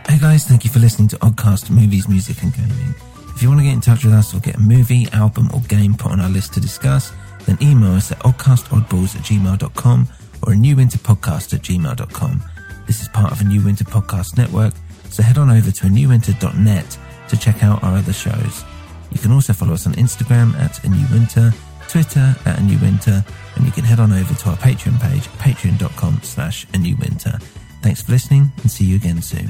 Hey 0.08 0.20
guys, 0.20 0.46
thank 0.46 0.64
you 0.64 0.70
for 0.70 0.78
listening 0.80 1.08
to 1.08 1.18
Oddcast 1.18 1.72
Movies, 1.72 2.08
Music 2.08 2.44
and 2.44 2.54
Gaming. 2.54 2.94
If 3.42 3.46
you 3.46 3.50
want 3.50 3.62
to 3.62 3.66
get 3.66 3.74
in 3.74 3.82
touch 3.82 4.06
with 4.06 4.14
us 4.14 4.36
or 4.36 4.40
get 4.40 4.58
a 4.58 4.60
movie, 4.60 5.08
album, 5.14 5.50
or 5.52 5.62
game 5.62 5.96
put 5.96 6.12
on 6.12 6.20
our 6.20 6.30
list 6.30 6.54
to 6.54 6.60
discuss, 6.60 7.12
then 7.48 7.58
email 7.60 7.94
us 7.94 8.12
at 8.12 8.20
oddcastoddballs 8.20 9.16
at 9.16 9.24
gmail.com 9.24 10.08
or 10.46 10.54
a 10.54 10.56
new 10.56 10.76
winter 10.76 11.00
podcast 11.00 11.52
at 11.56 11.62
gmail.com. 11.62 12.44
This 12.86 13.02
is 13.02 13.08
part 13.08 13.32
of 13.32 13.42
a 13.42 13.44
New 13.44 13.66
Winter 13.66 13.84
Podcast 13.84 14.38
Network, 14.38 14.76
so 15.10 15.24
head 15.24 15.40
on 15.40 15.50
over 15.50 15.72
to 15.72 15.88
a 15.88 15.90
newwinter.net 15.90 17.00
to 17.30 17.36
check 17.36 17.64
out 17.64 17.84
our 17.84 17.98
other 17.98 18.14
shows. 18.14 18.64
You 19.10 19.18
can 19.18 19.32
also 19.32 19.54
follow 19.54 19.74
us 19.74 19.88
on 19.88 19.94
Instagram 19.94 20.54
at 20.60 20.84
a 20.84 20.90
new 20.90 21.08
winter, 21.12 21.52
Twitter 21.88 22.36
at 22.46 22.60
a 22.60 22.64
new 22.64 22.78
winter, 22.78 23.26
and 23.56 23.66
you 23.66 23.72
can 23.72 23.86
head 23.86 24.00
on 24.00 24.12
over 24.12 24.36
to 24.36 24.50
our 24.52 24.58
Patreon 24.58 25.02
page, 25.02 25.24
patreon.com 25.40 26.20
slash 26.22 26.68
a 26.76 26.78
new 26.78 26.96
winter. 26.98 27.40
Thanks 27.82 28.04
for 28.04 28.12
listening 28.12 28.52
and 28.62 28.70
see 28.70 28.86
you 28.86 28.98
again 28.98 29.20
soon. 29.20 29.50